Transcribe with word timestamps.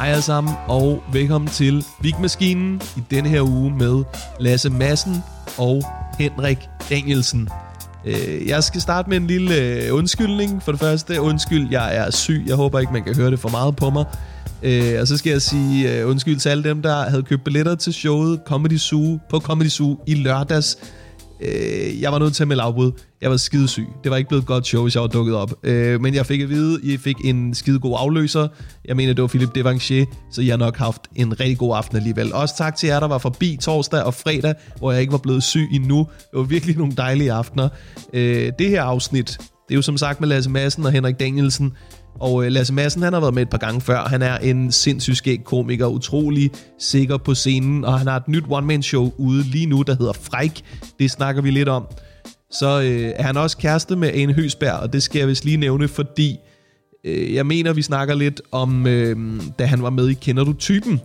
Hej 0.00 0.08
alle 0.08 0.22
sammen, 0.22 0.54
og 0.68 1.02
velkommen 1.12 1.48
til 1.48 1.84
Vigmaskinen 2.00 2.80
i 2.96 3.00
denne 3.10 3.28
her 3.28 3.42
uge 3.42 3.70
med 3.70 4.04
Lasse 4.38 4.70
Madsen 4.70 5.16
og 5.58 5.82
Henrik 6.18 6.58
Danielsen. 6.90 7.48
Øh, 8.04 8.48
jeg 8.48 8.64
skal 8.64 8.80
starte 8.80 9.10
med 9.10 9.16
en 9.16 9.26
lille 9.26 9.56
øh, 9.56 9.94
undskyldning. 9.94 10.62
For 10.62 10.72
det 10.72 10.80
første, 10.80 11.20
undskyld, 11.20 11.68
jeg 11.70 11.96
er 11.96 12.10
syg. 12.10 12.44
Jeg 12.46 12.56
håber 12.56 12.78
ikke, 12.78 12.92
man 12.92 13.04
kan 13.04 13.16
høre 13.16 13.30
det 13.30 13.38
for 13.38 13.48
meget 13.48 13.76
på 13.76 13.90
mig. 13.90 14.04
Øh, 14.62 15.00
og 15.00 15.08
så 15.08 15.16
skal 15.16 15.30
jeg 15.30 15.42
sige 15.42 16.06
undskyld 16.06 16.36
til 16.36 16.48
alle 16.48 16.64
dem, 16.64 16.82
der 16.82 17.02
havde 17.02 17.22
købt 17.22 17.44
billetter 17.44 17.74
til 17.74 17.92
showet 17.92 18.40
Comedy 18.46 18.78
Zoo 18.78 19.18
på 19.28 19.40
Comedy 19.40 19.68
Zoo 19.68 19.98
i 20.06 20.14
lørdags. 20.14 20.78
Øh, 21.42 22.00
jeg 22.00 22.12
var 22.12 22.18
nødt 22.18 22.34
til 22.34 22.44
at 22.44 22.48
melde 22.48 22.62
afbud. 22.62 22.92
Jeg 23.20 23.30
var 23.30 23.36
skidesyg. 23.36 23.86
Det 24.04 24.10
var 24.10 24.16
ikke 24.16 24.28
blevet 24.28 24.42
et 24.42 24.46
godt 24.46 24.66
show, 24.66 24.82
hvis 24.82 24.94
jeg 24.94 25.02
var 25.02 25.08
dukket 25.08 25.34
op. 25.34 25.54
Øh, 25.62 26.00
men 26.00 26.14
jeg 26.14 26.26
fik 26.26 26.40
at 26.40 26.48
vide, 26.48 26.80
I 26.82 26.96
fik 26.96 27.16
en 27.24 27.54
skidegod 27.54 27.96
afløser. 27.98 28.48
Jeg 28.84 28.96
mener, 28.96 29.12
det 29.12 29.22
var 29.22 29.28
Philip 29.28 29.54
Devanchier, 29.54 30.04
så 30.32 30.42
jeg 30.42 30.52
har 30.52 30.58
nok 30.58 30.76
haft 30.76 31.02
en 31.16 31.40
rigtig 31.40 31.58
god 31.58 31.76
aften 31.76 31.96
alligevel. 31.96 32.34
Også 32.34 32.56
tak 32.56 32.76
til 32.76 32.86
jer, 32.86 33.00
der 33.00 33.08
var 33.08 33.18
forbi 33.18 33.58
torsdag 33.60 34.02
og 34.02 34.14
fredag, 34.14 34.54
hvor 34.78 34.92
jeg 34.92 35.00
ikke 35.00 35.12
var 35.12 35.18
blevet 35.18 35.42
syg 35.42 35.68
endnu. 35.72 35.98
Det 36.18 36.38
var 36.38 36.42
virkelig 36.42 36.76
nogle 36.76 36.92
dejlige 36.96 37.32
aftener. 37.32 37.68
Øh, 38.12 38.52
det 38.58 38.68
her 38.68 38.82
afsnit, 38.82 39.38
det 39.38 39.74
er 39.74 39.78
jo 39.78 39.82
som 39.82 39.96
sagt 39.96 40.20
med 40.20 40.28
Lasse 40.28 40.50
Madsen 40.50 40.86
og 40.86 40.92
Henrik 40.92 41.20
Danielsen. 41.20 41.72
Og 42.20 42.44
øh, 42.44 42.52
Lasse 42.52 42.74
Madsen, 42.74 43.02
han 43.02 43.12
har 43.12 43.20
været 43.20 43.34
med 43.34 43.42
et 43.42 43.50
par 43.50 43.58
gange 43.58 43.80
før. 43.80 44.04
Han 44.04 44.22
er 44.22 44.38
en 44.38 44.72
sindssygt 44.72 45.16
skæg 45.16 45.44
komiker, 45.44 45.86
utrolig 45.86 46.50
sikker 46.78 47.16
på 47.16 47.34
scenen, 47.34 47.84
og 47.84 47.98
han 47.98 48.06
har 48.06 48.16
et 48.16 48.28
nyt 48.28 48.44
one-man-show 48.50 49.12
ude 49.18 49.42
lige 49.42 49.66
nu, 49.66 49.82
der 49.82 49.96
hedder 49.98 50.12
Fræk. 50.12 50.62
Det 50.98 51.10
snakker 51.10 51.42
vi 51.42 51.50
lidt 51.50 51.68
om. 51.68 51.86
Så 52.50 52.80
øh, 52.80 53.12
er 53.16 53.22
han 53.22 53.36
også 53.36 53.56
kæreste 53.56 53.96
med 53.96 54.10
Ane 54.14 54.32
Høsberg, 54.32 54.72
og 54.72 54.92
det 54.92 55.02
skal 55.02 55.18
jeg 55.18 55.28
vist 55.28 55.44
lige 55.44 55.56
nævne, 55.56 55.88
fordi 55.88 56.36
øh, 57.04 57.34
jeg 57.34 57.46
mener, 57.46 57.72
vi 57.72 57.82
snakker 57.82 58.14
lidt 58.14 58.40
om, 58.52 58.86
øh, 58.86 59.16
da 59.58 59.64
han 59.64 59.82
var 59.82 59.90
med 59.90 60.08
i 60.08 60.14
Kender 60.14 60.44
du 60.44 60.52
typen? 60.52 61.00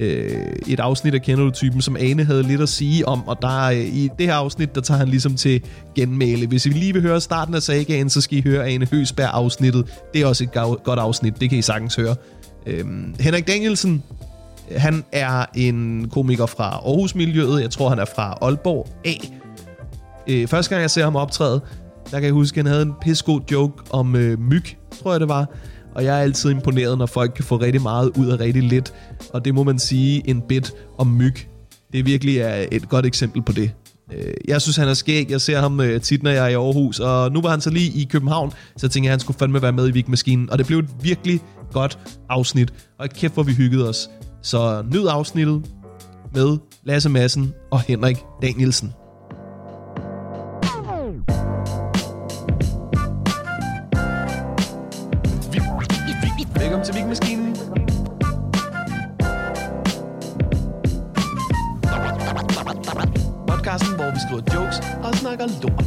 Øh, 0.00 0.30
et 0.66 0.80
afsnit 0.80 1.14
af 1.14 1.22
Kender 1.22 1.44
du 1.44 1.50
typen, 1.50 1.80
som 1.80 1.96
Ane 1.96 2.24
havde 2.24 2.42
lidt 2.42 2.60
at 2.60 2.68
sige 2.68 3.08
om, 3.08 3.28
og 3.28 3.38
der 3.42 3.62
øh, 3.62 3.76
i 3.78 4.08
det 4.18 4.26
her 4.26 4.34
afsnit, 4.34 4.74
der 4.74 4.80
tager 4.80 4.98
han 4.98 5.08
ligesom 5.08 5.34
til 5.34 5.62
genmæle. 5.94 6.46
Hvis 6.46 6.66
I 6.66 6.68
lige 6.68 6.92
vil 6.92 7.02
høre 7.02 7.20
starten 7.20 7.54
af 7.54 7.62
sagaen, 7.62 8.10
så 8.10 8.20
skal 8.20 8.38
I 8.38 8.42
høre 8.42 8.68
Ane 8.68 8.86
Høsberg 8.90 9.30
afsnittet. 9.32 9.84
Det 10.14 10.22
er 10.22 10.26
også 10.26 10.44
et 10.44 10.52
gav- 10.52 10.80
godt 10.84 10.98
afsnit, 10.98 11.40
det 11.40 11.50
kan 11.50 11.58
I 11.58 11.62
sagtens 11.62 11.94
høre. 11.96 12.14
Øh, 12.66 12.84
Henrik 13.20 13.46
Danielsen, 13.46 14.02
han 14.76 15.04
er 15.12 15.44
en 15.54 16.08
komiker 16.12 16.46
fra 16.46 16.64
Aarhus-miljøet. 16.64 17.62
Jeg 17.62 17.70
tror, 17.70 17.88
han 17.88 17.98
er 17.98 18.04
fra 18.14 18.38
Aalborg 18.42 18.88
A. 19.04 19.12
Øh, 20.28 20.46
første 20.48 20.70
gang, 20.70 20.82
jeg 20.82 20.90
ser 20.90 21.04
ham 21.04 21.16
optræde, 21.16 21.60
der 22.10 22.16
kan 22.16 22.24
jeg 22.24 22.32
huske, 22.32 22.60
at 22.60 22.66
han 22.66 22.72
havde 22.72 22.82
en 22.82 22.92
pissegod 23.02 23.40
joke 23.52 23.82
om 23.90 24.16
øh, 24.16 24.40
myg, 24.40 24.64
tror 25.02 25.10
jeg 25.12 25.20
det 25.20 25.28
var. 25.28 25.46
Og 25.98 26.04
jeg 26.04 26.18
er 26.18 26.22
altid 26.22 26.50
imponeret, 26.50 26.98
når 26.98 27.06
folk 27.06 27.32
kan 27.36 27.44
få 27.44 27.56
rigtig 27.56 27.82
meget 27.82 28.10
ud 28.18 28.26
af 28.26 28.40
rigtig 28.40 28.62
lidt. 28.62 28.94
Og 29.32 29.44
det 29.44 29.54
må 29.54 29.62
man 29.62 29.78
sige, 29.78 30.30
en 30.30 30.42
bit 30.48 30.72
om 30.98 31.06
myg. 31.06 31.34
Det 31.92 32.06
virkelig 32.06 32.38
er 32.38 32.66
et 32.72 32.88
godt 32.88 33.06
eksempel 33.06 33.42
på 33.42 33.52
det. 33.52 33.70
Øh, 34.12 34.34
jeg 34.48 34.62
synes, 34.62 34.76
han 34.76 34.88
er 34.88 34.94
skæg. 34.94 35.30
Jeg 35.30 35.40
ser 35.40 35.60
ham 35.60 35.80
øh, 35.80 36.00
tit, 36.00 36.22
når 36.22 36.30
jeg 36.30 36.44
er 36.44 36.48
i 36.48 36.54
Aarhus. 36.54 37.00
Og 37.00 37.32
nu 37.32 37.40
var 37.40 37.50
han 37.50 37.60
så 37.60 37.70
lige 37.70 38.00
i 38.00 38.04
København, 38.10 38.50
så 38.50 38.86
jeg 38.86 38.90
tænkte, 38.90 39.08
at 39.08 39.10
han 39.10 39.20
skulle 39.20 39.38
fandme 39.38 39.62
være 39.62 39.72
med 39.72 39.88
i 39.88 39.90
Vigmaskinen. 39.90 40.50
Og 40.50 40.58
det 40.58 40.66
blev 40.66 40.78
et 40.78 40.88
virkelig 41.02 41.40
godt 41.72 41.98
afsnit. 42.28 42.72
Og 42.98 43.08
kæft, 43.08 43.34
hvor 43.34 43.42
vi 43.42 43.52
hyggede 43.52 43.88
os. 43.88 44.10
Så 44.42 44.84
nyd 44.92 45.06
afsnittet 45.06 45.62
med 46.34 46.58
Lasse 46.84 47.08
Madsen 47.08 47.54
og 47.70 47.80
Henrik 47.80 48.16
Danielsen. 48.42 48.92
Og 65.48 65.54
snakker 65.54 65.68
lort. 65.68 65.84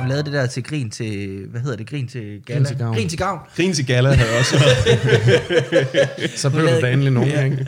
Hun 0.00 0.08
lavede 0.08 0.24
det 0.24 0.32
der 0.32 0.46
til 0.46 0.62
grin 0.62 0.90
til, 0.90 1.46
hvad 1.50 1.60
hedder 1.60 1.76
det, 1.76 1.86
grin 1.90 2.08
til 2.08 2.42
gala? 2.46 2.58
Grin 2.58 2.66
til 2.66 2.78
gavn. 2.78 2.94
Grin 2.94 3.08
til 3.08 3.18
gavn. 3.18 3.38
Grin 3.56 3.72
til 3.72 3.86
gala 3.86 4.12
havde 4.12 4.38
også. 4.38 4.56
Så 6.42 6.50
blev 6.50 6.66
du 6.66 6.80
da 6.80 6.92
endelig 6.92 7.12
nogen, 7.12 7.44
ikke? 7.44 7.66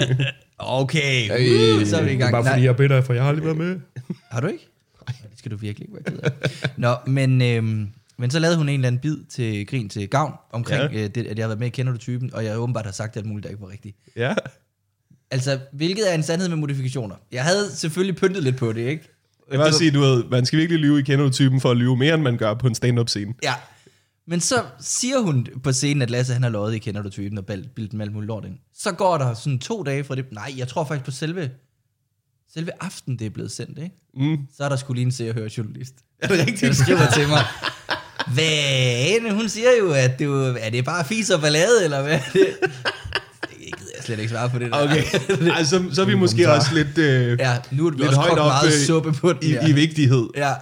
Okay, 0.59 1.25
uh, 1.25 1.87
så 1.87 1.97
er 1.97 2.03
vi 2.05 2.13
i 2.13 2.17
gang. 2.17 2.33
Bare 2.33 2.45
fordi 2.45 2.57
Nej, 2.57 2.65
jeg 2.65 2.69
er 2.69 2.77
bitter, 2.77 3.01
for 3.03 3.13
jeg 3.13 3.23
har 3.23 3.29
aldrig 3.29 3.45
været 3.45 3.57
med. 3.57 3.81
har 4.31 4.41
du 4.41 4.47
ikke? 4.47 4.69
Nej. 5.09 5.17
Det 5.31 5.39
skal 5.39 5.51
du 5.51 5.57
virkelig 5.57 5.89
ikke 5.89 5.95
være 5.95 6.17
ked 6.17 6.19
af. 6.23 6.71
Nå, 6.77 6.95
men, 7.07 7.43
øhm, 7.43 7.89
men 8.19 8.31
så 8.31 8.39
lavede 8.39 8.57
hun 8.59 8.69
en 8.69 8.75
eller 8.75 8.87
anden 8.87 9.01
bid 9.01 9.17
til 9.31 9.67
grin 9.67 9.89
til 9.89 10.09
gavn, 10.09 10.33
omkring 10.53 10.93
ja. 10.93 10.99
øh, 11.05 11.11
det, 11.15 11.27
at 11.27 11.39
jeg 11.39 11.45
har 11.45 11.49
været 11.49 11.59
med 11.59 11.67
i 11.67 11.71
Kender 11.71 11.93
du 11.93 11.99
typen, 11.99 12.35
og 12.35 12.45
jeg 12.45 12.59
åbenbart 12.59 12.85
har 12.85 12.93
sagt 12.93 13.17
alt 13.17 13.27
muligt, 13.27 13.45
der 13.45 13.51
ikke 13.51 13.63
var 13.63 13.71
rigtigt. 13.71 13.97
ja. 14.17 14.35
Altså, 15.31 15.59
hvilket 15.73 16.11
er 16.11 16.15
en 16.15 16.23
sandhed 16.23 16.49
med 16.49 16.57
modifikationer. 16.57 17.15
Jeg 17.33 17.45
havde 17.45 17.71
selvfølgelig 17.77 18.17
pyntet 18.17 18.43
lidt 18.43 18.57
på 18.57 18.73
det, 18.73 18.81
ikke? 18.81 19.12
Jeg 19.51 19.59
vil 19.61 19.73
sige, 19.73 19.91
du 19.91 20.01
ved, 20.01 20.25
man 20.31 20.47
skal 20.47 20.59
virkelig 20.59 20.81
lyve 20.81 20.99
i 20.99 21.03
kender 21.03 21.25
du 21.25 21.31
typen 21.31 21.61
for 21.61 21.71
at 21.71 21.77
lyve 21.77 21.97
mere, 21.97 22.15
end 22.15 22.23
man 22.23 22.37
gør 22.37 22.55
på 22.55 22.67
en 22.67 22.75
stand-up 22.75 23.09
scene. 23.09 23.35
Ja. 23.43 23.55
Men 24.27 24.41
så 24.41 24.63
siger 24.81 25.19
hun 25.21 25.47
på 25.63 25.73
scenen, 25.73 26.03
at 26.03 26.11
Lasse 26.11 26.33
han 26.33 26.43
har 26.43 26.51
løjet 26.51 26.75
i 26.75 26.79
Kender 26.79 27.03
du 27.03 27.11
typen 27.11 27.39
og 27.39 27.47
bildet 27.47 27.93
med 27.93 28.07
alt 28.07 28.13
muligt 28.15 28.27
lort 28.29 28.45
ind. 28.45 28.55
Så 28.75 28.93
går 28.93 29.19
der 29.19 29.35
sådan 29.35 29.59
to 29.59 29.83
dage 29.83 30.05
fra 30.05 30.15
det. 30.15 30.25
Nej, 30.33 30.55
jeg 30.57 30.69
tror 30.69 30.85
faktisk 30.85 31.05
på 31.05 31.11
selve, 31.11 31.51
selve 32.55 32.71
aften, 32.81 33.19
det 33.19 33.27
er 33.27 33.31
blevet 33.31 33.51
sendt, 33.53 33.79
ikke? 33.79 33.97
Mm. 34.15 34.39
Så 34.57 34.65
er 34.65 34.69
der 34.69 34.77
skulle 34.77 34.97
lige 34.99 35.07
en 35.07 35.13
se 35.13 35.29
og 35.29 35.35
høre 35.35 35.51
journalist. 35.59 35.95
Er 36.19 36.27
det 36.29 36.39
Der 36.39 36.47
rigtigt? 36.47 36.77
skriver 36.77 37.11
til 37.15 37.29
mig, 37.29 37.45
hvad 38.35 39.31
hun 39.35 39.49
siger 39.49 39.69
jo, 39.81 39.93
at 39.93 40.19
det, 40.19 40.25
er 40.25 40.29
jo- 40.29 40.57
er 40.61 40.71
det 40.71 40.85
bare 40.85 41.05
fis 41.05 41.31
og 41.31 41.41
ballade, 41.41 41.85
eller 41.85 42.03
hvad 42.03 42.19
jeg 44.03 44.07
slet 44.07 44.19
ikke 44.19 44.31
svare 44.31 44.51
på 44.51 44.59
det 44.59 44.73
der. 44.73 44.83
Okay, 44.85 45.05
altså, 45.59 45.83
så 45.93 46.03
er 46.03 46.07
vi 46.07 46.15
måske 46.15 46.45
kommentar. 46.45 46.59
også 46.59 46.75
lidt, 46.75 46.99
øh, 46.99 47.39
Ja, 47.41 47.57
nu 47.71 47.87
er 47.87 47.91
det 47.91 47.99
lidt 47.99 48.09
også 48.09 48.21
højt 48.21 48.39
op 48.39 48.47
meget 48.47 48.67
øh, 48.67 48.73
suppe 48.87 49.13
på 49.13 49.33
den. 49.33 49.39
i, 49.43 49.53
ja. 49.53 49.67
i 49.67 49.73
vigtighed. 49.73 50.29
ja. 50.37 50.53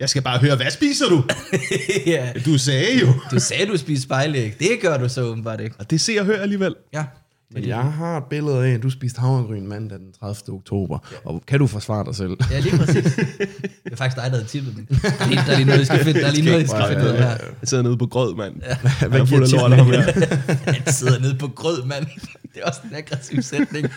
Jeg 0.00 0.08
skal 0.08 0.22
bare 0.22 0.38
høre, 0.38 0.56
hvad 0.56 0.70
spiser 0.70 1.08
du? 1.08 1.24
ja. 2.06 2.32
Du 2.44 2.58
sagde 2.58 2.98
jo. 3.00 3.06
Du 3.30 3.40
sagde, 3.40 3.66
du 3.66 3.76
spiser 3.76 4.02
spejlæg. 4.02 4.58
Det 4.58 4.68
gør 4.82 4.98
du 4.98 5.08
så 5.08 5.22
åbenbart 5.22 5.60
ikke. 5.60 5.76
Og 5.78 5.90
det 5.90 6.00
ser 6.00 6.20
og 6.20 6.26
hører 6.26 6.42
alligevel. 6.42 6.74
Ja. 6.94 7.04
Men 7.54 7.66
jeg 7.68 7.92
har 7.92 8.16
et 8.18 8.24
billede 8.30 8.66
af, 8.66 8.70
at 8.74 8.82
du 8.82 8.90
spiste 8.90 9.20
havregryn 9.20 9.66
mandag 9.66 9.98
den 9.98 10.12
30. 10.12 10.54
oktober. 10.54 10.98
Og 11.24 11.42
kan 11.46 11.58
du 11.58 11.66
forsvare 11.66 12.04
dig 12.04 12.14
selv? 12.16 12.36
Ja, 12.50 12.58
lige 12.60 12.76
præcis. 12.78 13.04
Det 13.84 13.92
er 13.92 13.96
faktisk 13.96 14.16
dig, 14.16 14.24
der 14.24 14.30
havde 14.36 14.44
tippet 14.44 14.74
den. 14.76 14.86
Der 14.90 15.08
er 15.18 15.56
lige- 15.56 15.64
noget, 15.64 15.80
vi 15.80 15.84
skal 15.84 16.04
finde, 16.04 16.20
der 16.20 16.26
er 16.26 16.30
lige 16.32 16.44
noget, 16.44 16.62
vi 16.62 16.66
skal 16.68 16.84
finde 16.88 17.02
ud 17.02 17.08
af 17.08 17.18
her. 17.18 17.28
Jeg 17.60 17.68
sidder 17.68 17.82
nede 17.82 17.96
på 17.96 18.06
grød, 18.06 18.34
mand. 18.36 18.54
Ja. 18.62 18.76
Hvad 19.08 19.18
er 19.18 19.22
af 19.22 19.28
giver 19.28 19.58
lort 19.68 19.72
ham 19.78 19.86
her. 19.86 20.72
Han 20.72 20.92
sidder 20.92 21.18
nede 21.20 21.38
på 21.38 21.48
grød, 21.48 21.84
mand. 21.84 22.06
Det 22.54 22.62
er 22.62 22.66
også 22.66 22.80
en 22.90 22.94
aggressiv 22.96 23.42
sætning. 23.42 23.86
I 23.86 23.88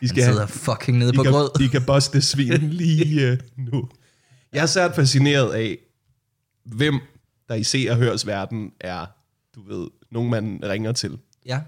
Han 0.00 0.08
skal 0.08 0.22
sidder 0.22 0.38
have, 0.38 0.48
fucking 0.48 0.98
nede 0.98 1.12
I 1.14 1.16
på 1.16 1.22
kan, 1.22 1.32
grød. 1.32 1.50
I 1.60 1.66
kan 1.66 1.82
boste 1.82 2.22
svin 2.22 2.70
lige 2.82 3.32
uh, 3.32 3.38
nu. 3.72 3.88
Jeg 4.52 4.62
er 4.62 4.66
særligt 4.66 4.96
fascineret 4.96 5.52
af, 5.54 5.78
hvem 6.64 7.00
der 7.48 7.54
i 7.54 7.62
se 7.64 7.86
og 7.90 7.96
hørs 7.96 8.26
verden 8.26 8.70
er, 8.80 9.06
du 9.54 9.60
ved, 9.68 9.88
nogen 10.12 10.30
man 10.30 10.60
ringer 10.62 10.92
til. 10.92 11.18
Ja. 11.46 11.60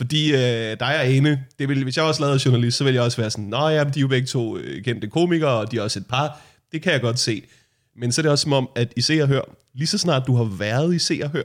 Fordi 0.00 0.32
øh, 0.32 0.38
dig 0.80 0.96
og 0.96 1.06
Ane, 1.06 1.44
det 1.58 1.68
vil, 1.68 1.82
hvis 1.82 1.96
jeg 1.96 2.04
også 2.04 2.20
lavede 2.20 2.40
journalist, 2.44 2.76
så 2.76 2.84
ville 2.84 2.94
jeg 2.94 3.02
også 3.04 3.16
være 3.16 3.30
sådan, 3.30 3.44
Nå 3.44 3.68
ja, 3.68 3.84
de 3.84 3.98
er 3.98 4.00
jo 4.00 4.08
begge 4.08 4.26
to 4.26 4.56
øh, 4.58 4.84
kendte 4.84 5.08
komikere, 5.08 5.50
og 5.50 5.70
de 5.72 5.76
er 5.76 5.82
også 5.82 5.98
et 5.98 6.06
par. 6.06 6.40
Det 6.72 6.82
kan 6.82 6.92
jeg 6.92 7.00
godt 7.00 7.18
se. 7.18 7.42
Men 7.96 8.12
så 8.12 8.20
er 8.20 8.22
det 8.22 8.32
også 8.32 8.42
som 8.42 8.52
om, 8.52 8.68
at 8.76 8.92
i 8.96 9.00
Se 9.00 9.22
og 9.22 9.28
Hør, 9.28 9.40
lige 9.74 9.86
så 9.86 9.98
snart 9.98 10.22
du 10.26 10.36
har 10.36 10.44
været 10.44 10.94
i 10.94 10.98
Se 10.98 11.20
og 11.24 11.30
Hør, 11.30 11.42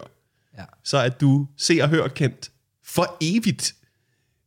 Ja. 0.57 0.63
så 0.83 0.97
er 0.97 1.09
du 1.09 1.47
Se 1.57 1.79
og 1.81 1.89
Hør 1.89 2.07
kendt 2.07 2.51
for 2.85 3.17
evigt. 3.21 3.75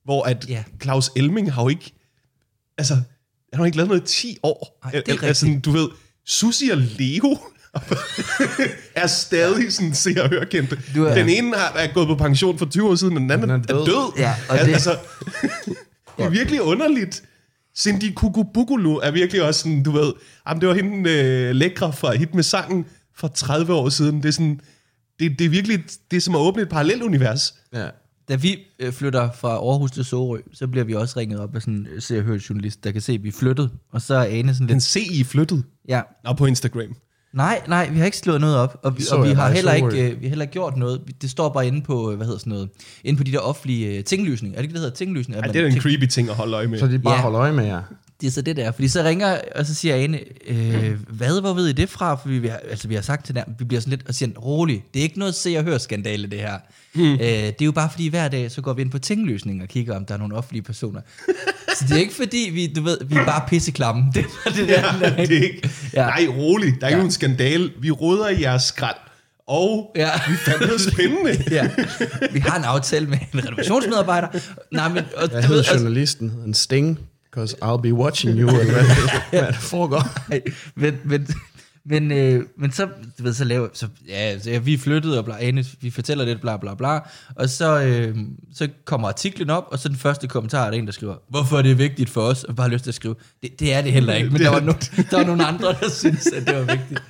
Hvor 0.04 0.22
at 0.25 0.46
Ja. 0.48 0.64
Claus 0.82 1.10
Elming 1.16 1.52
har 1.52 1.62
jo 1.62 1.69
ikke, 1.69 1.92
altså, 2.78 2.94
han 3.52 3.58
har 3.58 3.64
ikke 3.66 3.76
lavet 3.76 3.88
noget 3.88 4.02
i 4.02 4.06
10 4.06 4.38
år. 4.42 4.78
Ej, 4.84 4.90
det 4.90 5.08
er 5.08 5.12
Al- 5.12 5.25
altså, 5.25 5.60
du 5.64 5.70
ved, 5.70 5.88
Susi 6.26 6.69
og 6.69 6.78
Leo 6.78 7.38
er 8.94 9.06
stadig 9.06 9.72
sådan 9.72 9.94
Se 9.94 10.14
og 10.22 10.28
Hør 10.28 10.44
kendte. 10.44 10.78
Du 10.94 11.04
er- 11.04 11.14
Den 11.14 11.28
ene 11.28 11.56
har, 11.56 11.72
er 11.78 11.93
gået 11.93 12.06
på 12.08 12.14
pension 12.14 12.58
for 12.58 12.66
20 12.66 12.88
år 12.90 12.94
siden, 12.94 13.14
og 13.16 13.20
den 13.20 13.31
anden 13.31 13.48
Den 13.50 13.60
er 13.60 13.62
er 13.75 13.78
død. 13.78 13.87
død. 13.87 13.87
død. 13.87 14.12
Ja, 14.19 14.34
og 14.48 14.58
det- 14.58 14.72
altså, 14.72 14.90
det 16.16 16.25
er 16.25 16.28
virkelig 16.31 16.62
underligt. 16.62 17.22
Cindy 17.78 18.12
Kukubukulu 18.14 18.94
er 18.96 19.10
virkelig 19.10 19.43
også 19.43 19.60
sådan, 19.60 19.82
du 19.82 19.90
ved, 19.90 20.12
jamen, 20.48 20.60
det 20.60 20.69
var 20.69 20.75
hende 20.75 21.10
øh, 21.10 21.54
lækre 21.54 21.93
fra 21.93 22.16
Hit 22.16 22.34
med 22.34 22.43
sangen 22.43 22.87
for 23.16 23.28
30 23.28 23.72
år 23.75 23.88
siden. 23.88 24.16
Det 24.16 24.28
er 24.28 24.32
sådan, 24.32 24.60
det, 25.20 25.38
det 25.38 25.44
er 25.44 25.48
virkelig, 25.48 25.84
det 26.10 26.16
er 26.16 26.20
som 26.20 26.34
at 26.34 26.38
åbne 26.38 26.62
et 26.62 26.69
parallelt 26.69 27.02
univers. 27.02 27.54
Ja. 27.75 27.87
Da 28.28 28.34
vi 28.37 28.58
øh, 28.78 28.93
flytter 28.93 29.28
fra 29.40 29.48
Aarhus 29.48 29.90
til 29.90 30.04
Sorø, 30.04 30.38
så 30.52 30.66
bliver 30.66 30.84
vi 30.84 30.94
også 30.94 31.19
ringet 31.20 31.40
op 31.40 31.54
af 31.56 31.62
sådan 31.62 31.75
en 31.94 32.00
se 32.00 32.19
og 32.19 32.25
hør 32.25 32.38
journalist, 32.48 32.84
der 32.84 32.90
kan 32.93 33.00
se, 33.00 33.12
at 33.12 33.22
vi 33.22 33.28
er 33.28 33.32
flyttet. 33.32 33.70
Og 33.93 34.02
så 34.02 34.14
er 34.14 34.25
Ane 34.25 34.54
sådan 34.54 34.69
Den 34.69 34.75
lidt... 34.76 34.82
se 34.84 35.00
I 35.00 35.25
flyttet. 35.25 35.64
Ja, 35.88 36.00
Nå, 36.25 36.32
på 36.32 36.46
Instagram. 36.46 36.94
Nej, 37.32 37.62
nej, 37.69 37.88
vi 37.90 37.98
har 37.98 38.04
ikke 38.04 38.16
slået 38.16 38.40
noget 38.40 38.56
op, 38.56 38.80
og 38.82 38.98
vi, 38.98 39.02
Så 39.02 39.16
og 39.16 39.28
vi 39.28 39.32
har 39.32 39.50
heller 39.50 39.72
ikke, 39.72 39.86
øh, 39.86 40.20
vi 40.20 40.26
har 40.26 40.28
heller 40.28 40.42
ikke 40.42 40.52
gjort 40.52 40.76
noget. 40.76 41.00
Det 41.22 41.30
står 41.30 41.48
bare 41.48 41.66
inde 41.66 41.82
på, 41.82 42.10
øh, 42.10 42.16
hvad 42.16 42.26
hedder 42.26 42.38
sådan 42.38 42.50
noget, 42.50 42.69
inde 43.04 43.19
på 43.19 43.25
de 43.25 43.32
der 43.32 43.38
offentlige 43.38 43.96
øh, 43.98 44.04
tinglysninger. 44.04 44.56
Er 44.58 44.62
det 44.62 44.64
ikke, 44.64 44.72
det 44.75 44.80
hedder 44.80 44.96
tinglysninger? 44.96 45.42
Ja, 45.46 45.52
det 45.52 45.62
er 45.62 45.66
en 45.66 45.80
creepy 45.80 46.06
ting 46.06 46.28
at 46.30 46.34
holde 46.34 46.56
øje 46.56 46.66
med. 46.66 46.78
Så 46.78 46.86
de 46.86 46.98
bare 46.98 47.14
Ja. 47.14 47.20
holder 47.20 47.40
øje 47.40 47.52
med 47.52 47.64
jer. 47.64 47.82
Det 48.20 48.26
er 48.26 48.30
så 48.30 48.42
det 48.42 48.56
der, 48.56 48.72
fordi 48.72 48.88
så 48.88 49.02
ringer, 49.02 49.38
og 49.56 49.66
så 49.66 49.75
siger 49.75 49.96
Ane, 49.96 50.20
øh, 50.46 50.96
hvad, 51.08 51.40
hvor 51.40 51.54
ved 51.54 51.69
I 51.69 51.72
det 51.72 51.88
fra? 51.88 52.14
For 52.14 52.28
vi, 52.28 52.38
vi 52.38 52.48
har, 52.48 52.60
altså, 52.70 52.88
vi 52.88 52.94
har 52.94 53.02
sagt 53.02 53.26
til 53.26 53.34
dem, 53.34 53.44
vi 53.58 53.64
bliver 53.64 53.81
sådan 53.81 53.90
lidt, 53.90 54.08
og 54.08 54.14
siger, 54.14 54.31
rolig, 54.38 54.84
det 54.94 55.00
er 55.00 55.04
ikke 55.04 55.19
noget 55.19 55.34
se 55.34 55.56
og 55.58 55.64
hør 55.64 55.78
skandale 55.78 56.26
det 56.26 56.38
her. 56.38 56.58
Mm. 56.98 57.12
Øh, 57.12 57.18
det 57.20 57.60
er 57.60 57.64
jo 57.64 57.72
bare 57.72 57.90
fordi 57.90 58.08
hver 58.08 58.28
dag, 58.28 58.50
så 58.50 58.60
går 58.60 58.72
vi 58.72 58.82
ind 58.82 58.90
på 58.90 58.98
tingløsning 58.98 59.62
og 59.62 59.68
kigger, 59.68 59.96
om 59.96 60.04
der 60.06 60.14
er 60.14 60.18
nogle 60.18 60.36
offentlige 60.36 60.62
personer. 60.62 61.00
så 61.76 61.84
det 61.88 61.92
er 61.92 62.00
ikke 62.00 62.14
fordi, 62.14 62.50
vi, 62.52 62.66
du 62.76 62.82
ved, 62.82 62.98
vi 63.04 63.14
er 63.16 63.24
bare 63.24 63.42
pisseklamme. 63.48 64.04
Det 64.14 64.24
er 64.46 64.50
det 64.50 64.68
der. 64.68 64.82
Ja, 65.00 65.10
det 65.26 65.38
er 65.38 65.42
ikke. 65.42 65.70
Ja. 65.94 66.02
Ja. 66.02 66.08
Nej, 66.08 66.26
rolig. 66.36 66.66
Der 66.80 66.86
er 66.86 66.88
ikke 66.88 66.96
Ja. 66.96 66.96
nogen 66.96 67.10
skandale. 67.10 67.70
Vi 67.80 67.90
råder 67.90 68.28
i 68.28 68.40
jeres 68.42 68.62
skrald. 68.62 68.96
Og 69.48 69.92
Ja. 69.96 70.08
vi 70.28 70.34
fandt 70.36 70.60
noget 70.60 70.80
spændende. 70.80 71.44
ja. 71.56 71.68
Vi 72.32 72.38
har 72.38 72.58
en 72.58 72.64
aftale 72.64 73.06
med 73.06 73.18
en 73.34 73.44
renovationsmedarbejder. 73.46 74.28
Nej, 74.72 74.88
men, 74.88 75.04
og, 75.16 75.28
Hvad 75.28 75.28
du 75.28 75.34
ved, 75.34 75.42
hedder 75.42 75.72
og, 75.72 75.78
journalisten? 75.80 76.32
En 76.46 76.54
sting? 76.54 76.98
Because 77.32 77.56
I'll 77.62 77.80
be 77.80 77.94
watching 77.94 78.38
you, 78.40 78.48
eller 78.60 78.72
hvad, 78.72 78.84
hvad 79.30 79.40
der 79.42 79.52
foregår. 79.52 80.28
Nej, 80.28 80.40
men, 80.74 80.94
men, 81.04 81.26
men, 81.84 82.12
øh, 82.12 82.44
men 82.58 82.72
så, 82.72 82.88
du 83.19 83.22
ved, 83.22 83.32
så 83.34 83.44
laver, 83.44 83.69
så, 83.72 83.88
ja, 84.08 84.38
så, 84.38 84.50
ja, 84.50 84.58
vi 84.58 84.76
flyttede, 84.76 85.19
og 85.19 85.25
bla, 85.25 85.36
Ane, 85.40 85.64
vi 85.80 85.90
fortæller 85.90 86.25
lidt, 86.25 86.40
bla 86.40 86.56
bla 86.56 86.75
bla, 86.75 86.98
og 87.36 87.48
så, 87.48 87.82
øh, 87.82 88.16
så 88.54 88.69
kommer 88.84 89.08
artiklen 89.08 89.50
op, 89.50 89.64
og 89.70 89.78
så 89.78 89.88
den 89.88 89.96
første 89.96 90.28
kommentar 90.28 90.66
er 90.66 90.70
der 90.70 90.78
en, 90.78 90.86
der 90.86 90.92
skriver, 90.92 91.16
hvorfor 91.28 91.58
er 91.58 91.62
det 91.62 91.78
vigtigt 91.78 92.10
for 92.10 92.20
os, 92.20 92.44
og 92.44 92.56
bare 92.56 92.69
lyst 92.69 92.84
til 92.84 92.90
at 92.90 92.94
skrive, 92.94 93.14
det, 93.42 93.60
det 93.60 93.75
er 93.75 93.82
det 93.82 93.92
heller 93.92 94.14
ikke, 94.14 94.30
men 94.30 94.40
der 94.40 94.50
var, 94.50 94.60
no, 94.60 94.72
der 95.10 95.16
var 95.16 95.25
nogle 95.25 95.46
andre, 95.46 95.69
der 95.80 95.90
synes 95.90 96.26
at 96.26 96.46
det 96.46 96.54
var 96.54 96.76
vigtigt. 96.76 97.00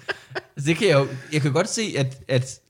Altså, 0.56 0.68
det 0.70 0.76
kan 0.76 0.88
jeg 0.88 0.98
jo, 0.98 1.08
jeg 1.32 1.42
kan 1.42 1.52
godt 1.52 1.68
se, 1.68 1.94
at, 1.96 2.22
at 2.28 2.60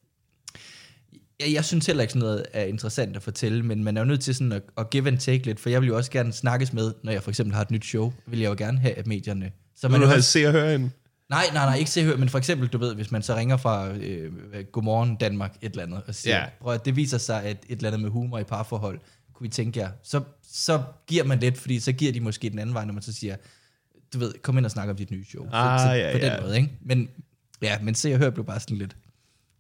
jeg, 1.41 1.53
jeg 1.53 1.65
synes 1.65 1.87
heller 1.87 2.03
ikke 2.03 2.13
sådan 2.13 2.27
noget 2.27 2.45
er 2.53 2.65
interessant 2.65 3.17
at 3.17 3.23
fortælle, 3.23 3.63
men 3.63 3.85
man 3.85 3.97
er 3.97 4.01
jo 4.01 4.05
nødt 4.05 4.21
til 4.21 4.35
sådan 4.35 4.53
at, 4.53 4.63
at 4.79 4.91
give 4.91 5.09
and 5.09 5.19
take 5.19 5.47
lidt, 5.47 5.61
for 5.61 5.71
jeg 5.71 5.81
vil 5.81 5.87
jo 5.87 5.97
også 5.97 6.11
gerne 6.11 6.33
snakkes 6.33 6.73
med, 6.73 6.93
når 7.05 7.13
jeg 7.13 7.23
for 7.23 7.31
eksempel 7.31 7.55
har 7.55 7.63
et 7.63 7.71
nyt 7.71 7.85
show, 7.85 8.13
vil 8.27 8.39
jeg 8.39 8.49
jo 8.49 8.55
gerne 8.59 8.79
have, 8.79 8.95
at 8.95 9.07
medierne... 9.07 9.51
Så 9.77 9.89
Vil 9.89 9.93
man 9.93 10.01
du 10.01 10.05
jo 10.05 10.09
have 10.09 10.19
også, 10.19 10.31
se 10.31 10.47
og 10.47 10.53
høre 10.53 10.75
en? 10.75 10.93
Nej, 11.31 11.45
nej, 11.55 11.67
nej, 11.67 11.77
ikke 11.77 11.91
se 11.91 12.05
hør, 12.05 12.17
men 12.17 12.29
for 12.29 12.39
eksempel, 12.39 12.69
du 12.69 12.79
ved, 12.79 12.95
hvis 12.95 13.11
man 13.11 13.23
så 13.23 13.37
ringer 13.37 13.57
fra 13.57 13.89
øh, 13.95 14.33
Godmorgen 14.73 15.17
Danmark, 15.17 15.57
et 15.63 15.71
eller 15.71 15.83
andet, 15.83 16.03
og 16.07 16.15
siger, 16.15 16.37
Ja. 16.37 16.45
prøv 16.61 16.75
at 16.75 16.85
det 16.85 16.97
viser 16.97 17.19
sig, 17.19 17.43
at 17.43 17.57
et 17.69 17.77
eller 17.77 17.89
andet 17.89 18.01
med 18.01 18.11
humor 18.11 18.39
i 18.39 18.45
parforhold, 18.45 19.01
kunne 19.35 19.45
vi 19.45 19.49
tænke 19.51 19.81
jer, 19.81 19.91
så, 20.03 20.21
så 20.53 20.83
giver 21.07 21.25
man 21.25 21.39
lidt, 21.41 21.59
fordi 21.59 21.81
så 21.81 21.93
giver 21.93 22.13
de 22.13 22.21
måske 22.21 22.51
den 22.51 22.59
anden 22.59 22.75
vej, 22.75 22.85
når 22.85 22.93
man 22.93 23.03
så 23.03 23.13
siger, 23.13 23.37
du 24.15 24.19
ved, 24.19 24.33
kom 24.43 24.59
ind 24.59 24.65
og 24.65 24.71
snak 24.71 24.89
om 24.89 24.97
dit 24.97 25.11
nye 25.11 25.25
show. 25.25 25.47
Ah, 25.53 25.81
så, 25.81 25.93
ja, 25.93 26.13
på 26.13 26.19
den 26.19 26.33
ja. 26.33 26.41
måde, 26.41 26.57
ikke? 26.57 26.71
Men, 26.83 27.09
ja, 27.63 27.79
men 27.83 27.95
se 27.95 28.13
og 28.13 28.19
hør 28.19 28.31
blev 28.31 28.45
bare 28.47 28.61
sådan 28.61 28.77
lidt, 28.77 28.97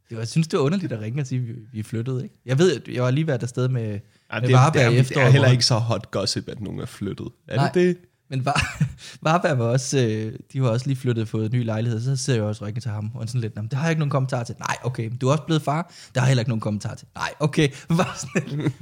det 0.08 0.16
var, 0.16 0.20
jeg 0.20 0.28
synes, 0.28 0.48
det 0.48 0.58
var 0.58 0.64
underligt 0.64 0.92
at 0.92 1.00
ringe 1.00 1.20
og 1.22 1.26
sige, 1.26 1.40
at 1.40 1.48
vi, 1.48 1.54
vi 1.72 1.82
flyttede, 1.82 2.22
ikke? 2.22 2.34
Jeg 2.46 2.58
ved, 2.58 2.80
jeg 2.88 3.02
var 3.02 3.10
lige 3.10 3.26
været 3.26 3.42
afsted 3.42 3.68
med, 3.68 3.82
Ja, 3.82 4.34
med 4.34 4.40
det, 4.40 4.48
det, 4.48 4.54
Varberg 4.54 4.82
er, 4.82 4.90
i 4.90 4.98
det 4.98 5.16
er 5.16 5.28
heller 5.30 5.50
ikke 5.50 5.64
så 5.64 5.74
hot 5.74 6.10
gossip, 6.10 6.48
at 6.48 6.60
nogen 6.60 6.80
er 6.80 6.86
flyttet. 6.86 7.28
Er 7.48 7.56
Nej. 7.56 7.70
det 7.70 7.74
det? 7.74 7.96
Men 8.30 8.44
Var, 8.44 8.82
Varberg 9.22 9.58
var 9.58 9.64
også, 9.64 9.98
øh, 9.98 10.38
de 10.52 10.62
var 10.62 10.68
også 10.68 10.86
lige 10.86 10.96
flyttet 10.96 11.22
og 11.22 11.28
fået 11.28 11.52
en 11.52 11.58
ny 11.58 11.64
lejlighed, 11.64 12.00
så 12.00 12.16
ser 12.16 12.34
jeg 12.34 12.42
også 12.42 12.66
ringe 12.66 12.80
til 12.80 12.90
ham, 12.90 13.10
og 13.14 13.28
sådan 13.28 13.40
lidt, 13.40 13.54
det 13.54 13.72
har 13.72 13.82
jeg 13.82 13.90
ikke 13.90 13.98
nogen 13.98 14.10
kommentar 14.10 14.44
til. 14.44 14.54
Nej, 14.58 14.76
okay, 14.82 15.08
men 15.08 15.16
du 15.16 15.28
er 15.28 15.32
også 15.32 15.44
blevet 15.44 15.62
far. 15.62 15.92
Der 16.14 16.20
har 16.20 16.26
jeg 16.26 16.28
heller 16.28 16.40
ikke 16.40 16.50
nogen 16.50 16.60
kommentar 16.60 16.94
til. 16.94 17.08
Nej, 17.14 17.34
okay. 17.40 17.68
var 17.88 18.16
sådan 18.16 18.72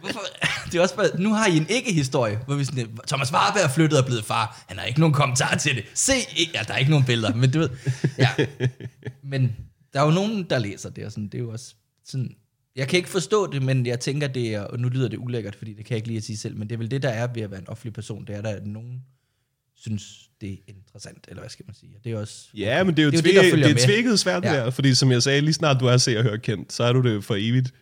Hvorfor? 0.00 0.20
Det 0.72 0.78
er 0.78 0.82
også 0.82 0.96
bare, 0.96 1.20
nu 1.20 1.34
har 1.34 1.46
I 1.46 1.56
en 1.56 1.66
ikke-historie, 1.68 2.38
hvor 2.46 2.54
vi 2.54 2.64
sådan 2.64 2.98
Thomas 3.08 3.32
Warberg 3.32 3.62
er 3.62 3.68
flyttet 3.68 3.98
og 3.98 4.06
blevet 4.06 4.24
far. 4.24 4.64
Han 4.68 4.78
har 4.78 4.84
ikke 4.84 5.00
nogen 5.00 5.14
kommentar 5.14 5.56
til 5.56 5.76
det. 5.76 5.84
Se, 5.94 6.12
ja, 6.54 6.62
der 6.68 6.74
er 6.74 6.78
ikke 6.78 6.90
nogen 6.90 7.06
billeder, 7.06 7.34
men 7.34 7.50
du 7.50 7.58
ved, 7.58 7.70
ja. 8.18 8.30
Men 9.24 9.56
der 9.92 10.00
er 10.00 10.04
jo 10.04 10.10
nogen, 10.10 10.46
der 10.50 10.58
læser 10.58 10.90
det, 10.90 11.06
og 11.06 11.12
sådan, 11.12 11.24
det 11.24 11.34
er 11.34 11.38
jo 11.38 11.50
også 11.50 11.74
sådan, 12.04 12.30
jeg 12.76 12.88
kan 12.88 12.96
ikke 12.96 13.08
forstå 13.08 13.52
det, 13.52 13.62
men 13.62 13.86
jeg 13.86 14.00
tænker, 14.00 14.26
det 14.28 14.54
er, 14.54 14.60
og 14.60 14.78
nu 14.80 14.88
lyder 14.88 15.08
det 15.08 15.16
ulækkert, 15.18 15.54
fordi 15.56 15.74
det 15.74 15.84
kan 15.84 15.90
jeg 15.94 15.96
ikke 15.96 16.08
lige 16.08 16.18
at 16.18 16.24
sige 16.24 16.36
selv, 16.36 16.56
men 16.56 16.68
det 16.68 16.74
er 16.74 16.78
vel 16.78 16.90
det, 16.90 17.02
der 17.02 17.08
er 17.08 17.26
ved 17.34 17.42
at 17.42 17.50
være 17.50 17.60
en 17.60 17.68
offentlig 17.68 17.92
person, 17.92 18.24
det 18.26 18.36
er 18.36 18.40
der, 18.42 18.50
at 18.50 18.66
nogen 18.66 19.00
synes, 19.76 20.02
det 20.40 20.52
er 20.52 20.56
interessant, 20.68 21.24
eller 21.28 21.40
hvad 21.42 21.50
skal 21.50 21.64
man 21.68 21.74
sige. 21.74 21.92
Det 22.04 22.12
er 22.12 22.18
også... 22.18 22.46
Ja, 22.54 22.84
men 22.84 22.96
det 22.96 23.02
er 23.02 23.04
jo, 23.04 23.10
Det 23.10 23.18
er 23.26 23.32
jo 23.34 23.40
det, 23.42 23.52
det, 23.52 23.58
der 23.62 23.68
det, 23.74 23.82
er 23.82 23.86
tvækket 23.86 24.18
svært 24.20 24.44
Ja. 24.44 24.52
der, 24.56 24.70
fordi 24.70 24.94
som 24.94 25.10
jeg 25.12 25.22
sagde, 25.22 25.40
lige 25.40 25.54
snart 25.54 25.80
du 25.80 25.86
er 25.86 25.96
se 25.96 26.16
og 26.18 26.22
høre 26.22 26.38
kendt, 26.38 26.72
så 26.72 26.84
er 26.84 26.92
du 26.92 27.02
det 27.02 27.24
for 27.24 27.34
evigt. 27.38 27.74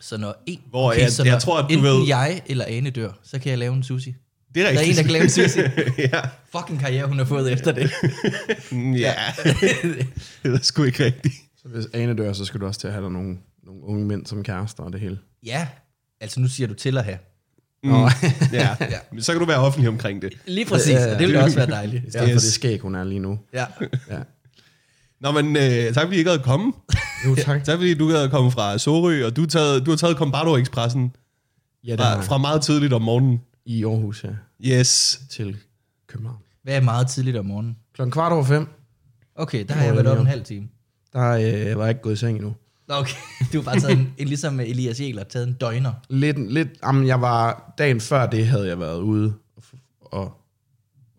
Så 0.00 0.16
når 0.16 0.42
en, 0.46 0.60
Hvor 0.70 0.92
jeg- 0.92 1.12
så 1.12 1.22
jeg 1.24 1.32
når 1.32 1.38
tror, 1.40 1.58
at 1.58 1.64
du 1.68 1.74
enten 1.74 1.84
ved- 1.84 2.06
jeg 2.08 2.42
eller 2.46 2.64
Ane 2.64 2.90
dør, 2.90 3.12
så 3.22 3.38
kan 3.38 3.50
jeg 3.50 3.58
lave 3.58 3.74
en 3.74 3.82
sushi. 3.82 4.14
Det 4.54 4.62
er 4.62 4.66
Der 4.66 4.68
er 4.68 4.72
en, 4.72 4.78
rigtigt. 4.78 4.96
der 4.96 5.02
kan 5.02 5.12
lave 5.12 5.24
en 5.24 5.30
sushi. 5.30 5.60
ja. 6.14 6.20
Fucking 6.58 6.80
karriere, 6.80 7.06
hun 7.06 7.18
har 7.18 7.24
fået 7.24 7.52
efter 7.52 7.72
det. 7.72 7.90
Ja. 9.00 9.14
det 10.42 10.54
er 10.54 10.58
sgu 10.62 10.82
ikke 10.84 11.04
rigtigt. 11.04 11.34
Så 11.62 11.68
hvis 11.68 11.86
Ane 11.94 12.16
dør, 12.16 12.32
så 12.32 12.44
skal 12.44 12.60
du 12.60 12.66
også 12.66 12.80
til 12.80 12.86
at 12.86 12.92
have 12.94 13.10
nogle, 13.12 13.38
nogle 13.66 13.82
unge 13.84 14.04
mænd 14.06 14.26
som 14.26 14.42
kærester 14.42 14.82
og 14.82 14.92
det 14.92 15.00
hele. 15.00 15.18
ja, 15.46 15.68
altså 16.20 16.40
nu 16.40 16.48
siger 16.48 16.66
du 16.66 16.74
til 16.74 16.98
at 16.98 17.04
have. 17.04 17.18
Mm. 17.84 17.90
ja. 17.92 18.08
ja. 18.80 18.98
Men 19.12 19.22
så 19.22 19.32
kan 19.32 19.40
du 19.40 19.46
være 19.46 19.58
offentlig 19.58 19.88
omkring 19.88 20.22
det. 20.22 20.32
Lige 20.46 20.66
præcis, 20.66 20.92
Ja, 20.92 21.00
ja, 21.06 21.12
og 21.12 21.18
det 21.18 21.26
ville 21.26 21.42
også 21.42 21.56
være 21.56 21.70
dejligt. 21.70 22.04
I 22.06 22.10
stedet 22.10 22.28
yes. 22.28 22.34
For 22.34 22.40
det 22.40 22.52
skæg, 22.52 22.80
hun 22.80 22.94
er 22.94 23.04
lige 23.04 23.18
nu. 23.18 23.38
Ja. 23.52 23.66
Ja. 24.10 24.18
Nå, 25.20 25.30
men 25.32 25.56
øh, 25.56 25.94
tak 25.94 26.04
fordi 26.06 26.20
I 26.20 26.22
gad 26.22 26.32
at 26.32 26.42
komme. 26.42 26.72
Jo, 27.26 27.34
tak. 27.34 27.64
Tak 27.64 27.76
fordi 27.76 27.94
du 27.94 28.08
gad 28.08 28.22
at 28.22 28.30
komme 28.30 28.50
fra 28.50 28.78
Sorø, 28.78 29.26
og 29.26 29.36
du, 29.36 29.46
taget, 29.46 29.86
du 29.86 29.90
har 29.90 29.96
taget 29.96 30.16
Combardo 30.16 30.56
Expressen 30.56 31.16
Ja, 31.84 31.92
det 31.92 32.00
fra, 32.00 32.20
fra 32.20 32.38
meget 32.38 32.62
tidligt 32.62 32.92
om 32.92 33.02
morgenen. 33.02 33.40
i 33.66 33.84
Aarhus, 33.84 34.24
ja. 34.24 34.30
Yes. 34.78 35.20
Til 35.30 35.56
København. 36.06 36.38
Hvad 36.62 36.76
er 36.76 36.80
meget 36.80 37.06
tidligt 37.08 37.36
om 37.36 37.44
morgenen? 37.46 37.76
Klokken 37.94 38.12
kvart 38.12 38.32
over 38.32 38.44
fem, 38.44 38.68
Okay, 39.34 39.64
der 39.68 39.74
har 39.74 39.84
jeg 39.84 39.94
været 39.94 40.06
op 40.06 40.18
en 40.18 40.26
halv 40.26 40.44
time. 40.44 40.68
der 41.12 41.30
øh, 41.30 41.78
var 41.78 41.84
jeg 41.84 41.88
ikke 41.88 42.02
gået 42.02 42.12
i 42.12 42.16
seng 42.16 42.36
endnu. 42.36 42.54
Nå, 42.88 42.94
Okay, 42.94 43.12
du 43.52 43.56
har 43.58 43.62
bare 43.62 43.80
taget 43.80 43.98
en, 44.18 44.28
ligesom 44.28 44.60
Elias 44.60 45.00
Jæler, 45.00 45.24
taget 45.24 45.46
en 45.48 45.52
døgner. 45.52 45.92
Lidt, 46.08 46.52
lidt, 46.52 46.68
jamen, 46.84 47.06
jeg 47.06 47.20
var, 47.20 47.72
dagen 47.78 48.00
før 48.00 48.26
det 48.26 48.46
havde 48.46 48.68
jeg 48.68 48.78
været 48.80 49.00
ude 49.00 49.32
og, 49.56 49.62
og 50.20 50.32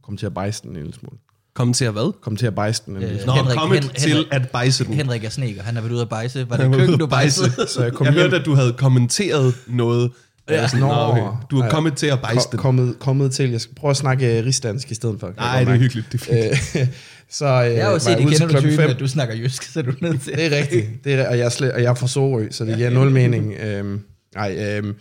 kom 0.03 0.17
til 0.17 0.25
at 0.25 0.33
bejse 0.33 0.61
den 0.63 0.69
en 0.69 0.75
lille 0.75 0.93
smule. 0.93 1.17
Kom 1.53 1.73
til 1.73 1.85
at 1.85 1.91
hvad? 1.91 2.13
Kom 2.21 2.35
til 2.35 2.45
at 2.47 2.55
bejse 2.55 2.83
den 2.85 2.93
en 2.95 2.99
lille 2.99 3.15
Øh, 3.15 3.21
smule. 3.23 3.35
Nå, 3.37 3.43
Henrik- 3.43 3.57
kommet 3.57 3.83
Hen- 3.83 3.93
til 3.93 4.11
Henrik- 4.11 4.27
at 4.31 4.49
bejse 4.51 4.83
den. 4.85 4.93
Henrik 4.93 5.23
er 5.23 5.29
sneker, 5.29 5.63
han 5.63 5.75
har 5.75 5.81
været 5.81 5.93
ude 5.93 6.01
at 6.01 6.09
bejse. 6.09 6.49
Var 6.49 6.57
det 6.57 6.73
køkken, 6.75 6.99
du 6.99 7.05
bejsede? 7.07 7.51
bejse. 7.55 7.73
Så 7.73 7.83
jeg 7.83 7.93
kom 7.93 8.05
Jeg 8.05 8.13
hjem, 8.13 8.21
hørte, 8.23 8.35
at 8.39 8.45
du 8.45 8.55
havde 8.55 8.73
kommenteret 8.73 9.55
noget. 9.67 10.11
Ja, 10.49 10.55
Ja, 10.61 10.67
sådan, 10.67 10.79
nå. 10.79 10.93
Okay. 10.93 11.21
Du 11.51 11.59
er 11.59 11.63
Ja. 11.65 11.69
kommet 11.71 11.93
til 11.97 12.07
at 12.07 12.21
bejse 12.21 12.47
den. 12.51 12.59
kommet, 12.59 12.99
kommet 12.99 13.31
til, 13.31 13.49
jeg 13.51 13.61
skal 13.61 13.75
prøve 13.75 13.89
at 13.91 13.97
snakke 13.97 14.39
øh, 14.39 14.45
rigsdansk 14.45 14.91
i 14.91 14.93
stedet 14.95 15.19
for. 15.19 15.33
Nej, 15.37 15.45
jeg 15.47 15.65
det 15.65 15.73
er 15.73 15.77
hyggeligt. 15.77 16.11
Det 16.11 16.21
er 16.29 16.55
fint. 16.55 16.81
Øh, 16.81 16.87
så 17.29 17.45
øh, 17.45 17.73
Jeg 17.75 17.85
har 17.85 17.91
jo 17.91 17.99
set, 17.99 18.09
jeg 18.09 18.17
til 18.17 18.27
kender 18.29 18.47
du 18.55 18.59
typen, 18.61 18.75
fem. 18.77 18.89
at 18.89 18.99
du 18.99 19.07
snakker 19.07 19.35
jysk, 19.35 19.63
så 19.63 19.79
er 19.79 19.83
du 19.83 19.93
nødt 20.01 20.21
til. 20.21 20.33
Det 20.33 20.45
er 20.53 20.57
rigtigt. 20.59 20.87
Det 21.03 21.13
er, 21.13 21.29
og, 21.29 21.37
jeg 21.37 21.45
er 21.45 21.49
slet, 21.49 21.71
og 21.71 21.81
jeg 21.83 21.89
er 21.89 21.93
fra 21.93 22.07
Sorø, 22.07 22.47
så 22.51 22.65
det 22.65 22.77
giver 22.77 22.89
nul 22.89 23.11
mening. 23.11 23.53
Øhm, 23.59 24.01
nej, 24.35 24.55
øhm, 24.59 24.95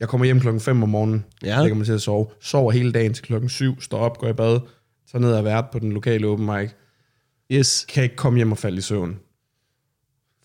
jeg 0.00 0.08
kommer 0.08 0.24
hjem 0.24 0.40
klokken 0.40 0.60
5 0.60 0.82
om 0.82 0.88
morgenen, 0.88 1.24
Ja. 1.42 1.48
ja. 1.48 1.60
lægger 1.60 1.76
mig 1.76 1.86
til 1.86 1.92
at 1.92 2.00
sove, 2.02 2.26
sover 2.40 2.72
hele 2.72 2.92
dagen 2.92 3.14
til 3.14 3.24
klokken 3.24 3.48
7, 3.50 3.80
står 3.80 3.98
op, 3.98 4.18
går 4.18 4.28
i 4.28 4.32
bad, 4.32 4.60
tager 5.12 5.20
ned 5.22 5.32
og 5.32 5.44
vært 5.44 5.64
på 5.72 5.78
den 5.78 5.92
lokale 5.92 6.26
open 6.26 6.46
mic, 6.46 6.70
Yes. 7.52 7.86
kan 7.88 8.02
ikke 8.02 8.16
komme 8.16 8.36
hjem 8.36 8.52
og 8.52 8.58
falde 8.58 8.78
i 8.78 8.80
søvn. 8.80 9.16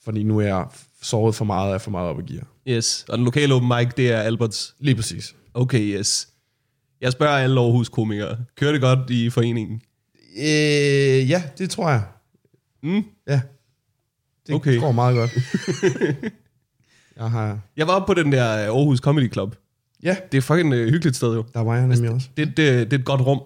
Fordi 0.04 0.24
nu 0.24 0.38
er 0.40 0.46
jeg 0.48 0.66
sovet 1.02 1.36
for 1.36 1.46
meget, 1.46 1.68
og 1.70 1.74
er 1.74 1.78
for 1.78 1.92
meget 1.92 2.10
op 2.10 2.20
i 2.20 2.34
gear. 2.34 2.48
Yes. 2.68 3.06
Og 3.10 3.18
den 3.18 3.26
lokale 3.26 3.54
open 3.54 3.68
mic, 3.78 3.94
det 3.98 4.12
er 4.12 4.18
Alberts. 4.20 4.76
Lige 4.80 4.96
præcis. 4.96 5.36
Okay, 5.54 5.80
yes. 6.00 6.28
Jeg 7.02 7.12
spørger 7.12 7.34
alle 7.38 7.60
Aarhus 7.62 7.90
komikere. 7.90 8.38
Kører 8.56 8.72
det 8.72 8.82
godt 8.82 9.10
i 9.10 9.30
foreningen? 9.30 9.82
Øh, 10.38 11.30
ja, 11.30 11.44
det 11.58 11.70
tror 11.70 11.90
jeg. 11.90 12.02
Mm. 12.84 13.04
Ja. 13.28 13.42
Det 14.48 14.56
Okay. 14.56 14.80
går 14.80 14.92
meget 14.92 15.16
godt. 15.16 15.32
jeg 17.18 17.32
har... 17.32 17.60
Jeg 17.78 17.88
var 17.88 17.94
oppe 17.94 18.14
på 18.14 18.22
den 18.24 18.32
der 18.32 18.44
Aarhus 18.46 19.00
Comedy 19.00 19.32
Club. 19.34 19.56
Ja, 20.04 20.18
Det 20.32 20.38
er 20.38 20.42
fucking 20.42 20.74
uh, 20.74 20.80
hyggeligt 20.80 21.16
sted 21.16 21.34
jo. 21.34 21.46
der 21.54 21.60
var 21.60 21.76
jeg 21.76 21.88
nemlig 21.88 22.10
også. 22.10 22.28
Det, 22.38 22.48
det, 22.48 22.58
det 22.58 22.94
er 22.94 23.00
et 23.00 23.06
godt 23.06 23.22
rum. 23.22 23.42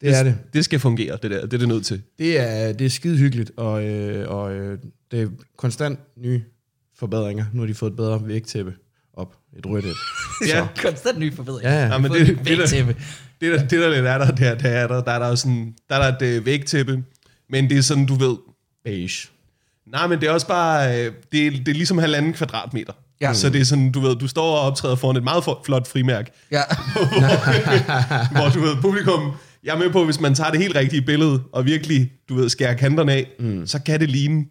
Det 0.00 0.18
er 0.18 0.22
det. 0.22 0.38
Det 0.52 0.64
skal 0.64 0.78
fungere, 0.80 1.18
det 1.22 1.30
der. 1.30 1.40
Det 1.42 1.54
er 1.54 1.58
det 1.58 1.68
nødt 1.68 1.86
til. 1.86 2.02
Det 2.18 2.40
er, 2.40 2.72
det 2.72 2.84
er 2.84 2.88
skide 2.90 3.16
hyggeligt, 3.18 3.50
og, 3.56 3.84
øh, 3.84 4.28
og 4.30 4.54
øh, 4.54 4.78
det 5.10 5.22
er 5.22 5.28
konstant 5.56 5.98
nye 6.16 6.42
forbedringer. 6.98 7.44
Nu 7.52 7.60
har 7.60 7.66
de 7.66 7.74
fået 7.74 7.90
et 7.90 7.96
bedre 7.96 8.20
vægtæppe 8.26 8.74
op. 9.16 9.34
Et 9.58 9.66
rødt 9.66 9.84
et. 9.84 9.96
Ja. 10.48 10.66
Konstant 10.82 11.18
ny 11.18 11.34
forbedring. 11.34 11.62
Ja, 11.64 11.72
ja. 11.74 11.86
Ja, 11.86 11.98
men 11.98 12.10
Fået 12.10 12.20
det, 12.20 12.28
en 12.28 12.36
det, 12.38 12.46
der, 12.46 12.56
vægtæppe. 12.56 12.96
det, 13.40 13.52
der, 13.52 13.58
det 13.58 13.70
der 13.80 13.88
lidt 13.88 14.06
er 14.06 14.18
der, 14.18 14.30
der, 14.30 14.54
der, 14.54 14.68
er 14.68 14.86
der, 14.86 15.02
der 15.02 15.12
er 15.12 15.18
der 15.18 15.34
sådan, 15.34 15.74
der 15.88 15.96
er 15.96 16.10
der 16.10 16.26
et 16.26 16.36
øh, 16.36 16.46
vægtæppe, 16.46 17.04
men 17.50 17.70
det 17.70 17.78
er 17.78 17.82
sådan, 17.82 18.06
du 18.06 18.14
ved, 18.14 18.36
Beige. 18.84 19.28
nej, 19.86 20.06
men 20.06 20.20
det 20.20 20.28
er 20.28 20.32
også 20.32 20.46
bare, 20.46 20.88
øh, 21.06 21.12
det, 21.32 21.46
er, 21.46 21.50
det 21.50 21.68
er 21.68 21.72
ligesom 21.74 21.98
halvanden 21.98 22.32
kvadratmeter. 22.32 22.92
Ja. 23.20 23.32
Så 23.34 23.50
det 23.50 23.60
er 23.60 23.64
sådan, 23.64 23.92
du 23.92 24.00
ved, 24.00 24.16
du 24.16 24.28
står 24.28 24.56
og 24.56 24.60
optræder 24.60 24.96
foran 24.96 25.16
et 25.16 25.24
meget 25.24 25.44
flot 25.64 25.88
frimærk, 25.88 26.30
Ja. 26.50 26.62
hvor 28.40 28.48
du 28.54 28.60
ved, 28.60 28.76
publikum, 28.82 29.32
jeg 29.64 29.74
er 29.74 29.78
med 29.78 29.90
på, 29.90 30.04
hvis 30.04 30.20
man 30.20 30.34
tager 30.34 30.50
det 30.50 30.60
helt 30.60 30.76
rigtige 30.76 31.02
billede, 31.02 31.42
og 31.52 31.64
virkelig, 31.64 32.12
du 32.28 32.34
ved, 32.34 32.48
skærer 32.48 32.74
kanterne 32.74 33.12
af, 33.12 33.26
mm. 33.38 33.66
så 33.66 33.78
kan 33.82 34.00
det 34.00 34.10
ligne 34.10 34.44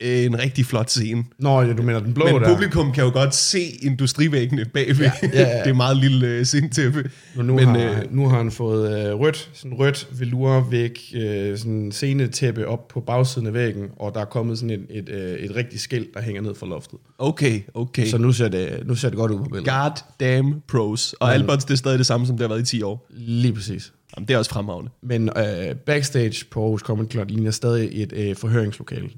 en 0.00 0.38
rigtig 0.38 0.66
flot 0.66 0.90
scene. 0.90 1.24
Nå, 1.38 1.62
ja, 1.62 1.72
du 1.72 1.82
mener 1.82 2.00
den 2.00 2.14
blå 2.14 2.24
Men 2.24 2.34
der. 2.34 2.48
publikum 2.48 2.92
kan 2.92 3.04
jo 3.04 3.10
godt 3.10 3.34
se 3.34 3.60
industrivæggene 3.82 4.64
bagved. 4.64 4.96
Ja, 4.96 5.12
ja, 5.22 5.28
ja. 5.40 5.58
det 5.64 5.70
er 5.70 5.74
meget 5.74 5.96
lille 5.96 6.26
øh, 6.26 6.46
sindtæppe. 6.46 7.10
Og 7.36 7.44
nu, 7.44 7.54
Men, 7.54 7.66
Men, 7.66 7.80
har, 7.80 8.00
øh, 8.00 8.14
nu 8.14 8.28
har 8.28 8.36
han 8.36 8.50
fået 8.50 9.08
øh, 9.08 9.20
rødt, 9.20 9.50
sådan 9.52 9.78
rødt 9.78 10.08
velurvæg, 10.18 11.12
øh, 11.14 11.58
sådan 11.58 11.92
scenetæppe 11.92 12.66
op 12.66 12.88
på 12.88 13.00
bagsiden 13.00 13.46
af 13.46 13.54
væggen, 13.54 13.88
og 13.96 14.14
der 14.14 14.20
er 14.20 14.24
kommet 14.24 14.58
sådan 14.58 14.70
et, 14.70 14.86
et, 14.90 15.08
øh, 15.08 15.38
et 15.38 15.56
rigtigt 15.56 15.82
skilt, 15.82 16.14
der 16.14 16.22
hænger 16.22 16.42
ned 16.42 16.54
fra 16.54 16.66
loftet. 16.66 16.98
Okay, 17.18 17.60
okay. 17.74 18.06
Så 18.06 18.18
nu 18.18 18.32
ser 18.32 18.48
det, 18.48 18.82
nu 18.86 18.94
ser 18.94 19.08
det 19.08 19.18
godt 19.18 19.32
ud 19.32 19.38
på 19.38 19.44
billedet. 19.44 19.66
God 19.66 20.02
damn 20.20 20.62
pros. 20.68 21.14
Og 21.20 21.34
Alberts, 21.34 21.64
det 21.64 21.72
er 21.72 21.78
stadig 21.78 21.98
det 21.98 22.06
samme, 22.06 22.26
som 22.26 22.36
det 22.36 22.44
har 22.44 22.54
været 22.54 22.72
i 22.72 22.76
10 22.76 22.82
år. 22.82 23.06
Lige 23.10 23.52
præcis. 23.54 23.92
Jamen, 24.16 24.28
det 24.28 24.34
er 24.34 24.38
også 24.38 24.50
fremragende. 24.50 24.90
Men 25.02 25.30
øh, 25.36 25.76
backstage 25.76 26.44
på 26.50 26.62
Aarhus 26.62 26.80
Comedy 26.80 27.10
Club 27.10 27.28
ligner 27.30 27.50
stadig 27.50 28.02
et 28.02 28.12
øh, 28.12 28.36
forhøringslokale. 28.36 29.08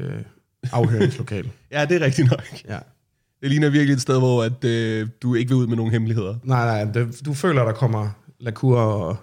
Øh, 0.00 0.22
afhøringslokale. 0.72 1.50
Ja, 1.72 1.84
det 1.84 2.02
er 2.02 2.06
rigtigt 2.06 2.30
nok. 2.30 2.44
ja. 2.68 2.78
Det 3.42 3.50
ligner 3.50 3.70
virkelig 3.70 3.94
et 3.94 4.00
sted, 4.00 4.18
hvor 4.18 4.42
at, 4.44 4.64
øh, 4.64 5.08
du 5.22 5.34
ikke 5.34 5.48
vil 5.48 5.56
ud 5.56 5.66
med 5.66 5.76
nogen 5.76 5.92
hemmeligheder. 5.92 6.34
Nej, 6.44 6.84
nej, 6.84 6.92
det, 6.92 7.20
du 7.24 7.34
føler, 7.34 7.64
der 7.64 7.72
kommer 7.72 8.10
Lacour 8.40 8.76
og 8.78 9.16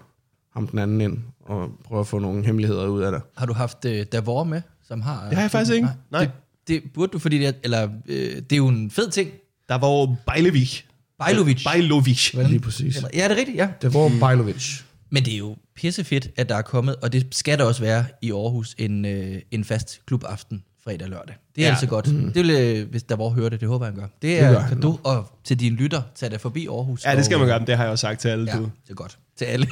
ham 0.53 0.67
den 0.67 0.79
anden 0.79 1.01
ind, 1.01 1.17
og 1.45 1.69
prøver 1.85 2.01
at 2.01 2.07
få 2.07 2.19
nogle 2.19 2.45
hemmeligheder 2.45 2.87
ud 2.87 3.01
af 3.01 3.11
det. 3.11 3.21
Har 3.37 3.45
du 3.45 3.53
haft 3.53 3.85
uh, 3.85 3.91
Davor 4.11 4.43
med, 4.43 4.61
som 4.87 5.01
har... 5.01 5.23
Det 5.25 5.33
har 5.33 5.41
jeg 5.41 5.51
faktisk 5.51 5.73
ikke. 5.75 5.87
Nej. 6.11 6.21
Det, 6.21 6.31
det 6.67 6.83
burde 6.93 7.11
du, 7.11 7.19
fordi 7.19 7.37
det 7.39 7.47
er, 7.47 7.51
eller, 7.63 7.89
øh, 8.07 8.35
det 8.35 8.51
er 8.51 8.57
jo 8.57 8.67
en 8.67 8.91
fed 8.91 9.09
ting. 9.09 9.29
Der 9.69 9.75
var 9.77 9.87
jo 9.87 10.15
Bejlevik. 10.25 10.87
Bejlovic. 11.19 11.63
Bejlovic. 11.63 12.31
Hvordan- 12.31 12.51
Lige 12.51 12.59
præcis. 12.61 13.01
Ja, 13.13 13.23
det 13.23 13.31
er 13.31 13.35
rigtigt, 13.37 13.57
ja. 13.57 13.69
Det 13.81 13.93
var 13.93 14.11
Bajlovic. 14.19 14.81
Men 15.11 15.25
det 15.25 15.33
er 15.33 15.37
jo 15.37 15.55
pissefedt, 15.75 16.27
at 16.37 16.49
der 16.49 16.55
er 16.55 16.61
kommet, 16.61 16.95
og 16.95 17.13
det 17.13 17.27
skal 17.31 17.57
der 17.59 17.63
også 17.65 17.81
være 17.81 18.05
i 18.21 18.31
Aarhus, 18.31 18.75
en, 18.77 19.05
øh, 19.05 19.41
en 19.51 19.63
fast 19.63 20.01
klubaften 20.07 20.63
fredag 20.83 21.03
og 21.03 21.09
lørdag. 21.09 21.35
Det 21.55 21.61
er 21.61 21.65
Ja. 21.65 21.67
ja. 21.67 21.73
altså 21.73 21.85
godt. 21.87 22.13
Mm. 22.13 22.33
Det 22.33 22.47
vil, 22.47 22.49
øh, 22.51 22.89
hvis 22.89 23.03
der 23.03 23.15
var 23.15 23.29
hører 23.29 23.49
det, 23.49 23.61
det 23.61 23.67
håber 23.69 23.85
jeg, 23.85 23.93
han 23.93 24.01
gør. 24.01 24.07
Det 24.21 24.39
er 24.39 24.51
gør 24.51 24.59
det 24.59 24.69
kado, 24.69 24.99
og 25.03 25.31
til 25.43 25.59
dine 25.59 25.75
lytter, 25.75 26.01
tag 26.15 26.31
dig 26.31 26.41
forbi 26.41 26.67
Aarhus. 26.67 27.05
Ja, 27.05 27.15
det 27.15 27.25
skal 27.25 27.35
og, 27.35 27.39
man 27.39 27.47
gøre, 27.49 27.59
men 27.59 27.67
det 27.67 27.77
har 27.77 27.83
jeg 27.83 27.91
også 27.91 28.01
sagt 28.01 28.19
til 28.19 28.27
alle. 28.27 28.51
Ja, 28.51 28.57
Du. 28.57 28.63
det 28.63 28.89
er 28.89 28.93
godt. 28.93 29.17
Til 29.37 29.45
alle. 29.45 29.67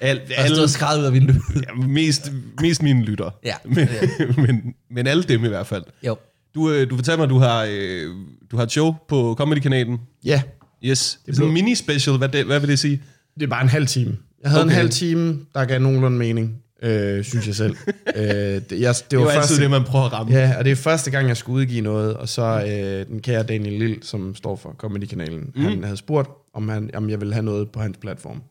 Al, 0.00 0.20
Der 0.36 0.54
står 0.54 0.66
skrevet 0.66 1.00
ud 1.00 1.04
af 1.04 1.12
vinduet. 1.12 1.40
ja, 1.68 1.86
mest, 1.86 2.32
mest 2.60 2.82
mine 2.82 3.02
lytter. 3.04 3.30
Ja. 3.44 3.54
Men, 3.64 3.88
men, 4.36 4.74
men 4.90 5.06
alle 5.06 5.22
dem 5.22 5.44
i 5.44 5.48
hvert 5.48 5.66
fald. 5.66 5.84
Jo. 6.06 6.16
Du, 6.54 6.70
øh, 6.70 6.90
du 6.90 6.96
fortalte 6.96 7.16
mig, 7.16 7.24
at 7.24 7.30
du 7.30 7.38
har, 7.38 7.66
øh, 7.70 8.14
du 8.50 8.56
har 8.56 8.62
et 8.64 8.70
show 8.70 8.94
på 9.08 9.34
Comedy-kanalen. 9.38 9.98
Ja, 10.24 10.42
Yes. 10.84 11.20
Det 11.26 11.32
er 11.32 11.36
sådan 11.36 11.48
en 11.48 11.54
mini-special. 11.54 12.16
Hvad, 12.16 12.28
det, 12.28 12.46
hvad 12.46 12.60
vil 12.60 12.68
det 12.68 12.78
sige? 12.78 13.02
det 13.34 13.42
er 13.42 13.46
bare 13.46 13.62
en 13.62 13.68
halv 13.68 13.86
time. 13.86 14.16
Jeg 14.42 14.50
havde 14.50 14.62
okay. 14.62 14.70
En 14.72 14.76
halv 14.76 14.90
time, 14.90 15.38
der 15.54 15.64
gav 15.64 15.80
nogenlunde 15.80 16.18
mening, 16.18 16.62
øh, 16.82 17.24
synes 17.24 17.46
jeg 17.46 17.54
selv. 17.54 17.76
øh, 18.16 18.24
det, 18.24 18.54
jeg, 18.54 18.64
det, 18.70 18.70
Det 18.70 18.80
var 18.80 18.84
er 18.84 18.94
jo 19.18 19.24
første, 19.24 19.38
altid 19.38 19.62
det, 19.62 19.70
man 19.70 19.84
prøver 19.84 20.04
at 20.04 20.12
ramme. 20.12 20.32
Ja, 20.32 20.54
og 20.58 20.64
det 20.64 20.70
er 20.70 20.76
første 20.76 21.10
gang, 21.10 21.28
jeg 21.28 21.36
skulle 21.36 21.56
udgive 21.56 21.80
noget, 21.80 22.14
og 22.16 22.28
så 22.28 22.42
øh, 22.42 23.06
den 23.06 23.22
kære 23.22 23.42
Daniel 23.42 23.78
Lille, 23.78 23.96
som 24.02 24.34
står 24.34 24.56
for 24.56 24.74
Comedy-kanalen, 24.78 25.52
mm. 25.54 25.62
han 25.62 25.84
havde 25.84 25.96
spurgt, 25.96 26.30
om, 26.54 26.68
han, 26.68 26.90
om 26.94 27.10
jeg 27.10 27.20
ville 27.20 27.34
have 27.34 27.44
noget 27.44 27.70
på 27.70 27.80
hans 27.80 27.96
platform. 28.00 28.42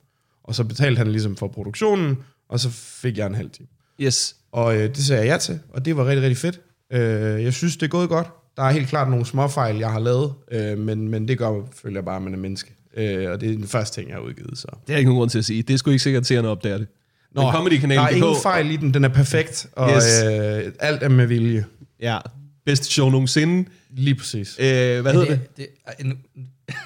Og 0.43 0.55
så 0.55 0.63
betalte 0.63 0.97
han 0.97 1.11
ligesom 1.11 1.35
for 1.35 1.47
produktionen, 1.47 2.17
og 2.49 2.59
så 2.59 2.69
fik 2.71 3.17
jeg 3.17 3.27
en 3.27 3.35
halv 3.35 3.49
time. 3.49 3.67
Yes. 4.01 4.35
Og 4.51 4.77
øh, 4.77 4.89
det 4.89 4.97
sagde 4.97 5.21
jeg 5.21 5.31
ja 5.31 5.37
til, 5.37 5.59
og 5.73 5.85
det 5.85 5.97
var 5.97 6.05
rigtig, 6.05 6.23
rigtig 6.23 6.37
fedt. 6.37 6.61
Øh, 6.93 7.43
jeg 7.43 7.53
synes, 7.53 7.77
det 7.77 7.85
er 7.85 7.89
gået 7.89 8.09
godt. 8.09 8.27
Der 8.57 8.63
er 8.63 8.71
helt 8.71 8.87
klart 8.87 9.09
nogle 9.09 9.25
småfejl, 9.25 9.77
jeg 9.77 9.91
har 9.91 9.99
lavet, 9.99 10.33
øh, 10.51 10.77
men, 10.77 11.07
men 11.07 11.27
det 11.27 11.37
gør, 11.37 11.61
føler 11.73 11.95
jeg 11.95 12.05
bare, 12.05 12.15
at 12.15 12.21
man 12.21 12.33
er 12.33 12.37
menneske. 12.37 12.73
Øh, 12.97 13.31
og 13.31 13.41
det 13.41 13.49
er 13.49 13.53
den 13.53 13.67
første 13.67 14.01
ting, 14.01 14.09
jeg 14.09 14.15
har 14.17 14.21
udgivet. 14.21 14.57
Så. 14.57 14.67
Det 14.87 14.93
er 14.93 14.97
ikke 14.97 15.07
nogen 15.09 15.19
grund 15.19 15.29
til 15.29 15.37
at 15.39 15.45
sige. 15.45 15.61
Det 15.63 15.73
er 15.73 15.77
sgu 15.77 15.89
ikke 15.91 16.03
sikkert, 16.03 16.21
at 16.21 16.27
seerne 16.27 16.47
opdager 16.47 16.77
det. 16.77 16.87
Nå, 17.31 17.41
Men 17.41 17.45
der 17.45 17.51
er 17.51 17.55
Comedy-kanalen.dk 17.55 18.15
ingen 18.15 18.35
fejl 18.43 18.71
i 18.71 18.75
den, 18.75 18.93
den 18.93 19.03
er 19.03 19.09
perfekt, 19.09 19.67
og 19.71 19.89
Yes. 19.95 20.23
øh, 20.23 20.71
alt 20.79 21.03
er 21.03 21.09
med 21.09 21.25
vilje. 21.27 21.65
Ja, 22.01 22.17
bedste 22.65 22.85
show 22.85 23.09
nogensinde. 23.09 23.69
Lige 23.91 24.15
præcis. 24.15 24.55
Øh, 24.59 24.65
hvad 25.01 25.13
hedder 25.13 25.25
det? 25.27 25.39
det? 25.57 25.67
er 25.85 25.91
en, 25.99 26.17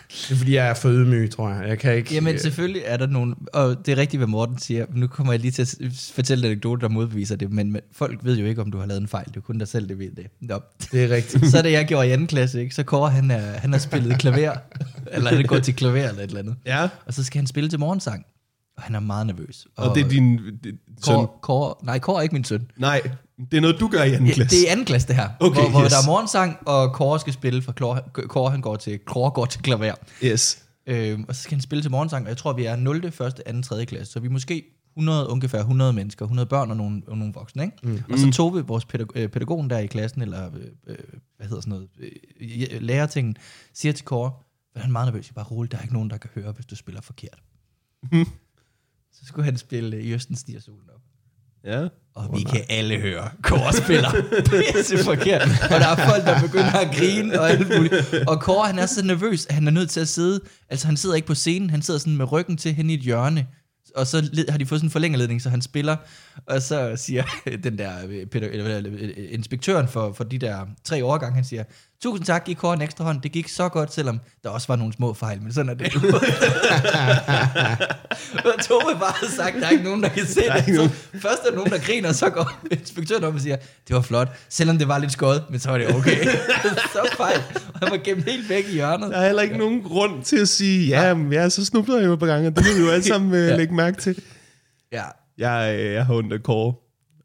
Det 0.10 0.32
er 0.32 0.36
fordi, 0.36 0.56
jeg 0.56 0.68
er 0.68 0.74
for 0.74 0.90
ydmyg, 0.90 1.32
tror 1.32 1.50
jeg. 1.50 1.68
Jeg 1.68 1.80
kan 1.80 1.96
ikke... 1.96 2.14
Jamen 2.14 2.40
selvfølgelig 2.40 2.82
er 2.86 2.98
der 2.98 3.08
nogen, 3.08 3.36
og 3.54 3.86
det 3.86 3.92
er 3.92 3.98
rigtigt, 3.98 4.20
hvad 4.20 4.28
Morten 4.28 4.58
siger. 4.58 4.86
Nu 4.94 5.08
kommer 5.08 5.34
jeg 5.34 5.40
lige 5.40 5.52
til 5.52 5.62
at 5.62 5.76
fortælle 6.14 6.46
en 6.46 6.52
anekdote, 6.52 6.82
der 6.82 6.90
modbeviser 6.90 7.36
det, 7.36 7.52
men, 7.52 7.72
men 7.72 7.82
folk 7.92 8.20
ved 8.24 8.38
jo 8.38 8.46
ikke, 8.46 8.62
om 8.62 8.72
du 8.72 8.78
har 8.80 8.86
lavet 8.86 9.02
en 9.02 9.08
fejl. 9.08 9.26
Det 9.28 9.38
er 9.38 9.42
kun 9.42 9.58
dig 9.58 9.68
selv, 9.68 9.90
der 9.90 9.96
ved 9.96 10.12
det. 10.12 10.28
Nå. 10.42 10.60
Det 10.92 11.04
er 11.04 11.10
rigtigt. 11.16 11.48
Så 11.52 11.62
da 11.62 11.72
jeg 11.72 11.86
gjorde 11.86 12.08
i 12.08 12.12
anden 12.12 12.28
klasse, 12.28 12.62
ikke, 12.62 12.76
så 12.76 12.84
Kåre, 12.84 13.10
han, 13.12 13.32
er, 13.32 13.40
han 13.40 13.72
har 13.72 13.80
spillet 13.80 14.20
klaver, 14.20 14.54
eller 15.14 15.30
han 15.30 15.40
er 15.44 15.48
gået 15.48 15.64
til 15.64 15.76
klaver 15.76 16.10
eller 16.10 16.24
et 16.24 16.28
eller 16.28 16.40
andet. 16.40 16.56
Ja, 16.66 16.90
Og 17.06 17.14
så 17.14 17.24
skal 17.24 17.40
han 17.40 17.48
spille 17.48 17.70
til 17.70 17.80
morgensang, 17.80 18.26
og 18.78 18.84
han 18.84 18.96
er 18.96 19.00
meget 19.00 19.28
nervøs. 19.28 19.68
og, 19.78 19.90
og 19.90 19.96
det 19.96 20.06
er 20.06 20.10
din 20.10 20.38
det, 20.64 20.76
søn. 21.06 21.16
Kåre, 21.16 21.28
Kåre, 21.42 21.74
nej, 21.84 22.00
Kåre 22.00 22.18
er 22.18 22.22
ikke 22.22 22.34
min 22.36 22.44
søn. 22.44 22.68
Nej, 22.78 23.02
det 23.52 23.58
er 23.58 23.62
noget, 23.62 23.80
du 23.80 23.88
gør 23.88 24.04
i 24.04 24.14
anden 24.14 24.28
Ja, 24.28 24.34
klasse. 24.34 24.58
det 24.58 24.68
er 24.68 24.72
anden 24.72 24.86
klasse, 24.86 25.08
det 25.08 25.16
her. 25.16 25.30
Okay, 25.40 25.62
hvor, 25.62 25.70
hvor 25.70 25.84
yes. 25.84 25.92
der 25.92 25.98
er 25.98 26.06
morgensang, 26.06 26.58
og 26.68 26.94
Kåre 26.94 27.20
skal 27.20 27.34
spille, 27.34 27.62
for 27.62 27.72
Kåre, 27.72 28.02
Kåre 28.14 28.52
han 28.52 28.62
går 28.62 28.76
til, 28.76 29.00
Kåre 29.00 29.32
går 29.32 29.46
til 29.46 29.62
klaver. 29.62 29.96
Yes. 30.24 30.64
Øhm, 30.88 31.26
og 31.28 31.36
så 31.36 31.42
skal 31.42 31.56
han 31.56 31.62
spille 31.62 31.82
til 31.82 31.92
morgensang, 31.92 32.26
og 32.26 32.30
jeg 32.30 32.38
tror, 32.38 32.54
vi 32.54 32.66
er 32.66 32.76
0., 32.76 33.06
1., 33.06 33.14
2., 33.14 33.62
3. 33.62 33.86
klasse, 33.86 34.14
så 34.14 34.20
vi 34.20 34.28
er 34.28 34.32
måske 34.32 34.64
100, 34.98 35.28
ungefær 35.30 35.60
100 35.60 35.94
mennesker, 35.94 36.26
100 36.26 36.46
børn 36.46 36.72
og 36.72 36.78
nogle, 36.78 37.02
og 37.08 37.18
nogle 37.18 37.34
voksne, 37.34 37.64
ikke? 37.64 37.78
Mm. 37.84 38.02
Og 38.12 38.20
så 38.20 38.32
tog 38.32 38.56
vi 38.56 38.62
vores 38.62 38.86
pædag- 38.86 39.08
øh, 39.16 39.30
pædagogen 39.30 39.70
der 39.70 39.78
i 39.78 39.86
klassen, 39.88 40.22
eller 40.22 40.46
øh, 40.56 40.62
øh, 40.88 40.98
hvad 41.38 41.48
hedder 41.48 41.62
sådan 41.62 41.72
noget, 41.72 41.88
øh, 42.00 42.82
lærertingen, 42.82 43.36
siger 43.74 43.94
til 43.94 44.06
Kåre, 44.06 44.32
han 44.76 44.90
er 44.90 44.92
meget 44.92 45.08
nervøs, 45.08 45.28
jeg 45.28 45.36
bare 45.36 45.46
rolig, 45.46 45.72
der 45.72 45.78
er 45.78 45.82
ikke 45.82 45.94
nogen, 45.94 46.10
der 46.10 46.18
kan 46.18 46.30
høre, 46.36 46.52
hvis 46.52 46.66
du 46.66 46.76
spiller 46.76 47.02
forkert. 47.02 47.40
Så 49.14 49.26
skulle 49.26 49.46
han 49.46 49.58
spille 49.58 49.98
øh, 49.98 50.04
I 50.04 50.14
Østen 50.14 50.36
stiger 50.36 50.60
solen 50.60 50.90
op. 50.96 51.02
Ja. 51.64 51.88
Og 52.16 52.38
vi 52.38 52.44
kan 52.44 52.62
alle 52.70 52.98
høre, 53.00 53.30
Kåre 53.44 53.74
spiller 53.74 54.12
pisse 54.74 55.04
forkert. 55.04 55.42
Og 55.64 55.80
der 55.80 55.88
er 55.88 56.10
folk, 56.10 56.24
der 56.26 56.42
begynder 56.42 56.72
at 56.72 56.96
grine 56.96 57.40
og 57.40 57.50
alt 57.50 57.68
muligt. 57.78 58.14
Og 58.28 58.42
Kåre, 58.42 58.68
han 58.68 58.80
er 58.80 58.86
så 58.86 59.06
nervøs, 59.06 59.46
at 59.46 59.54
han 59.54 59.68
er 59.68 59.72
nødt 59.72 59.90
til 59.90 60.00
at 60.00 60.08
sidde, 60.08 60.40
altså 60.70 60.88
han 60.88 60.98
sidder 60.98 61.16
ikke 61.16 61.28
på 61.28 61.36
scenen, 61.36 61.70
han 61.70 61.82
sidder 61.82 62.00
sådan 62.00 62.18
med 62.18 62.32
ryggen 62.32 62.58
til 62.58 62.74
hen 62.74 62.90
i 62.90 62.94
et 62.94 63.00
hjørne. 63.00 63.48
Og 63.96 64.08
så 64.08 64.30
har 64.50 64.58
de 64.58 64.66
fået 64.66 64.80
sådan 64.80 64.88
en 64.88 64.92
forlængerledning, 64.92 65.42
så 65.42 65.50
han 65.50 65.62
spiller, 65.62 65.96
og 66.48 66.62
så 66.62 66.94
siger 66.96 67.24
den 67.64 67.78
der 67.78 67.92
øh, 68.10 68.26
pædag- 68.36 68.52
eller, 68.54 68.78
eller, 68.78 68.92
øh, 69.00 69.10
inspektøren 69.30 69.88
for, 69.88 70.14
for 70.14 70.24
de 70.24 70.38
der 70.38 70.58
tre 70.84 71.06
årgange, 71.06 71.36
han 71.36 71.44
siger, 71.44 71.64
tusind 72.04 72.26
tak, 72.26 72.46
giv 72.46 72.56
Kåre 72.56 72.74
en 72.74 72.82
ekstra 72.82 73.04
hånd, 73.04 73.22
det 73.22 73.32
gik 73.32 73.48
så 73.50 73.70
godt, 73.70 73.94
selvom 73.94 74.20
der 74.44 74.50
også 74.50 74.68
var 74.68 74.76
nogle 74.76 74.94
små 74.94 75.14
fejl, 75.14 75.42
men 75.42 75.54
sådan 75.54 75.70
er 75.70 75.74
det. 75.74 75.96
og 78.46 78.64
Tove 78.64 78.82
bare 79.00 79.14
har 79.16 79.28
sagt, 79.36 79.56
der 79.56 79.66
er 79.66 79.70
ikke 79.70 79.84
nogen, 79.84 80.04
der 80.04 80.10
kan 80.10 80.26
se 80.26 80.46
er 80.46 80.62
det. 80.62 80.76
Så 80.76 80.90
først 81.20 81.40
er 81.46 81.50
der 81.50 81.56
nogen, 81.56 81.72
der 81.72 81.78
griner, 81.80 82.10
og 82.10 82.16
så 82.16 82.30
går 82.30 82.52
inspektøren 82.72 83.24
op 83.24 83.34
og 83.36 83.42
siger, 83.42 83.56
det 83.88 83.96
var 83.96 84.02
flot, 84.02 84.28
selvom 84.50 84.78
det 84.78 84.88
var 84.88 84.98
lidt 84.98 85.12
skåret, 85.12 85.44
men 85.50 85.60
så 85.60 85.70
var 85.70 85.78
det 85.78 85.96
okay. 85.96 86.26
så 86.94 87.08
fejl. 87.18 87.42
Og 87.74 87.80
han 87.80 87.92
var 87.92 87.98
gemt 88.04 88.24
helt 88.30 88.50
væk 88.50 88.66
i 88.70 88.72
hjørnet. 88.74 89.10
Der 89.12 89.18
er 89.18 89.26
heller 89.26 89.42
ikke 89.42 89.58
nogen 89.58 89.82
grund 89.84 90.24
til 90.24 90.38
at 90.38 90.48
sige, 90.50 90.88
ja, 90.88 91.16
ja 91.32 91.50
så 91.50 91.66
snubler 91.66 91.98
jeg 92.00 92.06
jo 92.06 92.16
på 92.16 92.26
gange, 92.26 92.48
og 92.48 92.56
det 92.56 92.66
vil 92.66 92.76
vi 92.76 92.82
jo 92.86 92.90
alle 92.92 93.04
sammen 93.06 93.34
øh, 93.34 93.48
Ja. 93.48 93.56
lægge 93.58 93.74
mærke 93.76 94.02
til. 94.02 94.20
Ja, 94.92 95.04
Jeg, 95.38 95.76
øh, 95.80 95.94
jeg 95.94 96.06
har 96.06 96.14
ondt 96.14 96.34
af 96.34 96.44
Kåre. 96.44 96.74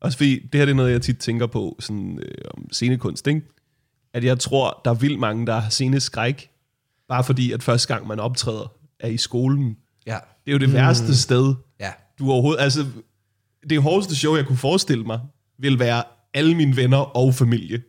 Også 0.01 0.19
fordi, 0.19 0.39
det 0.53 0.59
her 0.61 0.65
det 0.65 0.73
er 0.73 0.77
noget, 0.77 0.93
jeg 0.93 1.03
tit 1.03 1.19
tænker 1.19 1.47
på 1.47 1.77
sådan, 1.81 2.19
øh, 2.23 2.45
om 2.55 2.69
scenekunst, 2.73 3.27
ikke? 3.27 3.43
At 4.15 4.25
jeg 4.25 4.39
tror, 4.39 4.81
der 4.85 4.91
er 4.91 4.95
vildt 4.95 5.19
mange, 5.21 5.47
der 5.47 5.59
har 5.59 5.71
sceneskræk, 5.71 6.51
bare 7.09 7.25
fordi, 7.25 7.53
at 7.53 7.63
første 7.63 7.95
gang 7.95 8.07
man 8.07 8.21
optræder, 8.21 8.73
er 9.01 9.09
i 9.09 9.17
skolen. 9.17 9.77
ja, 10.07 10.19
Det 10.45 10.51
er 10.51 10.53
jo 10.53 10.59
det 10.59 10.69
mm. 10.69 10.75
værste 10.75 11.17
sted, 11.17 11.55
ja. 11.81 11.91
du 12.19 12.31
overhovedet... 12.31 12.63
Altså, 12.63 12.87
det 13.71 13.83
hårdeste 13.83 14.17
show, 14.17 14.37
jeg 14.37 14.47
kunne 14.47 14.59
forestille 14.59 15.05
mig, 15.05 15.21
vil 15.59 15.79
være 15.79 16.03
alle 16.35 16.55
mine 16.55 16.77
venner 16.77 16.97
og 16.97 17.35
familie. 17.35 17.83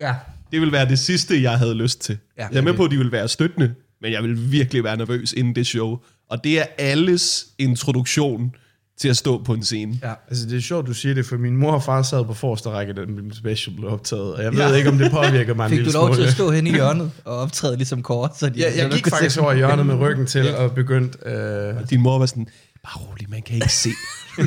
Ja, 0.00 0.14
Det 0.52 0.60
vil 0.60 0.72
være 0.72 0.88
det 0.88 0.98
sidste, 0.98 1.42
jeg 1.42 1.58
havde 1.58 1.74
lyst 1.74 2.00
til. 2.00 2.18
Ja. 2.36 2.42
Ja, 2.42 2.48
jeg 2.48 2.58
er 2.58 2.62
med 2.62 2.74
på, 2.74 2.84
at 2.84 2.90
de 2.90 2.98
vil 2.98 3.12
være 3.12 3.28
støttende, 3.28 3.74
men 4.00 4.12
jeg 4.12 4.22
vil 4.22 4.52
virkelig 4.52 4.84
være 4.84 4.96
nervøs 4.96 5.32
inden 5.32 5.54
det 5.54 5.66
show. 5.66 5.98
Og 6.30 6.44
det 6.44 6.60
er 6.60 6.64
alles 6.78 7.46
introduktion 7.58 8.54
til 9.00 9.08
at 9.08 9.16
stå 9.16 9.42
på 9.42 9.52
en 9.52 9.62
scene. 9.64 9.98
ja. 10.02 10.12
Altså, 10.28 10.46
det 10.46 10.56
er 10.56 10.60
sjovt, 10.60 10.86
du 10.86 10.94
siger 10.94 11.14
det, 11.14 11.26
for 11.26 11.36
min 11.36 11.56
mor 11.56 11.72
og 11.72 11.82
far 11.82 12.02
sad 12.02 12.24
på 12.24 12.34
forreste 12.34 12.68
række, 12.70 12.92
da 12.92 13.00
min 13.06 13.32
special 13.34 13.76
blev 13.76 13.92
optaget, 13.92 14.34
og 14.34 14.42
jeg 14.42 14.52
ved 14.52 14.60
Ja. 14.60 14.74
ikke, 14.74 14.88
om 14.88 14.98
det 14.98 15.10
påvirker 15.10 15.54
mig 15.54 15.64
en 15.64 15.70
Fik 15.70 15.84
du 15.84 15.90
lov 15.90 16.14
til 16.14 16.22
at 16.22 16.32
stå 16.32 16.50
hen 16.50 16.66
i 16.66 16.70
hjørnet 16.70 17.10
og 17.24 17.36
optræde 17.38 17.76
ligesom 17.76 18.02
Kåre? 18.02 18.28
Så 18.38 18.48
de, 18.48 18.58
Ja, 18.60 18.72
jeg 18.76 18.90
du 18.90 18.96
gik 18.96 19.06
faktisk 19.08 19.34
se- 19.34 19.40
over 19.40 19.52
i 19.52 19.56
hjørnet 19.56 19.86
med 19.86 19.94
ryggen 19.94 20.26
til 20.26 20.54
og 20.54 20.72
begyndte... 20.72 21.18
Øh, 21.28 21.76
Og 21.76 21.90
din 21.90 22.00
mor 22.02 22.18
var 22.18 22.26
sådan, 22.26 22.46
bare 22.84 23.04
rolig, 23.06 23.30
man 23.30 23.42
kan 23.42 23.54
ikke 23.54 23.72
se. 23.72 23.90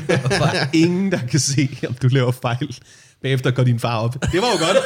Der 0.07 0.17
er 0.53 0.67
ingen, 0.73 1.11
der 1.11 1.19
kan 1.31 1.39
se, 1.39 1.69
om 1.87 1.93
du 1.93 2.07
laver 2.07 2.31
fejl. 2.31 2.77
Bagefter 3.21 3.51
går 3.51 3.63
din 3.63 3.79
far 3.79 3.97
op. 3.99 4.13
Det 4.13 4.41
var 4.41 4.47
jo 4.47 4.65
godt. 4.65 4.77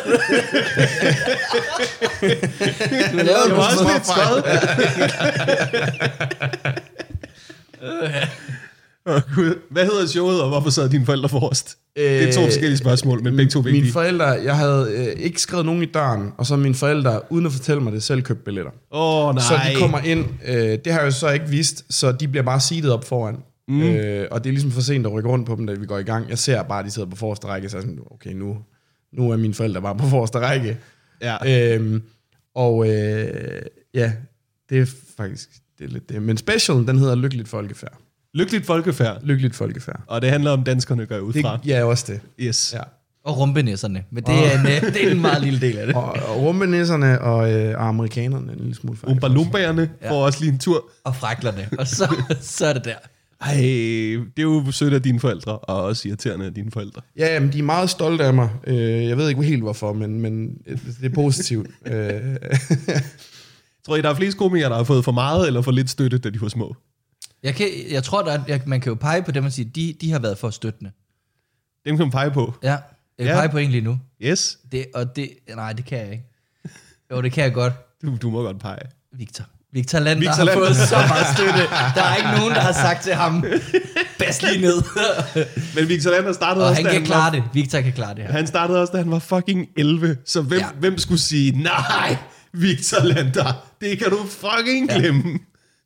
Du 3.12 3.18
lavede 3.18 3.50
Det 3.50 3.56
var 3.58 3.72
også 3.72 3.90
lidt 3.94 4.08
skød. 4.08 4.44
Åh, 9.06 9.22
Gud. 9.36 9.60
Hvad 9.70 9.86
hedder 9.86 10.06
showet, 10.06 10.42
og 10.42 10.50
hvorfor 10.50 10.70
sad 10.70 10.90
dine 10.90 11.06
forældre 11.06 11.30
forrest? 11.30 11.78
Det 11.96 12.24
er 12.30 12.34
to 12.34 12.42
Øh, 12.42 12.48
forskellige 12.48 12.78
spørgsmål, 12.78 13.24
men 13.24 13.36
begge 13.36 13.52
to 13.52 13.60
vigtige. 13.60 13.82
Mine 13.82 13.94
forældre, 13.94 14.26
jeg 14.26 14.58
havde 14.58 14.92
øh, 14.96 15.24
ikke 15.24 15.42
skrevet 15.42 15.66
nogen 15.66 15.84
i 15.84 15.86
døren, 15.86 16.32
og 16.38 16.46
så 16.46 16.56
mine 16.56 16.76
forældre, 16.76 17.32
uden 17.32 17.46
at 17.46 17.52
fortælle 17.52 17.84
mig 17.84 17.94
det, 17.94 18.04
selv 18.04 18.22
købt 18.22 18.44
billetter. 18.44 18.72
Åh, 18.92 19.28
oh, 19.28 19.36
nej. 19.36 19.44
Så 19.44 19.60
de 19.70 19.76
kommer 19.80 20.00
ind, 20.00 20.26
øh, 20.48 20.56
det 20.56 20.88
har 20.88 21.00
jeg 21.00 21.06
jo 21.06 21.12
så 21.12 21.30
ikke 21.30 21.48
vidst, 21.48 21.86
så 21.90 22.12
de 22.12 22.28
bliver 22.28 22.44
bare 22.44 22.60
seedet 22.60 22.92
op 22.92 23.06
foran. 23.06 23.38
Mm. 23.68 23.82
Øh, 23.82 24.28
og 24.32 24.44
det 24.44 24.50
er 24.50 24.54
ligesom 24.54 24.72
for 24.72 24.82
sent 24.82 25.06
at 25.06 25.14
rykke 25.14 25.30
rundt 25.30 25.48
på 25.48 25.56
dem, 25.56 25.68
da 25.68 25.74
vi 25.74 25.86
går 25.86 25.98
i 25.98 26.04
gang. 26.04 26.30
Jeg 26.30 26.38
ser 26.38 26.64
bare, 26.64 26.80
at 26.80 26.86
de 26.86 26.92
sidder 26.92 27.10
på 27.10 27.16
forreste 27.16 27.48
række, 27.48 27.70
så 27.70 27.78
er 27.78 27.82
sådan, 27.82 28.00
okay, 28.12 28.34
nu, 28.34 28.58
nu 29.14 29.32
er 29.32 29.38
mine 29.38 29.54
forældre 29.54 29.82
bare 29.82 29.96
på 29.96 30.08
forreste 30.08 30.40
række. 30.40 30.78
Ja. 31.22 31.76
Øhm, 31.76 32.02
og 32.56 32.90
øh, 32.90 33.62
ja, 33.94 34.14
det 34.70 34.80
er 34.80 34.86
faktisk 35.18 35.50
det 35.80 35.86
er 35.86 35.90
lidt 35.90 36.10
det. 36.10 36.22
Men 36.22 36.38
specialen, 36.38 36.88
den 36.88 36.98
hedder 36.98 37.16
Lykkeligt 37.16 37.48
Folkefærd. 37.48 37.98
Lykkeligt 38.34 38.66
folkefærd. 38.66 39.20
Lykkeligt 39.24 39.56
Folkefærd. 39.56 40.00
Og 40.08 40.22
det 40.22 40.30
handler 40.30 40.52
om 40.52 40.64
danskerne, 40.64 41.06
går 41.06 41.16
jeg 41.16 41.24
ud 41.24 41.34
Det, 41.34 41.42
fra. 41.42 41.60
ja, 41.66 41.84
også 41.84 42.06
det. 42.08 42.20
Yes. 42.40 42.74
Ja. 42.74 42.80
Og 43.26 43.38
rumpenisserne. 43.40 44.04
Men 44.12 44.24
det 44.24 44.34
er, 44.54 44.60
en, 44.60 44.66
øh, 44.68 44.82
det 44.94 45.08
er 45.08 45.12
en 45.12 45.22
meget 45.22 45.44
lille 45.44 45.62
del 45.62 45.78
af 45.78 45.88
det. 45.88 45.96
Og, 45.96 46.04
og 46.04 46.42
rummenisserne 46.42 47.22
og, 47.22 47.52
øh, 47.54 47.88
amerikanerne 47.88 48.52
en 48.54 48.60
lille 48.60 48.76
smule. 48.76 48.98
Lumbaerne 49.30 49.90
Ja. 50.02 50.12
får 50.12 50.26
også 50.26 50.40
lige 50.40 50.52
en 50.52 50.60
tur. 50.60 50.90
Og 51.04 51.16
fræklerne. 51.16 51.70
Og 51.80 51.88
så, 51.88 52.16
så 52.42 52.66
er 52.66 52.74
det 52.74 52.86
der. 52.86 52.96
Ej, 53.42 53.54
det 53.56 54.14
er 54.38 54.42
jo 54.42 54.72
sødt 54.72 54.94
af 54.94 55.02
dine 55.02 55.20
forældre, 55.20 55.58
og 55.58 55.84
også 55.84 56.08
irriterende 56.08 56.46
af 56.46 56.54
dine 56.54 56.72
forældre. 56.72 57.02
Ja, 57.18 57.34
jamen, 57.34 57.54
de 57.54 57.60
er 57.60 57.64
meget 57.64 57.90
stolte 57.90 58.24
af 58.24 58.34
mig. 58.34 58.50
Øh, 58.68 59.06
jeg 59.08 59.18
ved 59.18 59.30
ikke 59.30 59.44
helt 59.44 59.62
hvorfor, 59.62 59.94
men, 59.94 60.22
men 60.22 60.50
øh, 60.68 60.78
det 61.02 61.12
er 61.12 61.16
positivt. 61.16 61.68
Tror 63.86 63.96
I, 63.96 64.02
der 64.02 64.10
er 64.10 64.16
flest 64.16 64.38
komikere, 64.38 64.70
der 64.70 64.76
har 64.76 64.84
fået 64.84 65.04
for 65.06 65.12
meget 65.12 65.48
eller 65.48 65.62
for 65.62 65.72
lidt 65.72 65.90
støtte, 65.90 66.18
da 66.18 66.30
de 66.30 66.42
var 66.42 66.48
små? 66.48 66.76
Jeg, 67.44 67.56
kan, 67.56 67.68
jeg 67.90 68.04
tror, 68.04 68.22
der 68.22 68.32
er, 68.32 68.40
jeg, 68.48 68.62
man 68.66 68.82
kan 68.82 68.90
jo 68.90 68.96
pege 68.96 69.24
på 69.24 69.32
dem 69.32 69.46
og 69.46 69.52
sige, 69.52 69.66
de, 69.76 69.96
de 70.02 70.12
har 70.12 70.20
været 70.20 70.38
for 70.38 70.50
støttende. 70.50 70.92
Dem 71.86 71.98
kan 71.98 72.06
man 72.06 72.12
pege 72.12 72.32
på. 72.32 72.54
Ja, 72.64 72.70
jeg 72.70 72.80
kan 73.20 73.26
Ja. 73.28 73.34
pege 73.36 73.50
på 73.50 73.58
en 73.58 73.72
lige 73.72 73.82
nu. 73.82 74.00
Yes, 74.22 74.58
Det, 74.72 74.86
og 74.94 75.16
det, 75.16 75.30
nej, 75.56 75.74
det 75.74 75.86
kan 75.86 75.98
jeg 76.00 76.12
ikke. 76.12 76.24
Jo, 77.12 77.22
det 77.22 77.32
kan 77.32 77.44
jeg 77.44 77.54
godt. 77.54 77.74
du, 78.02 78.18
du 78.22 78.30
må 78.30 78.42
godt 78.44 78.60
pege. 78.60 78.80
Victor. 79.18 79.46
Victor 79.74 80.00
Lander 80.00 80.20
Victor 80.20 80.34
har 80.34 80.44
Lander. 80.44 80.66
fået 80.66 80.76
så 80.76 80.96
meget 80.96 81.26
støtte. 81.38 81.60
Der 81.96 82.04
er 82.04 82.16
ikke 82.16 82.30
nogen, 82.40 82.54
der 82.56 82.60
har 82.62 82.74
sagt 82.74 83.04
til 83.04 83.14
ham, 83.14 83.44
bas 84.20 84.42
lige 84.42 84.62
ned. 84.62 84.84
Men 85.76 85.90
Victor 85.90 86.12
Lander 86.12 86.34
startede 86.34 86.66
og 86.66 86.70
også, 86.70 86.82
han 86.82 86.92
kan 86.92 87.00
han 87.02 87.06
klare 87.06 87.24
var, 87.24 87.30
det. 87.40 87.44
Victor 87.54 87.82
kan 87.82 87.94
klare 87.94 88.16
det 88.16 88.24
her. 88.24 88.32
Han 88.32 88.48
startede 88.48 88.82
også, 88.82 88.92
da 88.92 88.98
han 88.98 89.12
var 89.12 89.20
fucking 89.20 89.68
11. 89.78 90.18
Så 90.26 90.42
hvem, 90.42 90.60
ja. 90.60 90.70
hvem 90.80 90.98
skulle 90.98 91.22
sige, 91.22 91.52
nej, 91.64 92.18
Victor 92.54 93.04
Lander, 93.04 93.68
det 93.82 93.98
kan 94.00 94.10
du 94.10 94.18
fucking 94.30 94.90
Ja. 94.90 94.98
glemme. 95.00 95.40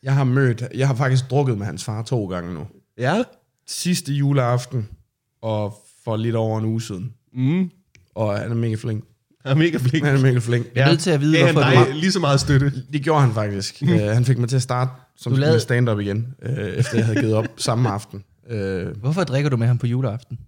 Jeg 0.08 0.16
har 0.16 0.24
mødt, 0.24 0.64
jeg 0.76 0.88
har 0.88 0.96
faktisk 0.96 1.30
drukket 1.30 1.58
med 1.58 1.66
hans 1.66 1.84
far 1.84 2.02
to 2.04 2.26
gange 2.28 2.54
nu. 2.54 2.68
Ja. 2.98 3.24
Sidste 3.68 4.14
juleaften, 4.14 4.88
og 5.42 5.78
for 6.04 6.18
lidt 6.18 6.36
over 6.36 6.60
en 6.60 6.66
uge 6.66 6.82
siden. 6.82 7.14
Mm. 7.34 7.70
Og 8.16 8.40
han 8.40 8.52
er 8.52 8.56
mega 8.56 8.76
flink. 8.76 9.04
Han 9.46 9.52
er 9.52 9.56
mega 9.56 9.78
flink. 9.78 10.06
Han 10.06 10.16
er 10.16 10.22
mega 10.22 10.40
flink. 10.40 10.66
Jeg 10.76 10.84
er 10.84 10.90
nødt 10.90 11.00
til 11.00 11.10
at 11.12 11.22
vide, 11.22 11.38
Gav 11.38 11.46
han 11.46 11.56
hvorfor 11.56 11.70
dig 11.70 11.88
du... 11.88 11.92
lige 12.00 12.12
så 12.12 12.20
meget 12.20 12.40
støtte. 12.40 12.74
Det 12.94 13.02
gjorde 13.02 13.22
han 13.22 13.34
faktisk. 13.34 13.80
uh, 13.84 13.90
han 13.90 14.26
fik 14.26 14.38
mig 14.38 14.50
til 14.50 14.56
at 14.56 14.62
starte 14.62 14.92
som 15.16 15.32
Du 15.34 15.38
lavede- 15.40 15.60
stand-up 15.60 16.00
igen, 16.00 16.28
uh, 16.46 16.50
efter 16.58 16.98
jeg 16.98 17.06
havde 17.06 17.20
givet 17.20 17.34
op 17.34 17.46
samme 17.58 17.90
aften. 17.90 18.24
Uh, 18.52 18.88
Hvorfor 19.00 19.24
drikker 19.24 19.50
du 19.50 19.58
med 19.58 19.68
ham 19.68 19.78
på 19.78 19.88
juleaften? 19.88 20.40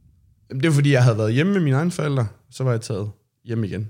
det 0.50 0.64
var 0.66 0.72
fordi, 0.72 0.92
jeg 0.92 1.04
havde 1.04 1.18
været 1.18 1.34
hjemme 1.34 1.54
med 1.54 1.62
mine 1.62 1.76
egne 1.76 1.92
forældre, 1.92 2.28
så 2.52 2.64
var 2.64 2.72
jeg 2.72 2.82
taget 2.82 3.10
hjem 3.46 3.64
igen. 3.64 3.90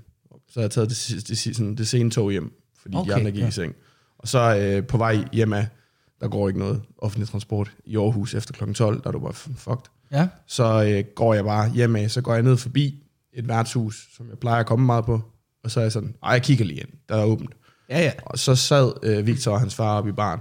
Så 0.52 0.60
jeg 0.60 0.70
taget 0.70 0.88
det, 0.88 0.96
sidste- 0.96 1.32
det, 1.34 1.44
det, 1.44 1.56
sådan, 1.56 1.74
det 1.74 1.88
sene 1.88 2.10
tog 2.10 2.30
hjem, 2.30 2.52
fordi 2.82 2.94
okay, 2.96 3.00
Okay, 3.00 3.10
de 3.10 3.18
andre 3.18 3.30
gik 3.30 3.42
ja. 3.42 3.48
i 3.48 3.50
seng. 3.50 3.74
Og 4.22 4.28
så 4.28 4.76
uh, 4.78 4.86
på 4.86 4.98
vej 4.98 5.24
hjem 5.32 5.52
af, 5.52 5.66
der 6.20 6.28
går 6.28 6.48
ikke 6.48 6.60
noget 6.60 6.82
offentlig 6.98 7.28
transport 7.28 7.70
i 7.86 7.96
Aarhus 7.96 8.34
efter 8.34 8.52
kl. 8.52 8.72
12, 8.72 9.02
der 9.02 9.08
er 9.08 9.12
du 9.12 9.18
bare 9.18 9.34
fucked. 9.34 9.90
Ja. 10.12 10.28
Så 10.46 10.84
øh, 10.84 11.04
går 11.14 11.34
jeg 11.34 11.44
bare 11.44 11.70
hjem 11.70 11.96
af, 11.96 12.10
så 12.10 12.20
går 12.20 12.34
jeg 12.34 12.42
ned 12.42 12.56
forbi 12.56 12.94
et 13.32 13.48
værtshus, 13.48 14.08
som 14.16 14.28
jeg 14.28 14.38
plejer 14.38 14.60
at 14.60 14.66
komme 14.66 14.86
meget 14.86 15.04
på. 15.04 15.20
Og 15.64 15.70
så 15.70 15.80
er 15.80 15.84
jeg 15.84 15.92
sådan, 15.92 16.14
ej, 16.22 16.32
jeg 16.32 16.42
kigger 16.42 16.64
lige 16.64 16.80
ind, 16.80 16.88
der 17.08 17.16
er 17.16 17.24
åbent. 17.24 17.50
Ja, 17.90 18.00
ja. 18.00 18.12
Og 18.26 18.38
så 18.38 18.54
sad 18.54 18.92
øh, 19.02 19.26
Victor 19.26 19.52
og 19.52 19.60
hans 19.60 19.74
far 19.74 19.98
oppe 19.98 20.10
i 20.10 20.12
baren. 20.12 20.40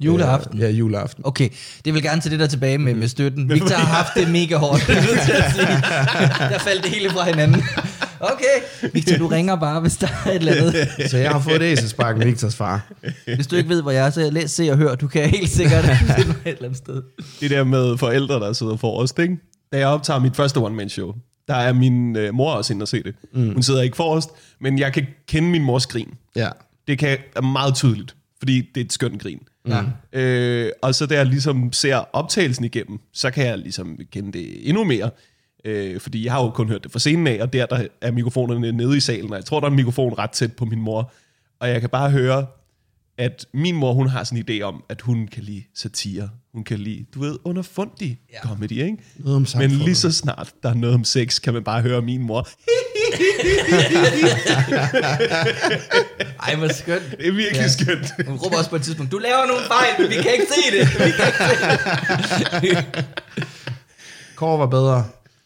Juleaften. 0.00 0.58
Øh, 0.58 0.62
ja, 0.62 0.70
juleaften. 0.70 1.26
Okay, 1.26 1.48
det 1.84 1.94
vil 1.94 2.02
gerne 2.02 2.20
til 2.20 2.30
det 2.30 2.40
der 2.40 2.46
tilbage 2.46 2.78
med, 2.78 2.94
med 2.94 3.08
støtten. 3.08 3.48
Victor 3.54 3.74
har 3.74 3.96
haft 3.96 4.14
det 4.14 4.30
mega 4.30 4.56
hårdt, 4.56 4.88
er. 4.88 4.94
Der 6.52 6.58
faldt 6.58 6.84
det 6.84 6.90
hele 6.92 7.10
fra 7.10 7.24
hinanden. 7.24 7.62
Okay, 8.20 8.90
Victor, 8.92 9.16
du 9.16 9.26
ringer 9.26 9.56
bare, 9.56 9.80
hvis 9.80 9.96
der 9.96 10.06
er 10.24 10.30
et 10.30 10.34
eller 10.34 10.52
andet. 10.54 10.88
Så 11.10 11.18
jeg 11.18 11.30
har 11.30 11.40
fået 11.40 11.56
et 11.56 11.62
æselspark 11.62 12.16
med 12.18 12.26
Victors 12.26 12.56
far. 12.56 12.92
Hvis 13.24 13.46
du 13.46 13.56
ikke 13.56 13.68
ved, 13.68 13.82
hvor 13.82 13.90
jeg 13.90 14.06
er, 14.06 14.10
så 14.10 14.30
læs, 14.30 14.50
se 14.50 14.70
og 14.70 14.76
hør. 14.76 14.94
Du 14.94 15.08
kan 15.08 15.28
helt 15.30 15.50
sikkert 15.50 15.84
finde 16.16 16.26
mig 16.28 16.36
et 16.44 16.52
eller 16.52 16.64
andet 16.64 16.78
sted. 16.78 17.02
Det 17.40 17.50
der 17.50 17.64
med 17.64 17.98
forældre, 17.98 18.34
der 18.34 18.52
sidder 18.52 18.76
forrest, 18.76 19.18
ikke? 19.18 19.36
Da 19.72 19.78
jeg 19.78 19.86
optager 19.86 20.20
mit 20.20 20.36
første 20.36 20.58
one-man-show, 20.58 21.14
der 21.48 21.54
er 21.54 21.72
min 21.72 22.16
øh, 22.16 22.34
mor 22.34 22.52
også 22.52 22.72
inde 22.72 22.82
og 22.82 22.88
se 22.88 23.02
det. 23.02 23.14
Mm. 23.34 23.52
Hun 23.52 23.62
sidder 23.62 23.82
ikke 23.82 23.96
forrest, 23.96 24.30
men 24.60 24.78
jeg 24.78 24.92
kan 24.92 25.06
kende 25.28 25.48
min 25.48 25.62
mors 25.64 25.86
grin. 25.86 26.14
Ja. 26.36 26.48
Det 26.88 26.98
kan 26.98 27.18
er 27.36 27.40
meget 27.40 27.74
tydeligt, 27.74 28.14
fordi 28.38 28.68
det 28.74 28.80
er 28.80 28.84
et 28.84 28.92
skønt 28.92 29.22
grin. 29.22 29.40
Ja. 29.68 29.82
Øh, 30.20 30.72
og 30.82 30.94
så 30.94 31.06
da 31.06 31.14
jeg 31.14 31.26
ligesom 31.26 31.72
ser 31.72 31.96
optagelsen 32.12 32.64
igennem, 32.64 32.98
så 33.12 33.30
kan 33.30 33.46
jeg 33.46 33.58
ligesom 33.58 33.98
kende 34.12 34.32
det 34.38 34.68
endnu 34.68 34.84
mere. 34.84 35.10
Øh, 35.64 36.00
fordi 36.00 36.24
jeg 36.24 36.32
har 36.32 36.42
jo 36.42 36.50
kun 36.50 36.68
hørt 36.68 36.84
det 36.84 36.92
fra 36.92 36.98
scenen 36.98 37.26
af, 37.26 37.38
og 37.42 37.52
der, 37.52 37.66
der 37.66 37.86
er 38.00 38.10
mikrofonerne 38.10 38.72
nede 38.72 38.96
i 38.96 39.00
salen, 39.00 39.30
og 39.30 39.36
jeg 39.36 39.44
tror, 39.44 39.60
der 39.60 39.66
er 39.66 39.70
en 39.70 39.76
mikrofon 39.76 40.18
ret 40.18 40.30
tæt 40.30 40.52
på 40.52 40.64
min 40.64 40.80
mor. 40.80 41.12
Og 41.60 41.68
jeg 41.68 41.80
kan 41.80 41.90
bare 41.90 42.10
høre, 42.10 42.46
at 43.18 43.46
min 43.54 43.76
mor, 43.76 43.92
hun 43.92 44.08
har 44.08 44.24
sådan 44.24 44.44
en 44.48 44.60
idé 44.60 44.62
om, 44.62 44.84
at 44.88 45.00
hun 45.00 45.28
kan 45.32 45.42
lide 45.42 45.62
satire. 45.74 46.30
Hun 46.54 46.64
kan 46.64 46.78
lide, 46.78 47.06
du 47.14 47.20
ved, 47.20 47.38
underfundig 47.44 48.20
Ja. 48.32 48.48
comedy, 48.48 48.72
ikke? 48.72 48.96
Noget 49.16 49.36
om 49.36 49.46
Men 49.58 49.70
lige 49.70 49.94
så 49.94 50.12
snart 50.12 50.52
der 50.62 50.68
er 50.70 50.74
noget 50.74 50.94
om 50.94 51.04
sex, 51.04 51.40
kan 51.40 51.54
man 51.54 51.64
bare 51.64 51.82
høre 51.82 52.02
min 52.02 52.22
mor. 52.22 52.48
Ej, 56.46 56.54
hvor 56.56 56.68
skønt. 56.72 57.02
Det 57.18 57.26
er 57.28 57.32
virkelig 57.32 57.54
Ja. 57.56 57.62
ja. 57.62 57.68
skønt. 57.68 58.26
Hun 58.28 58.36
råber 58.36 58.56
også 58.58 58.70
på 58.70 58.76
et 58.76 58.82
tidspunkt, 58.82 59.12
du 59.12 59.18
laver 59.18 59.46
nogle 59.46 59.62
fejl, 59.66 59.90
men 60.00 60.08
vi 60.10 60.14
kan 60.14 60.32
ikke 60.32 60.46
se 60.54 60.78
det. 60.78 60.88
Vi 60.88 61.10
kan 61.10 61.26
ikke 61.26 61.38
se 62.28 62.60
det. 62.60 63.04
Kåre 64.36 64.58
var 64.58 64.66
bedre. 64.66 65.04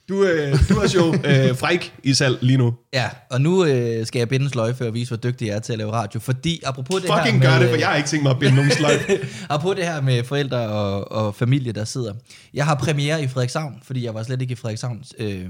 Du, 0.08 0.24
øh, 0.24 0.58
du 0.68 0.74
er 0.74 0.92
jo 0.94 1.14
øh, 1.24 1.56
fræk 1.56 1.94
i 2.02 2.14
salg 2.14 2.38
lige 2.42 2.56
nu. 2.56 2.74
Ja, 2.92 3.10
og 3.30 3.40
nu 3.40 3.64
øh, 3.64 4.06
skal 4.06 4.18
jeg 4.18 4.28
binde 4.28 4.44
en 4.44 4.50
sløjfe 4.50 4.86
og 4.86 4.94
vise, 4.94 5.10
hvor 5.10 5.16
dygtig 5.16 5.46
jeg 5.48 5.56
er 5.56 5.60
til 5.60 5.72
at 5.72 5.78
lave 5.78 5.92
radio. 5.92 6.20
Fordi 6.20 6.60
apropos 6.66 7.02
det 7.02 7.10
Fucking 7.18 7.42
her 7.42 7.50
gør 7.50 7.54
med, 7.58 7.60
det, 7.62 7.70
for 7.70 7.76
jeg 7.76 7.88
har 7.88 7.96
ikke 7.96 8.08
tænkt 8.08 8.22
mig 8.22 8.30
at 8.30 8.38
binde 8.38 8.56
nogen 8.56 8.70
sløjf. 8.70 9.10
Apropos 9.50 9.76
det 9.76 9.84
her 9.86 10.00
med 10.00 10.24
forældre 10.24 10.58
og, 10.58 11.12
og 11.12 11.34
familie, 11.34 11.72
der 11.72 11.84
sidder. 11.84 12.12
Jeg 12.54 12.64
har 12.64 12.74
premiere 12.74 13.22
i 13.22 13.28
Frederikshavn, 13.28 13.74
fordi 13.82 14.04
jeg 14.04 14.14
var 14.14 14.22
slet 14.22 14.42
ikke 14.42 14.52
i 14.52 14.54
Frederikshavn 14.54 15.04
øh, 15.18 15.46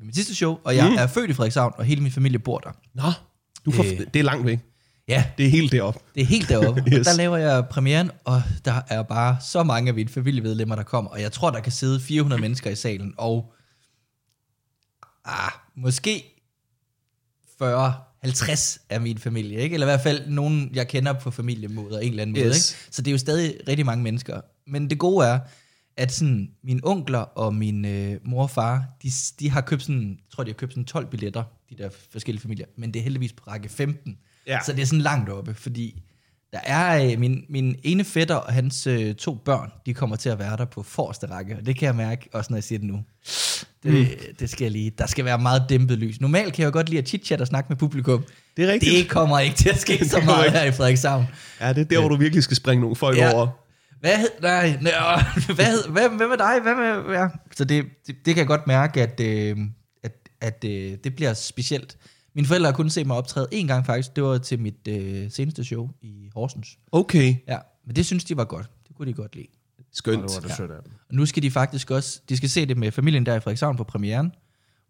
mit 0.00 0.14
sidste 0.14 0.34
show, 0.34 0.58
og 0.64 0.76
jeg 0.76 0.88
mm. 0.90 0.96
er 0.98 1.06
født 1.06 1.30
i 1.30 1.32
Frederikshavn, 1.34 1.72
og 1.76 1.84
hele 1.84 2.00
min 2.02 2.12
familie 2.12 2.38
bor 2.38 2.58
der. 2.58 2.70
Nå, 2.94 3.12
du 3.66 3.70
får, 3.72 3.82
Øh. 3.84 4.00
det 4.14 4.20
er 4.20 4.24
langt 4.24 4.46
væk. 4.46 4.58
Ja, 5.08 5.24
Det 5.38 5.46
er 5.46 5.50
helt 5.50 5.72
deroppe. 5.72 6.00
det 6.14 6.20
er 6.22 6.26
helt 6.26 6.48
deroppe. 6.48 6.82
yes. 6.86 6.92
Yes. 6.92 6.98
Og 6.98 7.04
der 7.12 7.16
laver 7.16 7.36
jeg 7.36 7.64
premieren, 7.70 8.10
og 8.24 8.42
der 8.64 8.74
er 8.88 9.02
bare 9.02 9.36
så 9.50 9.62
mange 9.62 9.88
af 9.88 9.94
mine 9.94 10.08
familiemedlemmer, 10.08 10.74
der 10.76 10.82
kommer. 10.82 11.10
Og 11.10 11.20
jeg 11.22 11.32
tror, 11.32 11.50
der 11.50 11.60
kan 11.60 11.72
sidde 11.72 12.00
400 12.00 12.40
mennesker 12.42 12.70
i 12.70 12.74
salen, 12.74 13.14
og 13.18 13.52
ah, 15.24 15.50
måske 15.76 16.24
40, 17.58 17.94
50 18.22 18.80
af 18.90 19.00
min 19.00 19.18
familie, 19.18 19.58
ikke? 19.60 19.74
Eller 19.74 19.86
i 19.86 19.90
hvert 19.90 20.00
fald 20.00 20.28
nogen, 20.28 20.70
jeg 20.74 20.88
kender 20.88 21.12
på 21.12 21.30
familiemåder, 21.30 21.98
en 21.98 22.10
eller 22.10 22.22
anden 22.22 22.36
måde, 22.36 22.48
Yes. 22.48 22.70
ikke? 22.72 22.94
Så 22.94 23.02
det 23.02 23.10
er 23.10 23.12
jo 23.12 23.18
stadig 23.18 23.54
rigtig 23.68 23.86
mange 23.86 24.02
mennesker. 24.04 24.40
Men 24.66 24.90
det 24.90 24.98
gode 24.98 25.26
er, 25.26 25.38
at 25.96 26.12
sådan, 26.12 26.50
mine 26.64 26.80
onkler 26.84 27.18
og 27.18 27.54
min 27.54 27.84
øh, 27.84 28.16
mor 28.24 28.42
og 28.42 28.50
far, 28.50 28.84
de, 29.02 29.10
de 29.40 29.50
har 29.50 29.60
købt 29.60 29.82
sådan, 29.82 30.08
jeg 30.10 30.30
tror 30.32 30.44
de 30.44 30.50
har 30.50 30.54
købt 30.54 30.72
sådan 30.72 30.84
12 30.84 31.06
billetter, 31.06 31.44
de 31.70 31.76
der 31.78 31.90
forskellige 32.10 32.42
familier, 32.42 32.66
men 32.76 32.94
det 32.94 33.00
er 33.00 33.02
heldigvis 33.04 33.32
på 33.32 33.44
række 33.46 33.68
15. 33.68 34.18
Ja. 34.46 34.58
Så 34.66 34.72
det 34.72 34.82
er 34.82 34.86
sådan 34.86 35.00
langt 35.00 35.28
oppe, 35.30 35.54
fordi 35.54 36.02
der 36.52 36.58
er 36.64 37.04
øh, 37.12 37.18
min, 37.18 37.44
min 37.48 37.76
ene 37.82 38.04
fætter 38.04 38.34
og 38.34 38.52
hans 38.52 38.86
øh, 38.86 39.14
to 39.14 39.34
børn, 39.34 39.70
de 39.86 39.94
kommer 39.94 40.16
til 40.16 40.28
at 40.28 40.38
være 40.38 40.56
der 40.56 40.64
på 40.64 40.82
forreste 40.82 41.26
række, 41.26 41.56
og 41.60 41.66
det 41.66 41.78
kan 41.78 41.86
jeg 41.86 41.94
mærke 41.94 42.28
også, 42.32 42.52
når 42.52 42.56
jeg 42.56 42.64
siger 42.64 42.78
det 42.78 42.88
nu. 42.88 43.00
Det, 43.82 43.92
mm. 43.92 44.34
det 44.38 44.50
skal 44.50 44.64
jeg 44.64 44.70
lige. 44.72 44.90
Der 44.98 45.06
skal 45.06 45.24
være 45.24 45.38
meget 45.38 45.64
dæmpet 45.68 45.98
lys. 45.98 46.20
Normalt 46.20 46.54
kan 46.54 46.62
jeg 46.62 46.66
jo 46.66 46.72
godt 46.72 46.88
lide 46.88 46.98
at 47.02 47.08
chit-chat 47.14 47.40
og 47.40 47.46
snakke 47.46 47.66
med 47.68 47.76
publikum. 47.76 48.24
Det 48.56 48.64
er 48.68 48.72
rigtigt. 48.72 48.96
Det 48.98 49.08
kommer 49.08 49.38
ikke 49.38 49.56
til 49.56 49.68
at 49.68 49.78
ske 49.78 50.04
så 50.08 50.20
meget 50.20 50.46
ikke. 50.46 50.58
her 50.58 50.64
i 50.66 50.72
Frederikshavn. 50.72 51.24
Ja, 51.60 51.68
det 51.72 51.80
er 51.80 51.84
der, 51.84 52.00
hvor 52.00 52.08
du 52.08 52.16
virkelig 52.16 52.44
skal 52.44 52.56
springe 52.56 52.80
nogle 52.80 52.96
folk 52.96 53.16
Ja. 53.16 53.34
over. 53.34 53.46
Hvad 54.00 54.16
hed, 54.16 54.28
nej, 54.42 54.78
nej, 54.82 55.22
hvad, 55.54 55.64
hed, 55.64 55.88
hvad, 55.88 56.08
hvad 56.08 56.28
med 56.28 56.38
dig? 56.38 56.60
Hvad 56.62 56.74
med, 56.74 57.14
ja. 57.14 57.26
Så 57.56 57.64
det, 57.64 57.84
det, 58.06 58.16
det 58.24 58.34
kan 58.34 58.38
jeg 58.38 58.46
godt 58.46 58.66
mærke, 58.66 59.02
at, 59.02 59.20
øh, 59.20 59.56
at, 60.04 60.12
at 60.40 60.64
øh, 60.64 60.96
det 61.04 61.16
bliver 61.16 61.34
specielt. 61.34 61.96
Mine 62.34 62.46
forældre 62.46 62.66
har 62.70 62.76
kun 62.76 62.90
set 62.90 63.06
mig 63.06 63.16
optræde 63.16 63.48
en 63.52 63.66
gang 63.66 63.86
faktisk. 63.86 64.16
Det 64.16 64.24
var 64.24 64.38
til 64.38 64.60
mit 64.60 64.88
øh, 64.88 65.30
seneste 65.30 65.64
show 65.64 65.88
i 66.02 66.30
Horsens. 66.34 66.78
Okay, 66.92 67.34
Ja, 67.48 67.58
men 67.86 67.96
det 67.96 68.06
synes 68.06 68.24
de 68.24 68.36
var 68.36 68.44
godt. 68.44 68.70
Det 68.88 68.96
kunne 68.96 69.08
de 69.08 69.12
godt 69.12 69.36
lide. 69.36 69.46
skønt. 69.92 70.22
det 70.22 70.34
var 70.34 70.40
det 70.48 70.56
sødt 70.56 70.70
af 70.70 70.82
dem. 70.82 70.92
Og 71.08 71.14
nu 71.14 71.26
skal 71.26 71.42
de 71.42 71.50
faktisk 71.50 71.90
også, 71.90 72.20
de 72.28 72.36
skal 72.36 72.48
se 72.50 72.66
det 72.66 72.76
med 72.76 72.92
familien 72.92 73.26
der 73.26 73.34
i 73.34 73.40
Frederikshavn 73.40 73.76
på 73.76 73.84
premieren. 73.84 74.32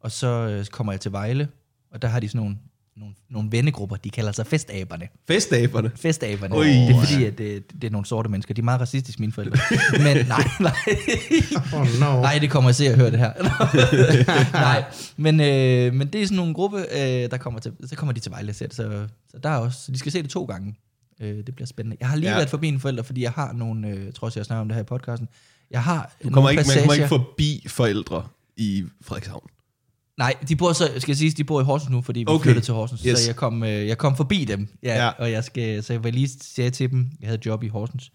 Og 0.00 0.10
så 0.10 0.26
øh, 0.26 0.66
kommer 0.66 0.92
jeg 0.92 1.00
til 1.00 1.12
Vejle, 1.12 1.48
og 1.92 2.02
der 2.02 2.08
har 2.08 2.20
de 2.20 2.28
sådan 2.28 2.38
nogle, 2.40 2.58
nogle, 3.00 3.14
nogle 3.30 3.52
vennegrupper, 3.52 3.96
de 3.96 4.10
kalder 4.10 4.32
sig 4.32 4.46
festaberne. 4.46 5.08
Festaberne. 5.28 5.90
Festaberne. 5.96 6.56
Ui. 6.56 6.66
Det 6.66 6.90
er 6.96 7.00
fordi, 7.04 7.24
at 7.24 7.38
det, 7.38 7.72
det 7.72 7.84
er 7.84 7.90
nogle 7.90 8.06
sorte 8.06 8.28
mennesker. 8.28 8.54
De 8.54 8.60
er 8.60 8.64
meget 8.64 8.80
racistiske, 8.80 9.20
mine 9.20 9.32
forældre. 9.32 9.58
Men 10.04 10.26
nej, 10.26 10.44
nej. 10.60 10.72
Oh 11.74 11.86
no. 12.00 12.20
Nej, 12.20 12.38
det 12.38 12.50
kommer 12.50 12.70
jeg 12.70 12.76
til 12.76 12.84
at 12.84 12.96
høre 12.96 13.10
det 13.10 13.18
her. 13.18 13.32
nej, 14.52 14.84
men, 15.16 15.40
øh, 15.40 15.94
men 15.94 16.08
det 16.08 16.22
er 16.22 16.26
sådan 16.26 16.36
nogle 16.36 16.54
gruppe, 16.54 16.78
øh, 16.92 17.30
der 17.30 17.36
kommer 17.36 17.60
til, 17.60 17.72
så 17.86 17.96
kommer 17.96 18.12
de 18.12 18.20
til 18.20 18.32
Vejle 18.32 18.52
selv, 18.52 18.72
så, 18.72 19.06
så 19.30 19.38
der 19.42 19.48
er 19.48 19.56
også, 19.56 19.78
så 19.84 19.92
de 19.92 19.98
skal 19.98 20.12
se 20.12 20.22
det 20.22 20.30
to 20.30 20.44
gange. 20.44 20.74
Øh, 21.20 21.46
det 21.46 21.54
bliver 21.54 21.66
spændende. 21.66 21.96
Jeg 22.00 22.08
har 22.08 22.16
lige 22.16 22.30
ja. 22.30 22.36
Været 22.36 22.50
forbi 22.50 22.66
mine 22.66 22.80
forældre, 22.80 23.04
fordi 23.04 23.22
jeg 23.22 23.30
har 23.32 23.52
nogle, 23.52 23.88
øh, 23.88 24.04
jeg 24.06 24.14
tror 24.14 24.26
også, 24.26 24.38
jeg 24.40 24.46
snakker 24.46 24.60
om 24.60 24.68
det 24.68 24.74
her 24.74 24.82
i 24.82 24.84
podcasten, 24.84 25.28
jeg 25.70 25.82
har 25.82 26.12
Du 26.24 26.30
kommer 26.30 26.50
ikke, 26.50 26.58
man 26.60 26.64
kommer 26.66 26.80
passager- 26.82 26.94
ikke 26.94 27.08
forbi 27.08 27.64
forældre 27.68 28.24
i 28.56 28.84
Frederikshavn. 29.02 29.46
Nej, 30.20 30.34
de 30.48 30.56
bor 30.56 30.72
så, 30.72 30.84
skal 30.98 31.10
jeg 31.12 31.16
sige, 31.16 31.30
de 31.30 31.44
bor 31.44 31.60
i 31.60 31.64
Horsens 31.64 31.90
nu, 31.90 32.02
fordi 32.02 32.20
vi 32.20 32.24
Okay. 32.28 32.42
flyttede 32.42 32.64
til 32.64 32.74
Horsens. 32.74 33.02
Yes. 33.02 33.18
Så 33.18 33.28
jeg 33.30 33.36
kom, 33.36 33.62
øh, 33.62 33.86
jeg 33.86 33.98
kom 33.98 34.16
forbi 34.16 34.44
dem. 34.44 34.68
Ja, 34.82 34.94
Ja. 34.94 35.04
ja. 35.04 35.10
Og 35.18 35.32
jeg 35.32 35.44
skal, 35.44 35.82
så 35.82 35.92
jeg 35.92 36.04
var 36.04 36.10
lige 36.10 36.28
sige 36.28 36.70
til 36.70 36.90
dem, 36.90 37.10
jeg 37.20 37.28
havde 37.28 37.40
job 37.46 37.62
i 37.62 37.68
Horsens, 37.68 38.12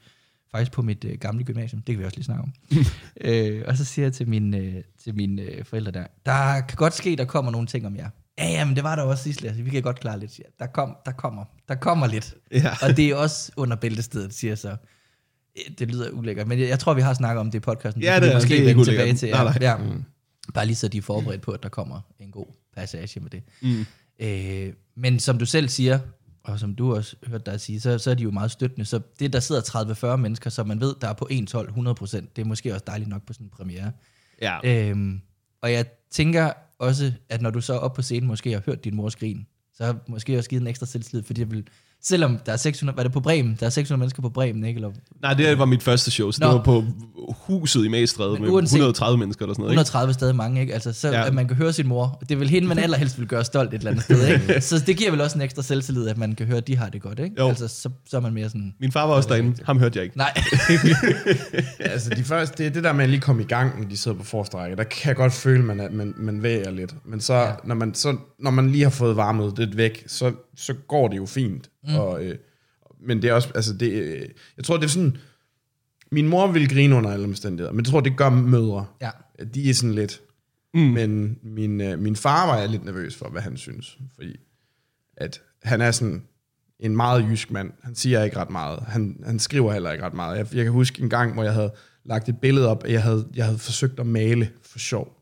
faktisk 0.52 0.72
på 0.72 0.82
mit 0.82 1.06
øh, 1.06 1.18
gamle 1.20 1.44
gymnasium, 1.44 1.82
det 1.82 1.96
kan 1.96 2.00
vi 2.00 2.06
også 2.06 2.18
lige 2.18 2.26
snakke 2.26 2.44
om. 2.44 2.54
øh, 3.22 3.64
og 3.68 3.78
så 3.78 3.86
siger 3.86 4.06
jeg 4.06 4.14
til 4.14 4.28
mine, 4.30 4.58
øh, 4.58 4.74
til 5.04 5.16
mine 5.16 5.42
øh, 5.42 5.66
forældre 5.66 5.92
der, 5.92 6.04
der 6.26 6.62
kan 6.62 6.76
godt 6.76 6.94
ske, 6.94 7.16
der 7.16 7.26
kommer 7.26 7.52
nogle 7.52 7.68
ting 7.68 7.86
om 7.88 7.96
jer. 7.96 8.10
Ja, 8.40 8.48
ja, 8.50 8.66
men 8.66 8.76
det 8.76 8.84
var 8.84 8.96
der 8.96 9.04
også 9.04 9.24
sidst, 9.24 9.42
Lasse. 9.42 9.62
Vi 9.64 9.70
kan 9.70 9.82
godt 9.82 10.00
klare 10.00 10.20
lidt. 10.20 10.38
jeg. 10.38 10.46
Der, 10.60 10.66
kom, 10.66 10.96
der, 11.06 11.12
kommer, 11.12 11.44
der 11.68 11.76
kommer 11.76 12.08
lidt. 12.08 12.34
Ja. 12.52 12.70
Og 12.82 12.98
det 12.98 13.06
er 13.10 13.16
også 13.16 13.52
under 13.58 13.76
bæltestedet, 13.76 14.34
siger 14.34 14.56
så. 14.56 14.70
Øh, 14.70 14.76
Det 15.80 15.88
lyder 15.92 16.10
ulækkert, 16.10 16.48
men 16.48 16.60
jeg, 16.60 16.70
jeg 16.70 16.80
tror, 16.80 16.94
vi 16.94 17.02
har 17.02 17.14
snakket 17.14 17.40
om 17.40 17.52
det 17.52 17.58
i 17.58 17.60
podcasten. 17.60 18.04
Ja, 18.04 18.16
det 18.16 18.24
vi 18.24 18.28
er- 18.28 18.34
måske 18.34 18.50
det 18.50 18.64
er 18.64 18.68
ikke 18.70 18.84
tilbage 18.84 18.98
ulækkert. 19.04 19.18
til. 19.20 19.30
Nej, 19.32 19.44
nej. 19.44 19.58
Ja. 19.62 19.78
Mm. 19.78 20.04
Bare 20.54 20.66
lige 20.66 20.76
så 20.76 20.88
de 20.88 20.98
er 20.98 21.02
forberedt 21.02 21.42
på, 21.42 21.52
at 21.52 21.64
der 21.64 21.70
kommer 21.70 22.02
en 22.20 22.32
god 22.32 22.46
passage 22.76 23.20
med 23.20 23.30
det. 23.30 23.44
Mm. 23.62 23.86
Øh, 24.20 24.74
men 24.96 25.20
som 25.20 25.38
du 25.38 25.46
selv 25.46 25.70
siger, 25.70 26.00
og 26.44 26.60
som 26.60 26.76
du 26.76 26.96
også 26.96 27.16
hørte 27.28 27.52
dig 27.52 27.62
sige, 27.62 27.80
så, 27.80 27.98
så 27.98 28.12
er 28.12 28.16
de 28.16 28.24
jo 28.24 28.32
meget 28.32 28.52
støttende. 28.52 28.86
Så 28.86 29.00
det, 29.20 29.34
der 29.34 29.40
sidder 29.40 30.14
30-40 30.14 30.16
mennesker, 30.16 30.50
som 30.50 30.68
man 30.68 30.82
ved, 30.82 30.96
der 31.02 31.08
er 31.08 31.14
på 31.14 31.28
1-12, 31.32 31.36
100%, 31.36 31.42
det 32.36 32.42
er 32.42 32.46
måske 32.46 32.74
også 32.74 32.84
dejligt 32.88 33.10
nok 33.10 33.26
på 33.26 33.34
sådan 33.34 33.46
en 33.46 33.50
premiere. 33.50 33.92
Ja. 34.42 34.60
Øhm, 34.64 35.22
og 35.62 35.72
jeg 35.72 35.86
tænker 36.12 36.52
også, 36.80 37.14
at 37.30 37.42
når 37.42 37.50
du 37.50 37.62
så 37.62 37.74
oppe 37.74 37.96
på 37.96 38.02
scenen 38.02 38.28
måske 38.28 38.52
har 38.52 38.62
hørt 38.66 38.84
din 38.84 38.96
mors 38.96 39.16
grin, 39.16 39.48
så 39.74 39.86
har 39.86 40.00
måske 40.08 40.38
også 40.38 40.50
givet 40.50 40.62
en 40.62 40.68
ekstra 40.68 40.86
selvtillid, 40.86 41.24
fordi 41.24 41.42
jeg 41.42 41.52
vil, 41.52 41.68
selvom 42.04 42.38
der 42.46 42.52
er 42.52 42.58
600, 42.58 42.98
var 42.98 43.04
det 43.04 43.12
på 43.12 43.20
Bremen? 43.20 43.58
Der 43.60 43.66
er 43.66 43.70
600 43.70 44.00
mennesker 44.00 44.22
på 44.22 44.30
Bremen, 44.30 44.64
ikke? 44.64 44.78
Eller 44.78 44.92
Nej, 45.22 45.34
det 45.34 45.60
var 45.60 45.66
mit 45.66 45.84
første 45.84 46.12
show, 46.12 46.32
så 46.32 46.40
det 46.40 46.48
Nå. 46.48 46.52
var 46.58 46.64
på 46.64 46.84
huset 47.48 47.86
i 47.86 47.88
Magstræde 47.88 48.32
Men 48.34 48.42
med 48.42 48.50
uanset- 48.50 48.74
130 48.76 49.18
mennesker 49.18 49.46
eller 49.46 49.54
sådan 49.54 49.62
noget. 49.62 49.72
Ikke? 49.74 49.80
130 49.82 50.14
stadig 50.14 50.36
mange, 50.36 50.62
ikke? 50.62 50.74
Altså, 50.74 50.94
så 50.94 51.08
Ja. 51.12 51.26
at 51.28 51.34
man 51.34 51.48
kan 51.48 51.58
høre 51.58 51.74
sin 51.74 51.88
mor. 51.88 52.18
Det 52.30 52.32
er 52.32 52.40
vel 52.40 52.50
hende, 52.50 52.68
man 52.68 52.80
allerhelst 52.86 53.20
vil 53.20 53.28
gøre 53.28 53.44
stolt 53.46 53.74
et 53.74 53.78
eller 53.78 53.92
andet 53.92 54.04
sted, 54.04 54.28
ikke? 54.28 54.62
Så 54.70 54.84
det 54.88 54.98
giver 54.98 55.12
vel 55.12 55.22
også 55.22 55.38
en 55.38 55.42
ekstra 55.42 55.62
selvtillid, 55.64 56.08
at 56.08 56.18
man 56.18 56.36
kan 56.36 56.46
høre, 56.48 56.58
at 56.58 56.68
de 56.68 56.78
har 56.78 56.90
det 56.90 57.02
godt, 57.02 57.20
ikke? 57.20 57.36
Jo. 57.40 57.48
Altså, 57.48 57.68
så, 57.68 57.90
så 58.10 58.18
er 58.18 58.22
man 58.22 58.34
mere 58.34 58.50
sådan, 58.50 58.74
Min 58.80 58.92
far 58.92 59.08
var 59.08 59.14
også 59.14 59.30
derinde. 59.30 59.56
Ham 59.66 59.80
hørte 59.80 59.98
jeg 60.00 60.04
ikke. 60.04 60.18
nej. 60.18 60.34
altså 61.80 62.10
de 62.10 62.24
første, 62.24 62.58
det 62.58 62.66
er 62.70 62.74
det 62.74 62.84
der 62.84 62.94
med 62.94 63.04
at 63.04 63.10
lige 63.10 63.22
komme 63.22 63.42
i 63.42 63.46
gang, 63.46 63.82
når 63.82 63.90
de 63.90 63.98
sidder 63.98 64.18
på 64.18 64.24
forreste 64.24 64.58
række. 64.58 64.76
Der 64.78 64.84
kan 64.84 65.08
jeg 65.08 65.16
godt 65.16 65.34
føle, 65.34 65.64
man, 65.64 65.80
at 65.80 65.94
man, 65.94 66.14
man 66.18 66.44
væger 66.44 66.72
lidt. 66.72 66.96
Men 67.06 67.22
så, 67.22 67.34
ja. 67.34 67.52
når 67.64 67.76
man, 67.76 67.94
så, 67.94 68.18
når 68.46 68.52
man 68.52 68.70
lige 68.70 68.84
har 68.84 68.90
fået 68.90 69.16
varmet 69.16 69.58
det 69.58 69.78
væk, 69.78 70.04
så, 70.08 70.34
så 70.56 70.74
går 70.74 71.08
det 71.08 71.18
jo 71.18 71.26
fint. 71.26 71.70
Mm. 71.88 71.96
Og, 71.96 72.26
øh, 72.26 72.38
men 73.08 73.22
det 73.22 73.30
er 73.30 73.34
også, 73.34 73.52
altså 73.56 73.74
det, 73.74 73.92
øh, 73.92 74.30
jeg 74.58 74.66
tror 74.66 74.78
det 74.78 74.84
er 74.84 74.90
sådan, 74.90 75.18
min 76.12 76.28
mor 76.28 76.52
vil 76.52 76.70
grine 76.70 76.96
under 76.96 77.12
alle 77.12 77.26
omstændigheder, 77.26 77.72
men 77.72 77.86
jeg 77.86 77.92
tror 77.92 78.00
det 78.00 78.18
gør 78.18 78.30
mødre. 78.30 78.86
Ja. 79.02 79.10
De 79.54 79.70
er 79.70 79.74
sådan 79.74 79.96
lidt, 79.96 80.22
mm. 80.74 80.80
men 80.82 81.40
min, 81.44 81.82
øh, 81.82 82.00
min 82.00 82.16
far 82.16 82.48
var 82.48 82.58
jeg 82.58 82.70
lidt 82.70 82.86
nervøs 82.86 83.16
for, 83.16 83.30
hvad 83.30 83.42
han 83.42 83.58
synes. 83.58 83.98
Fordi 84.16 84.36
at 85.18 85.42
han 85.64 85.82
er 85.82 85.92
sådan 85.92 86.24
en 86.80 86.96
meget 86.96 87.26
jysk 87.30 87.52
mand. 87.52 87.72
Han 87.84 87.96
siger 87.96 88.24
ikke 88.24 88.38
ret 88.38 88.50
meget. 88.50 88.80
Han, 88.80 89.20
han 89.26 89.40
skriver 89.40 89.74
heller 89.74 89.92
ikke 89.92 90.06
ret 90.06 90.14
meget. 90.14 90.38
Jeg, 90.38 90.56
jeg 90.56 90.64
kan 90.64 90.74
huske 90.74 91.04
en 91.04 91.10
gang, 91.10 91.34
hvor 91.34 91.44
jeg 91.44 91.54
havde 91.54 91.74
lagt 92.06 92.30
et 92.30 92.38
billede 92.42 92.68
op, 92.68 92.84
at 92.84 92.92
jeg 92.92 93.04
havde, 93.04 93.28
jeg 93.36 93.46
havde 93.46 93.58
forsøgt 93.58 94.00
at 94.00 94.06
male 94.06 94.50
for 94.62 94.80
sjov. 94.80 95.22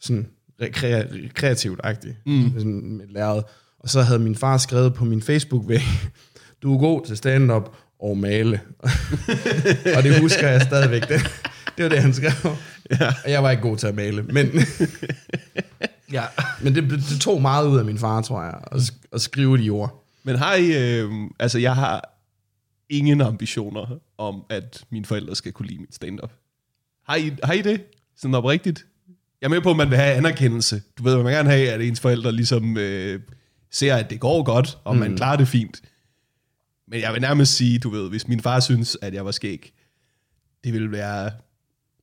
Sådan 0.00 0.28
rekrea- 0.62 1.28
kreativt-agtigt. 1.34 2.14
Mm. 2.26 2.52
Sådan 2.58 2.96
med 2.96 3.06
lærred. 3.08 3.42
Og 3.78 3.88
så 3.88 4.02
havde 4.02 4.18
min 4.18 4.36
far 4.36 4.58
skrevet 4.58 4.94
på 4.94 5.04
min 5.04 5.22
Facebook-væg, 5.22 5.80
du 6.62 6.74
er 6.74 6.78
god 6.78 7.06
til 7.06 7.16
stand-up 7.16 7.76
og 8.00 8.18
male. 8.18 8.60
og 9.96 10.02
det 10.02 10.20
husker 10.20 10.48
jeg 10.48 10.62
stadigvæk. 10.62 11.08
Det, 11.08 11.20
det 11.76 11.82
var 11.82 11.88
det, 11.88 12.02
han 12.02 12.14
skrev. 12.14 12.56
Ja. 13.00 13.06
Og 13.24 13.30
jeg 13.30 13.42
var 13.42 13.50
ikke 13.50 13.62
god 13.62 13.76
til 13.76 13.86
at 13.86 13.94
male. 13.94 14.22
Men, 14.22 14.46
Ja. 16.12 16.24
men 16.62 16.74
det, 16.74 16.90
det 16.90 17.20
tog 17.20 17.42
meget 17.42 17.68
ud 17.68 17.78
af 17.78 17.84
min 17.84 17.98
far, 17.98 18.22
tror 18.22 18.42
jeg, 18.42 18.60
at, 18.72 18.92
at 19.12 19.20
skrive 19.20 19.58
de 19.58 19.70
ord. 19.70 20.04
Men 20.24 20.36
har 20.36 20.54
I... 20.54 20.98
Øh, 20.98 21.10
altså, 21.38 21.58
jeg 21.58 21.74
har 21.74 22.18
ingen 22.90 23.20
ambitioner 23.20 23.98
om, 24.18 24.42
at 24.50 24.84
mine 24.90 25.04
forældre 25.04 25.36
skal 25.36 25.52
kunne 25.52 25.68
lide 25.68 25.80
mit 25.80 25.94
stand-up. 25.94 26.32
Har 27.08 27.16
I, 27.16 27.32
har 27.42 27.52
I 27.52 27.62
det? 27.62 27.82
Sådan 28.16 28.34
oprigtigt? 28.34 28.86
Jeg 29.40 29.46
er 29.46 29.50
med 29.50 29.60
på, 29.60 29.70
at 29.70 29.76
man 29.76 29.90
vil 29.90 29.98
have 29.98 30.14
anerkendelse. 30.14 30.82
Du 30.98 31.02
ved, 31.02 31.16
man 31.16 31.24
vil 31.24 31.32
gerne 31.32 31.50
have, 31.50 31.70
at 31.70 31.80
ens 31.80 32.00
forældre 32.00 32.32
ligesom 32.32 32.76
øh, 32.76 33.20
ser, 33.70 33.94
at 33.96 34.10
det 34.10 34.20
går 34.20 34.42
godt, 34.42 34.78
og 34.84 34.94
mm. 34.94 35.00
man 35.00 35.16
klarer 35.16 35.36
det 35.36 35.48
fint. 35.48 35.80
Men 36.88 37.00
jeg 37.00 37.12
vil 37.12 37.20
nærmest 37.20 37.54
sige, 37.54 37.78
du 37.78 37.90
ved, 37.90 38.08
hvis 38.08 38.28
min 38.28 38.40
far 38.40 38.60
synes, 38.60 38.96
at 39.02 39.14
jeg 39.14 39.24
var 39.24 39.30
skæg, 39.30 39.72
det 40.64 40.72
ville 40.72 40.92
være... 40.92 41.30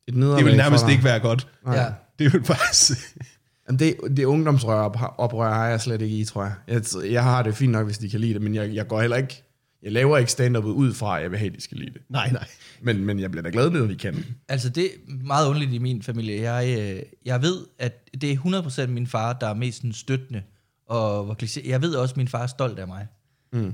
Et 0.07 0.13
Det 0.13 0.45
ville 0.45 0.57
nærmest 0.57 0.89
ikke 0.89 1.03
være 1.03 1.19
godt. 1.19 1.47
ja. 1.67 1.85
Det 2.19 2.33
ville 2.33 2.45
faktisk... 2.45 2.91
Jamen 3.67 3.79
det, 3.79 3.95
det 4.17 4.25
ungdomsrør 4.25 5.13
oprør 5.17 5.53
har 5.53 5.67
jeg 5.67 5.81
slet 5.81 6.01
ikke 6.01 6.15
i, 6.15 6.25
tror 6.25 6.43
jeg. 6.43 6.53
jeg. 6.67 7.11
Jeg 7.11 7.23
har 7.23 7.43
det 7.43 7.55
fint 7.55 7.71
nok, 7.71 7.85
hvis 7.85 7.97
de 7.97 8.09
kan 8.09 8.19
lide 8.19 8.33
det, 8.33 8.41
men 8.41 8.55
jeg, 8.55 8.73
jeg 8.73 8.87
går 8.87 9.01
heller 9.01 9.17
ikke... 9.17 9.43
Jeg 9.83 9.91
laver 9.91 10.17
ikke 10.17 10.31
stand 10.31 10.57
ud 10.57 10.93
fra, 10.93 11.17
at 11.17 11.23
jeg 11.23 11.31
vil 11.31 11.39
have, 11.39 11.49
at 11.49 11.55
de 11.55 11.61
skal 11.61 11.77
lide 11.77 11.93
det. 11.93 12.01
Nej, 12.09 12.31
nej. 12.31 12.47
Men, 12.81 13.05
men 13.05 13.19
jeg 13.19 13.31
bliver 13.31 13.43
da 13.43 13.49
glad, 13.49 13.69
når 13.69 13.85
de 13.85 13.95
kan. 13.95 14.25
Altså, 14.47 14.69
det 14.69 14.85
er 14.85 14.89
meget 15.07 15.47
underligt 15.47 15.73
i 15.73 15.77
min 15.77 16.01
familie. 16.01 16.51
Jeg, 16.51 16.79
øh, 16.79 17.03
jeg 17.25 17.41
ved, 17.41 17.65
at 17.79 18.09
det 18.21 18.31
er 18.31 18.85
100% 18.85 18.87
min 18.87 19.07
far, 19.07 19.33
der 19.33 19.47
er 19.47 19.53
mest 19.53 19.77
sådan 19.77 19.93
støttende. 19.93 20.43
Og. 20.87 21.37
Jeg 21.65 21.81
ved 21.81 21.95
også, 21.95 22.13
at 22.13 22.17
min 22.17 22.27
far 22.27 22.43
er 22.43 22.47
stolt 22.47 22.79
af 22.79 22.87
mig. 22.87 23.07
Mm. 23.53 23.73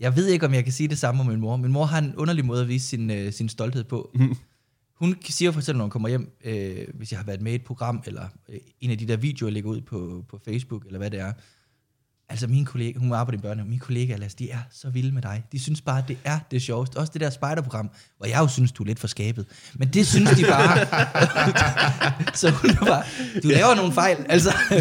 Jeg 0.00 0.16
ved 0.16 0.26
ikke, 0.26 0.46
om 0.46 0.54
jeg 0.54 0.64
kan 0.64 0.72
sige 0.72 0.88
det 0.88 0.98
samme 0.98 1.20
om 1.20 1.26
min 1.26 1.40
mor. 1.40 1.56
Min 1.56 1.72
mor 1.72 1.84
har 1.84 1.98
en 1.98 2.16
underlig 2.16 2.44
måde 2.44 2.62
at 2.62 2.68
vise 2.68 2.86
sin, 2.86 3.10
øh, 3.10 3.32
sin 3.32 3.48
stolthed 3.48 3.84
på. 3.84 4.10
Mm. 4.14 4.36
Hun 4.94 5.16
siger 5.24 5.50
for 5.50 5.60
eksempel, 5.60 5.78
når 5.78 5.84
hun 5.84 5.90
kommer 5.90 6.08
hjem, 6.08 6.36
øh, 6.44 6.86
hvis 6.94 7.12
jeg 7.12 7.18
har 7.18 7.26
været 7.26 7.40
med 7.40 7.52
i 7.52 7.54
et 7.54 7.64
program, 7.64 8.02
eller 8.06 8.28
øh, 8.48 8.58
en 8.80 8.90
af 8.90 8.98
de 8.98 9.08
der 9.08 9.16
videoer, 9.16 9.48
jeg 9.48 9.52
lægger 9.54 9.70
ud 9.70 9.80
på, 9.80 10.24
på 10.28 10.40
Facebook, 10.44 10.86
eller 10.86 10.98
hvad 10.98 11.10
det 11.10 11.20
er. 11.20 11.32
Altså 12.30 12.46
min 12.46 12.64
kollega, 12.64 12.98
hun 12.98 13.12
arbejder 13.12 13.38
i 13.38 13.42
børnehave, 13.42 13.68
mine 13.68 13.80
kollegaer, 13.80 14.16
Lasse, 14.18 14.36
de 14.38 14.50
er 14.50 14.58
så 14.72 14.90
vilde 14.90 15.12
med 15.14 15.22
dig. 15.22 15.42
De 15.52 15.58
synes 15.60 15.80
bare, 15.80 16.02
det 16.08 16.16
er 16.24 16.38
det 16.50 16.62
sjoveste. 16.62 16.96
Også 16.96 17.10
det 17.12 17.20
der 17.20 17.30
spejderprogram, 17.30 17.90
hvor 18.18 18.26
jeg 18.26 18.38
jo 18.38 18.48
synes, 18.48 18.72
du 18.72 18.82
er 18.82 18.86
lidt 18.86 18.98
for 19.00 19.06
skabet. 19.08 19.46
Men 19.74 19.88
det 19.88 20.06
synes 20.06 20.30
de 20.30 20.44
bare. 20.44 20.78
så 22.40 22.50
hun 22.50 22.70
er 22.70 22.84
bare, 22.86 23.02
du 23.42 23.48
laver 23.48 23.74
nogle 23.74 23.92
fejl, 23.92 24.16
altså. 24.28 24.48
og, 24.70 24.76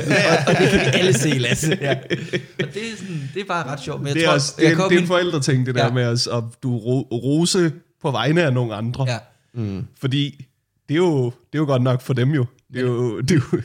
og, 0.47 0.55
det 0.61 0.69
kan 0.69 0.79
vi 0.79 0.85
alle 0.93 1.13
se, 1.13 1.29
Lasse. 1.29 1.77
Ja. 1.81 1.91
Og 1.91 2.73
det 2.73 2.91
er, 2.91 2.97
sådan, 2.97 3.29
det 3.33 3.41
er 3.41 3.45
bare 3.47 3.65
ret 3.67 3.79
sjovt. 3.79 3.99
Men 4.01 4.07
jeg 4.07 4.15
Det 4.15 4.21
er, 4.23 4.27
tror, 4.27 4.33
også, 4.33 4.53
det, 4.57 4.63
jeg 4.63 4.71
er, 4.71 4.75
kommer 4.75 4.87
det 4.89 4.95
er 4.95 4.99
min- 4.99 5.03
en 5.03 5.07
forældreting, 5.07 5.65
det 5.65 5.75
der 5.75 5.85
Ja. 5.85 5.91
med 5.93 6.03
at, 6.03 6.27
at 6.27 6.43
du 6.63 6.77
ro, 6.77 7.01
rose 7.11 7.71
på 8.01 8.11
vegne 8.11 8.43
af 8.43 8.53
nogle 8.53 8.75
andre. 8.75 9.05
Ja. 9.09 9.17
Mm. 9.53 9.85
Fordi 9.99 10.45
det 10.89 10.93
er, 10.93 10.97
jo, 10.97 11.25
det 11.25 11.31
er 11.53 11.59
jo 11.59 11.65
godt 11.65 11.81
nok 11.81 12.01
for 12.01 12.13
dem 12.13 12.29
jo. 12.31 12.45
Det 12.73 12.77
er 12.79 12.85
jo, 12.85 13.21
det 13.21 13.31
er 13.31 13.35
jo 13.53 13.61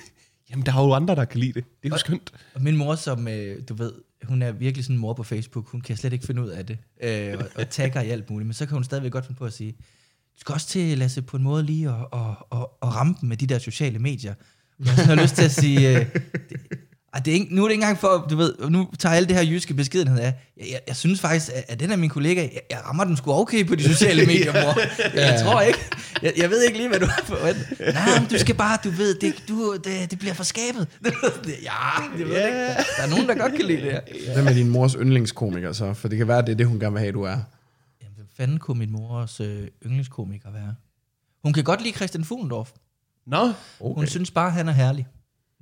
jamen, 0.55 0.67
der 0.67 0.73
er 0.73 0.85
jo 0.85 0.93
andre, 0.93 1.15
der 1.15 1.25
kan 1.25 1.41
lide 1.41 1.53
det. 1.53 1.65
Det 1.83 1.89
er 1.89 1.95
jo 1.95 1.99
skønt. 1.99 2.33
Og 2.55 2.63
min 2.63 2.77
mor, 2.77 2.95
som 2.95 3.29
øh, 3.29 3.63
du 3.69 3.75
ved, 3.75 3.93
hun 4.23 4.43
er 4.43 4.53
virkelig 4.53 4.85
sådan 4.85 4.97
en 4.97 5.01
mor 5.01 5.13
på 5.13 5.23
Facebook, 5.23 5.69
hun 5.69 5.81
kan 5.81 5.97
slet 5.97 6.13
ikke 6.13 6.27
finde 6.27 6.43
ud 6.43 6.49
af 6.49 6.67
det, 6.67 6.79
øh, 7.03 7.39
og, 7.39 7.47
og 7.55 7.71
tagger 7.77 8.01
i 8.01 8.11
alt 8.11 8.31
muligt, 8.31 8.47
men 8.47 8.55
så 8.55 8.67
kan 8.67 8.75
hun 8.75 8.85
stadigvæk 8.85 9.13
godt 9.13 9.27
finde 9.27 9.39
på 9.39 9.45
at 9.45 9.53
sige, 9.53 9.73
du 9.73 10.41
skal 10.41 10.53
også 10.53 10.67
til, 10.67 10.99
Lasse, 10.99 11.23
på 11.23 11.37
en 11.37 11.43
måde 11.43 11.63
lige 11.63 11.89
at, 11.89 12.07
at, 12.13 12.21
at, 12.53 12.67
at 12.83 12.95
ramme 12.95 13.15
dem 13.21 13.29
med 13.29 13.37
de 13.37 13.47
der 13.47 13.59
sociale 13.59 13.99
medier. 13.99 14.35
Jeg 14.79 14.89
har 14.89 14.97
sådan 14.97 15.19
har 15.19 15.25
lyst 15.25 15.35
til 15.35 15.45
at 15.45 15.51
sige, 15.51 15.99
øh, 15.99 16.07
det, 16.49 16.61
ej, 17.15 17.21
det 17.21 17.31
er 17.31 17.35
ikke, 17.35 17.55
nu 17.55 17.63
er 17.65 17.69
det 17.69 17.73
ikke 17.73 17.83
engang 17.83 17.99
for, 17.99 18.27
du 18.31 18.37
ved, 18.37 18.55
nu 18.71 18.89
tager 18.99 19.15
alle 19.15 19.29
det 19.29 19.37
her 19.37 19.45
jyske 19.45 19.75
beskedenhed 19.75 20.19
af. 20.21 20.35
Jeg, 20.57 20.67
jeg, 20.71 20.81
jeg 20.89 20.97
synes 20.97 21.21
faktisk, 21.21 21.51
at, 21.55 21.65
at 21.69 21.81
den 21.81 21.91
af 21.91 21.99
min 21.99 22.11
kollega, 22.11 22.41
jeg, 22.41 22.61
jeg 22.71 22.81
rammer 22.87 23.05
den 23.05 23.17
sgu 23.17 23.33
okay 23.33 23.67
på 23.67 23.75
de 23.75 23.83
sociale 23.95 24.27
medier, 24.27 24.53
mor. 24.53 24.81
Jeg, 24.81 25.13
jeg 25.15 25.41
tror 25.45 25.61
ikke, 25.61 25.79
jeg, 26.23 26.33
jeg 26.37 26.51
ved 26.51 26.63
ikke 26.63 26.79
lige, 26.79 26.89
hvad 26.89 27.01
du 27.01 27.07
har 27.07 27.23
forventet. 27.25 27.67
Nej, 27.95 28.21
men 28.21 28.29
du 28.29 28.39
skal 28.39 28.55
bare, 28.55 28.79
du 28.85 28.91
ved, 28.91 29.15
det, 29.15 29.35
du, 29.49 29.77
det, 29.85 30.11
det 30.11 30.19
bliver 30.19 30.35
for 30.35 30.45
skabet. 30.45 30.89
ja, 31.63 32.01
jeg 32.19 32.27
ved 32.29 32.47
ikke. 32.47 32.59
Der, 32.59 32.75
der 32.97 33.03
er 33.03 33.09
nogen, 33.11 33.29
der 33.29 33.35
godt 33.35 33.53
kan 33.55 33.65
lide 33.65 33.83
det 33.83 33.93
her. 33.93 34.01
Hvem 34.35 34.47
er 34.47 34.53
din 34.53 34.69
mors 34.69 34.93
yndlingskomiker 34.93 35.73
så? 35.73 35.95
For 35.95 36.09
det 36.09 36.19
kan 36.19 36.29
være, 36.29 36.39
at 36.39 36.47
det 36.47 36.53
er 36.53 36.57
det, 36.57 36.67
hun 36.67 36.81
gerne 36.81 36.93
vil 36.93 37.01
have, 37.01 37.13
du 37.13 37.23
er. 37.23 37.39
Jamen, 38.03 38.15
hvad 38.17 38.27
fanden 38.37 38.59
kunne 38.59 38.79
min 38.79 38.91
mors 38.93 39.41
øh, 39.41 39.69
yndlingskomiker 39.87 40.51
være? 40.53 40.75
Hun 41.45 41.53
kan 41.53 41.65
godt 41.65 41.83
lide 41.83 41.95
Christian 41.95 42.25
Fuglendorf. 42.25 42.71
Nå, 43.27 43.53
Okay. 43.81 43.95
Hun 43.95 44.07
synes 44.07 44.31
bare, 44.31 44.51
han 44.51 44.69
er 44.69 44.73
herlig. 44.73 45.07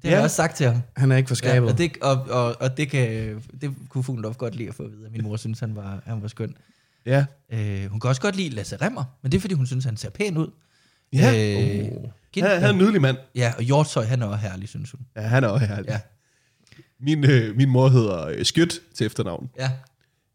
Det 0.02 0.10
har 0.10 0.10
Ja. 0.10 0.16
jeg 0.16 0.24
også 0.24 0.36
sagt 0.36 0.56
til 0.56 0.66
ham. 0.66 0.80
Han 0.96 1.12
er 1.12 1.16
ikke 1.16 1.28
for 1.28 1.34
Ja, 1.42 1.48
skabet. 1.50 1.70
og, 1.72 1.78
det, 1.78 1.92
og, 2.02 2.26
og, 2.30 2.56
og 2.60 2.76
det, 2.76 2.90
kan, 2.90 3.36
det 3.60 3.74
kunne 3.88 4.04
Fuglendorf 4.04 4.36
godt 4.36 4.54
lide 4.54 4.68
at 4.68 4.74
få 4.74 4.82
at 4.82 4.90
vide. 4.92 5.10
Min 5.12 5.22
mor 5.22 5.36
synes, 5.36 5.60
han 5.60 5.76
var, 5.76 6.02
han 6.06 6.22
var 6.22 6.28
skøn. 6.28 6.54
ja. 7.06 7.24
Øh, 7.52 7.86
hun 7.90 8.00
kan 8.00 8.08
også 8.08 8.20
godt 8.22 8.36
lide 8.36 8.48
Lasse 8.50 8.76
Remmer, 8.76 9.04
men 9.22 9.32
det 9.32 9.36
er, 9.38 9.40
fordi 9.40 9.54
hun 9.54 9.66
synes, 9.66 9.84
han 9.84 9.96
ser 9.96 10.10
pæn 10.10 10.36
ud. 10.36 10.48
Ja. 11.12 11.58
Øh, 11.58 11.88
Oh. 11.92 12.42
Han, 12.44 12.50
han 12.50 12.62
er 12.64 12.70
en 12.70 12.78
nydelig 12.78 13.00
mand. 13.02 13.16
Ja, 13.34 13.52
og 13.56 13.62
Hjortøj, 13.62 14.04
han 14.04 14.22
er 14.22 14.26
også 14.26 14.38
herlig, 14.38 14.68
synes 14.68 14.90
hun. 14.90 15.00
Ja, 15.16 15.20
han 15.20 15.44
er 15.44 15.48
også 15.48 15.66
herlig. 15.66 15.88
Ja. 15.88 16.00
Min, 17.00 17.24
øh, 17.30 17.56
min 17.56 17.68
mor 17.70 17.88
hedder 17.88 18.26
øh, 18.26 18.44
Skjødt 18.44 18.80
til 18.94 19.06
efternavn. 19.06 19.50
Ja, 19.58 19.70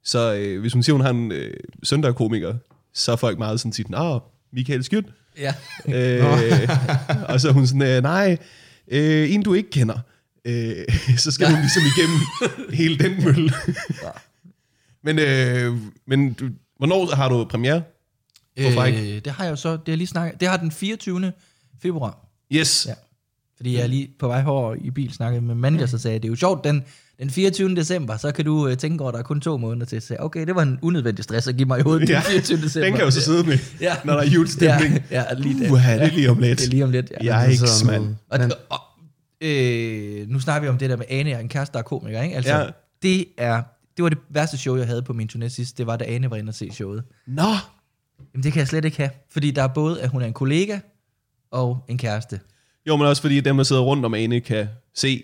Så 0.04 0.34
øh, 0.36 0.60
hvis 0.62 0.74
hun 0.74 0.84
siger, 0.84 0.94
hun 0.94 1.02
har 1.02 1.10
en 1.10 1.32
øh, 1.32 1.54
søndagkomiker, 1.84 2.56
så 2.94 3.12
er 3.12 3.16
folk 3.16 3.38
meget 3.38 3.60
sådan 3.60 3.72
tit, 3.72 3.90
Nå, 3.90 4.20
Michael 4.54 4.84
Skjødt. 4.84 5.06
ja. 5.40 5.54
Øh, 5.88 6.70
og 7.30 7.42
så 7.42 7.50
er 7.50 7.54
hun 7.54 7.68
sådan, 7.68 7.82
øh, 7.82 8.02
nej, 8.04 8.38
øh, 8.92 9.34
en 9.34 9.44
du 9.44 9.54
ikke 9.54 9.70
kender. 9.70 10.00
Øh, 10.46 10.86
så 11.24 11.32
skal 11.32 11.48
hun 11.48 11.60
ligesom 11.60 11.84
igennem 11.98 12.20
hele 12.74 12.98
den 13.00 13.24
mølle. 13.24 13.54
men 15.04 15.20
øh, 15.20 15.78
men 16.08 16.34
du, 16.34 16.50
hvornår 16.78 17.16
har 17.16 17.30
du 17.30 17.46
premiere? 17.46 17.84
Fræk? 18.74 18.94
Øh, 18.94 19.00
det 19.00 19.28
har 19.28 19.44
jeg 19.44 19.52
jo 19.52 19.56
så, 19.56 19.72
det 19.72 19.88
har 19.88 19.96
lige 19.96 20.08
snakket. 20.08 20.40
Det 20.40 20.48
har 20.48 20.58
den 20.58 20.72
24. 20.72 21.34
februar. 21.82 22.26
Yes. 22.54 22.86
Ja. 22.90 22.94
Fordi 23.58 23.76
jeg 23.76 23.84
er 23.84 23.88
lige 23.88 24.10
på 24.20 24.28
vej 24.28 24.42
herover 24.42 24.76
i 24.82 24.90
bil 24.92 25.14
snakkede 25.14 25.42
med 25.42 25.56
manager, 25.56 25.86
så 25.86 25.98
sagde 25.98 26.14
jeg, 26.14 26.22
det 26.24 26.28
er 26.28 26.32
jo 26.32 26.36
sjovt, 26.36 26.64
den, 26.64 26.84
den 27.20 27.30
24. 27.30 27.76
december, 27.76 28.18
så 28.18 28.32
kan 28.32 28.46
du 28.46 28.68
øh, 28.68 28.78
tænke 28.78 29.02
over, 29.02 29.10
at 29.10 29.14
der 29.14 29.20
er 29.20 29.24
kun 29.24 29.42
to 29.42 29.58
måneder 29.58 29.86
til. 29.86 30.02
Så 30.02 30.08
sagde, 30.08 30.20
jeg, 30.20 30.26
okay, 30.26 30.46
det 30.46 30.56
var 30.56 30.62
en 30.62 30.80
unødvendig 30.82 31.24
stress 31.24 31.48
at 31.48 31.56
give 31.58 31.68
mig 31.68 31.80
i 31.80 31.82
hovedet 31.82 32.10
Ja, 32.10 32.16
den 32.16 32.24
24. 32.24 32.58
december. 32.62 32.86
Den 32.88 32.96
kan 32.96 33.06
jo 33.06 33.12
så 33.12 33.22
sidde 33.22 33.44
med, 33.44 33.58
Ja. 33.82 33.96
når 34.06 34.14
der 34.14 34.22
er 34.22 34.26
julestemning. 34.26 35.04
Ja, 35.12 35.24
ja 35.30 35.34
lige 35.34 35.60
det. 35.64 35.72
Uha, 35.72 35.94
det 35.94 36.02
er 36.04 36.08
lige 36.12 36.30
om 36.32 36.40
lidt. 36.40 36.60
Det 36.60 36.66
er 36.66 36.70
lige 36.70 36.84
om 36.84 36.92
lidt, 36.92 37.12
ja. 37.22 37.26
Jeg 37.26 37.46
er 37.46 37.50
ikke 37.50 37.68
Så 37.68 37.86
noget- 37.86 38.02
mand. 38.02 38.16
Og, 38.30 38.40
Men- 38.40 38.52
og, 38.70 38.80
øh, 39.42 40.30
nu 40.30 40.40
snakker 40.40 40.62
vi 40.62 40.68
om 40.70 40.78
det 40.78 40.90
der 40.90 40.98
med 40.98 41.06
Ane 41.10 41.36
og 41.36 41.42
en 41.42 41.50
kæreste, 41.50 41.74
der 41.74 41.80
er 41.80 41.84
komiker, 41.84 42.22
ikke? 42.22 42.36
Altså, 42.36 42.56
ja. 42.58 42.66
det, 43.02 43.26
er, 43.38 43.62
det 43.98 44.04
var 44.04 44.10
det 44.10 44.18
værste 44.30 44.58
show, 44.58 44.76
jeg 44.78 44.88
havde 44.88 45.02
på 45.04 45.14
min 45.14 45.30
turné 45.36 45.48
sidst. 45.48 45.78
Det 45.78 45.88
var, 45.88 45.96
da 45.98 46.06
Ane 46.06 46.30
var 46.32 46.36
inde 46.38 46.50
og 46.50 46.56
se 46.56 46.72
showet. 46.72 47.04
Nå, 47.28 47.42
Jamen, 48.34 48.44
det 48.44 48.54
kan 48.54 48.60
jeg 48.60 48.68
slet 48.68 48.86
ikke 48.86 48.98
have. 48.98 49.10
Fordi 49.32 49.52
der 49.52 49.64
er 49.64 49.68
både, 49.68 50.02
at 50.02 50.10
hun 50.10 50.22
er 50.22 50.26
en 50.26 50.34
kollega 50.34 50.80
og 51.52 51.86
en 51.88 51.98
kæreste. 51.98 52.40
Jo, 52.88 52.96
men 52.96 53.08
også 53.08 53.22
fordi 53.22 53.40
dem, 53.40 53.58
der 53.58 53.64
sidder 53.64 53.82
rundt 53.82 54.06
om 54.06 54.14
Ane, 54.14 54.40
kan 54.40 54.68
se. 54.96 55.24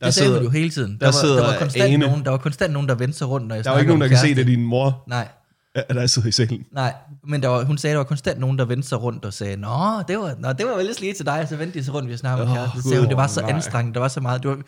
Der 0.00 0.06
det 0.06 0.14
sagde 0.14 0.42
jo 0.42 0.50
hele 0.50 0.70
tiden. 0.70 0.98
Der, 1.00 1.06
var, 1.06 1.12
sidder 1.12 1.36
der, 1.36 1.46
var 1.52 1.58
konstant 1.58 1.84
Ane. 1.92 2.06
nogen, 2.06 2.24
der 2.24 2.30
var 2.30 2.38
konstant 2.38 2.72
nogen, 2.72 2.88
der 2.88 2.94
vendte 2.94 3.18
sig 3.18 3.28
rundt, 3.28 3.48
når 3.48 3.54
jeg 3.54 3.64
Der 3.64 3.70
er 3.70 3.74
jo 3.74 3.80
ikke 3.80 3.88
nogen, 3.88 4.00
der 4.00 4.08
kan 4.08 4.18
se, 4.18 4.28
det 4.34 4.38
er 4.40 4.44
din 4.44 4.64
mor, 4.64 5.04
Nej, 5.08 5.28
at 5.74 5.94
der 5.96 6.06
sidder 6.06 6.28
i 6.28 6.32
salen. 6.32 6.64
nej. 6.72 6.94
Men 7.24 7.42
der 7.42 7.48
var, 7.48 7.64
hun 7.64 7.78
sagde, 7.78 7.92
der 7.92 7.98
var 7.98 8.04
konstant 8.04 8.40
nogen, 8.40 8.58
der 8.58 8.64
vendte 8.64 8.88
sig 8.88 9.02
rundt 9.02 9.24
og 9.24 9.32
sagde, 9.32 9.56
Nå, 9.56 10.02
det 10.08 10.18
var, 10.18 10.34
nå, 10.38 10.52
det 10.52 10.66
var 10.66 10.76
vel 10.76 10.88
lige 11.00 11.12
til 11.14 11.26
dig, 11.26 11.40
og 11.40 11.48
så 11.48 11.56
vendte 11.56 11.78
de 11.78 11.84
sig 11.84 11.94
rundt, 11.94 12.08
vi 12.08 12.16
snakkede 12.16 12.46
om 12.46 12.50
Åh, 12.52 12.56
kæreste. 12.56 12.82
Så 12.82 12.88
sagde 12.88 13.00
hun, 13.00 13.08
det 13.08 13.16
var 13.16 13.26
så 13.26 13.40
anstrengende, 13.40 13.94
der 13.94 14.00
var 14.00 14.08
så 14.08 14.20
meget. 14.20 14.42
Det 14.42 14.50
var, 14.50 14.58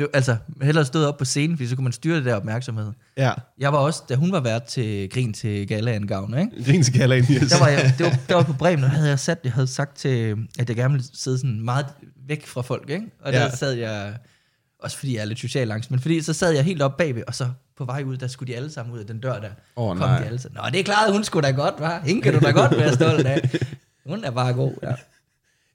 det 0.00 0.08
var, 0.12 0.16
altså, 0.16 0.36
hellere 0.62 0.84
stået 0.84 1.06
op 1.06 1.16
på 1.18 1.24
scenen, 1.24 1.56
fordi 1.56 1.68
så 1.68 1.76
kunne 1.76 1.82
man 1.84 1.92
styre 1.92 2.16
det 2.16 2.24
der 2.24 2.34
opmærksomhed. 2.34 2.92
Ja, 3.16 3.32
Jeg 3.58 3.72
var 3.72 3.78
også, 3.78 4.02
da 4.08 4.14
hun 4.14 4.32
var 4.32 4.40
vært 4.40 4.64
til 4.64 5.10
Grin 5.10 5.32
til 5.32 5.68
Galaen 5.68 6.06
Gavn, 6.06 6.38
ikke? 6.38 6.64
Grins 6.64 6.88
kalder 6.88 7.16
ind, 7.16 7.26
yes. 7.30 7.50
Der 7.52 7.58
var 7.58 7.68
jeg, 7.68 7.94
det 7.98 8.06
var, 8.06 8.16
der 8.28 8.34
var 8.34 8.42
på 8.42 8.52
Bremen, 8.52 8.84
og 8.84 8.90
havde 8.90 9.08
jeg 9.08 9.18
sat, 9.18 9.38
jeg 9.44 9.52
havde 9.52 9.66
sagt 9.66 9.96
til, 9.96 10.36
at 10.58 10.68
jeg 10.68 10.76
gerne 10.76 10.92
ville 10.94 11.06
sidde 11.14 11.38
sådan 11.38 11.60
meget 11.60 11.86
væk 12.28 12.46
fra 12.46 12.62
folk, 12.62 12.90
ikke? 12.90 13.06
Og 13.24 13.32
der 13.32 13.40
Ja. 13.42 13.50
sad 13.56 13.72
jeg, 13.72 14.14
også 14.82 14.96
fordi 14.98 15.14
jeg 15.14 15.20
er 15.20 15.24
lidt 15.24 15.38
social 15.40 15.70
angst, 15.70 15.90
men 15.90 16.00
fordi 16.00 16.22
så 16.22 16.32
sad 16.32 16.52
jeg 16.52 16.64
helt 16.64 16.82
op 16.82 16.96
bagved, 16.96 17.22
og 17.26 17.34
så 17.34 17.48
på 17.78 17.84
vej 17.84 18.02
ud, 18.02 18.16
der 18.16 18.26
skulle 18.28 18.52
de 18.52 18.56
alle 18.56 18.72
sammen 18.72 18.94
ud 18.94 18.98
af 18.98 19.06
den 19.06 19.20
dør 19.20 19.40
der. 19.40 19.48
Åh, 19.76 19.88
Kom 19.88 20.08
nej. 20.08 20.18
de 20.18 20.24
alle 20.26 20.38
sammen. 20.38 20.60
Nå, 20.64 20.70
det 20.72 20.80
er 20.80 20.84
klart, 20.84 21.12
hun 21.12 21.24
skulle 21.24 21.46
da 21.48 21.52
godt, 21.52 21.74
var. 21.78 22.00
Hende 22.04 22.22
kan 22.22 22.32
du 22.34 22.38
da 22.40 22.50
godt 22.50 22.76
være 22.78 22.92
stolt 22.94 23.26
af. 23.26 23.50
Hun 24.06 24.24
er 24.24 24.30
bare 24.30 24.52
god, 24.52 24.72
ja. 24.82 24.92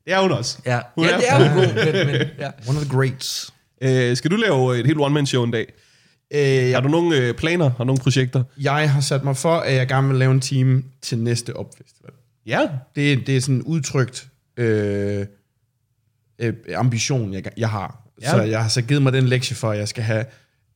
Det 0.06 0.14
er 0.14 0.22
hun 0.22 0.32
også. 0.32 0.58
Ja, 0.66 0.80
Hun 0.96 1.06
ja 1.06 1.12
er- 1.12 1.18
det 1.18 1.30
er 1.30 1.50
hun 1.50 1.64
god, 1.64 1.74
men, 1.86 2.08
men 2.08 2.28
ja. 2.40 2.52
One 2.70 2.78
of 2.80 2.86
the 2.86 2.98
greats. 2.98 3.54
Øh, 3.86 4.18
skal 4.18 4.32
du 4.32 4.36
lave 4.36 4.80
et 4.80 4.86
helt 4.86 5.00
one-man-show 5.00 5.44
en 5.44 5.52
dag? 5.52 5.74
Øh, 6.34 6.74
Har 6.74 6.82
du 6.82 6.88
nogle 6.88 7.18
øh, 7.18 7.34
planer? 7.34 7.70
Har 7.70 7.78
du 7.78 7.84
nogle 7.84 8.02
projekter? 8.02 8.44
jeg 8.62 8.92
har 8.92 9.02
sat 9.02 9.24
mig 9.24 9.38
for, 9.38 9.56
at 9.56 9.76
jeg 9.76 9.88
gerne 9.88 10.08
vil 10.08 10.18
lave 10.18 10.32
en 10.32 10.42
team 10.42 10.84
til 11.02 11.18
næste 11.18 11.56
opfestival. 11.56 12.12
Ja. 12.46 12.70
Det, 12.96 13.28
det 13.28 13.38
er 13.38 13.42
sådan 13.42 13.56
en 13.56 13.64
udtrykt 13.64 14.28
øh, 14.58 15.26
øh, 16.40 16.54
ambition, 16.76 17.34
jeg, 17.34 17.44
jeg 17.58 17.70
har. 17.70 18.02
Ja. 18.22 18.32
Så 18.32 18.42
jeg 18.42 18.62
har 18.62 18.70
så 18.70 18.82
givet 18.82 19.02
mig 19.02 19.14
den 19.14 19.26
lektie 19.26 19.56
for, 19.56 19.72
at 19.72 19.78
jeg 19.78 19.88
skal 19.88 20.04
have 20.04 20.26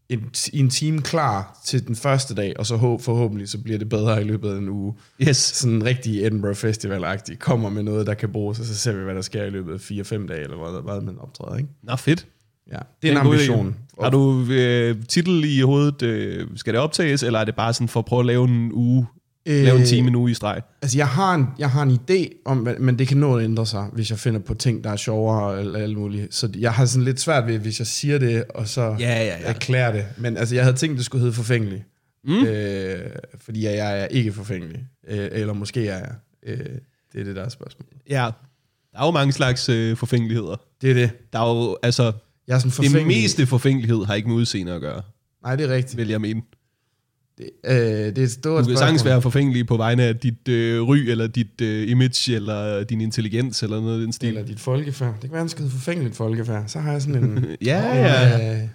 en, 0.09 0.29
en 0.53 0.69
team 0.69 1.01
klar 1.01 1.59
til 1.65 1.87
den 1.87 1.95
første 1.95 2.35
dag, 2.35 2.53
og 2.59 2.65
så 2.65 2.75
håb, 2.75 3.01
forhåbentlig 3.01 3.49
så 3.49 3.57
bliver 3.57 3.77
det 3.79 3.89
bedre 3.89 4.21
i 4.21 4.23
løbet 4.23 4.53
af 4.53 4.57
en 4.57 4.69
uge. 4.69 4.93
Yes. 5.21 5.37
Sådan 5.37 5.75
en 5.75 5.85
rigtig 5.85 6.25
Edinburgh 6.25 6.55
Festival-agtig. 6.57 7.37
Kommer 7.39 7.69
med 7.69 7.83
noget, 7.83 8.07
der 8.07 8.13
kan 8.13 8.31
bruges, 8.31 8.59
og 8.59 8.65
så 8.65 8.75
ser 8.75 8.93
vi, 8.93 9.03
hvad 9.03 9.15
der 9.15 9.21
sker 9.21 9.43
i 9.43 9.49
løbet 9.49 9.73
af 9.73 9.77
4-5 9.77 10.27
dage, 10.27 10.41
eller 10.43 10.71
hvad, 10.71 10.81
hvad 10.81 11.01
man 11.01 11.19
optræder, 11.19 11.57
ikke? 11.57 11.69
Nå, 11.83 11.95
fedt. 11.95 12.27
Ja, 12.71 12.77
det 13.01 13.07
er 13.11 13.19
en 13.19 13.23
god 13.25 13.33
ambition. 13.33 13.75
Har 14.01 14.09
du 14.09 14.45
øh, 14.51 14.95
titel 15.07 15.43
i 15.45 15.61
hovedet? 15.61 16.01
Øh, 16.01 16.47
skal 16.55 16.73
det 16.73 16.81
optages, 16.81 17.23
eller 17.23 17.39
er 17.39 17.45
det 17.45 17.55
bare 17.55 17.73
sådan 17.73 17.87
for 17.87 17.99
at 17.99 18.05
prøve 18.05 18.19
at 18.19 18.25
lave 18.25 18.47
en 18.47 18.71
uge? 18.73 19.07
Øh, 19.45 19.63
lave 19.63 19.79
en 19.79 19.85
time 19.85 20.07
en 20.07 20.15
uge 20.15 20.31
i 20.31 20.33
streg? 20.33 20.61
Altså, 20.81 20.97
jeg 20.97 21.07
har, 21.07 21.35
en, 21.35 21.47
jeg 21.59 21.69
har 21.69 21.83
en 21.83 21.91
idé 21.91 22.41
om, 22.45 22.67
men 22.79 22.99
det 22.99 23.07
kan 23.07 23.17
nå 23.17 23.37
at 23.37 23.43
ændre 23.43 23.65
sig, 23.65 23.87
hvis 23.93 24.09
jeg 24.09 24.19
finder 24.19 24.39
på 24.39 24.53
ting, 24.53 24.83
der 24.83 24.89
er 24.89 24.95
sjovere 24.95 25.59
eller 25.59 25.79
alt 25.79 25.97
muligt. 25.97 26.35
Så 26.35 26.49
jeg 26.57 26.73
har 26.73 26.85
sådan 26.85 27.05
lidt 27.05 27.19
svært 27.19 27.47
ved, 27.47 27.59
hvis 27.59 27.79
jeg 27.79 27.87
siger 27.87 28.17
det, 28.17 28.43
og 28.49 28.67
så 28.67 28.81
Ja, 28.81 28.95
ja, 28.99 29.25
ja. 29.25 29.37
erklærer 29.43 29.91
det. 29.91 30.05
Men 30.17 30.37
altså, 30.37 30.55
jeg 30.55 30.63
havde 30.63 30.77
tænkt, 30.77 30.97
det 30.97 31.05
skulle 31.05 31.21
hedde 31.21 31.35
forfængelig. 31.35 31.83
Mm. 32.23 32.45
Øh, 32.45 32.99
fordi 33.41 33.65
jeg, 33.65 33.75
jeg 33.75 33.99
er 34.01 34.05
ikke 34.05 34.33
forfængelig. 34.33 34.79
Øh, 35.07 35.27
eller 35.31 35.53
måske 35.53 35.87
er 35.87 35.97
jeg. 35.97 36.11
Øh, 36.45 36.57
det 37.13 37.21
er 37.21 37.23
det, 37.23 37.35
der 37.35 37.43
er 37.45 37.49
spørgsmålet. 37.49 37.93
Ja. 38.09 38.29
Der 38.93 38.99
er 39.01 39.05
jo 39.05 39.11
mange 39.11 39.33
slags 39.33 39.69
øh, 39.69 39.97
forfængeligheder. 39.97 40.55
Det 40.81 40.89
er 40.89 40.93
det. 40.93 41.11
Der 41.33 41.39
er 41.39 41.49
jo, 41.55 41.77
altså, 41.83 42.11
Jeg 42.49 42.55
er 42.55 42.59
sådan 42.59 42.91
det 42.93 43.07
meste 43.07 43.45
forfængelighed 43.47 44.05
har 44.05 44.13
ikke 44.13 44.27
med 44.27 44.35
udseende 44.35 44.71
at 44.71 44.81
gøre, 44.81 45.01
Nej, 45.43 45.55
det 45.55 45.69
er 45.69 45.75
rigtigt. 45.75 45.97
vil 45.97 46.07
jeg 46.07 46.21
mene. 46.21 46.41
Det, 47.37 47.49
øh, 47.65 47.75
det 47.75 48.17
er 48.17 48.23
et 48.23 48.31
stort 48.31 48.63
Du 48.63 48.69
kan 48.69 48.77
sagtens 48.77 49.05
være 49.05 49.21
forfængelig 49.21 49.67
på 49.67 49.77
vegne 49.77 50.03
af 50.03 50.15
dit 50.17 50.47
øh, 50.47 50.81
ry, 50.81 50.97
eller 50.97 51.27
dit 51.27 51.61
øh, 51.61 51.89
image, 51.89 52.35
eller 52.35 52.83
din 52.83 53.01
intelligens, 53.01 53.63
eller 53.63 53.81
noget 53.81 53.99
i 53.99 54.03
den 54.03 54.13
stil. 54.13 54.27
Eller 54.27 54.43
dit 54.45 54.59
folkefærd. 54.59 55.13
Det 55.13 55.21
kan 55.21 55.31
være, 55.31 55.49
skal 55.49 55.61
hedde 55.63 55.75
forfængeligt 55.75 56.15
folkefærd. 56.15 56.63
Så 56.67 56.79
har 56.79 56.91
jeg 56.91 57.01
sådan 57.01 57.23
en... 57.23 57.45
Ja, 57.65 57.79
ja. 57.95 58.53
Øh, 58.61 58.67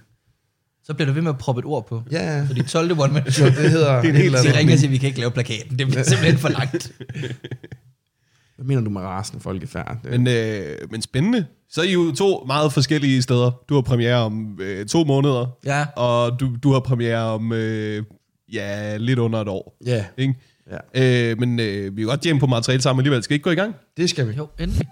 Så 0.84 0.94
bliver 0.94 1.06
du 1.06 1.12
ved 1.12 1.22
med 1.22 1.30
at 1.30 1.38
proppe 1.38 1.58
et 1.58 1.64
ord 1.64 1.86
på. 1.88 2.02
ja, 2.10 2.46
Så 2.48 2.54
de 2.54 2.62
12. 2.62 3.00
one 3.00 3.12
man 3.12 3.30
show, 3.32 3.46
det 3.46 3.70
hedder... 3.70 4.00
Det 4.00 4.08
er 4.10 4.14
en 4.14 4.20
helt 4.20 4.34
de 4.34 4.58
ringer 4.58 4.72
og 4.72 4.78
siger, 4.78 4.90
vi 4.90 4.98
kan 4.98 5.06
ikke 5.06 5.18
lave 5.20 5.30
plakaten. 5.30 5.78
Det 5.78 5.86
bliver 5.86 6.02
simpelthen 6.12 6.38
for 6.38 6.48
langt. 6.48 6.92
Hvad 8.56 8.66
mener 8.66 8.82
du 8.82 8.90
med 8.90 9.00
rasende 9.00 9.42
folkefærd? 9.42 9.96
Det, 10.02 10.10
Men, 10.10 10.26
øh, 10.28 10.90
men 10.90 11.02
spændende. 11.02 11.46
Så 11.70 11.80
er 11.80 11.84
I 11.84 11.92
jo 11.92 12.12
to 12.14 12.44
meget 12.46 12.72
forskellige 12.72 13.22
steder. 13.22 13.50
Du 13.68 13.74
har 13.74 13.80
premiere 13.82 14.16
om 14.16 14.58
øh, 14.62 14.86
to 14.86 15.04
måneder, 15.04 15.46
Ja, 15.64 15.86
og 15.96 16.40
du, 16.40 16.56
du 16.62 16.72
har 16.72 16.80
premiere 16.80 17.22
om 17.22 17.52
øh, 17.52 18.02
ja, 18.52 18.96
lidt 18.96 19.18
under 19.18 19.40
et 19.40 19.48
år. 19.48 19.76
ja, 19.86 20.04
Ikke? 20.18 20.34
ja, 20.94 21.30
Øh, 21.30 21.38
men 21.38 21.60
øh, 21.60 21.96
vi 21.96 22.02
kan 22.02 22.08
godt 22.08 22.20
hjemme 22.20 22.40
på 22.40 22.46
materiale 22.46 22.82
sammen 22.82 23.00
alligevel. 23.00 23.22
Skal 23.22 23.34
vi 23.34 23.34
ikke 23.34 23.44
gå 23.44 23.50
i 23.50 23.54
gang? 23.54 23.74
det 23.96 24.10
skal 24.10 24.28
vi. 24.28 24.32
jo, 24.34 24.46
endelig. 24.60 24.86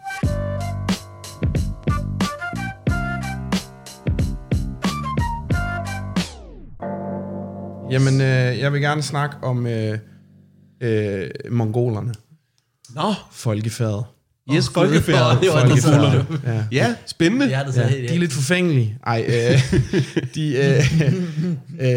Jamen, 7.91 8.21
øh, 8.21 8.59
jeg 8.61 8.73
vil 8.73 8.81
gerne 8.81 9.03
snakke 9.03 9.37
om 9.43 9.67
øh, 9.67 9.99
øh, 10.81 11.31
mongolerne. 11.51 12.13
Nå, 12.95 13.15
Folkefærdet. 13.33 14.05
yes, 14.55 14.69
Åh, 14.69 14.75
folkefærd. 14.75 15.41
Det 15.41 15.49
var 15.53 15.61
folkefærd. 15.69 16.27
Ja. 16.47 16.65
Ja, 16.73 16.95
spændende. 17.07 17.47
Ja, 17.47 17.59
det 17.59 17.67
Ja, 17.67 17.73
sagde 17.89 18.09
de 18.09 18.15
er 18.15 18.19
lidt 18.19 18.33
forfængelige. 18.33 18.99
Ej, 19.07 19.25
øh, 19.29 19.75
de, 20.35 20.57
øh, 20.57 21.03
øh, 21.81 21.89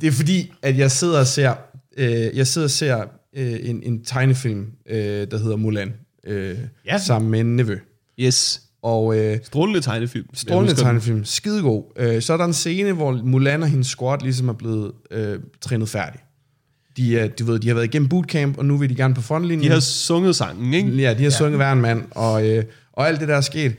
det 0.00 0.04
er 0.04 0.12
fordi, 0.12 0.52
at 0.62 0.78
jeg 0.78 0.90
sidder 0.90 1.20
og 1.20 1.26
ser, 1.26 1.54
øh, 1.96 2.10
jeg 2.36 2.46
sidder 2.46 2.66
og 2.66 2.70
ser 2.70 3.04
øh, 3.36 3.58
en, 3.62 3.82
en 3.82 4.04
tegnefilm, 4.04 4.66
øh, 4.90 5.26
der 5.30 5.38
hedder 5.38 5.56
Mulan, 5.56 5.92
øh, 6.26 6.48
Ja. 6.48 6.92
ja. 6.92 6.98
sammen 6.98 7.30
med 7.30 7.40
en 7.40 7.56
nevø. 7.56 7.78
Yes. 8.20 8.62
Og 8.82 9.18
øh, 9.18 9.38
Strålende 9.44 9.80
tegnefilm. 9.80 10.26
strålende 10.34 10.74
tegnefilm, 10.74 11.24
skidegod. 11.24 11.84
Øh, 11.96 12.22
så 12.22 12.32
er 12.32 12.36
der 12.36 12.44
en 12.44 12.52
scene, 12.52 12.92
hvor 12.92 13.20
Mulan 13.24 13.62
og 13.62 13.68
hendes 13.68 13.86
squad 13.86 14.18
ligesom 14.22 14.48
er 14.48 14.52
blevet 14.52 14.92
øh, 15.10 15.38
trænet 15.60 15.88
færdig. 15.88 16.20
De, 17.00 17.18
er, 17.18 17.28
du 17.28 17.44
ved, 17.44 17.58
de 17.58 17.68
har 17.68 17.74
været 17.74 17.86
igennem 17.86 18.08
bootcamp, 18.08 18.58
og 18.58 18.64
nu 18.64 18.76
vil 18.76 18.90
de 18.90 18.94
gerne 18.94 19.14
på 19.14 19.20
frontlinjen. 19.20 19.68
De 19.68 19.72
har 19.72 19.80
sunget 19.80 20.36
sangen, 20.36 20.74
ikke? 20.74 20.90
Ja, 20.90 21.14
de 21.14 21.22
har 21.22 21.30
sunget 21.30 21.56
hver 21.56 21.72
en 21.72 21.80
mand, 21.80 22.04
og, 22.10 22.48
øh, 22.48 22.64
og 22.92 23.08
alt 23.08 23.20
det, 23.20 23.28
der 23.28 23.36
er 23.36 23.40
sket. 23.40 23.76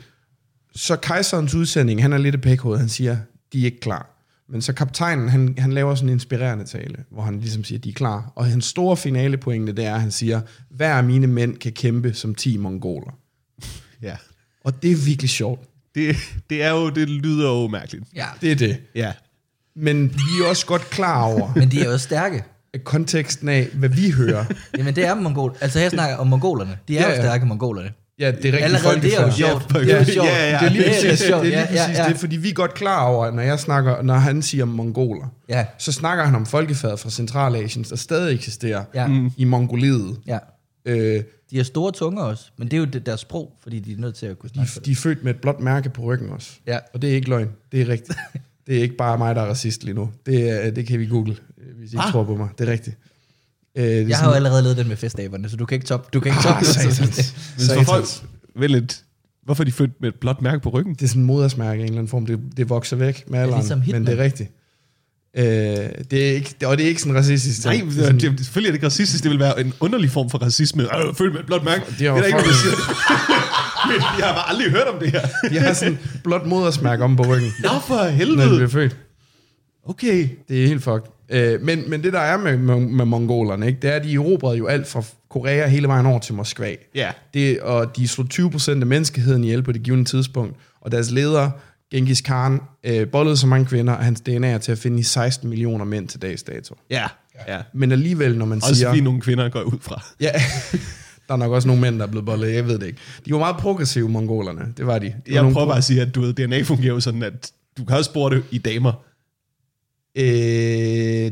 Så 0.75 0.95
kejserens 0.95 1.55
udsending, 1.55 2.01
han 2.01 2.13
er 2.13 2.17
lidt 2.17 2.35
et 2.35 2.41
pækhoved, 2.41 2.77
han 2.77 2.89
siger, 2.89 3.17
de 3.53 3.61
er 3.61 3.65
ikke 3.65 3.79
klar. 3.79 4.07
Men 4.49 4.61
så 4.61 4.73
kaptajnen, 4.73 5.29
han, 5.29 5.55
han 5.57 5.73
laver 5.73 5.95
sådan 5.95 6.09
en 6.09 6.13
inspirerende 6.13 6.65
tale, 6.65 6.95
hvor 7.11 7.21
han 7.23 7.39
ligesom 7.39 7.63
siger, 7.63 7.79
de 7.79 7.89
er 7.89 7.93
klar. 7.93 8.31
Og 8.35 8.45
hans 8.45 8.65
store 8.65 8.97
finale 8.97 9.37
pointe, 9.37 9.73
det 9.73 9.85
er, 9.85 9.95
at 9.95 10.01
han 10.01 10.11
siger, 10.11 10.41
hver 10.69 10.93
af 10.93 11.03
mine 11.03 11.27
mænd 11.27 11.57
kan 11.57 11.71
kæmpe 11.71 12.13
som 12.13 12.35
10 12.35 12.57
mongoler. 12.57 13.11
Ja. 14.01 14.15
Og 14.63 14.83
det 14.83 14.91
er 14.91 14.95
virkelig 14.95 15.29
sjovt. 15.29 15.61
Det, 15.95 16.15
det 16.49 16.63
er 16.63 16.71
jo, 16.71 16.89
det 16.89 17.09
lyder 17.09 17.49
jo 17.49 17.67
mærkeligt. 17.67 18.03
Ja, 18.15 18.25
Det 18.41 18.51
er 18.51 18.55
det. 18.55 18.77
Ja. 18.95 19.13
Men 19.75 20.09
vi 20.09 20.43
er 20.43 20.49
også 20.49 20.65
godt 20.65 20.89
klar 20.89 21.23
over 21.23 21.53
men 21.55 21.71
de 21.71 21.81
er 21.81 21.91
jo 21.91 21.97
stærke. 21.97 22.43
At 22.73 22.83
konteksten 22.83 23.49
af, 23.49 23.67
hvad 23.73 23.89
vi 23.89 24.09
hører. 24.09 24.45
Jamen, 24.77 24.95
det 24.95 25.05
er 25.05 25.15
mongol. 25.15 25.55
Altså, 25.61 25.79
her 25.79 25.89
snakker 25.89 26.15
om 26.17 26.27
mongolerne. 26.27 26.77
De 26.87 26.97
er 26.97 27.01
Ja, 27.01 27.07
jo 27.09 27.13
ja. 27.15 27.21
stærke, 27.21 27.45
mongolerne. 27.45 27.91
Ja, 28.19 28.27
det 28.31 28.37
er 28.45 28.45
rigtig 28.45 28.63
Allerede 28.63 29.01
det 29.01 29.13
er 29.17 29.21
jo 29.25 29.31
sjovt. 29.31 29.73
Ja, 29.73 29.79
Det 29.79 29.91
er 29.93 29.97
jo 29.99 30.03
sjovt. 30.05 30.27
ja, 30.27 30.49
ja. 30.51 30.57
Det 30.59 30.65
er 30.65 30.69
lige 30.69 30.83
Det 30.83 30.89
er 30.89 31.09
præcis, 31.09 31.19
sjovt. 31.27 31.43
det, 31.45 31.55
er 31.55 31.59
Ja, 31.59 31.65
lige 31.71 31.81
ja, 31.81 31.85
præcis 31.87 31.99
ja. 31.99 32.09
det, 32.09 32.17
fordi 32.17 32.35
vi 32.35 32.49
er 32.49 32.53
godt 32.53 32.73
klar 32.73 33.03
over, 33.05 33.31
når 33.31 33.41
jeg 33.43 33.59
snakker, 33.59 34.01
når 34.01 34.13
han 34.13 34.41
siger 34.41 34.65
mongoler, 34.65 35.25
Ja, 35.49 35.65
så 35.77 35.91
snakker 35.91 36.23
han 36.25 36.35
om 36.35 36.45
folkefærd 36.45 36.97
fra 36.97 37.09
Centralasien, 37.09 37.85
der 37.89 37.95
stadig 37.95 38.33
eksisterer 38.35 38.83
ja, 38.93 39.07
Mm. 39.07 39.31
i 39.37 39.43
Mongoliet. 39.43 40.17
ja. 40.27 40.37
Øh, 40.85 41.23
De 41.51 41.57
har 41.57 41.63
store 41.63 41.91
tunger 41.91 42.21
også, 42.23 42.43
men 42.57 42.67
det 42.67 42.73
er 42.73 42.77
jo 42.77 42.85
deres 42.85 43.19
sprog, 43.19 43.51
fordi 43.63 43.79
de 43.79 43.93
er 43.93 43.97
nødt 43.97 44.15
til 44.15 44.25
at 44.25 44.39
kunne 44.39 44.49
de, 44.49 44.53
snakke 44.53 44.71
det. 44.75 44.85
de 44.85 44.91
er 44.91 44.95
født 44.95 45.23
med 45.23 45.33
et 45.33 45.41
blåt 45.41 45.59
mærke 45.59 45.89
på 45.89 46.01
ryggen 46.01 46.29
også. 46.29 46.49
Ja. 46.67 46.77
Og 46.93 47.01
det 47.01 47.09
er 47.11 47.15
ikke 47.15 47.29
løgn, 47.29 47.49
det 47.71 47.81
er 47.81 47.87
rigtigt. 47.87 48.17
det 48.67 48.77
er 48.77 48.81
ikke 48.81 48.95
bare 48.97 49.17
mig, 49.17 49.35
der 49.35 49.41
er 49.41 49.45
racist 49.49 49.83
lige 49.83 49.95
nu. 49.95 50.09
Det, 50.25 50.75
det 50.75 50.87
kan 50.87 50.99
vi 50.99 51.05
google, 51.07 51.35
hvis 51.79 51.91
I 51.91 51.95
ikke 51.95 52.03
Ah. 52.05 52.11
tror 52.11 52.23
på 52.23 52.35
mig. 52.35 52.49
Det 52.57 52.67
er 52.67 52.71
rigtigt. 52.71 52.97
Øh, 53.77 53.83
det 53.83 54.01
er 54.01 54.07
Jeg 54.07 54.17
har 54.17 54.27
jo 54.27 54.33
allerede 54.33 54.63
lavet 54.63 54.77
den 54.77 54.87
med 54.87 54.97
festaberne, 54.97 55.49
så 55.49 55.55
du 55.57 55.65
kan 55.65 55.75
ikke 55.75 55.87
toppe 55.87 56.09
du 56.13 56.19
kan 56.19 56.29
ikke 56.31 56.37
Ah, 56.39 56.43
toppe 56.53 56.65
satans. 56.65 57.35
Men 57.57 57.77
for 57.77 57.83
folk, 57.93 58.05
vel 58.55 58.71
lidt, 58.71 59.03
hvorfor 59.45 59.63
er 59.63 59.65
de 59.65 59.71
født 59.71 59.91
med 60.01 60.09
et 60.09 60.15
blåt 60.21 60.41
mærke 60.41 60.59
på 60.63 60.69
ryggen? 60.69 60.93
Det 60.95 61.01
er 61.03 61.07
sådan 61.07 61.21
en 61.21 61.25
modersmærke 61.25 61.79
i 61.79 61.81
en 61.81 61.85
eller 61.85 61.97
anden 61.97 62.07
form. 62.09 62.25
Det, 62.25 62.39
det 62.57 62.69
vokser 62.69 62.95
væk 62.95 63.23
med 63.27 63.39
alderen, 63.39 63.59
ligesom 63.61 63.81
Hitler. 63.81 63.99
men 63.99 64.07
det 64.07 64.19
er 64.19 64.23
rigtigt. 64.23 64.49
Øh, 65.37 65.43
det 66.11 66.29
er 66.29 66.33
ikke, 66.33 66.55
og 66.65 66.77
det 66.77 66.83
er 66.83 66.87
ikke 66.89 67.01
sådan 67.01 67.15
racistisk. 67.17 67.65
Nej, 67.65 67.73
det, 67.73 67.83
Det 67.83 67.97
er 67.99 68.03
sådan- 68.05 68.19
det, 68.19 68.39
selvfølgelig 68.39 68.67
er 68.67 68.71
det 68.71 68.77
ikke 68.77 68.85
racistisk. 68.85 69.23
Det 69.23 69.31
vil 69.31 69.39
være 69.39 69.61
en 69.61 69.73
underlig 69.79 70.11
form 70.11 70.29
for 70.29 70.37
racisme. 70.37 70.83
Øh, 70.83 71.15
følg 71.15 71.31
med 71.31 71.39
et 71.39 71.45
blåt 71.45 71.63
mærke. 71.63 71.83
Det 71.99 72.07
er 72.07 72.11
jo 72.11 72.17
der 72.17 72.23
ikke 72.23 72.37
noget, 72.39 72.55
siger. 72.55 72.75
jeg 74.19 74.25
har 74.27 74.33
bare 74.33 74.49
aldrig 74.49 74.71
hørt 74.71 74.87
om 74.93 74.99
det 74.99 75.11
her. 75.11 75.21
De 75.49 75.59
har 75.59 75.73
sådan 75.73 75.99
blot 76.23 76.45
modersmærke 76.47 77.03
om 77.03 77.15
på 77.15 77.23
ryggen, 77.23 77.51
Nå 77.63 77.69
for 77.87 77.95
når 77.95 78.03
de 78.05 78.11
helvede. 78.11 78.49
bliver 78.49 78.67
født. 78.67 78.97
Okay. 79.85 80.29
Det 80.49 80.63
er 80.63 80.67
helt 80.67 80.83
fucked. 80.83 81.07
Øh, 81.29 81.61
men, 81.61 81.89
men 81.89 82.03
det 82.03 82.13
der 82.13 82.19
er 82.19 82.37
med, 82.37 82.57
med, 82.57 82.79
med 82.79 83.05
mongolerne, 83.05 83.67
ikke, 83.67 83.79
det 83.81 83.89
er, 83.89 83.95
at 83.95 84.03
de 84.03 84.13
erobrede 84.13 84.57
jo 84.57 84.67
alt 84.67 84.87
fra 84.87 85.03
Korea 85.29 85.67
hele 85.67 85.87
vejen 85.87 86.05
over 86.05 86.19
til 86.19 86.33
Moskva. 86.33 86.75
Ja. 86.95 87.11
Det, 87.33 87.59
og 87.59 87.95
de 87.97 88.07
slog 88.07 88.27
20% 88.33 88.71
af 88.71 88.85
menneskeheden 88.85 89.43
ihjel 89.43 89.63
på 89.63 89.71
det 89.71 89.83
givende 89.83 90.05
tidspunkt. 90.05 90.55
Og 90.81 90.91
deres 90.91 91.11
leder, 91.11 91.49
Genghis 91.91 92.21
Khan, 92.21 92.59
øh, 92.83 93.07
bollede 93.07 93.37
så 93.37 93.47
mange 93.47 93.65
kvinder, 93.65 93.93
at 93.93 94.05
hans 94.05 94.21
DNA 94.21 94.47
er 94.47 94.57
til 94.57 94.71
at 94.71 94.77
finde 94.77 94.99
i 94.99 95.03
16 95.03 95.49
millioner 95.49 95.85
mænd 95.85 96.07
til 96.07 96.21
dags 96.21 96.43
dato. 96.43 96.75
Ja. 96.89 97.07
ja. 97.47 97.59
Men 97.73 97.91
alligevel, 97.91 98.37
når 98.37 98.45
man 98.45 98.57
Også 98.57 98.75
siger... 98.75 98.89
fordi 98.89 99.01
nogle 99.01 99.21
kvinder 99.21 99.49
går 99.49 99.61
ud 99.61 99.79
fra. 99.81 100.03
Ja, 100.19 100.31
der 101.27 101.33
er 101.33 101.37
nok 101.37 101.51
også 101.51 101.67
nogle 101.67 101.81
mænd, 101.81 101.99
der 101.99 102.05
er 102.05 102.09
blevet 102.09 102.25
bollet, 102.25 102.53
jeg 102.53 102.67
ved 102.67 102.79
det 102.79 102.85
ikke. 102.87 102.99
De 103.25 103.33
var 103.33 103.39
meget 103.39 103.57
progressive, 103.57 104.09
mongolerne. 104.09 104.73
Det 104.77 104.87
var 104.87 104.99
de. 104.99 105.05
de 105.05 105.35
var 105.35 105.43
Jeg 105.43 105.53
prøver 105.53 105.67
bare 105.67 105.77
at 105.77 105.83
sige, 105.83 106.01
at 106.01 106.15
du 106.15 106.21
ved, 106.21 106.33
DNA 106.33 106.61
fungerer 106.61 106.93
jo 106.93 106.99
sådan, 106.99 107.23
at 107.23 107.51
du 107.77 107.85
kan 107.85 107.97
også 107.97 108.09
spore 108.09 108.35
det 108.35 108.43
i 108.51 108.57
damer. 108.57 108.93
Øh, 110.15 111.31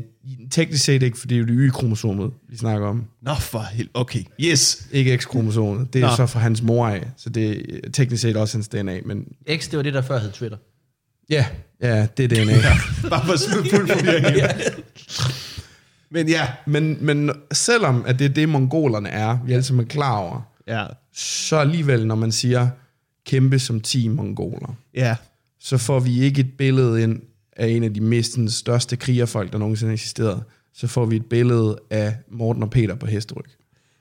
teknisk 0.51 0.83
set 0.85 1.03
ikke, 1.03 1.17
for 1.19 1.27
det 1.27 1.35
er 1.35 1.39
jo 1.39 1.45
det 1.45 1.53
Y-kromosomet, 1.57 2.31
vi 2.49 2.57
snakker 2.57 2.87
om. 2.87 3.05
Nå 3.21 3.33
for 3.33 3.59
helvede. 3.59 3.91
Okay. 3.93 4.23
Yes. 4.41 4.87
Ikke 4.91 5.17
X-kromosomet. 5.17 5.93
Det 5.93 6.03
er 6.03 6.07
Nå. 6.09 6.15
så 6.15 6.25
fra 6.25 6.39
hans 6.39 6.61
mor 6.61 6.87
af, 6.87 7.07
så 7.17 7.29
det 7.29 7.75
er 7.85 7.89
teknisk 7.91 8.21
set 8.21 8.37
også 8.37 8.57
hans 8.57 8.67
DNA. 8.67 8.99
Men 9.05 9.25
X, 9.57 9.69
det 9.69 9.77
var 9.77 9.83
det, 9.83 9.93
der 9.93 10.01
før 10.01 10.19
hed 10.19 10.31
Twitter. 10.31 10.57
ja, 11.29 11.45
ja 11.81 12.07
det 12.17 12.31
er 12.31 12.43
DNA. 12.45 12.53
Bare 13.09 13.25
for 13.25 13.37
fuld 13.69 13.89
ja. 14.37 14.47
Men 16.11 16.29
ja. 16.29 16.47
men, 16.67 16.97
men 17.01 17.31
selvom 17.51 18.03
at 18.07 18.19
det 18.19 18.25
er 18.25 18.29
det, 18.29 18.49
mongolerne 18.49 19.09
er, 19.09 19.37
vi 19.45 19.51
er 19.51 19.55
alle 19.55 19.63
sammen 19.63 19.85
klar 19.85 20.17
over, 20.17 20.41
Ja. 20.67 20.85
så 21.13 21.55
alligevel, 21.57 22.07
når 22.07 22.15
man 22.15 22.31
siger 22.31 22.67
kæmpe 23.25 23.59
som 23.59 23.81
10 23.81 24.07
mongoler, 24.07 24.75
Ja. 24.95 25.15
så 25.59 25.77
får 25.77 25.99
vi 25.99 26.21
ikke 26.21 26.39
et 26.41 26.57
billede 26.57 27.03
ind 27.03 27.21
af 27.57 27.67
en 27.67 27.83
af 27.83 27.93
de 27.93 28.01
mest 28.01 28.31
sådan, 28.31 28.49
største 28.49 28.95
krigerfolk, 28.95 29.51
der 29.51 29.57
nogensinde 29.57 29.89
har 29.89 29.93
eksisteret. 29.93 30.43
Så 30.73 30.87
får 30.87 31.05
vi 31.05 31.15
et 31.15 31.25
billede 31.25 31.77
af 31.89 32.15
Morten 32.31 32.63
og 32.63 32.69
Peter 32.69 32.95
på 32.95 33.05
hesteryg. 33.05 33.45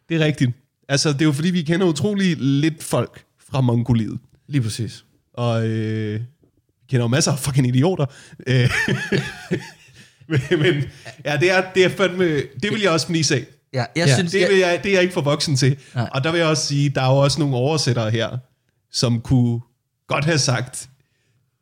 Det 0.08 0.16
er 0.16 0.24
rigtigt. 0.24 0.50
Altså, 0.88 1.12
det 1.12 1.20
er 1.20 1.24
jo 1.24 1.32
fordi, 1.32 1.50
vi 1.50 1.62
kender 1.62 1.86
utrolig 1.86 2.36
lidt 2.36 2.82
folk 2.82 3.24
fra 3.50 3.60
Mongoliet. 3.60 4.18
Lige 4.48 4.62
præcis. 4.62 5.04
Og 5.34 5.66
øh, 5.66 6.20
vi 6.80 6.86
kender 6.88 7.04
jo 7.04 7.08
masser 7.08 7.32
af 7.32 7.38
fucking 7.38 7.66
idioter. 7.68 8.06
Øh, 8.46 8.70
men, 10.28 10.40
men 10.50 10.84
ja, 11.24 11.36
det 11.36 11.50
er, 11.50 11.62
det 11.74 11.84
er 11.84 11.88
fandme... 11.88 12.24
Det 12.36 12.70
vil 12.72 12.80
jeg 12.80 12.90
også 12.90 13.06
fnise 13.06 13.34
af. 13.36 13.44
Ja, 13.74 13.84
jeg 13.96 14.06
Ja, 14.08 14.14
synes, 14.14 14.32
Det, 14.32 14.48
vil 14.50 14.58
jeg, 14.58 14.80
det 14.82 14.88
er 14.88 14.92
jeg 14.94 15.02
ikke 15.02 15.14
for 15.14 15.20
voksen 15.20 15.56
til. 15.56 15.76
Nej. 15.94 16.08
Og 16.14 16.24
der 16.24 16.30
vil 16.32 16.38
jeg 16.38 16.48
også 16.48 16.66
sige, 16.66 16.88
der 16.88 17.02
er 17.02 17.10
jo 17.10 17.16
også 17.16 17.40
nogle 17.40 17.56
oversættere 17.56 18.10
her, 18.10 18.38
som 18.92 19.20
kunne 19.20 19.60
godt 20.08 20.24
have 20.24 20.38
sagt, 20.38 20.88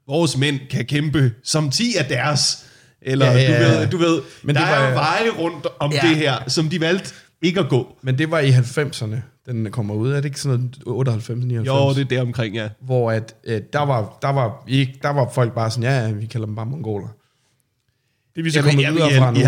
vores 0.09 0.37
mænd 0.37 0.59
kan 0.71 0.85
kæmpe 0.85 1.33
som 1.45 1.71
10 1.71 1.95
af 1.99 2.05
deres. 2.05 2.65
Eller 3.03 3.27
Ja, 3.27 3.33
ja, 3.33 3.47
du 3.47 3.53
ja. 3.73 3.79
ved, 3.81 3.87
du 3.89 3.97
ved 3.97 4.21
Men 4.43 4.55
der 4.57 4.61
det 4.65 4.71
er 4.75 4.79
var- 4.81 4.89
jo 4.89 4.95
veje 4.95 5.31
rundt 5.39 5.67
om 5.81 5.93
Ja. 5.93 6.09
det 6.09 6.17
her, 6.17 6.35
som 6.47 6.69
de 6.69 6.81
valgte 6.81 7.15
ikke 7.43 7.61
at 7.61 7.69
gå. 7.69 7.97
Men 8.03 8.19
det 8.19 8.31
var 8.31 8.39
i 8.39 8.51
90'erne, 8.51 9.17
den 9.47 9.71
kommer 9.71 9.95
ud. 9.95 10.11
Er 10.11 10.17
det 10.17 10.25
ikke 10.25 10.41
sådan 10.41 10.59
noget 10.59 10.75
98, 10.87 11.29
99? 11.45 11.67
Jo, 11.67 11.95
det 11.95 12.01
er 12.01 12.05
der 12.17 12.21
omkring, 12.23 12.55
ja. 12.55 12.69
Hvor 12.81 13.11
at, 13.13 13.35
øh, 13.45 13.61
der, 13.73 13.81
var, 13.83 14.19
der, 14.23 14.29
var 14.29 14.65
ikke, 14.69 14.99
der 15.03 15.09
var 15.11 15.31
folk 15.35 15.55
bare 15.55 15.71
sådan, 15.71 15.83
ja, 15.85 16.07
ja, 16.07 16.13
vi 16.13 16.27
kalder 16.27 16.47
dem 16.47 16.55
bare 16.57 16.67
mongoler. 16.67 17.09
Det 18.35 18.41
er 18.41 18.45
vi 18.45 18.51
så 18.51 18.59
Jamen, 18.59 18.71
kommet 18.85 18.95
videre 18.95 19.13
i, 19.13 19.19
fra. 19.19 19.33
I 19.37 19.43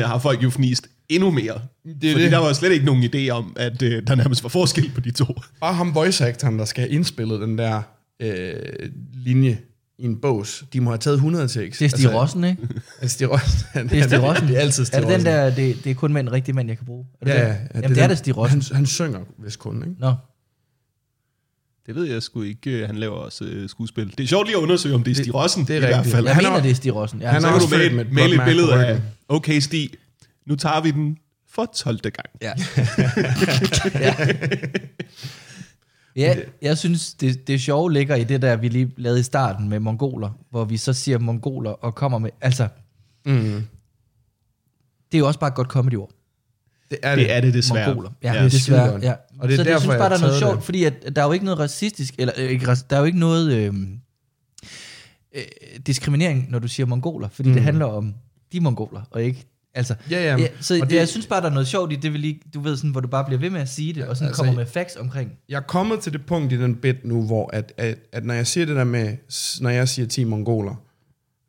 90'erne 0.00 0.06
har 0.06 0.18
folk 0.18 0.42
jo 0.42 0.50
fnist 0.50 0.86
endnu 1.08 1.30
mere. 1.30 1.60
Det 2.00 2.08
er 2.08 2.12
fordi 2.12 2.24
det. 2.24 2.32
der 2.32 2.38
var 2.38 2.52
slet 2.52 2.72
ikke 2.72 2.86
nogen 2.86 3.04
idé 3.14 3.28
om, 3.28 3.52
at 3.56 3.82
øh, 3.82 4.02
der 4.06 4.14
nærmest 4.14 4.42
var 4.42 4.48
forskel 4.48 4.90
på 4.94 5.00
de 5.00 5.10
to. 5.10 5.24
Bare 5.60 5.74
ham 5.74 5.94
voice 5.94 6.26
actoren, 6.26 6.58
der 6.58 6.64
skal 6.64 6.80
have 6.82 6.90
indspillet 6.90 7.40
den 7.40 7.58
der 7.58 7.82
øh, 8.20 8.52
linje 9.24 9.58
i 9.98 10.04
en 10.04 10.20
bås. 10.20 10.64
De 10.72 10.80
må 10.80 10.90
have 10.90 10.98
taget 10.98 11.14
100 11.14 11.48
takes. 11.48 11.78
det 11.78 11.84
er 11.92 11.96
Stig 11.96 12.14
Rossen, 12.14 12.44
ikke? 12.44 12.68
Altså, 13.00 13.14
Stig 13.14 13.30
Rossen. 13.30 13.66
Han, 13.72 13.88
Det 13.88 13.98
er 13.98 14.02
Stig 14.08 14.22
Rossen. 14.22 14.48
Det 14.48 14.56
er 14.56 14.60
altid 14.60 14.84
Stig 14.84 14.96
Er 14.96 15.00
det 15.00 15.08
den 15.10 15.24
der, 15.26 15.54
det, 15.54 15.84
det 15.84 15.90
er 15.90 15.94
kun 15.94 16.12
mænd, 16.12 16.28
rigtige 16.28 16.54
mænd, 16.54 16.68
jeg 16.68 16.76
kan 16.76 16.86
bruge? 16.86 17.06
Er 17.20 17.24
det 17.24 17.32
Ja, 17.32 17.40
ja, 17.40 17.46
ja, 17.48 17.54
Jamen, 17.74 17.90
det 17.90 17.98
er 17.98 18.02
den- 18.02 18.10
det 18.10 18.18
Stig 18.18 18.36
Rossen. 18.36 18.62
Han, 18.62 18.76
han 18.76 18.86
synger 18.86 19.20
vist 19.44 19.58
kun, 19.58 19.76
ikke? 19.82 19.94
Nå, 20.00 20.14
Det 21.86 21.94
ved 21.94 22.04
jeg 22.04 22.22
sgu 22.22 22.42
ikke. 22.42 22.86
Han 22.86 22.96
laver 22.96 23.14
også 23.16 23.44
øh, 23.44 23.68
skuespil. 23.68 24.14
Det 24.18 24.24
er 24.24 24.28
sjovt 24.28 24.46
lige 24.46 24.56
at 24.56 24.62
undersøge, 24.62 24.94
om 24.94 25.02
det 25.04 25.10
er 25.10 25.14
Stig 25.14 25.34
Rossen. 25.34 25.62
det 25.64 25.70
er 25.70 25.76
i 25.76 25.78
hvert 25.78 25.94
rigtigt. 25.96 26.14
fald. 26.14 26.26
jeg 26.26 26.34
Han 26.34 26.44
mener, 26.44 26.56
er- 26.56 26.62
det 26.62 26.70
er 26.70 26.74
Stig 26.74 26.94
Rossen. 26.94 27.20
Ja, 27.20 27.28
han 27.30 27.40
Så 27.40 27.46
er 27.46 27.50
kan 27.50 27.54
også 27.62 27.68
du 27.68 27.76
male, 27.76 28.04
med 28.04 28.24
et 28.24 28.34
et 28.34 28.40
billede 28.44 28.86
af, 28.86 29.00
okay 29.28 29.60
Stig, 29.60 29.90
nu 30.46 30.56
tager 30.56 30.80
vi 30.80 30.90
den 30.90 31.16
for 31.50 31.70
12. 31.76 31.98
gang. 32.00 32.14
Ja. 32.42 32.52
ja. 34.06 34.14
Ja, 36.18 36.36
jeg 36.62 36.78
synes, 36.78 37.14
det, 37.14 37.46
det 37.46 37.60
sjove 37.60 37.92
ligger 37.92 38.14
i 38.16 38.24
det 38.24 38.42
der, 38.42 38.56
vi 38.56 38.68
lige 38.68 38.92
lavede 38.96 39.20
i 39.20 39.22
starten 39.22 39.68
med 39.68 39.80
mongoler, 39.80 40.30
hvor 40.50 40.64
vi 40.64 40.76
så 40.76 40.92
siger 40.92 41.18
mongoler 41.18 41.70
og 41.70 41.94
kommer 41.94 42.18
med, 42.18 42.30
altså, 42.40 42.68
Mm. 43.26 43.62
det 45.12 45.14
er 45.14 45.18
jo 45.18 45.26
også 45.26 45.40
bare 45.40 45.48
et 45.48 45.54
godt 45.54 45.68
comedy-ord. 45.68 46.10
Det 46.90 46.98
er 47.02 47.14
det. 47.16 47.24
Det 47.24 47.32
er 47.36 47.40
det 47.40 47.54
desværre. 47.54 47.86
Mongoler. 47.88 48.10
Ja, 48.22 48.32
Ja. 48.34 48.44
desværre. 48.44 49.00
Ja. 49.02 49.14
Og 49.38 49.48
det 49.48 49.54
er 49.54 49.56
så 49.56 49.64
derfor, 49.64 49.70
jeg 49.70 49.80
synes 49.80 49.96
bare, 49.98 50.08
der 50.10 50.16
er 50.16 50.20
noget 50.20 50.38
sjovt, 50.38 50.56
det. 50.56 50.64
fordi 50.64 50.84
at, 50.84 51.16
der 51.16 51.22
er 51.22 51.26
jo 51.26 51.32
ikke 51.32 51.44
noget 51.44 51.58
racistisk, 51.60 52.14
eller 52.18 52.34
øh, 52.36 52.50
ikke, 52.50 52.66
der 52.66 52.96
er 52.96 52.98
jo 52.98 53.04
ikke 53.04 53.18
noget 53.18 53.52
øh, 53.52 53.74
øh, 55.34 55.42
diskriminering, 55.86 56.50
når 56.50 56.58
du 56.58 56.68
siger 56.68 56.86
mongoler, 56.86 57.28
fordi 57.28 57.48
mm. 57.48 57.54
det 57.54 57.62
handler 57.62 57.86
om 57.86 58.14
de 58.52 58.60
mongoler, 58.60 59.02
og 59.10 59.22
ikke, 59.22 59.46
altså, 59.78 59.94
Ja, 60.10 60.24
ja. 60.24 60.36
ja, 60.36 60.48
så 60.60 60.78
og 60.82 60.90
det, 60.90 60.96
jeg 60.96 61.08
synes 61.08 61.26
bare, 61.26 61.40
der 61.40 61.46
er 61.46 61.52
noget 61.52 61.68
sjovt 61.68 61.92
i 61.92 61.96
det, 61.96 62.12
vil 62.12 62.20
lige, 62.20 62.40
du 62.54 62.60
ved 62.60 62.76
sådan, 62.76 62.90
hvor 62.90 63.00
du 63.00 63.08
bare 63.08 63.24
bliver 63.24 63.40
ved 63.40 63.50
med 63.50 63.60
at 63.60 63.68
sige 63.68 63.92
det, 63.92 64.04
og 64.04 64.16
sådan 64.16 64.28
altså, 64.28 64.42
kommer 64.42 64.58
med 64.58 64.66
facts 64.66 64.96
omkring. 64.96 65.30
Jeg 65.48 65.56
er 65.56 65.60
kommet 65.60 66.00
til 66.00 66.12
det 66.12 66.26
punkt 66.26 66.52
i 66.52 66.60
den 66.60 66.74
bit 66.74 67.04
nu, 67.04 67.22
hvor 67.22 67.50
at, 67.52 67.72
at, 67.76 67.98
at 68.12 68.24
når 68.24 68.34
jeg 68.34 68.46
siger 68.46 68.66
det 68.66 68.76
der 68.76 68.84
med, 68.84 69.16
når 69.60 69.70
jeg 69.70 69.88
siger 69.88 70.06
10 70.06 70.24
mongoler, 70.24 70.74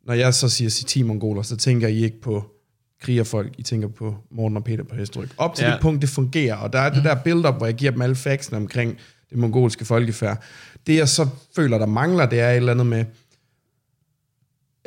når 0.06 0.14
jeg 0.14 0.34
så 0.34 0.48
siger 0.48 0.70
10 0.70 1.02
mongoler, 1.02 1.42
så 1.42 1.56
tænker 1.56 1.88
I 1.88 2.04
ikke 2.04 2.20
på 2.20 2.44
krigerfolk, 3.02 3.54
I 3.58 3.62
tænker 3.62 3.88
på 3.88 4.16
Morten 4.30 4.56
og 4.56 4.64
Peter 4.64 4.84
på 4.84 4.94
hestryg. 4.94 5.28
Op 5.36 5.54
til 5.54 5.62
Ja. 5.62 5.68
ja. 5.68 5.74
det 5.74 5.82
punkt, 5.82 6.02
det 6.02 6.10
fungerer, 6.10 6.56
og 6.56 6.72
der 6.72 6.78
er 6.78 6.90
det 6.90 7.04
der 7.04 7.14
build-up, 7.14 7.56
hvor 7.56 7.66
jeg 7.66 7.74
giver 7.74 7.90
dem 7.92 8.02
alle 8.02 8.16
factsene 8.16 8.56
omkring 8.56 8.98
det 9.30 9.38
mongolske 9.38 9.84
folkefærd. 9.84 10.42
Det 10.86 10.96
jeg 10.96 11.08
så 11.08 11.28
føler, 11.56 11.78
der 11.78 11.86
mangler, 11.86 12.26
det 12.26 12.40
er 12.40 12.50
et 12.50 12.56
eller 12.56 12.72
andet 12.72 12.86
med, 12.86 13.04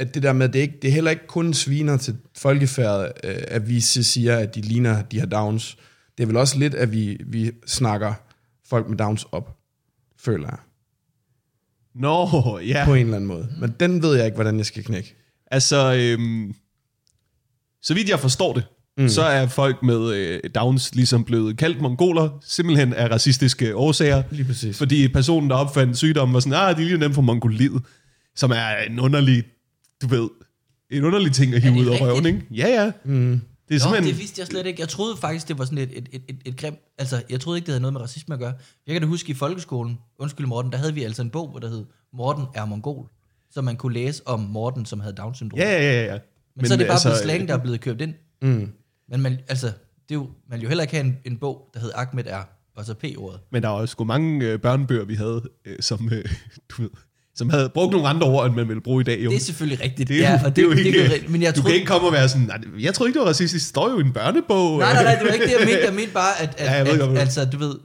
at 0.08 0.14
det 0.14 0.24
der 0.24 0.34
med, 0.34 0.50
det 0.50 0.60
er, 0.60 0.62
ikke, 0.62 0.78
det 0.82 0.88
er 0.88 0.92
heller 0.92 1.12
ikke 1.12 1.28
kun 1.28 1.54
sviner 1.54 1.98
til 1.98 2.18
folkefærd, 2.38 3.12
øh, 3.24 3.36
at 3.48 3.70
vi 3.70 3.80
siger, 3.80 4.38
at 4.38 4.56
de 4.56 4.62
ligner 4.62 5.02
de 5.02 5.20
her 5.20 5.26
downs. 5.26 5.78
Det 6.18 6.24
er 6.24 6.28
vel 6.28 6.38
også 6.38 6.60
lidt, 6.60 6.76
at 6.76 6.92
vi, 6.92 7.18
vi 7.26 7.52
snakker 7.66 8.14
folk 8.66 8.90
med 8.90 8.98
downs 8.98 9.26
op, 9.32 9.58
føler 10.20 10.48
jeg, 10.48 10.58
Nå, 11.96 12.60
ja. 12.68 12.86
på 12.86 12.94
en 12.94 13.02
eller 13.02 13.16
anden 13.16 13.28
måde. 13.28 13.48
Men 13.60 13.76
den 13.80 14.04
ved 14.04 14.16
jeg 14.16 14.26
ikke, 14.26 14.36
hvordan 14.36 14.58
jeg 14.58 14.66
skal 14.66 14.84
knække. 14.84 15.16
Altså, 15.52 15.96
øhm, 15.96 16.56
så 17.82 17.94
vidt 17.94 18.10
jeg 18.10 18.20
forstår 18.20 18.54
det, 18.54 18.64
mm. 18.98 19.10
så 19.10 19.22
er 19.22 19.48
folk 19.48 19.84
med 19.84 20.14
øh, 20.14 20.40
Downs 20.56 20.96
ligesom 20.96 21.24
blevet 21.24 21.58
kaldt 21.58 21.82
mongoler, 21.82 22.30
simpelthen 22.46 22.94
af 22.94 23.12
racistiske 23.12 23.76
årsager. 23.76 24.24
Lige 24.32 24.46
præcis. 24.46 24.78
Fordi 24.78 25.08
personen, 25.08 25.50
der 25.50 25.56
opfandt 25.56 25.98
sygdommen, 25.98 26.34
var 26.34 26.40
sådan, 26.40 26.54
ah, 26.54 26.78
de 26.78 26.82
er 26.82 26.86
lige 26.86 27.00
dem 27.00 27.14
fra 27.14 27.22
Mongoliet, 27.22 27.82
som 28.36 28.52
er 28.52 28.76
en 28.90 29.00
underlig, 29.00 29.44
du 30.04 30.08
ved, 30.08 30.30
en 30.90 31.04
underlig 31.04 31.32
ting 31.32 31.54
at 31.56 31.62
hive 31.62 31.74
ud 31.74 31.86
af 31.86 32.02
røven, 32.02 32.26
ikke? 32.26 32.46
Ja, 32.52 32.68
ja. 32.68 32.92
Mm. 33.04 33.42
Det 33.70 33.76
er 33.76 33.80
Nå, 33.80 33.80
simpelthen... 33.80 34.14
det 34.14 34.20
vidste 34.20 34.40
jeg 34.40 34.48
slet 34.48 34.66
ikke. 34.66 34.82
Jeg 34.82 34.90
troede 34.90 35.18
faktisk, 35.18 35.48
det 35.48 35.58
var 35.58 35.66
sådan 35.66 35.78
et, 35.78 35.98
et, 35.98 36.10
et, 36.12 36.22
et, 36.28 36.36
et 36.46 36.58
grim... 36.58 36.76
Altså, 36.98 37.24
jeg 37.30 37.40
troede 37.40 37.58
ikke, 37.58 37.66
det 37.66 37.72
havde 37.72 37.82
noget 37.82 37.94
med 37.94 38.02
racisme 38.02 38.34
at 38.34 38.40
gøre. 38.40 38.54
Jeg 38.88 38.94
kan 38.94 39.02
da 39.02 39.08
huske 39.08 39.32
i 39.32 39.34
folkeskolen, 39.34 40.00
undskyld 40.20 40.48
Morten, 40.48 40.72
der 40.72 40.78
havde 40.78 40.94
vi 40.94 41.04
altså 41.04 41.22
en 41.22 41.30
bog, 41.30 41.50
hvor 41.50 41.60
der 41.60 41.70
hed 41.70 41.86
Morten 42.14 42.46
er 42.56 42.66
mongol. 42.66 43.10
Så 43.52 43.62
man 43.62 43.76
kunne 43.76 43.94
læse 43.94 44.28
om 44.28 44.40
Morten, 44.40 44.86
som 44.86 45.00
havde 45.00 45.16
Down-syndrom. 45.16 45.60
Ja, 45.60 45.72
ja, 45.72 45.82
ja, 45.82 46.06
ja. 46.06 46.12
Men, 46.12 46.22
Men 46.56 46.66
så 46.66 46.74
er 46.74 46.78
det 46.78 46.88
bare 46.88 46.94
altså, 46.94 47.10
blevet 47.10 47.24
slang, 47.24 47.48
der 47.48 47.54
er 47.54 47.58
blevet 47.58 47.82
købt 47.82 48.02
ind. 48.02 48.14
Mm. 48.42 48.72
Men 49.10 49.22
man, 49.22 49.40
altså, 49.48 49.68
det 49.68 49.76
er 50.10 50.16
jo, 50.16 50.30
man 50.50 50.62
jo 50.62 50.68
heller 50.68 50.82
ikke 50.82 50.94
have 50.94 51.06
en, 51.06 51.18
en 51.26 51.38
bog, 51.38 51.70
der 51.74 51.80
hed 51.80 51.92
Ahmed 51.96 52.24
er, 52.28 52.44
og 52.76 52.86
så 52.86 52.94
P-ordet. 52.94 53.40
Men 53.52 53.64
der 53.64 53.70
var 53.70 53.80
jo 53.80 53.86
sgu 53.86 54.04
mange 54.04 54.46
øh, 54.46 54.60
børnebøger, 54.60 55.06
vi 55.06 55.16
havde, 55.16 55.50
øh, 55.66 55.76
som, 55.80 56.10
øh, 56.14 56.26
du 56.70 56.82
ved, 56.82 56.90
som 57.36 57.50
havde 57.50 57.70
brugt 57.70 57.92
nogle 57.92 58.08
andre 58.08 58.28
ord, 58.28 58.46
end 58.48 58.56
man 58.56 58.68
ville 58.68 58.82
bruge 58.82 59.02
i 59.02 59.04
dag. 59.04 59.20
Jo. 59.24 59.30
Det 59.30 59.36
er 59.36 59.42
selvfølgelig 59.42 59.84
rigtigt. 59.84 60.10
Det 60.10 60.26
er, 60.26 60.32
ja, 60.32 60.42
og 60.46 60.56
det 60.56 60.62
er 60.62 60.66
jo 60.66 60.72
ikke, 60.72 61.04
det, 61.04 61.12
det, 61.22 61.30
men 61.30 61.42
jeg 61.42 61.56
du 61.56 61.60
troede, 61.62 61.72
kan 61.72 61.76
ikke 61.76 61.88
komme 61.88 62.08
og 62.08 62.14
være 62.14 62.30
sådan, 62.30 62.48
nej, 62.48 62.58
jeg 62.80 62.94
tror 62.94 63.06
ikke, 63.06 63.20
det 63.20 63.22
var 63.24 63.30
racistisk, 63.30 63.64
det 63.64 63.70
står 63.70 63.90
jo 63.90 63.98
i 63.98 64.02
en 64.02 64.14
børnebog. 64.14 64.80
Nej, 64.80 64.94
nej, 64.94 65.04
nej, 65.04 65.16
det 65.16 65.28
var 65.28 65.34
ikke 65.34 65.46
det, 65.46 65.52
jeg 65.52 65.60
mente. 65.68 65.86
Jeg 65.86 65.94
mente 66.02 66.12
bare, 66.14 66.42
at, 66.42 66.50
at, 66.58 66.66
Ja, 66.66 66.72
jeg 66.72 66.86
ved 66.86 67.02
at, 67.02 67.10
du- 67.10 67.16
altså, 67.16 67.46
du 67.46 67.58
ved, 67.58 67.76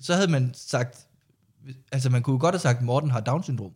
så 0.00 0.14
havde 0.14 0.30
man 0.30 0.50
sagt, 0.54 0.96
altså 1.92 2.10
man 2.10 2.22
kunne 2.22 2.38
godt 2.38 2.54
have 2.54 2.60
sagt, 2.60 2.82
Morten 2.82 3.10
har 3.10 3.20
Down-syndrom. 3.20 3.72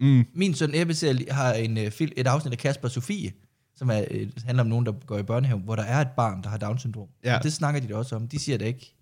Mm. 0.00 0.24
Min 0.34 0.54
søn 0.54 0.70
Ebbe 0.74 0.94
har 1.30 1.52
en, 1.52 1.92
fil, 1.92 2.12
et 2.16 2.26
afsnit 2.26 2.52
af 2.52 2.58
Kasper 2.58 2.88
og 2.88 2.92
Sofie, 2.92 3.32
som 3.76 3.90
er, 3.90 4.04
uh, 4.10 4.16
handler 4.44 4.62
om 4.64 4.68
nogen, 4.68 4.86
der 4.86 4.92
går 5.06 5.18
i 5.18 5.22
børnehave, 5.22 5.58
hvor 5.60 5.76
der 5.76 5.82
er 5.82 6.00
et 6.00 6.08
barn, 6.16 6.42
der 6.42 6.48
har 6.48 6.56
Down-syndrom. 6.58 7.08
Ja. 7.24 7.36
Og 7.36 7.42
det 7.42 7.52
snakker 7.52 7.80
de 7.80 7.88
da 7.88 7.94
også 7.96 8.16
om. 8.16 8.28
De 8.28 8.38
siger 8.38 8.58
det 8.58 8.66
ikke 8.66 8.94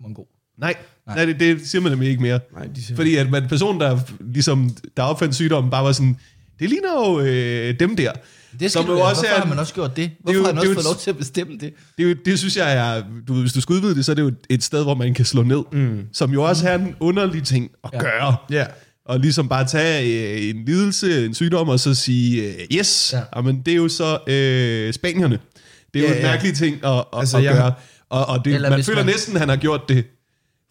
mongol. 0.00 0.26
Nej, 0.58 0.74
Nej. 1.06 1.16
nej. 1.16 1.24
det, 1.24 1.40
det 1.40 1.68
siger 1.68 1.82
man 1.82 1.92
nemlig 1.92 2.08
ikke 2.10 2.22
mere. 2.22 2.40
Nej, 2.54 2.66
de 2.76 2.84
siger... 2.84 2.96
Fordi 2.96 3.16
at 3.16 3.30
man, 3.30 3.48
personen, 3.48 3.80
der, 3.80 3.98
ligesom, 4.20 4.76
der 4.96 5.02
opfandt 5.02 5.34
sygdommen, 5.34 5.70
bare 5.70 5.84
var 5.84 5.92
sådan, 5.92 6.16
det 6.60 6.68
ligner 6.70 6.92
jo 7.08 7.20
øh, 7.20 7.80
dem 7.80 7.96
der. 7.96 8.12
Det 8.12 8.70
skal 8.70 8.70
Som 8.70 8.84
du, 8.86 8.92
jo 8.92 9.00
også 9.00 9.22
Hvorfor 9.22 9.38
har 9.40 9.46
man 9.48 9.58
også 9.58 9.74
gjort 9.74 9.96
det? 9.96 10.10
Hvorfor 10.20 10.38
jo- 10.38 10.44
har 10.44 10.50
det 10.52 10.56
er 10.56 10.60
også 10.60 10.68
jo 10.70 10.74
fået 10.74 10.82
et- 10.82 10.84
lov 10.84 10.96
til 10.96 11.10
at 11.10 11.16
bestemme 11.18 11.52
det? 11.60 11.72
Det, 11.98 12.04
jo, 12.04 12.14
det 12.24 12.38
synes 12.38 12.56
jeg 12.56 12.96
er, 12.98 13.02
du 13.28 13.40
hvis 13.40 13.52
du 13.52 13.60
skal 13.60 13.72
udvide 13.72 13.94
det, 13.94 14.04
så 14.04 14.12
er 14.12 14.14
det 14.14 14.22
jo 14.22 14.32
et 14.50 14.64
sted, 14.64 14.82
hvor 14.82 14.94
man 14.94 15.14
kan 15.14 15.24
slå 15.24 15.42
ned, 15.42 15.62
mm. 15.72 16.00
som 16.12 16.32
jo 16.32 16.42
også 16.42 16.68
er 16.68 16.74
en 16.78 16.94
underlig 17.00 17.44
ting 17.44 17.70
at 17.84 17.90
Ja. 17.92 17.98
gøre. 17.98 18.36
Ja. 18.50 18.66
Og 19.04 19.20
ligesom 19.20 19.48
bare 19.48 19.64
tage 19.66 20.34
øh, 20.42 20.48
en 20.50 20.64
lidelse, 20.64 21.26
en 21.26 21.34
sygdom, 21.34 21.68
og 21.68 21.80
så 21.80 21.94
sige, 21.94 22.42
øh, 22.42 22.54
yes, 22.78 23.10
Ja. 23.12 23.18
ja. 23.18 23.24
Jamen, 23.36 23.62
det 23.66 23.72
er 23.72 23.76
jo 23.76 23.88
så 23.88 24.18
øh, 24.26 24.92
spanierne. 24.92 25.38
Det 25.94 26.00
er 26.04 26.08
jo 26.08 26.12
Ja, 26.14 26.18
en 26.18 26.24
ja. 26.24 26.30
mærkelig 26.32 26.54
ting 26.54 26.84
at, 26.84 26.90
at, 26.92 27.04
Altså, 27.12 27.36
at 27.38 27.42
gøre. 27.44 27.72
Og, 28.10 28.26
og 28.26 28.44
det, 28.44 28.54
Eller 28.54 28.70
man 28.70 28.84
føler 28.84 28.98
man- 29.04 29.06
næsten, 29.06 29.34
at 29.36 29.40
han 29.40 29.48
har 29.48 29.56
gjort 29.56 29.88
det, 29.88 30.04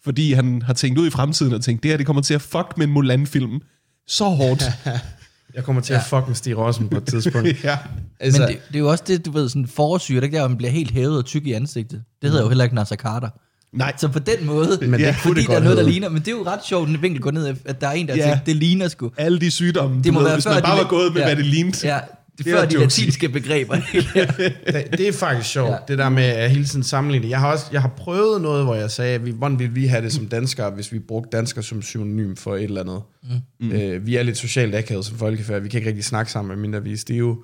fordi 0.06 0.32
han 0.32 0.62
har 0.62 0.74
tænkt 0.74 0.98
ud 0.98 1.06
i 1.06 1.10
fremtiden 1.10 1.52
og 1.54 1.60
tænkt, 1.60 1.82
det 1.82 1.90
her 1.90 1.96
det 1.98 2.06
kommer 2.06 2.22
til 2.22 2.34
at 2.34 2.42
fuck 2.42 2.66
med 2.76 2.86
en 2.86 2.92
Mulan-film 2.92 3.60
så 4.08 4.24
hårdt. 4.24 4.64
Jeg 5.54 5.64
kommer 5.64 5.82
til 5.82 5.92
Ja. 5.92 5.98
at 5.98 6.04
fuck 6.06 6.26
med 6.26 6.34
Stig 6.34 6.58
Rossen 6.58 6.88
på 6.88 6.96
et 6.96 7.04
tidspunkt. 7.06 7.48
ja. 7.64 7.78
altså, 8.20 8.40
Men 8.40 8.48
det, 8.48 8.58
det, 8.68 8.74
er 8.74 8.78
jo 8.78 8.90
også 8.90 9.04
det, 9.06 9.26
du 9.26 9.30
ved, 9.30 9.48
sådan 9.48 9.62
er 9.62 10.22
ikke 10.22 10.34
der, 10.34 10.40
hvor 10.40 10.48
man 10.48 10.56
bliver 10.56 10.70
helt 10.70 10.90
hævet 10.90 11.18
og 11.18 11.24
tyk 11.24 11.46
i 11.46 11.52
ansigtet. 11.52 12.02
Det 12.22 12.30
hedder 12.30 12.42
jo 12.44 12.48
heller 12.48 12.64
ikke 12.64 12.74
Nasser 12.76 12.96
Carter. 12.96 13.28
Nej, 13.72 13.92
Så 13.98 14.08
på 14.08 14.18
den 14.18 14.46
måde, 14.46 14.78
Men 14.80 14.92
det 14.92 15.00
ja, 15.00 15.12
kunne 15.12 15.14
fordi 15.22 15.40
det 15.40 15.48
der 15.50 15.56
er 15.56 15.60
noget, 15.60 15.76
der 15.76 15.82
hedde. 15.82 15.92
ligner, 15.92 16.08
men 16.08 16.18
det 16.22 16.28
er 16.28 16.32
jo 16.32 16.46
ret 16.46 16.64
sjovt, 16.68 16.88
den 16.88 17.02
vinkel 17.02 17.22
går 17.22 17.30
ned, 17.30 17.56
at 17.64 17.80
der 17.80 17.86
er 17.88 17.92
en, 17.92 18.08
der 18.08 18.16
Ja. 18.16 18.22
tænker, 18.22 18.38
det 18.44 18.56
ligner 18.56 18.88
sgu. 18.88 19.10
alle 19.16 19.38
de 19.40 19.50
sygdomme, 19.50 20.02
Det 20.02 20.12
må 20.12 20.18
ved, 20.20 20.26
være 20.26 20.36
hvis 20.36 20.44
før 20.44 20.54
man 20.54 20.62
bare 20.62 20.78
var 20.78 20.88
gået 20.88 21.12
med, 21.12 21.20
ja. 21.20 21.26
hvad 21.26 21.36
det 21.36 21.46
lignede. 21.46 21.78
Ja, 21.94 21.98
det 22.38 22.46
før 22.46 22.64
de 22.64 22.78
latinske 22.78 23.28
begreber. 23.28 23.74
det, 24.66 24.88
det 24.98 25.08
er 25.08 25.12
faktisk 25.12 25.50
sjovt, 25.50 25.70
Ja. 25.70 25.76
det 25.88 25.98
der 25.98 26.08
med 26.08 26.22
at 26.24 26.50
hele 26.50 26.64
tiden 26.64 26.82
sammenligne. 26.82 27.28
Jeg 27.28 27.40
har 27.40 27.52
også 27.52 27.66
jeg 27.72 27.80
har 27.80 27.88
prøvet 27.96 28.42
noget, 28.42 28.64
hvor 28.64 28.74
jeg 28.74 28.90
sagde, 28.90 29.14
at 29.14 29.26
vi, 29.26 29.30
hvordan 29.30 29.58
ville 29.58 29.74
vi 29.74 29.86
have 29.86 30.02
det 30.02 30.12
som 30.12 30.26
danskere, 30.28 30.70
hvis 30.70 30.92
vi 30.92 30.98
brugte 30.98 31.36
dansker 31.36 31.62
som 31.62 31.82
synonym 31.82 32.36
for 32.36 32.56
et 32.56 32.62
eller 32.62 32.80
andet. 32.80 33.02
Mm. 33.60 33.72
Øh, 33.72 34.06
vi 34.06 34.16
er 34.16 34.22
lidt 34.22 34.36
socialt 34.36 34.74
akavet 34.74 35.04
som 35.04 35.18
folkefærd. 35.18 35.62
Vi 35.62 35.68
kan 35.68 35.78
ikke 35.78 35.88
rigtig 35.88 36.04
snakke 36.04 36.32
sammen, 36.32 36.48
medmindre 36.48 36.82
vi 36.82 36.92
er 36.92 36.96
stive. 36.96 37.42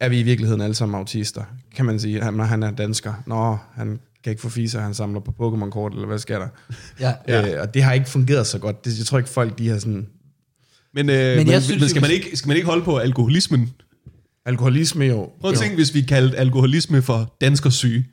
Er 0.00 0.08
vi 0.08 0.20
i 0.20 0.22
virkeligheden 0.22 0.60
alle 0.60 0.74
sammen 0.74 0.98
autister? 0.98 1.42
Kan 1.76 1.84
man 1.84 2.00
sige, 2.00 2.18
at 2.22 2.24
han 2.48 2.62
er 2.62 2.70
dansker? 2.70 3.12
Nå, 3.26 3.56
han 3.74 4.00
kan 4.24 4.30
ikke 4.30 4.42
få 4.42 4.48
fiser, 4.48 4.80
han 4.80 4.94
samler 4.94 5.20
på 5.20 5.30
Pokémon-kort, 5.30 5.92
eller 5.92 6.06
hvad 6.06 6.18
sker 6.18 6.38
der? 6.38 6.48
ja. 7.00 7.12
Ja. 7.28 7.54
Øh, 7.54 7.60
og 7.62 7.74
det 7.74 7.82
har 7.82 7.92
ikke 7.92 8.08
fungeret 8.10 8.46
så 8.46 8.58
godt. 8.58 8.84
Det, 8.84 8.98
jeg 8.98 9.06
tror 9.06 9.18
ikke, 9.18 9.30
folk 9.30 9.58
de 9.58 9.68
har 9.68 9.78
sådan... 9.78 10.06
Men, 10.94 11.08
øh, 11.10 11.14
jeg 11.16 11.36
men, 11.36 11.46
men, 11.46 11.60
synes 11.60 11.80
men 11.80 11.88
skal, 11.88 12.02
man 12.02 12.10
ikke, 12.10 12.36
skal 12.36 12.48
man 12.48 12.56
ikke 12.56 12.68
holde 12.68 12.84
på 12.84 12.96
alkoholismen? 12.98 13.70
Alkoholisme 14.46 15.04
jo. 15.04 15.30
Prøv 15.40 15.50
at 15.50 15.58
tænke, 15.58 15.74
hvis 15.74 15.94
vi 15.94 16.02
kaldte 16.02 16.38
alkoholisme 16.38 17.02
for 17.02 17.36
danskersyge. 17.40 18.06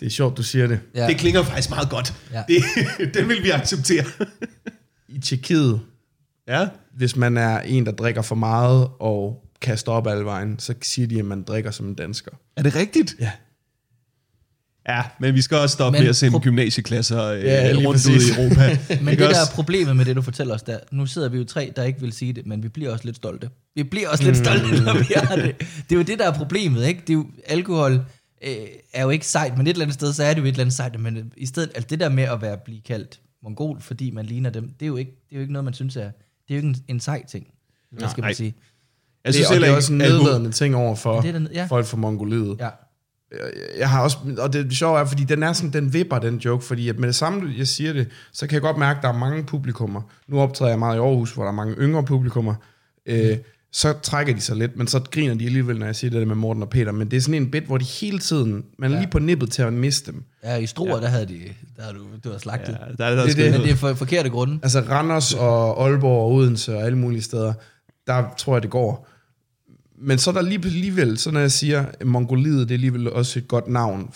Det 0.00 0.06
er 0.06 0.10
sjovt, 0.10 0.36
du 0.36 0.42
siger 0.42 0.66
det. 0.66 0.80
Ja. 0.94 1.06
Det 1.06 1.18
klinger 1.18 1.42
faktisk 1.42 1.70
meget 1.70 1.90
godt. 1.90 2.14
Ja. 2.32 2.42
Det, 2.48 2.62
den 3.14 3.28
vil 3.28 3.42
vi 3.42 3.50
acceptere. 3.50 4.04
I 5.08 5.18
Tjekkiet, 5.18 5.80
ja. 6.48 6.68
hvis 6.96 7.16
man 7.16 7.36
er 7.36 7.60
en, 7.60 7.86
der 7.86 7.92
drikker 7.92 8.22
for 8.22 8.34
meget 8.34 8.88
og 9.00 9.44
kaster 9.60 9.92
op 9.92 10.06
alle 10.06 10.24
vejen, 10.24 10.58
så 10.58 10.74
siger 10.82 11.08
de, 11.08 11.18
at 11.18 11.24
man 11.24 11.42
drikker 11.42 11.70
som 11.70 11.88
en 11.88 11.94
dansker. 11.94 12.30
Er 12.56 12.62
det 12.62 12.74
rigtigt? 12.76 13.16
Ja. 13.20 13.30
Ja, 14.88 15.02
men 15.20 15.34
vi 15.34 15.42
skal 15.42 15.56
også 15.56 15.72
stoppe 15.72 15.96
Men 15.96 16.02
med 16.02 16.08
at 16.10 16.16
sende 16.16 16.36
pro- 16.36 16.40
gymnasieklasser 16.40 17.24
øh, 17.24 17.44
Ja, 17.44 17.72
rundt 17.76 18.08
ud 18.08 18.20
i 18.20 18.40
Europa. 18.42 18.78
Men 19.04 19.06
det, 19.06 19.18
der 19.18 19.28
også? 19.28 19.40
er 19.40 19.54
problemet 19.54 19.96
med 19.96 20.04
det, 20.04 20.16
du 20.16 20.22
fortæller 20.22 20.54
os 20.54 20.62
der, 20.62 20.78
nu 20.90 21.06
sidder 21.06 21.28
vi 21.28 21.38
jo 21.38 21.44
tre, 21.44 21.72
der 21.76 21.82
ikke 21.82 22.00
vil 22.00 22.12
sige 22.12 22.32
det, 22.32 22.46
men 22.46 22.62
vi 22.62 22.68
bliver 22.68 22.92
også 22.92 23.04
lidt 23.04 23.16
stolte. 23.16 23.50
Vi 23.74 23.82
bliver 23.82 24.08
også 24.08 24.24
lidt 24.24 24.36
stolte, 24.36 24.82
når 24.84 24.98
vi 24.98 25.06
har 25.16 25.36
det. 25.36 25.54
Det 25.58 25.92
er 25.92 25.96
jo 25.96 26.02
det, 26.02 26.18
der 26.18 26.30
er 26.30 26.32
problemet, 26.34 26.86
ikke? 26.86 27.00
Det 27.00 27.10
er 27.10 27.14
jo, 27.14 27.26
alkohol 27.46 27.92
øh, 28.46 28.50
er 28.94 29.02
jo 29.02 29.10
ikke 29.10 29.26
sejt, 29.26 29.56
men 29.58 29.66
et 29.66 29.70
eller 29.70 29.84
andet 29.84 29.94
sted, 29.94 30.12
så 30.12 30.24
er 30.24 30.34
det 30.34 30.40
jo 30.40 30.44
et 30.44 30.48
eller 30.48 30.60
andet 30.60 30.76
sejt. 30.76 31.00
Men 31.00 31.16
øh, 31.16 31.24
i 31.36 31.46
stedet, 31.46 31.70
altså 31.74 31.86
det 31.90 32.00
der 32.00 32.08
med 32.08 32.24
at 32.24 32.42
være 32.42 32.56
blive 32.64 32.80
kaldt 32.86 33.20
mongol, 33.42 33.80
fordi 33.80 34.10
man 34.10 34.26
ligner 34.26 34.50
dem, 34.50 34.68
det 34.80 34.86
er 34.86 34.88
jo 34.88 34.96
ikke, 34.96 35.10
det 35.10 35.34
er 35.34 35.36
jo 35.36 35.40
ikke 35.40 35.52
noget, 35.52 35.64
man 35.64 35.74
synes 35.74 35.96
er, 35.96 36.00
det 36.00 36.10
er 36.10 36.54
jo 36.54 36.56
ikke 36.56 36.68
en, 36.68 36.76
en 36.88 37.00
sej 37.00 37.26
ting. 37.26 37.46
Hvad 37.90 38.08
skal 38.08 38.20
Nej. 38.20 38.28
man 38.28 38.34
sige? 38.36 38.54
Jeg 39.24 39.32
det, 39.34 39.46
og 39.46 39.54
det 39.54 39.62
er 39.62 39.66
ikke, 39.66 39.76
også 39.76 39.92
en 39.92 39.98
nedladende 39.98 40.50
ting 40.52 40.76
over 40.76 40.94
for 40.96 41.20
det 41.20 41.28
er 41.28 41.32
den- 41.32 41.48
ja. 41.54 41.64
folk 41.66 41.86
fra 41.86 41.96
Mongoliet. 41.96 42.56
Ja. 42.60 42.68
Jeg, 43.38 43.50
jeg 43.78 43.90
har 43.90 44.02
også, 44.02 44.16
og 44.38 44.52
det 44.52 44.72
sjove 44.76 45.00
er, 45.00 45.04
fordi 45.04 45.24
den 45.24 45.42
er 45.42 45.52
sådan, 45.52 45.72
den 45.72 45.92
vipper, 45.92 46.18
den 46.18 46.36
joke, 46.38 46.64
fordi 46.64 46.88
at 46.88 46.98
med 46.98 47.08
det 47.08 47.14
samme, 47.14 47.50
jeg 47.58 47.68
siger 47.68 47.92
det, 47.92 48.08
så 48.32 48.46
kan 48.46 48.54
jeg 48.54 48.62
godt 48.62 48.76
mærke, 48.78 48.96
at 48.98 49.02
der 49.02 49.08
er 49.08 49.18
mange 49.18 49.44
publikummer. 49.44 50.00
Nu 50.28 50.40
optræder 50.40 50.70
jeg 50.70 50.78
meget 50.78 50.96
i 50.96 50.98
Aarhus, 50.98 51.32
hvor 51.32 51.42
der 51.42 51.50
er 51.50 51.54
mange 51.54 51.74
yngre 51.74 52.04
publikummer. 52.04 52.54
Øh, 53.06 53.36
så 53.72 53.94
trækker 54.02 54.34
de 54.34 54.40
sig 54.40 54.56
lidt, 54.56 54.76
men 54.76 54.86
så 54.86 55.00
griner 55.10 55.34
de 55.34 55.44
alligevel, 55.46 55.78
når 55.78 55.86
jeg 55.86 55.96
siger 55.96 56.10
det 56.10 56.20
der 56.20 56.26
med 56.26 56.34
Morten 56.36 56.62
og 56.62 56.70
Peter. 56.70 56.92
Men 56.92 57.10
det 57.10 57.16
er 57.16 57.20
sådan 57.20 57.34
en 57.42 57.50
bit, 57.50 57.64
hvor 57.64 57.78
de 57.78 57.84
hele 57.84 58.18
tiden, 58.18 58.64
man 58.78 58.90
er 58.90 58.94
Ja. 58.94 59.00
lige 59.00 59.10
på 59.10 59.18
nippet 59.18 59.50
til 59.50 59.62
at 59.62 59.72
miste 59.72 60.12
dem. 60.12 60.24
ja, 60.44 60.56
i 60.56 60.66
Struer, 60.66 60.94
ja. 60.96 61.00
der 61.02 61.08
havde 61.08 61.26
de, 61.26 61.38
der 61.76 61.82
havde 61.82 61.94
du, 61.94 62.00
du 62.24 62.28
havde 62.28 62.40
slagtet. 62.40 62.72
Ja, 62.80 62.92
der, 63.04 63.10
er 63.10 63.14
der 63.14 63.24
Det 63.24 63.38
er 63.38 63.42
det, 63.42 63.52
Men 63.52 63.60
det 63.60 63.70
er 63.70 63.74
for 63.76 63.94
forkerte 63.94 64.30
grunde. 64.30 64.58
Altså 64.62 64.80
Randers 64.80 65.34
og 65.34 65.84
Aalborg 65.86 66.22
og 66.24 66.32
Odense 66.32 66.76
og 66.76 66.82
alle 66.82 66.98
mulige 66.98 67.22
steder, 67.22 67.52
der 68.06 68.24
tror 68.38 68.54
jeg, 68.54 68.62
det 68.62 68.70
går. 68.70 69.08
Men 69.98 70.18
så 70.18 70.30
er 70.30 70.34
der 70.34 70.42
lige, 70.42 70.60
alligevel, 70.64 71.18
så 71.18 71.30
når 71.30 71.40
jeg 71.40 71.52
siger, 71.52 71.84
at 72.00 72.06
Mongoliet 72.06 72.58
det 72.68 72.70
er 72.70 72.76
alligevel 72.76 73.10
også 73.12 73.38
et 73.38 73.48
godt 73.48 73.68
navn. 73.68 74.10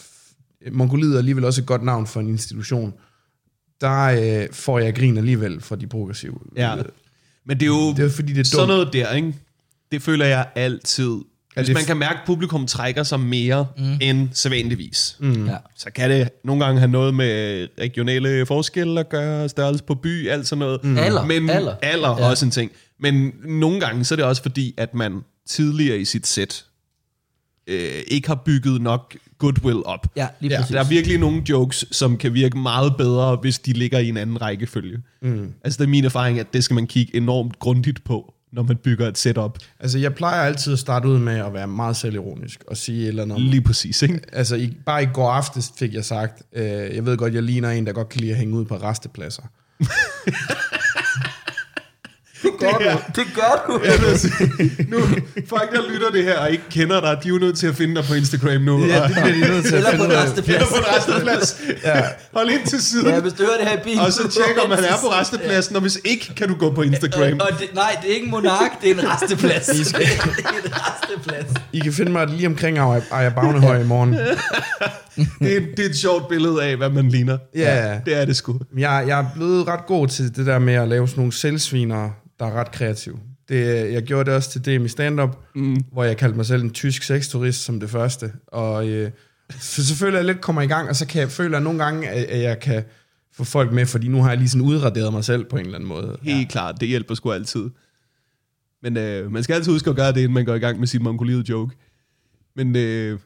Mongoliet 0.72 1.14
er 1.14 1.18
alligevel 1.18 1.44
også 1.44 1.60
et 1.60 1.66
godt 1.66 1.82
navn 1.82 2.06
for 2.06 2.20
en 2.20 2.28
institution. 2.28 2.94
Der 3.80 4.02
øh, 4.42 4.48
får 4.52 4.78
jeg 4.78 4.94
grin 4.94 5.18
alligevel 5.18 5.60
fra 5.60 5.76
de 5.76 5.86
progressive. 5.86 6.38
Ja. 6.56 6.74
Men 7.46 7.56
det 7.60 7.62
er 7.62 7.66
jo 7.66 7.92
Det 7.96 8.04
er 8.04 8.08
fordi, 8.10 8.32
det 8.32 8.40
er 8.40 8.44
sådan 8.44 8.68
noget 8.68 8.92
der, 8.92 9.12
ikke? 9.12 9.34
Det 9.92 10.02
føler 10.02 10.26
jeg 10.26 10.48
altid. 10.54 11.10
Hvis 11.54 11.74
man 11.74 11.84
kan 11.84 11.96
mærke, 11.96 12.14
at 12.18 12.26
publikum 12.26 12.66
trækker 12.66 13.02
sig 13.02 13.20
mere 13.20 13.66
mm. 13.78 13.84
end 14.00 14.28
sædvanligvis, 14.32 15.16
Mm. 15.20 15.46
Ja. 15.46 15.56
så 15.76 15.90
kan 15.94 16.10
det 16.10 16.28
nogle 16.44 16.64
gange 16.64 16.78
have 16.80 16.90
noget 16.90 17.14
med 17.14 17.66
regionale 17.80 18.46
forskelle 18.46 19.00
at 19.00 19.08
gøre, 19.08 19.48
størrelse 19.48 19.84
på 19.84 19.94
by, 19.94 20.28
alt 20.28 20.46
sådan 20.46 20.58
noget. 20.60 20.84
Mm. 20.84 20.98
Alder, 20.98 21.24
Men 21.26 21.50
alder. 21.50 21.74
alder 21.82 22.08
ja. 22.08 22.28
også 22.30 22.44
en 22.44 22.50
ting. 22.50 22.70
Men 23.00 23.32
nogle 23.44 23.80
gange, 23.80 24.04
så 24.04 24.14
er 24.14 24.16
det 24.16 24.24
også 24.24 24.42
fordi, 24.42 24.74
at 24.76 24.94
man 24.94 25.20
tidligere 25.46 25.98
i 25.98 26.04
sit 26.04 26.26
sæt 26.26 26.64
øh, 27.66 28.02
ikke 28.08 28.28
har 28.28 28.42
bygget 28.44 28.82
nok 28.82 29.16
goodwill 29.38 29.82
op. 29.84 30.06
Ja, 30.16 30.28
lige 30.40 30.52
Ja, 30.52 30.60
præcis. 30.60 30.72
der 30.74 30.80
er 30.80 30.88
virkelig 30.88 31.18
nogle 31.18 31.42
jokes, 31.48 31.84
som 31.90 32.16
kan 32.16 32.34
virke 32.34 32.58
meget 32.58 32.94
bedre, 32.98 33.36
hvis 33.36 33.58
de 33.58 33.72
ligger 33.72 33.98
i 33.98 34.08
en 34.08 34.16
anden 34.16 34.42
rækkefølge. 34.42 34.98
Mm. 35.22 35.52
Altså 35.64 35.78
det 35.78 35.84
er 35.84 35.88
min 35.88 36.04
erfaring, 36.04 36.40
at 36.40 36.52
det 36.52 36.64
skal 36.64 36.74
man 36.74 36.86
kigge 36.86 37.16
enormt 37.16 37.58
grundigt 37.58 38.04
på, 38.04 38.34
når 38.52 38.62
man 38.62 38.76
bygger 38.76 39.08
et 39.08 39.18
setup. 39.18 39.58
Altså 39.80 39.98
jeg 39.98 40.14
plejer 40.14 40.42
altid 40.42 40.72
at 40.72 40.78
starte 40.78 41.08
ud 41.08 41.18
med 41.18 41.34
at 41.38 41.52
være 41.52 41.66
meget 41.66 41.96
selvironisk 41.96 42.64
og 42.68 42.76
sige 42.76 43.02
et 43.02 43.08
eller 43.08 43.22
andet. 43.22 43.40
Lige 43.40 43.62
præcis, 43.62 44.02
ikke? 44.02 44.20
Altså 44.32 44.56
i, 44.56 44.76
bare 44.86 45.02
i 45.02 45.08
går 45.14 45.30
aftes 45.30 45.72
fik 45.78 45.94
jeg 45.94 46.04
sagt, 46.04 46.42
øh, 46.52 46.64
jeg 46.66 47.06
ved 47.06 47.16
godt, 47.16 47.34
jeg 47.34 47.42
ligner 47.42 47.70
en, 47.70 47.86
der 47.86 47.92
godt 47.92 48.08
kan 48.08 48.20
lide 48.20 48.32
at 48.32 48.38
hænge 48.38 48.56
ud 48.56 48.64
på 48.64 48.76
restepladser. 48.76 49.42
Det 52.46 52.54
gør 52.58 52.72
du. 52.72 53.20
Det 53.20 53.26
gør 53.34 53.54
du. 53.66 53.80
Jeg 53.84 53.98
vil 54.02 54.18
sige, 54.18 54.86
nu, 54.92 54.98
folk, 55.48 55.68
der 55.76 55.82
lytter 55.92 56.10
det 56.10 56.24
her 56.24 56.38
og 56.38 56.50
ikke 56.50 56.64
kender 56.70 57.00
dig, 57.00 57.18
de 57.22 57.28
er 57.28 57.32
jo 57.32 57.38
nødt 57.38 57.58
til 57.58 57.66
at 57.66 57.74
finde 57.74 57.94
dig 57.94 58.04
på 58.04 58.14
Instagram 58.14 58.60
nu. 58.60 58.74
og, 58.74 59.08
det 59.08 59.16
bliver 59.22 59.34
de 59.34 59.40
nødt 59.40 59.64
til 59.66 59.74
at 59.74 59.86
finde 59.86 60.22
resteplads. 60.22 60.56
Eller 60.56 60.68
på 60.68 60.76
en 60.76 60.84
resteplads. 60.96 61.60
Ja. 61.84 62.02
Hold 62.32 62.50
ind 62.50 62.66
til 62.66 62.82
siden. 62.82 63.06
Ja, 63.06 63.20
hvis 63.20 63.32
du 63.32 63.42
hører 63.42 63.58
det 63.58 63.68
her 63.68 63.76
i 63.76 63.82
bilen. 63.84 64.00
og 64.00 64.12
så 64.12 64.22
tjek, 64.28 64.64
om 64.64 64.70
han 64.70 64.84
er 64.84 64.96
på 65.00 65.08
restepladsen, 65.12 65.76
og 65.76 65.82
hvis 65.82 65.98
ikke, 66.04 66.34
kan 66.36 66.48
du 66.48 66.54
gå 66.54 66.70
på 66.74 66.82
Instagram. 66.82 67.40
Og, 67.40 67.48
det, 67.60 67.74
nej, 67.74 67.96
det 68.02 68.10
er 68.10 68.14
ikke 68.14 68.24
en 68.24 68.30
monark, 68.30 68.82
det 68.82 68.90
er 68.90 68.94
en 68.94 69.10
resteplads. 69.12 69.66
det 69.76 69.94
er 69.94 70.28
en 70.64 70.72
resteplads. 70.72 71.50
I 71.72 71.78
kan 71.78 71.92
finde 71.92 72.12
mig 72.12 72.26
lige 72.26 72.46
omkring 72.46 72.78
Ejer 72.78 73.30
Bagnehøj 73.30 73.80
i 73.80 73.84
morgen. 73.84 74.16
Det 75.40 75.56
er, 75.56 75.60
det 75.76 75.84
er 75.84 75.88
et 75.88 75.96
sjovt 75.96 76.28
billede 76.28 76.64
af, 76.64 76.76
hvad 76.76 76.90
man 76.90 77.08
ligner. 77.08 77.38
Ja. 77.54 77.98
Det 78.06 78.20
er 78.20 78.24
det 78.24 78.36
sgu. 78.36 78.58
Jeg, 78.78 79.04
jeg 79.06 79.20
er 79.20 79.24
blevet 79.34 79.68
ret 79.68 79.86
god 79.86 80.08
til 80.08 80.36
det 80.36 80.46
der 80.46 80.58
med 80.58 80.74
at 80.74 80.88
lave 80.88 81.08
sådan 81.08 81.20
nogle 81.20 81.32
selvsviner, 81.32 82.10
der 82.38 82.46
er 82.46 82.52
ret 82.52 82.70
kreative. 82.72 83.18
Det, 83.48 83.92
jeg 83.92 84.02
gjorde 84.02 84.24
det 84.24 84.34
også 84.34 84.50
til 84.50 84.64
DM 84.78 84.84
i 84.84 84.88
stand-up, 84.88 85.36
mm. 85.54 85.76
hvor 85.92 86.04
jeg 86.04 86.16
kaldte 86.16 86.36
mig 86.36 86.46
selv 86.46 86.62
en 86.62 86.70
tysk 86.70 87.02
sexturist 87.02 87.64
som 87.64 87.80
det 87.80 87.90
første. 87.90 88.32
Og 88.46 88.88
øh, 88.88 89.10
så 89.60 89.86
selvfølgelig 89.86 90.16
jeg 90.16 90.24
lidt 90.24 90.40
kommer 90.40 90.62
i 90.62 90.66
gang, 90.66 90.88
og 90.88 90.96
så 90.96 91.06
kan 91.06 91.20
jeg 91.20 91.30
føle, 91.30 91.56
at 91.56 91.62
nogle 91.62 91.84
gange, 91.84 92.08
at, 92.08 92.24
at 92.24 92.42
jeg 92.42 92.60
kan 92.60 92.84
få 93.32 93.44
folk 93.44 93.72
med, 93.72 93.86
fordi 93.86 94.08
nu 94.08 94.22
har 94.22 94.28
jeg 94.28 94.38
lige 94.38 94.48
sådan 94.48 94.66
udraderet 94.66 95.12
mig 95.12 95.24
selv 95.24 95.44
på 95.44 95.56
en 95.56 95.64
eller 95.64 95.74
anden 95.74 95.88
måde. 95.88 96.16
Helt 96.22 96.40
ja. 96.40 96.44
klart, 96.50 96.80
det 96.80 96.88
hjælper 96.88 97.14
sgu 97.14 97.32
altid. 97.32 97.70
Men 98.82 98.96
øh, 98.96 99.32
man 99.32 99.42
skal 99.42 99.54
altid 99.54 99.72
huske 99.72 99.90
at 99.90 99.96
gøre 99.96 100.12
det, 100.12 100.16
inden 100.20 100.34
man 100.34 100.44
går 100.44 100.54
i 100.54 100.58
gang 100.58 100.78
med 100.78 100.86
sin 100.86 101.02
mongoliet 101.02 101.48
joke. 101.48 101.76
Men 102.56 102.76
øh, 102.76 103.18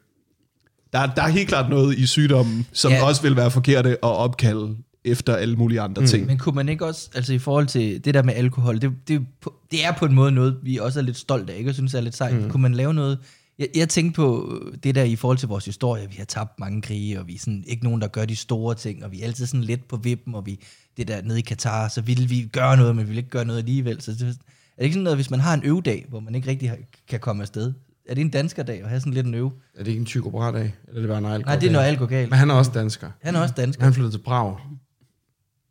der, 0.92 1.06
der 1.06 1.22
er 1.22 1.28
helt 1.28 1.48
klart 1.48 1.70
noget 1.70 1.98
i 1.98 2.06
sygdommen, 2.06 2.66
som 2.72 2.92
Ja. 2.92 3.04
også 3.04 3.22
vil 3.22 3.36
være 3.36 3.50
forkerte 3.50 3.90
at 3.90 3.98
opkalde 4.02 4.76
efter 5.04 5.36
alle 5.36 5.56
mulige 5.56 5.80
andre 5.80 6.00
mm. 6.00 6.06
ting. 6.08 6.26
Men 6.26 6.38
kunne 6.38 6.54
man 6.54 6.68
ikke 6.68 6.86
også, 6.86 7.10
altså 7.14 7.32
i 7.32 7.38
forhold 7.38 7.66
til 7.66 8.04
det 8.04 8.14
der 8.14 8.22
med 8.22 8.34
alkohol, 8.34 8.80
det, 8.80 8.92
det, 9.08 9.16
er 9.16 9.20
på- 9.40 9.54
det 9.70 9.84
er 9.84 9.92
på 9.92 10.04
en 10.04 10.14
måde 10.14 10.32
noget, 10.32 10.56
vi 10.62 10.76
også 10.76 10.98
er 11.00 11.04
lidt 11.04 11.16
stolt 11.16 11.50
af, 11.50 11.58
ikke? 11.58 11.70
Og 11.70 11.74
synes 11.74 11.94
er 11.94 12.00
lidt 12.00 12.16
sejt. 12.16 12.42
Mm. 12.42 12.50
Kunne 12.50 12.62
man 12.62 12.74
lave 12.74 12.94
noget... 12.94 13.18
Jeg, 13.58 13.68
jeg 13.76 13.88
tænkte 13.88 14.16
på 14.16 14.58
det 14.82 14.94
der 14.94 15.02
i 15.02 15.16
forhold 15.16 15.38
til 15.38 15.48
vores 15.48 15.64
historie, 15.64 16.08
vi 16.10 16.14
har 16.18 16.24
tabt 16.24 16.60
mange 16.60 16.82
krige, 16.82 17.20
og 17.20 17.26
vi 17.26 17.34
er 17.34 17.38
sådan, 17.38 17.64
ikke 17.66 17.84
nogen, 17.84 18.00
der 18.00 18.08
gør 18.08 18.24
de 18.24 18.36
store 18.36 18.74
ting, 18.74 19.04
og 19.04 19.12
vi 19.12 19.20
er 19.20 19.24
altid 19.26 19.46
sådan 19.46 19.64
lidt 19.64 19.88
på 19.88 19.96
vippen, 19.96 20.34
og 20.34 20.46
vi, 20.46 20.60
det 20.96 21.08
der 21.08 21.22
nede 21.22 21.38
i 21.38 21.42
Katar, 21.42 21.88
så 21.88 22.00
ville 22.00 22.28
vi 22.28 22.48
gøre 22.52 22.76
noget, 22.76 22.96
men 22.96 23.04
vi 23.04 23.08
vil 23.08 23.18
ikke 23.18 23.30
gøre 23.30 23.44
noget 23.44 23.58
alligevel. 23.58 24.00
Så 24.00 24.12
det, 24.12 24.20
er 24.20 24.24
det 24.26 24.34
ikke 24.78 24.94
sådan 24.94 25.04
noget, 25.04 25.16
hvis 25.16 25.30
man 25.30 25.40
har 25.40 25.54
en 25.54 25.62
øvedag, 25.64 26.06
hvor 26.08 26.20
man 26.20 26.34
ikke 26.34 26.48
rigtig 26.50 26.68
har, 26.68 26.76
kan 27.08 27.20
komme 27.20 27.42
afsted? 27.42 27.72
Er 28.08 28.14
det 28.14 28.20
en 28.20 28.30
danskerdag 28.30 28.82
at 28.82 28.88
have 28.88 29.00
sådan 29.00 29.12
lidt 29.14 29.26
en 29.26 29.34
øve? 29.34 29.52
Er 29.74 29.78
det 29.84 29.88
ikke 29.88 30.00
en 30.00 30.06
Tycho 30.06 30.30
Brahe-dag? 30.30 30.74
Eller 30.88 30.96
er 30.96 31.00
det 31.00 31.08
bare 31.08 31.18
en 31.18 31.24
alkohol 31.24 31.44
Nej, 31.44 31.56
det 31.56 31.92
er 31.92 31.96
går 31.96 32.06
galt. 32.06 32.30
Men 32.30 32.38
han 32.38 32.50
er 32.50 32.54
også 32.54 32.70
dansker. 32.74 33.10
Han 33.22 33.36
er 33.36 33.40
også 33.40 33.54
dansker. 33.56 33.84
Han 33.84 33.94
flyttede 33.94 34.14
til 34.14 34.22
Prag, 34.22 34.56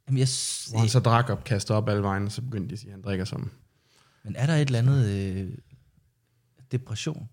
Jamen, 0.10 0.20
jeg, 0.20 0.28
hvor 0.70 0.80
han 0.80 0.89
så 0.89 0.99
drak 0.99 1.30
op, 1.30 1.43
kastede 1.43 1.78
op 1.78 1.89
alle 1.89 2.03
vejen, 2.03 2.26
og 2.26 2.32
så 2.32 2.41
begyndte 2.41 2.70
de 2.70 2.74
at 2.74 2.80
sige, 2.80 2.89
at 2.89 2.93
han 2.93 3.01
drikker 3.01 3.26
som. 3.26 3.51
Men 4.24 4.36
er 4.36 4.45
der 4.45 4.55
et 4.55 4.66
eller 4.66 4.80
andet 4.80 5.05
øh, 5.05 5.51
depression? 6.72 7.30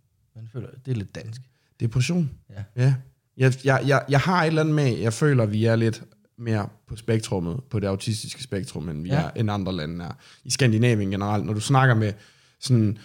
føler, 0.52 0.68
det 0.84 0.90
er 0.90 0.96
lidt 0.96 1.14
dansk. 1.14 1.40
Depression. 1.80 2.30
Ja. 2.50 2.64
Ja. 2.76 2.94
Jeg, 3.36 3.54
jeg, 3.64 3.82
jeg, 3.86 4.04
jeg 4.08 4.20
har 4.20 4.42
et 4.42 4.46
eller 4.46 4.60
andet 4.60 4.74
med, 4.74 4.98
jeg 4.98 5.12
føler, 5.12 5.42
at 5.42 5.52
vi 5.52 5.64
er 5.64 5.76
lidt 5.76 6.02
mere 6.38 6.68
på 6.86 6.96
spektrummet, 6.96 7.60
på 7.70 7.80
det 7.80 7.86
autistiske 7.86 8.42
spektrum, 8.42 8.88
end 8.88 9.02
vi 9.02 9.08
ja. 9.08 9.20
er, 9.20 9.30
end 9.36 9.50
andre 9.50 9.72
lande 9.72 10.04
er. 10.04 10.12
I 10.44 10.50
Skandinavien 10.50 11.10
generelt, 11.10 11.46
når 11.46 11.52
du 11.52 11.60
snakker 11.60 11.94
med 11.94 12.12
sådan, 12.60 12.98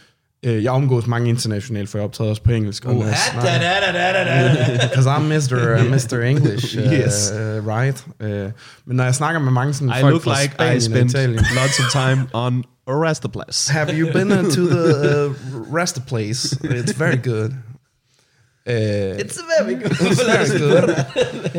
øh, 0.46 0.64
jeg 0.64 0.72
omgås 0.72 1.08
mange 1.08 1.30
internationalt, 1.30 1.89
for 1.89 1.98
jeg 1.98 2.06
optræder 2.06 2.30
også 2.30 2.44
på 2.44 2.52
engelsk. 2.52 2.86
Uh, 2.86 3.06
da, 3.06 3.12
da, 3.42 3.92
da, 3.92 3.92
da, 3.94 4.24
da. 4.24 4.88
Because 4.88 5.10
I'm 5.10 5.20
Mr. 5.22 5.80
Uh, 5.80 5.92
Mr. 5.92 6.20
English, 6.26 6.78
uh, 6.78 6.94
Yes. 6.94 7.32
uh, 7.36 7.68
right? 7.68 8.06
Uh, 8.20 8.28
men 8.86 8.98
når 8.98 9.04
jeg 9.04 9.16
snakker 9.16 9.39
med 9.42 9.52
mange 9.52 9.74
sådan 9.74 9.89
I 9.89 10.02
folk 10.02 10.14
look 10.14 10.24
fra 10.24 10.42
like 10.42 10.54
Spanien 10.54 10.78
I 10.78 10.80
spent 10.82 11.12
Italien, 11.12 11.46
lots 11.56 11.80
of 11.80 11.86
time 11.92 12.28
on 12.34 12.64
Arrestablas. 12.88 13.68
Have 13.68 13.89
you 14.00 14.12
been 14.14 14.30
to 14.30 14.66
the 14.66 15.26
uh, 15.28 15.36
rest 15.76 16.06
place? 16.08 16.58
It's 16.64 16.98
very 16.98 17.18
good. 17.24 17.52
Uh, 18.68 18.74
It's 19.24 19.39
very 19.60 19.74
good. 19.74 19.92
it's 19.92 20.24
very 20.34 20.60
good. 20.60 20.96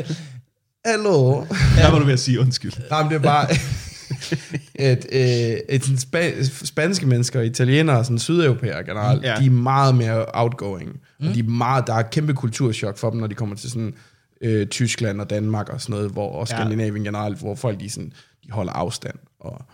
Hello. 0.87 1.47
Der 1.77 1.91
var 1.91 1.99
du 1.99 2.05
ved 2.05 2.13
at 2.13 2.21
sige 2.21 2.41
undskyld. 2.41 2.73
Nej, 2.91 3.03
men 3.03 3.11
det 3.11 3.17
er 3.17 3.23
bare... 3.23 3.47
et, 4.75 5.07
øh, 5.13 5.81
sådan 5.81 5.97
spa- 5.97 6.43
spanske 6.67 7.07
mennesker 7.07 7.41
italienere, 7.41 8.05
sådan 8.05 8.19
sydeuropæere 8.19 8.85
generelt, 8.85 9.23
Ja. 9.23 9.33
ja. 9.35 9.41
de 9.41 9.47
er 9.47 9.51
meget 9.51 9.95
mere 9.95 10.25
outgoing. 10.35 11.01
Mm. 11.21 11.29
Og 11.29 11.35
de 11.35 11.39
er 11.39 11.45
meget, 11.45 11.87
der 11.87 11.95
er 11.95 12.03
kæmpe 12.03 12.35
kulturschok 12.35 12.99
for 12.99 13.11
dem, 13.11 13.21
når 13.21 13.27
de 13.27 13.35
kommer 13.35 13.57
til 13.57 13.71
sådan 13.71 13.95
øh, 14.41 14.67
Tyskland 14.67 15.21
og 15.21 15.31
Danmark 15.31 15.69
og 15.69 15.81
sådan 15.81 15.95
noget, 15.97 16.11
hvor, 16.11 16.33
og 16.33 16.47
Ja. 16.51 16.57
Skandinavien 16.57 17.05
generelt, 17.05 17.39
hvor 17.39 17.55
folk 17.55 17.81
de, 17.81 17.91
sådan, 17.91 18.13
de 18.47 18.51
holder 18.51 18.73
afstand. 18.73 19.15
Og 19.41 19.65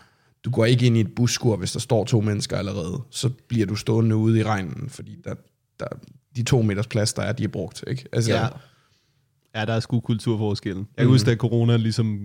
du 0.45 0.49
går 0.51 0.65
ikke 0.65 0.85
ind 0.85 0.97
i 0.97 0.99
et 0.99 1.15
busskur, 1.15 1.55
hvis 1.55 1.71
der 1.71 1.79
står 1.79 2.05
to 2.05 2.21
mennesker 2.21 2.57
allerede. 2.57 3.01
Så 3.11 3.29
bliver 3.47 3.65
du 3.65 3.75
stående 3.75 4.15
ude 4.15 4.39
i 4.39 4.43
regnen, 4.43 4.89
fordi 4.89 5.15
der, 5.23 5.33
der, 5.79 5.85
de 6.35 6.43
to 6.43 6.61
meters 6.61 6.87
plads, 6.87 7.13
der 7.13 7.21
er, 7.21 7.31
de 7.31 7.43
er 7.43 7.47
brugt. 7.47 7.83
Ikke? 7.87 8.05
Altså, 8.13 8.31
Ja. 8.31 8.47
Ja, 9.55 9.65
der 9.65 9.73
er 9.73 9.79
sgu 9.79 9.99
kulturforskellen. 9.99 10.87
Jeg 10.97 11.03
kan 11.03 11.11
huske, 11.11 11.25
da 11.31 11.35
corona 11.35 11.77
ligesom 11.77 12.19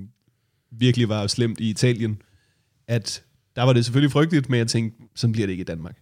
virkelig 0.79 1.09
var 1.09 1.27
slemt 1.27 1.61
i 1.61 1.71
Italien, 1.71 2.23
at 2.89 3.23
der 3.57 3.63
var 3.63 3.73
det 3.73 3.85
selvfølgelig 3.85 4.13
frygteligt, 4.13 4.51
men 4.51 4.59
jeg 4.59 4.67
tænkte, 4.67 5.03
sådan 5.15 5.33
bliver 5.33 5.47
det 5.47 5.53
ikke 5.53 5.63
i 5.63 5.65
Danmark. 5.65 5.97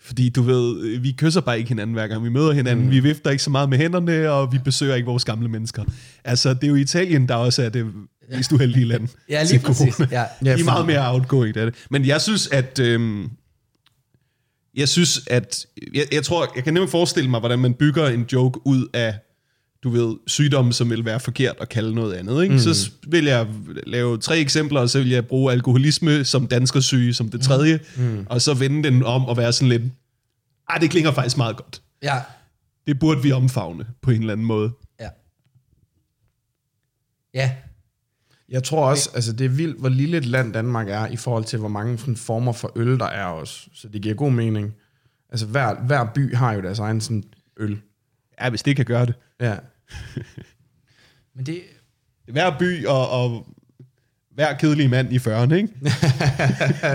Fordi 0.00 0.28
du 0.28 0.42
ved, 0.42 0.98
vi 0.98 1.12
kysser 1.12 1.40
bare 1.40 1.58
ikke 1.58 1.68
hinanden 1.68 1.94
hver 1.94 2.06
gang 2.06 2.24
vi 2.24 2.28
møder 2.28 2.52
hinanden. 2.52 2.84
Mm. 2.84 2.90
Vi 2.90 3.00
vifter 3.00 3.30
ikke 3.30 3.42
så 3.42 3.50
meget 3.50 3.68
med 3.68 3.78
hænderne, 3.78 4.30
og 4.30 4.52
vi 4.52 4.58
besøger 4.58 4.94
ikke 4.94 5.06
vores 5.06 5.24
gamle 5.24 5.48
mennesker. 5.48 5.84
Altså, 6.24 6.54
det 6.54 6.64
er 6.64 6.68
jo 6.68 6.74
Italien, 6.74 7.28
der 7.28 7.34
også 7.34 7.62
er 7.62 7.68
det 7.68 7.86
mest 8.30 8.52
uheldige 8.52 8.84
land. 8.84 9.08
Ja, 9.28 9.42
lige 9.42 9.58
præcis. 9.58 9.98
Ja. 9.98 10.24
Ja, 10.44 10.54
de 10.56 10.60
er 10.60 10.64
meget 10.64 10.86
mere 10.86 11.12
outgoing 11.12 11.56
af 11.56 11.66
det. 11.66 11.74
Men 11.90 12.06
jeg 12.06 12.20
synes, 12.20 12.48
at... 12.48 12.78
Øhm, 12.78 13.30
jeg 14.74 14.88
synes, 14.88 15.20
at... 15.26 15.66
Jeg, 15.94 16.06
jeg 16.12 16.24
tror, 16.24 16.52
jeg 16.54 16.64
kan 16.64 16.74
nemlig 16.74 16.90
forestille 16.90 17.30
mig, 17.30 17.40
hvordan 17.40 17.58
man 17.58 17.74
bygger 17.74 18.08
en 18.08 18.26
joke 18.32 18.60
ud 18.66 18.86
af, 18.94 19.14
du 19.86 19.90
ved, 19.90 20.16
sygdomme, 20.26 20.72
som 20.72 20.90
vil 20.90 21.04
være 21.04 21.20
forkert 21.20 21.56
at 21.60 21.68
kalde 21.68 21.94
noget 21.94 22.14
andet. 22.14 22.42
Ikke? 22.42 22.54
Mm. 22.54 22.58
Så 22.58 22.90
vil 23.06 23.24
jeg 23.24 23.46
lave 23.86 24.18
tre 24.18 24.38
eksempler, 24.38 24.80
og 24.80 24.90
så 24.90 24.98
vil 24.98 25.08
jeg 25.08 25.26
bruge 25.26 25.52
alkoholisme 25.52 26.24
som 26.24 26.46
danskersyge 26.46 27.14
som 27.14 27.28
det 27.28 27.40
tredje, 27.40 27.80
mm. 27.96 28.26
og 28.30 28.42
så 28.42 28.54
vende 28.54 28.90
den 28.90 29.02
om 29.02 29.24
og 29.24 29.36
være 29.36 29.52
sådan 29.52 29.68
lidt... 29.68 29.82
Ej, 30.70 30.78
det 30.78 30.90
klinger 30.90 31.12
faktisk 31.12 31.36
meget 31.36 31.56
godt. 31.56 31.82
Ja. 32.02 32.22
Det 32.86 32.98
burde 32.98 33.22
vi 33.22 33.32
omfavne 33.32 33.86
på 34.02 34.10
en 34.10 34.20
eller 34.20 34.32
anden 34.32 34.46
måde. 34.46 34.70
Ja. 35.00 35.08
Ja. 37.34 37.52
Jeg 38.48 38.64
tror 38.64 38.90
også, 38.90 39.10
altså 39.14 39.32
det 39.32 39.44
er 39.44 39.48
vildt, 39.48 39.80
hvor 39.80 39.88
lille 39.88 40.16
et 40.16 40.24
land 40.24 40.52
Danmark 40.52 40.88
er, 40.88 41.06
i 41.06 41.16
forhold 41.16 41.44
til, 41.44 41.58
hvor 41.58 41.68
mange 41.68 42.16
former 42.16 42.52
for 42.52 42.72
øl, 42.76 42.98
der 42.98 43.06
er 43.06 43.24
også. 43.24 43.68
Så 43.74 43.88
det 43.88 44.02
giver 44.02 44.14
god 44.14 44.30
mening. 44.30 44.74
Altså 45.30 45.46
hver, 45.46 45.74
hver 45.86 46.04
by 46.14 46.34
har 46.34 46.52
jo 46.52 46.62
deres 46.62 46.78
egen 46.78 47.00
sådan 47.00 47.24
øl. 47.56 47.80
Ja, 48.40 48.50
hvis 48.50 48.62
det 48.62 48.76
kan 48.76 48.84
gøre 48.84 49.06
det. 49.06 49.14
Ja. 49.40 49.56
Men 51.34 51.46
det, 51.46 51.62
Hver 52.26 52.58
by 52.58 52.86
og, 52.86 53.10
og 53.10 53.46
hver 54.34 54.56
kedelig 54.56 54.90
mand 54.90 55.12
i 55.12 55.16
40'erne, 55.16 55.54
ikke? 55.54 55.68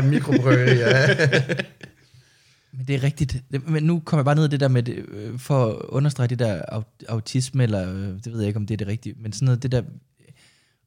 Mikrobryggeri, 0.09 0.77
ja. 0.77 1.07
men 2.73 2.85
det 2.87 2.95
er 2.95 3.03
rigtigt. 3.03 3.43
Det, 3.51 3.69
men 3.69 3.83
nu 3.83 3.99
kommer 3.99 4.19
jeg 4.19 4.25
bare 4.25 4.35
ned 4.35 4.45
i 4.45 4.47
det 4.47 4.59
der 4.59 4.67
med, 4.67 4.83
det, 4.83 5.05
øh, 5.07 5.39
for 5.39 5.65
at 5.65 5.75
understrege 5.75 6.27
det 6.27 6.39
der 6.39 6.61
au- 6.71 7.05
autisme, 7.09 7.63
eller 7.63 7.93
øh, 7.93 8.07
det 8.23 8.25
ved 8.25 8.39
jeg 8.39 8.47
ikke, 8.47 8.57
om 8.57 8.65
det 8.65 8.73
er 8.73 8.77
det 8.77 8.87
rigtige, 8.87 9.15
men 9.19 9.33
sådan 9.33 9.45
noget, 9.45 9.63
det 9.63 9.71
der, 9.71 9.81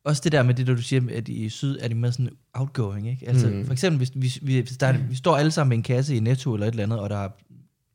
også 0.04 0.20
det 0.24 0.32
der 0.32 0.42
med 0.42 0.54
det, 0.54 0.66
der 0.66 0.74
du 0.74 0.82
siger, 0.82 1.00
med, 1.00 1.14
at 1.14 1.28
i 1.28 1.48
syd 1.48 1.78
er 1.80 1.88
de 1.88 1.94
mere 1.94 2.12
sådan 2.12 2.30
outgoing, 2.54 3.08
ikke? 3.08 3.28
Altså 3.28 3.48
mm. 3.48 3.66
for 3.66 3.72
eksempel, 3.72 3.96
hvis, 3.98 4.08
hvis, 4.08 4.38
vi, 4.42 4.60
hvis 4.60 4.76
der 4.76 4.86
er, 4.86 4.98
vi 4.98 5.14
står 5.14 5.36
alle 5.36 5.50
sammen 5.50 5.68
med 5.68 5.76
en 5.76 5.82
kasse 5.82 6.16
i 6.16 6.20
Netto 6.20 6.54
eller 6.54 6.66
et 6.66 6.70
eller 6.70 6.82
andet, 6.82 6.98
og 6.98 7.10
der 7.10 7.16
er 7.16 7.28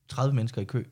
30 0.10 0.36
mennesker 0.36 0.62
i 0.62 0.66
kø, 0.66 0.84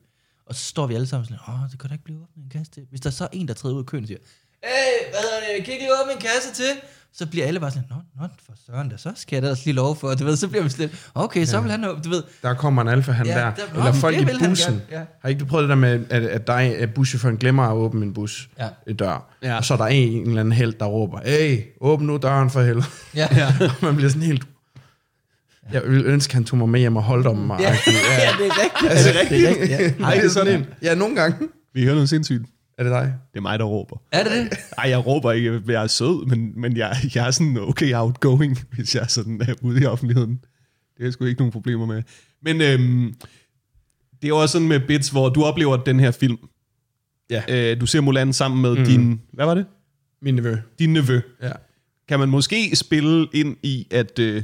og 0.48 0.54
så 0.54 0.64
står 0.64 0.86
vi 0.86 0.94
alle 0.94 1.06
sammen 1.06 1.24
sådan, 1.26 1.38
åh, 1.48 1.70
det 1.70 1.78
kan 1.80 1.88
da 1.88 1.94
ikke 1.94 2.04
blive 2.04 2.18
åbnet 2.22 2.44
en 2.44 2.50
kasse 2.50 2.72
til. 2.72 2.82
Hvis 2.90 3.00
der 3.00 3.10
så 3.10 3.24
er 3.24 3.28
en, 3.32 3.48
der 3.48 3.54
træder 3.54 3.74
ud 3.74 3.80
af 3.80 3.86
køen 3.86 4.04
og 4.04 4.08
siger, 4.08 4.18
hey, 4.64 5.10
hvad 5.10 5.20
hedder 5.20 5.56
det, 5.56 5.64
kan 5.64 5.72
ikke 5.74 5.84
lige 5.84 5.92
åbne 6.02 6.12
en 6.12 6.18
kasse 6.20 6.52
til? 6.54 6.70
Så 7.12 7.26
bliver 7.26 7.46
alle 7.46 7.60
bare 7.60 7.70
sådan, 7.70 7.84
nå, 7.90 7.96
nå 8.20 8.28
for 8.46 8.52
søren, 8.66 8.88
da, 8.88 8.96
så 8.96 9.12
skal 9.16 9.36
jeg 9.36 9.42
da 9.42 9.50
også 9.50 9.62
lige 9.66 9.74
lov 9.74 9.96
for, 9.96 10.14
du 10.14 10.24
ved, 10.24 10.36
så 10.36 10.48
bliver 10.48 10.62
vi 10.62 10.68
sådan 10.70 10.90
okay, 11.14 11.44
så 11.44 11.60
vil 11.60 11.70
han, 11.70 11.84
åbne," 11.84 12.02
du 12.02 12.08
ved, 12.08 12.22
Der 12.42 12.54
kommer 12.54 12.82
en 12.82 12.88
alfa 12.88 13.12
han 13.12 13.26
Ja, 13.26 13.32
der. 13.38 13.54
der- 13.54 13.62
Eller 13.72 13.84
Nå, 13.84 13.92
folk 13.92 14.16
i 14.16 14.24
bussen. 14.48 14.82
ja. 14.90 15.02
Har 15.22 15.28
ikke 15.28 15.38
du 15.40 15.44
prøvet 15.44 15.62
det 15.62 15.68
der 15.68 15.74
med, 15.74 16.06
at, 16.10 16.22
at 16.24 16.46
dig, 16.46 16.76
at 16.78 16.94
buschaufføren 16.94 17.36
glemmer 17.36 17.62
at 17.62 17.72
åbne 17.74 18.06
en 18.06 18.14
bus 18.14 18.48
Ja. 18.58 18.68
ja. 18.86 18.92
dør? 18.92 19.34
Ja. 19.42 19.56
Og 19.56 19.64
så 19.64 19.74
er 19.74 19.78
der 19.78 19.86
en, 19.86 20.12
en 20.12 20.26
eller 20.28 20.40
anden 20.40 20.52
held, 20.52 20.72
der 20.72 20.86
råber, 20.86 21.20
hey, 21.24 21.62
åbn 21.80 22.06
nu 22.06 22.16
døren 22.16 22.50
for 22.50 22.62
helvede. 22.62 22.86
ja, 23.14 23.28
Ja. 23.36 23.54
Og 23.66 23.72
man 23.82 23.96
bliver 23.96 24.08
sådan 24.10 24.22
helt... 24.26 24.42
Jeg 25.72 25.82
ville 25.86 26.04
ønske, 26.04 26.34
han 26.34 26.44
tog 26.44 26.58
mig 26.58 26.68
med 26.68 26.80
hjem 26.80 26.96
og 26.96 27.02
holdt 27.02 27.26
om 27.26 27.36
mig. 27.36 27.60
ja, 27.60 27.70
Ja. 27.70 27.72
ja, 28.24 28.30
det 28.38 28.46
er 28.46 28.62
rigtigt. 28.62 28.92
Er 28.92 29.20
det 29.20 29.30
Det 29.30 29.44
er 29.44 29.50
rigtigt, 29.50 29.70
ja. 29.70 29.92
Nej, 29.98 30.14
det 30.14 30.24
er 30.24 30.28
sådan 30.28 30.60
en. 30.60 30.66
Ja, 30.82 30.94
nogle 30.94 31.14
gange. 31.14 31.48
Vi 31.74 31.82
hører 31.82 31.94
noget 31.94 32.08
sindssygt. 32.08 32.42
Er 32.78 32.82
det 32.82 32.92
dig? 32.92 33.14
Det 33.32 33.38
er 33.38 33.42
mig, 33.42 33.58
der 33.58 33.64
råber. 33.64 33.96
Er 34.12 34.22
det 34.22 34.32
det? 34.32 34.58
Ej, 34.78 34.90
jeg 34.90 35.06
råber 35.06 35.32
ikke, 35.32 35.50
at 35.50 35.68
jeg 35.68 35.82
er 35.82 35.86
sød, 35.86 36.26
men, 36.26 36.60
men 36.60 36.76
jeg, 36.76 36.96
jeg 37.14 37.26
er 37.26 37.30
sådan 37.30 37.58
okay 37.60 37.94
outgoing, 37.94 38.58
hvis 38.74 38.94
jeg 38.94 39.02
er 39.02 39.06
sådan 39.06 39.40
er 39.40 39.54
ude 39.62 39.82
i 39.82 39.84
offentligheden. 39.84 40.30
Det 40.30 41.00
er 41.00 41.04
jeg 41.04 41.12
sgu 41.12 41.24
ikke 41.24 41.40
nogen 41.40 41.52
problemer 41.52 41.86
med. 41.86 42.02
Men 42.42 42.60
øhm, 42.60 43.14
det 44.12 44.24
er 44.24 44.28
jo 44.28 44.36
også 44.36 44.52
sådan 44.52 44.68
med 44.68 44.80
bits, 44.80 45.08
hvor 45.08 45.28
du 45.28 45.44
oplever 45.44 45.76
den 45.76 46.00
her 46.00 46.10
film. 46.10 46.38
Ja. 47.30 47.42
Øh, 47.72 47.80
du 47.80 47.86
ser 47.86 48.00
Mulan 48.00 48.32
sammen 48.32 48.62
med 48.62 48.76
mm. 48.76 48.84
din, 48.84 49.20
hvad 49.32 49.46
var 49.46 49.54
det? 49.54 49.66
Min 50.22 50.34
nevø. 50.34 50.56
Din 50.78 50.92
nevø. 50.92 51.20
Ja. 51.42 51.52
Kan 52.08 52.18
man 52.18 52.28
måske 52.28 52.76
spille 52.76 53.26
ind 53.32 53.56
i, 53.62 53.86
at, 53.90 54.18
øh, 54.18 54.42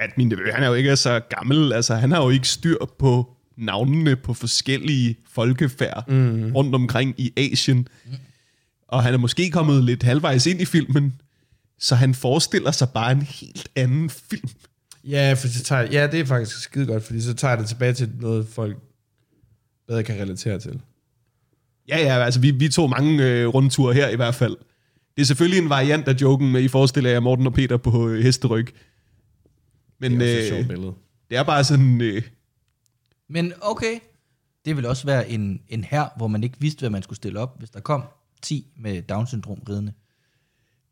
at 0.00 0.18
min 0.18 0.28
nevø, 0.28 0.52
han 0.52 0.62
er 0.62 0.68
jo 0.68 0.74
ikke 0.74 0.96
så 0.96 1.20
gammel, 1.20 1.72
altså 1.72 1.94
han 1.94 2.10
har 2.10 2.22
jo 2.22 2.30
ikke 2.30 2.48
styr 2.48 2.76
på 2.98 3.36
navnene 3.56 4.16
på 4.16 4.34
forskellige 4.34 5.16
folkefærd 5.28 6.08
mm. 6.08 6.52
rundt 6.52 6.74
omkring 6.74 7.14
i 7.18 7.32
Asien. 7.36 7.88
Og 8.88 9.02
han 9.02 9.14
er 9.14 9.18
måske 9.18 9.50
kommet 9.50 9.84
lidt 9.84 10.02
halvvejs 10.02 10.46
ind 10.46 10.60
i 10.60 10.64
filmen, 10.64 11.20
så 11.78 11.94
han 11.94 12.14
forestiller 12.14 12.70
sig 12.70 12.88
bare 12.94 13.12
en 13.12 13.22
helt 13.22 13.68
anden 13.76 14.10
film. 14.10 14.48
Ja, 15.04 15.32
for 15.32 15.48
så 15.48 15.62
tager, 15.62 15.82
ja, 15.82 16.06
det 16.06 16.20
er 16.20 16.24
faktisk 16.24 16.62
skide 16.62 16.86
godt, 16.86 17.02
fordi 17.02 17.20
så 17.20 17.34
tager 17.34 17.56
det 17.56 17.68
tilbage 17.68 17.92
til 17.92 18.10
noget, 18.20 18.46
folk 18.46 18.76
bedre 19.88 20.02
kan 20.02 20.20
relatere 20.22 20.58
til. 20.58 20.80
Ja, 21.88 21.98
ja, 21.98 22.24
altså 22.24 22.40
vi, 22.40 22.50
vi 22.50 22.68
tog 22.68 22.90
mange 22.90 23.24
øh, 23.24 23.46
rundture 23.46 23.94
her 23.94 24.08
i 24.08 24.16
hvert 24.16 24.34
fald. 24.34 24.56
Det 25.16 25.22
er 25.22 25.26
selvfølgelig 25.26 25.62
en 25.62 25.68
variant 25.68 26.08
af 26.08 26.14
joken, 26.20 26.52
med 26.52 26.62
I 26.62 26.68
forestiller 26.68 27.10
jer 27.10 27.20
Morten 27.20 27.46
og 27.46 27.52
Peter 27.52 27.76
på 27.76 28.08
øh, 28.08 28.22
hesteryg. 28.22 28.74
Men 30.00 30.20
Det 30.20 30.28
er 30.28 30.36
også 30.36 30.38
et 30.38 30.42
øh, 30.42 30.48
sjovt 30.48 30.68
billede. 30.68 30.92
det 31.30 31.38
er 31.38 31.42
bare 31.42 31.64
sådan... 31.64 32.00
Øh, 32.00 32.22
Men 33.28 33.52
okay, 33.60 33.98
det 34.64 34.76
vil 34.76 34.86
også 34.86 35.06
være 35.06 35.30
en, 35.30 35.60
en 35.68 35.84
her, 35.84 36.08
hvor 36.16 36.26
man 36.28 36.44
ikke 36.44 36.56
vidste, 36.58 36.80
hvad 36.80 36.90
man 36.90 37.02
skulle 37.02 37.16
stille 37.16 37.40
op, 37.40 37.58
hvis 37.58 37.70
der 37.70 37.80
kom 37.80 38.02
10 38.42 38.66
med 38.78 39.02
Down-syndrom 39.02 39.58
ridende. 39.68 39.92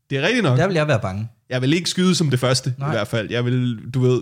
det 0.09 0.17
er 0.17 0.21
rigtigt 0.21 0.43
nok. 0.43 0.57
Der 0.57 0.67
vil 0.67 0.75
jeg 0.75 0.87
være 0.87 0.99
bange. 0.99 1.27
Jeg 1.49 1.61
vil 1.61 1.73
ikke 1.73 1.89
skyde 1.89 2.15
som 2.15 2.29
det 2.29 2.39
første, 2.39 2.69
Nej. 2.77 2.87
Nej. 2.87 2.89
i 2.89 2.95
hvert 2.97 3.07
fald. 3.07 3.31
Jeg 3.31 3.45
vil, 3.45 3.89
du 3.93 3.99
ved, 3.99 4.21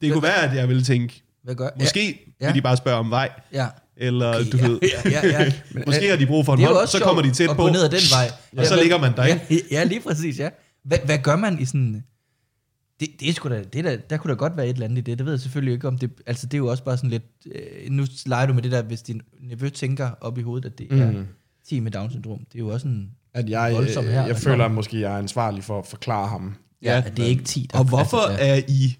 det 0.00 0.12
kunne 0.12 0.22
være, 0.22 0.42
at 0.50 0.56
jeg 0.56 0.68
ville 0.68 0.82
tænke, 0.84 1.22
Hvad 1.42 1.54
gør 1.54 1.68
måske 1.80 2.06
Ja. 2.40 2.44
ja. 2.46 2.50
vil 2.50 2.54
de 2.56 2.62
bare 2.62 2.76
spørge 2.76 2.96
om 2.98 3.10
vej, 3.10 3.30
Ja. 3.52 3.66
eller 3.96 4.28
Okay, 4.40 4.50
du 4.52 4.56
ja, 4.56 4.68
ved, 4.68 4.78
ja, 5.04 5.10
ja, 5.10 5.40
ja. 5.44 5.52
måske 5.86 6.08
har 6.08 6.16
de 6.16 6.26
brug 6.26 6.44
for 6.44 6.52
en 6.52 6.58
Det 6.58 6.64
er 6.64 6.68
jo 6.68 6.74
hånd, 6.74 6.82
også 6.82 6.98
så 6.98 7.04
kommer 7.04 7.22
de 7.22 7.30
tæt 7.30 7.50
at 7.50 7.56
på, 7.56 7.62
gå 7.62 7.68
ned 7.72 7.82
ad 7.82 7.88
den 7.90 8.00
vej. 8.12 8.30
og 8.56 8.66
så 8.66 8.76
ligger 8.80 8.98
man 8.98 9.16
der, 9.16 9.24
ja, 9.26 9.40
ikke? 9.50 9.64
ja, 9.74 9.84
lige 9.84 10.00
præcis, 10.00 10.38
ja. 10.38 10.48
Hvad, 10.84 10.98
hvad 11.04 11.18
gør 11.18 11.36
man 11.36 11.60
i 11.60 11.64
sådan... 11.64 12.04
Det, 13.00 13.08
det 13.20 13.28
er 13.28 13.32
sgu 13.32 13.48
da, 13.48 13.62
det 13.72 13.78
er 13.78 13.82
da, 13.82 13.98
der 14.10 14.16
kunne 14.16 14.30
da 14.30 14.36
godt 14.36 14.56
være 14.56 14.66
et 14.66 14.72
eller 14.72 14.84
andet 14.84 14.98
i 14.98 15.00
det. 15.00 15.18
Det 15.18 15.26
ved 15.26 15.32
jeg 15.32 15.40
selvfølgelig 15.40 15.74
ikke 15.74 15.88
om 15.88 15.98
det... 15.98 16.10
Altså, 16.26 16.46
det 16.46 16.54
er 16.54 16.58
jo 16.58 16.66
også 16.66 16.84
bare 16.84 16.96
sådan 16.96 17.10
lidt... 17.10 17.22
Øh, 17.54 17.90
nu 17.90 18.06
leger 18.26 18.46
du 18.46 18.52
med 18.52 18.62
det 18.62 18.72
der, 18.72 18.82
hvis 18.82 19.02
din 19.02 19.22
nevø 19.40 19.68
tænker 19.68 20.10
op 20.20 20.38
i 20.38 20.42
hovedet, 20.42 20.66
at 20.72 20.78
det 20.78 20.90
mm. 20.90 21.00
er 21.00 21.12
10 21.68 21.80
med 21.80 21.90
Down-syndrom. 21.90 22.38
Det 22.38 22.54
er 22.54 22.58
jo 22.58 22.68
også 22.68 22.88
en... 22.88 23.10
At 23.34 23.48
jeg, 23.48 23.72
Voldsom 23.74 24.04
øh, 24.04 24.10
her, 24.10 24.20
jeg 24.20 24.34
der 24.34 24.40
føler 24.40 24.64
at 24.64 24.70
måske, 24.70 25.00
jeg 25.00 25.12
er 25.12 25.18
ansvarlig 25.18 25.64
for 25.64 25.78
at 25.78 25.86
forklare 25.86 26.28
ham. 26.28 26.54
Ja, 26.82 27.02
at 27.06 27.16
det 27.16 27.24
er 27.24 27.28
ikke 27.28 27.44
10. 27.44 27.68
Der 27.72 27.78
Og 27.78 27.84
hvorfor 27.84 28.16
altså, 28.18 28.44
ja. 28.44 28.56
er 28.58 28.62
I... 28.68 28.96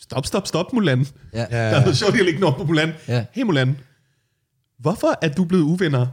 Stop, 0.00 0.26
stop, 0.26 0.46
stop, 0.46 0.72
Mulan. 0.72 1.06
Ja. 1.32 1.38
Der 1.38 1.56
er 1.56 1.80
noget 1.80 1.96
sjovt, 1.96 2.16
jeg 2.16 2.24
lægger 2.24 2.46
op 2.46 2.56
på 2.56 2.64
Mulan. 2.64 2.92
Ja. 3.08 3.24
Hey 3.32 3.42
Mulan, 3.42 3.76
hvorfor 4.78 5.18
er 5.22 5.28
du 5.28 5.44
blevet 5.44 5.62
uvenner 5.62 6.06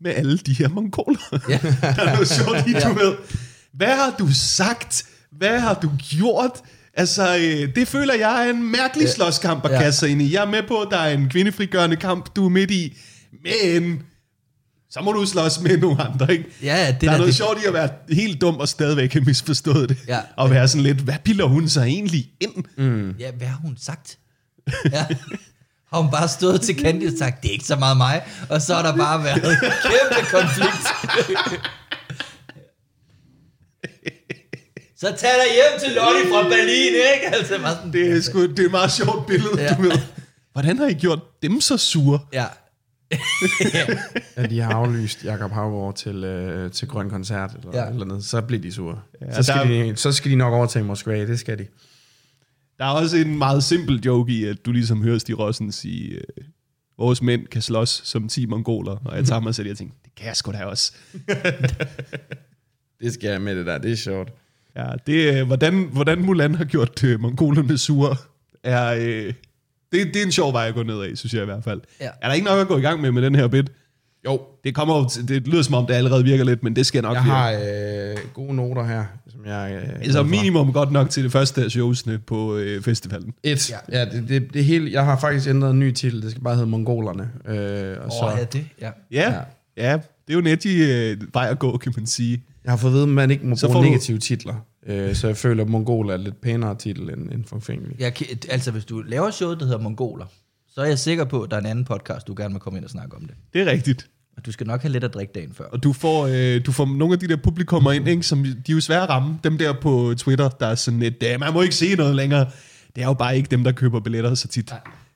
med 0.00 0.14
alle 0.14 0.38
de 0.38 0.54
her 0.54 0.68
mongoler? 0.68 1.18
Ja. 1.48 1.58
Der 1.96 2.02
er 2.02 2.12
noget 2.12 2.28
sjovt 2.28 2.66
i, 2.66 2.70
Ja. 2.70 2.88
du 2.88 2.94
ved. 2.94 3.16
Hvad 3.72 3.96
har 3.96 4.14
du 4.18 4.28
sagt? 4.32 5.04
Hvad 5.32 5.60
har 5.60 5.74
du 5.74 5.90
gjort? 6.10 6.50
Altså, 6.94 7.36
øh, 7.36 7.74
det 7.74 7.88
føler 7.88 8.14
jeg 8.14 8.46
er 8.46 8.50
en 8.50 8.70
mærkelig 8.72 9.08
slåskamp 9.08 9.64
at 9.64 9.70
Ja. 9.72 9.78
kaste 9.82 10.00
sig 10.00 10.08
ind 10.08 10.22
i. 10.22 10.34
Jeg 10.34 10.42
er 10.42 10.50
med 10.50 10.62
på, 10.68 10.80
at 10.80 10.88
der 10.90 10.98
er 10.98 11.10
en 11.14 11.28
kvindefrigørende 11.28 11.96
kamp, 11.96 12.36
du 12.36 12.44
er 12.44 12.48
midt 12.48 12.70
i. 12.70 12.96
Men 13.44 14.02
så 14.90 15.00
må 15.00 15.12
du 15.12 15.26
slås 15.26 15.60
med 15.60 15.76
nogle 15.78 16.02
andre, 16.02 16.32
ikke? 16.32 16.44
Ja, 16.62 16.86
det 16.92 17.00
der 17.00 17.06
er 17.06 17.10
der, 17.10 17.18
noget 17.18 17.26
det, 17.26 17.34
sjovt 17.34 17.58
i 17.62 17.66
at 17.66 17.72
være 17.72 17.88
helt 18.10 18.40
dum 18.40 18.56
og 18.56 18.68
stadigvæk 18.68 19.12
have 19.12 19.24
misforstået 19.24 19.88
det. 19.88 19.98
Ja. 20.08 20.18
Og 20.36 20.50
være 20.50 20.68
sådan 20.68 20.82
lidt, 20.82 20.98
hvad 20.98 21.14
piller 21.24 21.44
hun 21.44 21.68
sig 21.68 21.82
egentlig 21.86 22.30
ind? 22.40 22.64
Ja, 23.18 23.30
hvad 23.30 23.46
har 23.46 23.58
hun 23.62 23.76
sagt? 23.80 24.18
Ja. 24.92 25.06
Har 25.92 26.00
hun 26.00 26.10
bare 26.10 26.28
stået 26.28 26.60
til 26.60 26.78
Candy 26.80 27.06
og 27.06 27.12
sagt, 27.18 27.42
det 27.42 27.48
er 27.48 27.52
ikke 27.52 27.64
så 27.64 27.76
meget 27.76 27.96
mig, 27.96 28.22
og 28.48 28.62
så 28.62 28.74
har 28.74 28.82
der 28.82 28.96
bare 28.96 29.24
været 29.24 29.36
en 29.52 29.58
kæmpe 29.60 30.30
konflikt. 30.30 30.86
Så 34.98 35.06
tag 35.06 35.30
dig 35.30 35.48
hjem 35.54 35.80
til 35.80 35.88
Lottie 35.92 36.32
fra 36.32 36.42
Berlin, 36.42 36.94
ikke? 37.14 37.26
Altså, 37.36 37.58
bare 37.58 37.76
sådan, 37.76 37.92
Det 37.92 38.12
er, 38.12 38.20
sgu, 38.20 38.46
det 38.46 38.58
er 38.58 38.64
et 38.64 38.70
meget 38.70 38.92
sjovt 38.92 39.26
billede, 39.26 39.62
Ja. 39.62 39.74
du 39.74 39.82
ved. 39.82 39.92
Hvordan 40.52 40.78
har 40.78 40.86
I 40.86 40.92
gjort 40.94 41.20
dem 41.42 41.60
så 41.60 41.76
sure? 41.76 42.20
ja. 42.32 42.46
Ja, 44.36 44.46
de 44.46 44.60
har 44.60 44.72
aflyst 44.72 45.24
Jakob 45.24 45.50
Havgård 45.50 45.96
til, 45.96 46.24
øh, 46.24 46.72
til 46.72 46.88
Grøn 46.88 47.10
Koncert 47.10 47.50
eller, 47.54 47.70
Ja. 47.84 47.90
eller 47.90 48.04
noget. 48.06 48.24
Så 48.24 48.40
bliver 48.40 48.62
de 48.62 48.72
sure. 48.72 49.00
Ja, 49.20 49.26
Ja, 49.26 49.32
så, 49.32 49.42
skal 49.42 49.56
der- 49.68 49.82
de, 49.92 49.96
så 49.96 50.12
skal 50.12 50.30
de 50.30 50.36
nok 50.36 50.52
overtage 50.54 50.84
Moskva, 50.84 51.26
det 51.26 51.38
skal 51.40 51.58
de. 51.58 51.66
Der 52.78 52.84
er 52.84 52.88
også 52.90 53.16
en 53.16 53.38
meget 53.38 53.64
simpel 53.64 54.00
joke 54.06 54.32
i, 54.32 54.44
at 54.44 54.56
du 54.66 54.72
ligesom 54.72 55.02
hører 55.02 55.18
Stig 55.18 55.38
Rossen 55.38 55.72
sige, 55.72 56.10
øh, 56.14 56.22
vores 56.98 57.22
mænd 57.22 57.46
kan 57.46 57.62
slås 57.62 58.00
som 58.04 58.28
10 58.28 58.46
mongoler. 58.46 58.96
Og 59.04 59.16
jeg 59.16 59.24
tager 59.24 59.40
mig 59.40 59.54
selv 59.54 59.66
og 59.66 59.68
jeg 59.68 59.76
tænker, 59.76 59.94
det 60.04 60.14
kan 60.16 60.26
jeg 60.26 60.36
sgu 60.36 60.52
da 60.52 60.64
også. 60.64 60.92
Det 63.02 63.12
skal 63.14 63.30
jeg 63.30 63.40
med 63.42 63.56
det 63.56 63.66
der, 63.66 63.78
det 63.78 63.92
er 63.92 63.96
sjovt. 63.96 64.28
Ja, 64.78 64.86
det, 65.06 65.34
øh, 65.40 65.46
hvordan, 65.46 65.88
hvordan 65.92 66.24
Mulan 66.24 66.54
har 66.54 66.64
gjort 66.64 67.04
øh, 67.04 67.20
mongolerne 67.20 67.78
sure, 67.78 68.16
er, 68.64 68.94
øh, 68.94 69.32
det, 69.92 70.06
det 70.14 70.16
er 70.16 70.22
en 70.26 70.32
sjov 70.32 70.52
vej 70.52 70.68
at 70.68 70.74
gå 70.74 70.82
ned 70.82 71.00
af, 71.02 71.10
synes 71.14 71.34
jeg 71.34 71.42
i 71.42 71.44
hvert 71.44 71.64
fald. 71.64 71.80
Ja. 72.00 72.08
Er 72.22 72.26
der 72.28 72.34
ikke 72.34 72.46
nok 72.46 72.60
at 72.60 72.68
gå 72.68 72.76
i 72.78 72.80
gang 72.80 73.00
med 73.00 73.10
med 73.12 73.22
den 73.22 73.34
her 73.34 73.48
bit? 73.48 73.70
Jo, 74.24 74.40
Det, 74.64 74.74
kommer 74.74 74.98
jo 74.98 75.08
til, 75.08 75.28
det 75.28 75.48
lyder 75.48 75.62
som 75.62 75.74
om, 75.74 75.86
det 75.86 75.94
allerede 75.94 76.24
virker 76.24 76.44
lidt, 76.44 76.62
men 76.62 76.76
det 76.76 76.86
skal 76.86 77.02
nok 77.02 77.14
jeg 77.14 77.24
virke. 77.24 77.34
har 77.36 77.52
øh, 77.52 78.16
gode 78.34 78.54
noter 78.54 78.84
her, 78.86 79.04
som 79.28 79.40
jeg... 79.46 79.80
Øh, 79.82 79.94
Altså 80.00 80.22
minimum 80.22 80.72
godt 80.72 80.92
nok 80.92 81.10
til 81.10 81.24
det 81.24 81.32
første 81.32 81.64
af 81.64 81.70
showsene 81.70 82.18
på 82.18 82.56
øh, 82.56 82.82
festivalen. 82.82 83.34
Et. 83.42 83.70
Ja, 83.70 83.76
ja 83.92 84.04
det, 84.04 84.28
det, 84.28 84.54
det 84.54 84.64
hele, 84.64 84.92
jeg 84.92 85.04
har 85.04 85.18
faktisk 85.18 85.48
ændret 85.48 85.70
en 85.70 85.78
ny 85.78 85.92
titel, 85.92 86.22
det 86.22 86.30
skal 86.30 86.42
bare 86.42 86.54
hedde 86.54 86.68
Mongolerne. 86.68 87.30
Øh, 87.48 87.96
og 88.00 88.04
Åh, 88.04 88.10
så, 88.10 88.36
ja, 88.38 88.44
det, 88.44 88.66
ja. 88.80 88.90
Ja, 89.10 89.32
ja. 89.76 89.90
ja 89.90 89.98
det 90.28 90.34
er 90.34 90.34
jo 90.34 90.40
en 90.40 90.46
edgy 90.46 90.66
øh, 90.66 91.34
vej 91.34 91.48
at 91.50 91.58
gå, 91.58 91.76
kan 91.76 91.92
man 91.96 92.06
sige. 92.06 92.42
Jeg 92.64 92.72
har 92.72 92.76
fået 92.76 92.90
at 92.90 92.94
vide, 92.94 93.02
at 93.02 93.08
man 93.08 93.30
ikke 93.30 93.46
må 93.46 93.56
Så 93.56 93.66
bruge 93.66 93.74
får 93.74 93.80
du- 93.82 93.88
negative 93.88 94.18
titler. 94.18 94.54
Øh, 94.86 95.14
så 95.14 95.26
jeg 95.26 95.36
føler, 95.36 95.64
at 95.64 95.70
Mongol 95.70 96.10
er 96.10 96.14
et 96.14 96.20
lidt 96.20 96.40
pænere 96.40 96.74
titel 96.74 97.02
end, 97.10 97.32
end 97.32 97.44
forfængelig. 97.44 97.96
Jeg, 98.00 98.14
kan- 98.14 98.26
altså, 98.50 98.70
hvis 98.70 98.84
du 98.84 99.00
laver 99.00 99.30
showet, 99.30 99.60
der 99.60 99.66
hedder 99.66 99.80
Mongoler, 99.80 100.26
så 100.74 100.80
er 100.80 100.84
jeg 100.86 100.98
sikker 100.98 101.24
på, 101.24 101.42
at 101.42 101.50
der 101.50 101.56
er 101.56 101.60
en 101.60 101.66
anden 101.66 101.84
podcast, 101.84 102.26
du 102.26 102.34
gerne 102.36 102.54
vil 102.54 102.60
komme 102.60 102.76
ind 102.78 102.84
og 102.84 102.90
snakke 102.90 103.16
om 103.16 103.22
det. 103.22 103.34
Det 103.54 103.60
er 103.62 103.66
rigtigt. 103.66 104.06
Og 104.36 104.46
du 104.46 104.52
skal 104.52 104.66
nok 104.66 104.82
have 104.82 104.92
lidt 104.92 105.04
at 105.04 105.14
drikke 105.14 105.32
dagen 105.34 105.52
før. 105.54 105.64
Og 105.64 105.82
du 105.82 105.92
får, 105.92 106.26
øh, 106.26 106.66
du 106.66 106.72
får 106.72 106.86
nogle 106.98 107.12
af 107.14 107.18
de 107.20 107.28
der 107.28 107.36
publikummer 107.36 107.92
ind, 107.92 108.08
ikke, 108.08 108.22
som 108.22 108.42
de 108.44 108.50
er 108.68 108.72
jo 108.72 108.80
svære 108.80 109.02
at 109.02 109.08
ramme. 109.08 109.38
Dem 109.44 109.58
der 109.58 109.74
på 109.82 110.14
Twitter, 110.18 110.48
der 110.48 110.66
er 110.66 110.74
sådan 110.74 111.00
lidt, 111.00 111.14
"Ja, 111.22 111.38
man 111.38 111.52
må 111.52 111.62
ikke 111.62 111.74
se 111.74 111.94
noget 111.94 112.16
længere. 112.16 112.46
Det 112.96 113.02
er 113.02 113.06
jo 113.06 113.12
bare 113.14 113.36
ikke 113.36 113.48
dem, 113.50 113.64
der 113.64 113.72
køber 113.72 114.00
billetter 114.00 114.34
så 114.34 114.48
tit. 114.48 114.70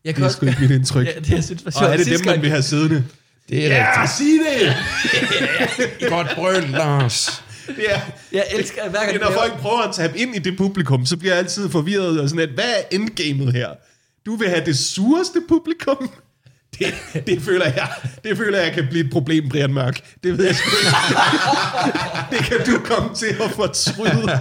Jeg 0.05 0.17
Det 0.17 0.25
er 0.25 0.29
sgu 0.29 0.47
ikke 0.47 0.61
mit 0.61 0.71
indtryk. 0.79 1.07
Ja, 1.07 1.13
det 1.21 1.31
jeg 1.31 1.45
synes 1.45 1.65
var 1.65 1.71
sjovt. 1.71 1.85
Og 1.85 1.93
er 1.93 1.97
det 1.97 2.07
dem, 2.07 2.27
man 2.27 2.43
vil 2.43 2.51
have 2.51 2.63
siddende? 2.63 3.05
Det 3.53 3.67
er 3.73 3.77
Ja, 3.77 4.07
sig 4.07 4.27
det! 4.27 4.77
rigtigt. 5.81 6.11
Godt 6.11 6.27
brøl, 6.35 6.63
Lars. 6.71 7.43
Det 7.67 7.85
er, 7.89 8.01
Jeg 8.33 8.45
elsker, 8.55 8.83
at 8.83 8.91
hver 8.91 9.01
gang 9.05 9.13
når 9.21 9.29
laver- 9.29 9.41
folk 9.41 9.59
prøver 9.61 9.83
at 9.83 9.95
tabe 9.95 10.19
ind 10.19 10.37
i 10.37 10.39
det 10.39 10.57
publikum, 10.57 11.07
så 11.07 11.17
bliver 11.17 11.33
jeg 11.35 11.39
altid 11.43 11.69
forvirret 11.71 12.21
og 12.21 12.29
sådan 12.29 12.47
lidt, 12.47 12.51
hvad 12.55 12.65
er 12.71 12.83
endgamet 12.97 13.53
her? 13.53 13.69
Du 14.27 14.37
vil 14.37 14.49
have 14.49 14.65
det 14.65 14.79
sureste 14.79 15.39
publikum? 15.49 16.11
Det, 16.79 16.95
det, 17.27 17.43
føler 17.43 17.65
jeg, 17.65 17.89
det 18.25 18.37
føler 18.37 18.59
jeg 18.59 18.73
kan 18.73 18.87
blive 18.91 19.05
et 19.05 19.11
problem, 19.13 19.49
Brian 19.49 19.73
Mørk. 19.75 20.01
Det 20.25 20.39
ved 20.39 20.45
jeg 20.47 20.55
sgu 20.57 20.71
ikke. 20.71 20.97
Det 22.31 22.39
kan 22.39 22.59
du 22.75 22.79
komme 22.85 23.15
til 23.15 23.27
at 23.27 23.51
fortryde. 23.51 24.41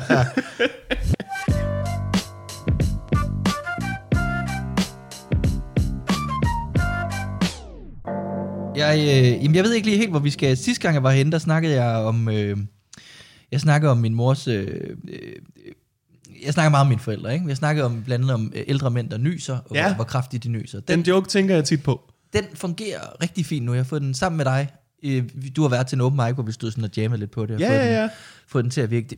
Jeg, 8.88 9.00
øh, 9.00 9.44
jamen, 9.44 9.56
jeg 9.56 9.64
ved 9.64 9.74
ikke 9.74 9.88
lige 9.88 9.98
helt, 9.98 10.10
hvor 10.10 10.20
vi 10.20 10.30
skal. 10.30 10.58
Sidste 10.58 10.82
gang 10.82 10.94
jeg 10.94 11.04
var 11.04 11.12
henne, 11.12 11.32
der 11.32 11.38
snakkede 11.38 11.84
jeg 11.84 11.96
om... 11.96 12.30
Øh, 12.30 12.58
jeg 13.52 13.60
snakkede 13.62 13.92
om 13.92 13.98
min 13.98 14.14
mors... 14.14 14.48
Øh, 14.48 14.68
øh, 15.10 15.20
jeg 16.46 16.54
snakker 16.54 16.70
meget 16.70 16.82
om 16.82 16.88
mine 16.88 17.00
forældre, 17.02 17.34
ikke? 17.34 17.46
Jeg 17.48 17.58
snakkede 17.58 17.86
om, 17.86 18.04
blandt 18.04 18.24
andet 18.26 18.34
om 18.36 18.52
øh, 18.56 18.64
ældre 18.68 18.92
mænd, 18.92 19.10
der 19.10 19.18
nyser, 19.18 19.58
og 19.58 19.76
Ja. 19.76 19.82
ja. 19.82 19.88
hvor, 19.88 19.96
hvor 19.96 20.04
kraftigt 20.04 20.44
de 20.44 20.50
nyser. 20.50 20.80
Den, 20.80 20.98
Den 21.00 21.06
joke 21.08 21.30
tænker 21.30 21.56
jeg 21.56 21.64
tit 21.66 21.84
på. 21.84 22.02
den 22.34 22.44
fungerer 22.54 23.24
rigtig 23.24 23.46
fint 23.46 23.66
nu. 23.66 23.74
Jeg 23.74 23.80
har 23.80 23.84
fået 23.84 24.02
den 24.02 24.14
sammen 24.14 24.38
med 24.38 24.46
dig. 24.46 24.70
Øh, 25.04 25.24
Du 25.56 25.62
har 25.62 25.70
været 25.70 25.88
til 25.88 25.96
en 25.96 26.02
open 26.02 26.18
mic, 26.26 26.34
hvor 26.34 26.44
vi 26.44 26.52
stod 26.52 26.72
sådan 26.72 26.84
og 26.84 26.90
jammede 26.98 27.20
lidt 27.20 27.32
på 27.32 27.46
det. 27.46 27.56
og 27.56 27.60
Ja, 27.62 27.70
fået 27.70 27.76
ja, 27.76 27.84
den- 27.86 27.94
ja. 27.94 28.10
Fået 28.48 28.64
den 28.64 28.72
til 28.72 28.82
at 28.82 28.92
virke. 28.92 29.18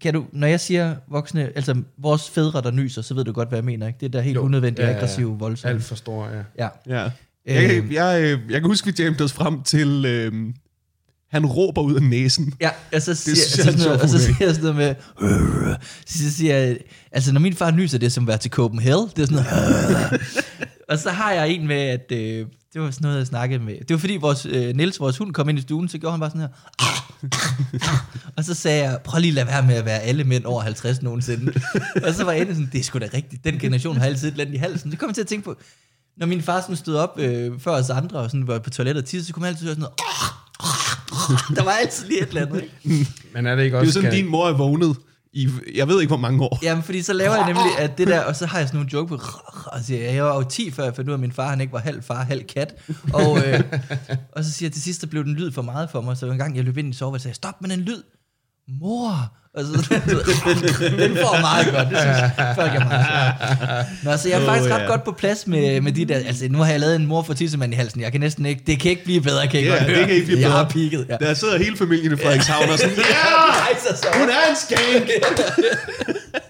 Kan 0.00 0.14
du, 0.14 0.24
når 0.32 0.46
jeg 0.46 0.60
siger 0.60 0.94
voksne, 1.08 1.50
altså 1.56 1.82
vores 1.98 2.30
fædre, 2.30 2.62
der 2.62 2.70
nyser, 2.70 3.02
så 3.02 3.14
ved 3.14 3.24
du 3.24 3.32
godt, 3.32 3.48
hvad 3.48 3.58
jeg 3.58 3.64
mener, 3.64 3.86
ikke? 3.86 3.96
Det 4.00 4.06
er 4.06 4.10
der 4.10 4.20
helt 4.20 4.34
Jo. 4.36 4.40
unødvendigt 4.42 4.88
Ja, 4.88 4.92
ja, 5.06 5.06
ja. 5.18 5.24
voldsomme. 5.24 5.74
Alt 5.74 5.84
for 5.84 5.94
stor, 5.94 6.28
ja. 6.28 6.42
Ja. 6.58 6.68
Ja. 7.02 7.10
Jeg, 7.46 7.70
Øh. 7.70 7.92
jeg, 7.92 8.38
jeg 8.50 8.60
kan 8.60 8.64
huske, 8.70 8.86
vi 8.86 9.02
jammed 9.02 9.20
os 9.20 9.32
frem 9.32 9.62
til, 9.62 10.04
øh, 10.06 10.32
han 11.30 11.46
råber 11.46 11.82
ud 11.82 11.94
af 11.94 12.02
næsen. 12.02 12.54
Ja, 12.60 12.70
og 12.94 13.02
så 13.02 13.14
siger, 13.14 13.34
synes 13.34 13.38
så 13.38 13.62
jeg 13.62 13.72
sådan 13.72 13.86
noget, 13.86 14.02
og 14.02 14.08
så 14.08 14.18
siger 14.18 14.36
jeg 14.40 14.54
sådan 14.54 14.74
noget 14.74 14.96
med, 15.20 15.74
så 16.06 16.30
siger 16.32 16.56
jeg, 16.56 16.76
altså 17.12 17.32
når 17.32 17.40
min 17.40 17.54
far 17.54 17.70
nyser, 17.70 17.98
det 17.98 18.06
er 18.06 18.10
som 18.10 18.24
at 18.24 18.28
være 18.28 18.38
til 18.38 18.50
Copenhagen, 18.50 19.08
det 19.16 19.22
er 19.22 19.26
sådan 19.26 19.44
noget, 19.44 20.20
og 20.88 20.98
så 20.98 21.10
har 21.10 21.32
jeg 21.32 21.48
en 21.48 21.66
med, 21.66 21.76
at 21.76 22.12
øh, 22.12 22.46
det 22.72 22.80
var 22.80 22.90
sådan 22.90 23.02
noget, 23.04 23.18
jeg 23.18 23.26
snakkede 23.26 23.62
med, 23.62 23.74
det 23.78 23.90
var 23.90 23.98
fordi 23.98 24.16
vores, 24.16 24.46
øh, 24.46 24.76
Niels, 24.76 25.00
vores 25.00 25.18
hund, 25.18 25.32
kom 25.32 25.48
ind 25.48 25.58
i 25.58 25.62
stuen, 25.62 25.88
så 25.88 25.98
gjorde 25.98 26.12
han 26.12 26.20
bare 26.20 26.30
sådan 26.30 26.40
her, 26.40 26.48
og 28.36 28.44
så 28.44 28.54
sagde 28.54 28.82
jeg, 28.82 28.98
prøv 29.04 29.20
lige 29.20 29.30
at 29.30 29.34
lade 29.34 29.46
være 29.46 29.66
med 29.66 29.74
at 29.74 29.84
være 29.84 30.00
alle 30.00 30.24
mænd 30.24 30.44
over 30.44 30.62
50 30.62 31.02
nogensinde, 31.02 31.52
og 32.04 32.14
så 32.14 32.24
var 32.24 32.32
jeg 32.32 32.46
sådan, 32.46 32.68
det 32.72 32.78
er 32.80 32.84
sgu 32.84 32.98
da 32.98 33.08
rigtigt, 33.14 33.44
den 33.44 33.58
generation 33.58 33.96
har 33.96 34.06
altid 34.06 34.32
et 34.32 34.40
andet 34.40 34.54
i 34.54 34.56
halsen, 34.56 34.90
det 34.90 34.98
kom 34.98 35.08
jeg 35.08 35.14
til 35.14 35.22
at 35.22 35.28
tænke 35.28 35.44
på, 35.44 35.56
når 36.16 36.26
min 36.26 36.42
far 36.42 36.60
sådan 36.60 36.76
stod 36.76 36.96
op 36.96 37.18
øh, 37.18 37.60
før 37.60 37.70
os 37.72 37.90
andre, 37.90 38.18
og 38.18 38.30
sådan 38.30 38.46
var 38.46 38.58
på 38.58 38.70
toilettet 38.70 39.02
og 39.02 39.08
tisse, 39.08 39.26
så 39.26 39.32
kunne 39.32 39.40
man 39.40 39.48
altid 39.48 39.66
høre 39.66 39.74
sådan 39.74 39.80
noget, 39.82 41.56
der 41.56 41.64
var 41.64 41.70
altid 41.70 42.06
lige 42.06 42.22
et 42.22 42.28
eller 42.28 42.46
andet, 42.46 42.62
ikke? 42.84 43.08
Men 43.34 43.46
er 43.46 43.54
det 43.56 43.62
ikke 43.64 43.74
Det 43.76 43.82
er 43.82 43.86
også... 43.86 43.92
sådan, 43.92 44.10
skal- 44.10 44.18
din 44.22 44.30
mor 44.30 44.48
er 44.48 44.52
vågnet 44.52 44.96
i, 45.32 45.48
jeg 45.74 45.88
ved 45.88 46.00
ikke, 46.00 46.08
hvor 46.10 46.16
mange 46.16 46.42
år. 46.44 46.58
Jamen, 46.62 46.84
fordi 46.84 47.02
så 47.02 47.12
laver 47.12 47.34
jeg 47.36 47.46
nemlig 47.46 47.78
at 47.78 47.98
det 47.98 48.06
der, 48.08 48.20
og 48.20 48.36
så 48.36 48.46
har 48.46 48.58
jeg 48.58 48.68
sådan 48.68 48.76
nogle 48.78 48.90
joke 48.92 49.08
på, 49.08 49.22
og 49.66 49.80
siger, 49.84 50.10
jeg 50.12 50.24
var 50.24 50.34
jo 50.36 50.42
10, 50.42 50.70
før 50.70 50.84
jeg 50.84 50.94
fandt 50.96 51.08
ud 51.08 51.12
af, 51.12 51.16
at 51.16 51.20
min 51.20 51.32
far, 51.32 51.48
han 51.50 51.60
ikke 51.60 51.72
var 51.72 51.78
halv 51.78 52.02
far, 52.02 52.24
halv 52.24 52.44
kat. 52.44 52.74
Og, 53.12 53.38
øh, 53.46 53.60
og 54.32 54.44
så 54.44 54.50
siger 54.52 54.66
jeg, 54.66 54.72
til 54.72 54.82
sidst, 54.82 55.00
der 55.00 55.06
blev 55.06 55.24
den 55.24 55.34
lyd 55.34 55.52
for 55.52 55.62
meget 55.62 55.90
for 55.90 56.00
mig, 56.00 56.16
så 56.16 56.26
en 56.26 56.38
gang 56.38 56.56
jeg 56.56 56.64
løb 56.64 56.76
ind 56.76 56.94
i 56.94 56.96
soveværelset, 56.96 57.22
sagde 57.22 57.30
jeg, 57.30 57.36
stop 57.36 57.60
med 57.60 57.70
den 57.70 57.80
lyd. 57.80 58.02
Mor! 58.80 59.32
Og 59.54 59.64
så, 59.64 60.00
den 60.98 61.16
får 61.16 61.40
meget 61.40 61.66
godt, 61.74 61.88
det 61.90 61.98
synes 61.98 62.18
jeg, 62.18 62.52
folk 62.54 62.74
er 62.74 62.84
meget. 62.84 63.86
Nå, 64.02 64.16
så 64.16 64.28
jeg 64.28 64.40
er 64.42 64.46
faktisk 64.46 64.70
ret 64.70 64.80
ja. 64.80 64.86
godt 64.86 65.04
på 65.04 65.12
plads 65.12 65.46
med, 65.46 65.80
med 65.80 65.92
de 65.92 66.04
der, 66.04 66.16
altså 66.16 66.48
nu 66.50 66.58
har 66.58 66.70
jeg 66.70 66.80
lavet 66.80 66.96
en 66.96 67.06
mor 67.06 67.22
for 67.22 67.34
tissemand 67.34 67.72
i 67.72 67.76
halsen, 67.76 68.00
jeg 68.00 68.12
kan 68.12 68.20
næsten 68.20 68.46
ikke, 68.46 68.62
det 68.66 68.80
kan 68.80 68.90
ikke 68.90 69.04
blive 69.04 69.20
bedre, 69.20 69.46
kan 69.46 69.60
jeg 69.60 69.66
Ja, 69.68 69.76
godt 69.76 69.86
det 69.86 69.96
kan 70.06 70.14
ikke 70.14 70.26
blive 70.26 70.40
Jeg 70.40 70.46
bedre. 70.48 70.56
har 70.58 70.68
peaked, 70.68 71.04
ja. 71.08 71.16
Der 71.26 71.34
sidder 71.34 71.58
hele 71.58 71.76
familien 71.76 72.12
i 72.12 72.16
Frederikshavn 72.16 72.70
og 72.70 72.78
sådan, 72.78 72.94
ja, 72.96 73.94
sig 73.96 74.08
hun 74.14 74.28
er 74.28 74.50
en 74.50 74.56
skank. 74.56 75.10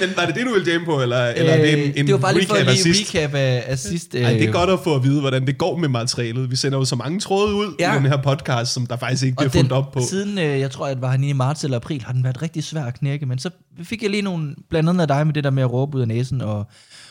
Men 0.00 0.08
var 0.16 0.26
det 0.26 0.34
det, 0.34 0.46
du 0.46 0.52
ville 0.52 0.72
jamme 0.72 0.86
på, 0.86 1.02
eller, 1.02 1.26
eller 1.26 1.52
er 1.52 1.62
det 1.62 1.86
en, 1.86 1.92
en 1.96 2.06
det 2.06 2.14
var 2.14 2.20
bare 2.20 2.34
lige 2.34 2.46
for 2.46 2.54
at 2.54 2.66
lige 2.66 2.90
recap 3.00 3.34
af, 3.34 3.64
af 3.66 3.78
sidst. 3.78 4.14
Ej, 4.14 4.32
det 4.32 4.42
er 4.42 4.48
øh, 4.48 4.52
godt 4.52 4.70
at 4.70 4.80
få 4.84 4.94
at 4.94 5.02
vide, 5.02 5.20
hvordan 5.20 5.46
det 5.46 5.58
går 5.58 5.76
med 5.76 5.88
materialet. 5.88 6.50
Vi 6.50 6.56
sender 6.56 6.78
jo 6.78 6.84
så 6.84 6.96
mange 6.96 7.20
tråde 7.20 7.54
ud 7.54 7.74
ja. 7.78 7.94
I 7.94 7.96
den 7.96 8.06
her 8.06 8.22
podcast, 8.22 8.72
som 8.72 8.86
der 8.86 8.96
faktisk 8.96 9.22
ikke 9.22 9.36
bliver 9.36 9.48
Og 9.48 9.52
fundet 9.52 9.70
den, 9.70 9.76
op 9.78 9.92
på. 9.92 10.00
Siden, 10.08 10.38
øh, 10.38 10.60
jeg 10.60 10.70
tror, 10.70 10.86
at 10.86 10.94
det 10.94 11.02
var 11.02 11.10
han 11.10 11.24
i 11.24 11.32
marts 11.32 11.64
eller 11.64 11.76
april, 11.76 12.02
har 12.02 12.12
den 12.12 12.24
været 12.24 12.42
rigtig 12.42 12.64
svær 12.64 12.84
at 12.84 12.94
knække. 12.94 13.26
Men 13.26 13.38
så 13.38 13.50
fik 13.82 14.02
jeg 14.02 14.10
lige 14.10 14.22
nogle, 14.22 14.54
blandt 14.70 14.88
andet 14.88 15.00
af 15.00 15.08
dig 15.08 15.26
med 15.26 15.34
det 15.34 15.44
der 15.44 15.50
med 15.50 15.62
at 15.62 15.72
råbe 15.72 15.96
ud 15.96 16.02
af 16.02 16.08
næsen. 16.08 16.40
Og 16.40 16.66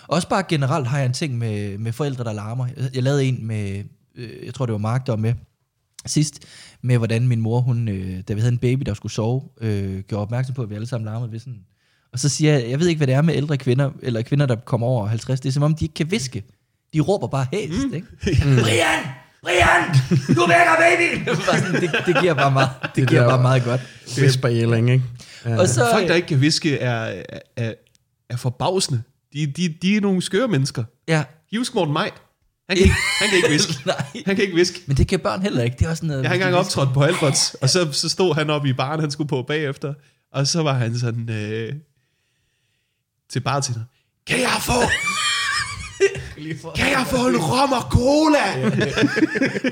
også 0.08 0.30
bare 0.30 0.44
generelt 0.50 0.88
har 0.88 0.98
jeg 0.98 1.06
en 1.06 1.14
ting 1.14 1.38
med, 1.38 1.78
med 1.78 1.92
forældre, 1.92 2.24
der 2.24 2.34
larmer. 2.34 2.68
Jeg, 2.78 2.90
jeg 2.94 3.04
lavede 3.04 3.26
en 3.26 3.48
med, 3.48 3.84
øh, 4.16 4.30
jeg 4.46 4.54
tror 4.54 4.66
det 4.66 4.74
var 4.74 4.80
Mark, 4.80 5.06
der 5.06 5.12
var 5.12 5.18
med 5.18 5.34
sidst, 6.06 6.40
med 6.82 6.98
hvordan 6.98 7.28
min 7.28 7.42
mor, 7.42 7.60
hun, 7.60 7.88
øh, 7.88 8.24
da 8.28 8.34
vi 8.34 8.40
havde 8.40 8.54
en 8.54 8.58
baby, 8.58 8.84
der 8.86 8.94
skulle 8.94 9.12
sove, 9.12 9.42
øh, 9.62 10.00
gjorde 10.00 10.22
opmærksom 10.22 10.56
på, 10.56 10.62
at 10.62 10.70
vi 10.70 10.76
alle 10.76 10.88
sammen 10.88 11.06
larmede 11.06 11.32
ved 11.32 11.40
sådan. 11.40 11.60
Og 12.14 12.20
så 12.20 12.30
siger 12.30 12.54
jeg, 12.54 12.70
jeg 12.70 12.80
ved 12.80 12.88
ikke, 12.88 13.00
hvad 13.00 13.08
det 13.08 13.16
er 13.16 13.22
med 13.22 13.36
ældre 13.36 13.58
kvinder, 13.58 13.92
eller 14.02 14.22
kvinder, 14.22 14.46
der 14.46 14.56
kommer 14.56 14.88
over 14.88 15.08
50. 15.08 15.40
Det 15.40 15.50
er 15.50 15.54
som 15.54 15.64
om, 15.64 15.76
de 15.76 15.86
ikke 15.86 15.94
kan 15.96 16.12
viske. 16.12 16.44
De 16.94 17.00
råber 17.00 17.28
bare 17.28 17.48
hæst, 17.54 17.88
mm. 17.88 17.94
ikke? 17.94 18.08
Brian! 18.64 19.00
Brian! 19.44 19.96
Du 20.36 20.48
vækker 20.48 20.76
baby! 20.80 21.30
Sådan, 21.46 21.82
det, 21.82 21.92
det 22.06 22.18
giver 22.22 22.34
bare 22.34 22.52
meget, 22.52 22.70
det, 22.84 22.96
Det 22.96 23.08
giver 23.10 23.22
der- 23.22 23.30
bare 23.30 23.42
meget 23.42 23.64
godt. 23.64 23.82
Whisper-yelling, 24.18 24.90
ikke? 24.92 25.04
Ja. 25.46 25.58
Og 25.60 25.68
så, 25.68 25.88
Folk, 25.94 26.08
der 26.08 26.16
ikke 26.16 26.28
kan 26.28 26.42
viske, 26.42 26.78
er, 26.78 27.24
er, 27.58 27.74
er 28.30 28.38
forbavsende. 28.38 29.02
De, 29.34 29.46
de, 29.46 29.76
de 29.82 29.96
er 29.98 30.02
nogle 30.02 30.22
skøre 30.22 30.48
mennesker. 30.48 30.84
ja, 31.08 31.24
huske 31.58 31.76
Morten 31.76 31.94
Maj? 31.94 32.12
Han 32.70 32.78
kan, 32.78 32.84
ikke, 32.86 32.96
han 33.20 33.30
kan 33.30 33.38
ikke 33.38 33.50
viske. 33.58 33.74
Nej. 33.86 33.96
Han 34.26 34.36
kan 34.36 34.44
ikke 34.44 34.56
viske. 34.56 34.80
men 34.88 34.98
det 34.98 35.08
kan 35.08 35.20
børn 35.20 35.42
heller 35.42 35.64
ikke. 35.64 35.76
Det 35.80 35.86
er 35.86 35.90
også 35.90 36.00
sådan 36.02 36.08
noget... 36.08 36.24
Jeg 36.24 36.30
har 36.30 36.36
engang 36.36 36.56
optrådt 36.56 36.94
på 36.94 37.02
Alberts, 37.04 37.54
og 37.62 37.70
så, 37.70 37.92
så 37.92 38.10
stod 38.10 38.36
han 38.36 38.50
oppe 38.50 38.70
i 38.70 38.74
baren, 38.74 39.00
han 39.00 39.12
skulle 39.12 39.28
på 39.28 39.44
bagefter, 39.48 39.94
og 40.34 40.48
så 40.48 40.64
var 40.64 40.74
han 40.74 41.00
sådan, 41.00 41.30
øh, 41.30 41.74
til 43.32 43.40
bartender. 43.40 43.82
Kan 44.28 44.40
jeg 44.40 44.58
få, 44.62 44.74
Kan 46.76 46.88
jeg 46.92 47.06
få 47.08 47.28
en 47.28 47.38
rom 47.38 47.72
og 47.72 47.82
cola? 47.92 48.70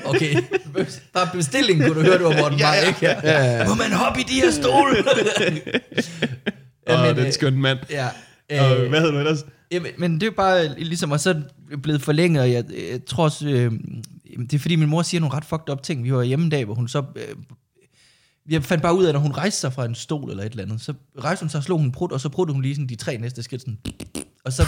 Okay, 0.11 0.35
bare 1.13 1.27
bestillingen 1.33 1.87
kunne 1.87 1.99
du 2.01 2.05
høre, 2.05 2.17
du 2.17 2.23
var 2.23 2.37
Morten 2.41 2.59
Ja, 2.59 2.71
ja. 2.73 2.87
ikke? 2.87 3.07
Ja. 3.23 3.67
Må 3.67 3.73
man 3.75 3.91
hoppe 3.91 4.19
i 4.19 4.23
de 4.23 4.33
her 4.33 4.51
stole? 4.51 4.97
Åh, 6.89 7.01
men, 7.01 7.15
den 7.17 7.31
skønne 7.31 7.59
mand. 7.59 7.79
Ja. 7.89 8.07
Og 8.61 8.77
Øh, 8.77 8.89
hvad 8.89 8.99
hedder 8.99 9.13
du 9.13 9.19
ellers? 9.19 9.45
Jamen, 9.71 9.91
men 9.97 10.13
det 10.13 10.23
er 10.23 10.27
jo 10.27 10.33
bare 10.37 10.79
ligesom, 10.79 11.11
og 11.11 11.19
så 11.19 11.41
er 11.71 11.77
blevet 11.77 12.01
forlænget, 12.01 12.41
og 12.41 12.51
jeg, 12.51 12.63
jeg 12.91 13.05
tror 13.05 13.23
også, 13.23 13.47
øh, 13.47 13.71
det 14.39 14.53
er 14.53 14.59
fordi 14.59 14.75
min 14.75 14.89
mor 14.89 15.01
siger 15.01 15.21
nogle 15.21 15.35
ret 15.35 15.45
fucked 15.45 15.69
up 15.69 15.83
ting. 15.83 16.03
Vi 16.03 16.13
var 16.13 16.23
hjemme 16.23 16.43
en 16.43 16.49
dag, 16.51 16.65
hvor 16.65 16.73
hun 16.75 16.87
så, 16.87 17.03
øh, 17.15 17.35
jeg 18.49 18.63
fandt 18.63 18.81
bare 18.81 18.97
ud 18.97 19.03
af, 19.03 19.07
at 19.07 19.13
når 19.13 19.19
hun 19.19 19.31
rejste 19.31 19.59
sig 19.59 19.73
fra 19.73 19.85
en 19.85 19.95
stol 19.95 20.29
eller 20.29 20.43
et 20.43 20.51
eller 20.51 20.63
andet, 20.63 20.81
så 20.81 20.93
rejste 21.19 21.43
hun 21.43 21.49
sig 21.49 21.57
og 21.57 21.63
slog 21.63 21.79
hun 21.79 21.91
prut, 21.91 22.11
og 22.11 22.21
så 22.21 22.29
pruttede 22.29 22.53
hun 22.53 22.61
lige 22.61 22.75
sådan 22.75 22.87
de 22.87 22.95
tre 22.95 23.17
næste 23.17 23.43
skridt, 23.43 23.61
sådan, 23.61 23.77
og 24.45 24.53
så, 24.53 24.63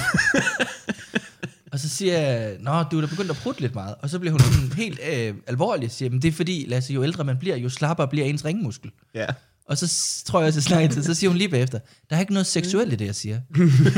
og 1.71 1.79
så 1.79 1.89
siger 1.89 2.19
jeg, 2.19 2.57
nå, 2.59 2.83
du 2.83 2.97
er 2.97 3.01
da 3.01 3.07
begyndt 3.07 3.31
at 3.31 3.37
prutte 3.37 3.61
lidt 3.61 3.75
meget, 3.75 3.95
og 4.01 4.09
så 4.09 4.19
bliver 4.19 4.31
hun 4.31 4.39
sådan 4.39 4.71
helt 4.71 4.99
øh, 5.13 5.35
alvorlig, 5.47 5.91
siger, 5.91 6.09
men 6.09 6.21
det 6.21 6.27
er 6.27 6.31
fordi, 6.31 6.65
Lasse, 6.67 6.93
jo 6.93 7.03
ældre 7.03 7.23
man 7.23 7.37
bliver, 7.37 7.55
jo 7.55 7.69
slappere 7.69 8.07
bliver 8.07 8.25
ens 8.25 8.45
ringmuskel. 8.45 8.91
Ja. 9.13 9.27
Og 9.69 9.77
så 9.77 9.93
tror 10.25 10.39
jeg 10.39 10.47
også, 10.47 10.57
jeg 10.57 10.63
snakker 10.63 10.89
til, 10.89 11.03
så 11.03 11.13
siger 11.13 11.29
hun 11.29 11.37
lige 11.37 11.49
bagefter, 11.49 11.79
der 12.09 12.15
er 12.15 12.19
ikke 12.19 12.33
noget 12.33 12.47
seksuelt 12.47 12.93
i 12.93 12.95
det, 12.95 13.05
jeg 13.05 13.15
siger. 13.15 13.39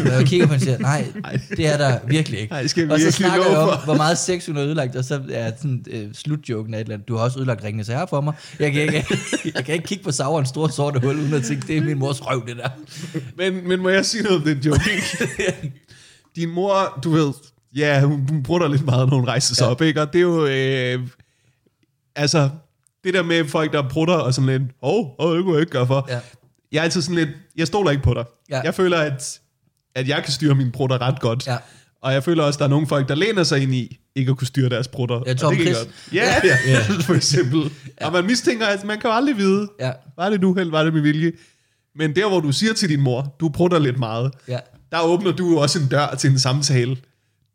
Og 0.05 0.11
jeg 0.11 0.26
kigger 0.26 0.47
på 0.47 0.53
hende 0.53 0.55
og 0.55 0.61
siger, 0.61 0.78
nej, 0.78 1.11
det 1.57 1.67
er 1.67 1.78
der 1.78 1.99
virkelig 2.07 2.39
ikke. 2.39 2.51
Nej, 2.51 2.61
det 2.61 2.69
skal 2.69 2.91
og 2.91 2.99
så 2.99 3.11
snakker 3.11 3.49
jeg 3.49 3.57
om, 3.57 3.80
hvor 3.84 3.95
meget 3.95 4.17
sex 4.17 4.45
hun 4.45 4.55
har 4.55 4.63
ødelagt, 4.63 4.95
og 4.95 5.03
så 5.03 5.22
er 5.30 5.51
sådan 5.57 5.86
øh, 5.89 6.13
slutjoken 6.13 6.74
af 6.74 6.78
et 6.78 6.82
eller 6.82 6.93
andet, 6.93 7.07
du 7.07 7.15
har 7.15 7.24
også 7.24 7.39
ødelagt 7.39 7.63
ringene 7.63 7.84
så 7.84 7.91
her 7.91 8.05
for 8.05 8.22
mig. 8.22 8.34
Jeg 8.59 8.72
kan 8.72 8.82
ikke, 8.82 9.05
jeg 9.55 9.65
kan 9.65 9.74
ikke 9.74 9.88
kigge 9.88 10.03
på 10.03 10.11
Saurens 10.11 10.49
store 10.49 10.72
sorte 10.72 10.99
hul, 10.99 11.19
uden 11.19 11.34
at 11.34 11.43
tænke, 11.43 11.67
det 11.67 11.78
er 11.78 11.82
min 11.82 11.99
mors 11.99 12.26
røv, 12.26 12.47
det 12.47 12.57
der. 12.57 12.69
Men, 13.38 13.67
men 13.67 13.80
må 13.80 13.89
jeg 13.89 14.05
sige 14.05 14.24
noget 14.24 14.38
om 14.38 14.43
den 14.43 14.57
joke? 14.57 14.82
Din 16.36 16.49
mor, 16.49 16.99
du 17.03 17.11
ved, 17.11 17.34
ja, 17.76 18.01
hun, 18.01 18.28
hun 18.30 18.43
bruger 18.43 18.67
lidt 18.67 18.86
meget, 18.86 19.09
når 19.09 19.17
hun 19.17 19.28
rejser 19.28 19.55
sig 19.55 19.65
ja. 19.65 19.72
op, 19.72 19.82
ikke? 19.82 20.01
Og 20.01 20.13
det 20.13 20.19
er 20.19 20.24
jo, 20.24 20.45
øh, 20.45 20.99
altså, 22.15 22.49
det 23.03 23.13
der 23.13 23.23
med 23.23 23.45
folk, 23.47 23.73
der 23.73 23.89
prutter 23.89 24.13
og 24.15 24.33
sådan 24.33 24.47
lidt, 24.47 24.61
åh, 24.83 24.93
oh, 24.99 25.05
oh, 25.17 25.35
det 25.37 25.43
kunne 25.43 25.53
jeg 25.53 25.61
ikke 25.61 25.71
gøre 25.71 25.87
for. 25.87 26.05
Ja. 26.09 26.19
Jeg 26.71 26.79
er 26.79 26.83
altid 26.83 27.01
sådan 27.01 27.15
lidt, 27.15 27.29
jeg 27.57 27.67
stoler 27.67 27.91
ikke 27.91 28.03
på 28.03 28.13
dig. 28.13 28.25
Ja. 28.49 28.61
Jeg 28.61 28.75
føler, 28.75 28.97
at, 28.97 29.39
at 29.95 30.07
jeg 30.07 30.23
kan 30.23 30.33
styre 30.33 30.55
mine 30.55 30.71
prutter 30.71 31.01
ret 31.01 31.19
godt. 31.19 31.47
Ja. 31.47 31.57
Og 32.01 32.13
jeg 32.13 32.23
føler 32.23 32.43
også, 32.43 32.57
at 32.57 32.59
der 32.59 32.65
er 32.65 32.69
nogle 32.69 32.87
folk, 32.87 33.09
der 33.09 33.15
læner 33.15 33.43
sig 33.43 33.61
ind 33.61 33.73
i, 33.75 33.97
ikke 34.15 34.31
at 34.31 34.37
kunne 34.37 34.47
styre 34.47 34.69
deres 34.69 34.87
prutter. 34.87 35.21
Ja, 35.25 35.33
Tom 35.33 35.55
det 35.55 35.61
Chris. 35.65 35.77
Ja, 36.13 36.33
ja, 36.43 36.57
ja, 36.67 36.79
for 37.07 37.13
eksempel. 37.13 37.71
Ja. 38.01 38.05
Og 38.05 38.11
man 38.13 38.25
mistænker, 38.25 38.65
at 38.65 38.83
man 38.83 38.99
kan 38.99 39.09
jo 39.09 39.15
aldrig 39.15 39.37
vide, 39.37 39.67
Ja. 39.79 39.91
var 40.17 40.29
det 40.29 40.35
et 40.35 40.43
uheld, 40.43 40.69
var 40.71 40.83
det 40.83 40.93
med 40.93 41.01
vilje. 41.01 41.31
Men 41.95 42.15
der, 42.15 42.27
hvor 42.29 42.39
du 42.39 42.51
siger 42.51 42.73
til 42.73 42.89
din 42.89 43.01
mor, 43.01 43.35
du 43.39 43.49
prutter 43.49 43.79
lidt 43.79 43.99
meget, 43.99 44.31
Ja. 44.47 44.59
der 44.91 45.01
åbner 45.01 45.31
du 45.31 45.59
også 45.59 45.79
en 45.79 45.87
dør 45.87 46.15
til 46.19 46.29
en 46.29 46.39
samtale, 46.39 46.97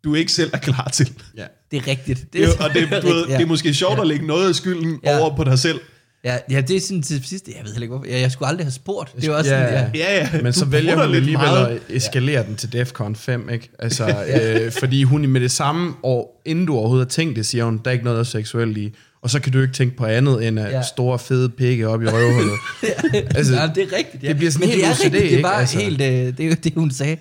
du 0.07 0.15
ikke 0.15 0.33
selv 0.33 0.51
er 0.53 0.59
klar 0.59 0.91
til. 0.93 1.13
Ja. 1.37 1.45
Det 1.71 1.77
er 1.77 1.87
rigtigt. 1.87 2.33
Det 2.33 2.45
er, 2.45 2.49
og 2.65 2.75
det, 2.75 2.83
du 3.03 3.07
ved, 3.07 3.15
rigtigt, 3.21 3.39
det 3.39 3.43
er 3.45 3.47
måske 3.49 3.75
sjovt 3.75 4.01
at 4.01 4.07
lægge 4.07 4.27
noget 4.27 4.49
af 4.49 4.55
skylden 4.55 5.01
Ja. 5.05 5.19
over 5.21 5.37
på 5.37 5.45
dig 5.45 5.59
selv. 5.59 5.81
Ja, 6.25 6.39
ja, 6.51 6.61
det 6.61 6.77
er 6.77 6.81
sådan 6.81 7.03
til 7.03 7.25
sidst, 7.27 7.49
jeg 7.49 7.55
ved 7.65 7.73
heller 7.73 7.83
ikke 7.83 7.95
hvorfor, 7.95 8.11
jeg, 8.11 8.21
jeg 8.21 8.33
skulle 8.33 8.49
aldrig 8.49 8.67
have 8.67 8.73
spurgt. 8.73 9.13
Det 9.17 9.25
er 9.29 9.33
også 9.35 9.55
Ja. 9.55 9.67
sådan, 9.71 9.91
ja. 9.95 10.15
Ja, 10.15 10.29
ja. 10.33 10.43
Men 10.43 10.53
så 10.53 10.65
du 10.65 10.71
vælger 10.71 10.91
prutter 10.95 11.07
hun 11.07 11.17
alligevel 11.17 11.47
meget. 11.47 11.67
at 11.67 11.81
eskalere 11.97 12.47
den 12.47 12.57
til 12.57 12.73
Defcon 12.73 13.17
5, 13.17 13.49
ikke? 13.51 13.71
Altså, 13.79 14.25
øh, 14.43 14.73
fordi 14.73 15.03
hun 15.03 15.27
med 15.29 15.41
det 15.41 15.51
samme 15.51 15.95
år, 16.03 16.43
inden 16.45 16.67
du 16.67 16.75
overhovedet 16.77 17.07
har 17.07 17.11
tænkt 17.11 17.37
det, 17.37 17.47
siger 17.47 17.65
hun, 17.65 17.79
der 17.85 17.91
er 17.91 17.93
ikke 17.93 18.05
noget 18.05 18.17
der 18.17 18.21
er 18.21 18.25
seksuelt 18.25 18.79
i. 18.79 18.95
Og 19.23 19.31
så 19.31 19.41
kan 19.41 19.53
du 19.53 19.61
ikke 19.63 19.75
tænke 19.75 19.97
på 19.97 20.07
andet 20.07 20.49
end 20.49 20.61
at 20.61 20.73
Ja. 20.73 20.83
store, 20.83 21.19
fede 21.19 21.49
pikke 21.49 21.89
op 21.89 22.03
i 22.03 22.07
røvhullet. 22.07 22.55
altså, 23.37 23.55
ja, 23.55 23.71
det 23.75 23.83
er 23.93 23.97
rigtigt. 23.97 24.23
Ja. 24.23 24.29
det 24.29 24.37
bliver 24.37 24.51
sådan 24.51 24.69
Men 24.69 24.79
helt 24.79 24.83
det 24.83 24.89
er 24.89 24.93
OCD, 24.93 25.05
rigtigt, 25.05 25.13
det 25.23 25.27
er 25.27 25.31
ikke? 25.31 25.43
bare 25.43 25.61
Altså. 25.61 25.79
helt, 25.79 26.01
øh, 26.01 26.09
det 26.09 26.41
er 26.41 26.47
jo 26.49 26.55
det, 26.65 26.73
hun 26.77 26.91
sagde. 26.91 27.17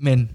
Men 0.00 0.30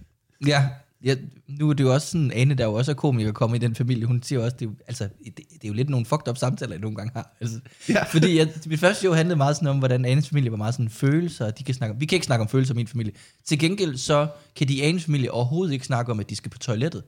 ja, 0.47 0.63
ja, 1.05 1.15
nu 1.49 1.69
er 1.69 1.73
det 1.73 1.83
jo 1.83 1.93
også 1.93 2.07
sådan, 2.07 2.31
Ane, 2.31 2.53
der 2.53 2.65
jo 2.65 2.73
også 2.73 2.91
er 2.91 2.95
komiker, 2.95 3.31
kommer 3.31 3.55
i 3.55 3.59
den 3.59 3.75
familie, 3.75 4.05
hun 4.05 4.23
siger 4.23 4.43
også, 4.43 4.55
det 4.59 4.65
er 4.65 4.69
jo, 4.69 4.75
altså, 4.87 5.03
det, 5.25 5.35
det 5.37 5.63
er 5.63 5.67
jo 5.67 5.73
lidt 5.73 5.89
nogle 5.89 6.05
fucked 6.05 6.27
up 6.27 6.37
samtaler, 6.37 6.73
jeg 6.73 6.81
nogle 6.81 6.97
gange 6.97 7.11
har. 7.15 7.35
Altså, 7.41 7.59
Ja. 7.89 8.03
Fordi 8.11 8.37
jeg, 8.37 8.49
mit 8.65 8.79
første 8.79 8.99
show 8.99 9.13
handlede 9.13 9.37
meget 9.37 9.55
sådan 9.55 9.67
om, 9.67 9.77
hvordan 9.77 10.05
Anes 10.05 10.29
familie 10.29 10.51
var 10.51 10.57
meget 10.57 10.73
sådan 10.73 10.89
følelser, 10.89 11.45
og 11.45 11.59
de 11.59 11.63
kan 11.63 11.75
snakke 11.75 11.93
om, 11.93 12.01
vi 12.01 12.05
kan 12.05 12.15
ikke 12.15 12.25
snakke 12.25 12.41
om 12.41 12.49
følelser 12.49 12.73
i 12.73 12.75
min 12.75 12.87
familie. 12.87 13.13
Til 13.45 13.59
gengæld 13.59 13.97
så 13.97 14.27
kan 14.55 14.67
de 14.67 14.83
Anes 14.83 15.05
familie 15.05 15.31
overhovedet 15.31 15.73
ikke 15.73 15.85
snakke 15.85 16.11
om, 16.11 16.19
at 16.19 16.29
de 16.29 16.35
skal 16.35 16.51
på 16.51 16.57
toilettet. 16.57 17.03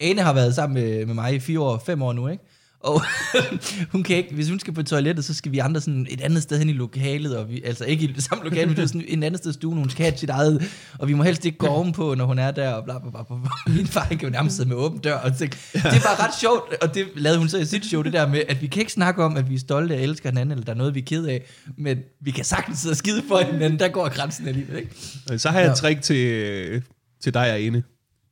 Ane 0.00 0.22
har 0.22 0.32
været 0.32 0.54
sammen 0.54 0.82
med, 0.82 1.06
med 1.06 1.14
mig 1.14 1.34
i 1.34 1.40
fire 1.40 1.60
år, 1.60 1.82
fem 1.86 2.02
år 2.02 2.12
nu, 2.12 2.28
ikke? 2.28 2.44
Og 2.84 3.02
hun 3.92 4.02
kan 4.02 4.16
ikke, 4.16 4.34
hvis 4.34 4.48
hun 4.48 4.60
skal 4.60 4.72
på 4.72 4.82
toilettet, 4.82 5.24
så 5.24 5.34
skal 5.34 5.52
vi 5.52 5.58
andre 5.58 5.80
sådan 5.80 6.06
et 6.10 6.20
andet 6.20 6.42
sted 6.42 6.58
hen 6.58 6.68
i 6.68 6.72
lokalet, 6.72 7.36
og 7.36 7.48
vi, 7.48 7.62
altså 7.64 7.84
ikke 7.84 8.04
i 8.04 8.12
det 8.12 8.22
samme 8.22 8.44
lokale, 8.44 8.66
men 8.66 8.76
det 8.76 8.82
er 8.82 8.86
sådan 8.86 9.04
en 9.08 9.22
andet 9.22 9.38
sted 9.38 9.50
i 9.50 9.54
stuen, 9.54 9.78
hun 9.78 9.90
skal 9.90 10.04
have 10.04 10.16
sit 10.16 10.30
eget, 10.30 10.62
og 10.98 11.08
vi 11.08 11.14
må 11.14 11.22
helst 11.22 11.44
ikke 11.44 11.58
gå 11.58 11.66
ovenpå, 11.66 12.14
når 12.14 12.24
hun 12.24 12.38
er 12.38 12.50
der, 12.50 12.68
og 12.68 12.84
bla 12.84 12.98
bla 12.98 13.10
bla. 13.10 13.22
bla. 13.22 13.74
Min 13.74 13.86
far 13.86 14.00
han 14.00 14.18
kan 14.18 14.28
jo 14.28 14.32
nærmest 14.32 14.56
sidde 14.56 14.68
med 14.68 14.76
åben 14.76 14.98
dør, 14.98 15.14
og 15.14 15.36
tænke, 15.36 15.56
det 15.72 15.84
er 15.84 15.90
bare 15.90 16.26
ret 16.26 16.34
sjovt, 16.40 16.74
og 16.82 16.94
det 16.94 17.06
lavede 17.16 17.38
hun 17.38 17.48
så 17.48 17.58
i 17.58 17.64
sit 17.64 17.86
show, 17.86 18.02
det 18.02 18.12
der 18.12 18.28
med, 18.28 18.42
at 18.48 18.62
vi 18.62 18.66
kan 18.66 18.80
ikke 18.80 18.92
snakke 18.92 19.24
om, 19.24 19.36
at 19.36 19.50
vi 19.50 19.54
er 19.54 19.58
stolte 19.58 19.92
og 19.92 20.00
elsker 20.00 20.28
hinanden, 20.28 20.52
eller 20.52 20.64
der 20.64 20.72
er 20.72 20.76
noget, 20.76 20.94
vi 20.94 21.00
er 21.00 21.04
ked 21.04 21.26
af, 21.26 21.42
men 21.78 21.98
vi 22.20 22.30
kan 22.30 22.44
sagtens 22.44 22.78
sidde 22.78 22.92
og 22.92 22.96
skide 22.96 23.22
for 23.28 23.38
hinanden, 23.38 23.78
der 23.78 23.88
går 23.88 24.08
grænsen 24.08 24.48
alligevel, 24.48 24.76
ikke? 24.76 25.38
Så 25.38 25.50
har 25.50 25.60
jeg 25.60 25.70
et 25.70 25.76
trick 25.76 26.02
til, 26.02 26.82
til 27.22 27.34
dig 27.34 27.50
og 27.52 27.58
Ane. 27.58 27.82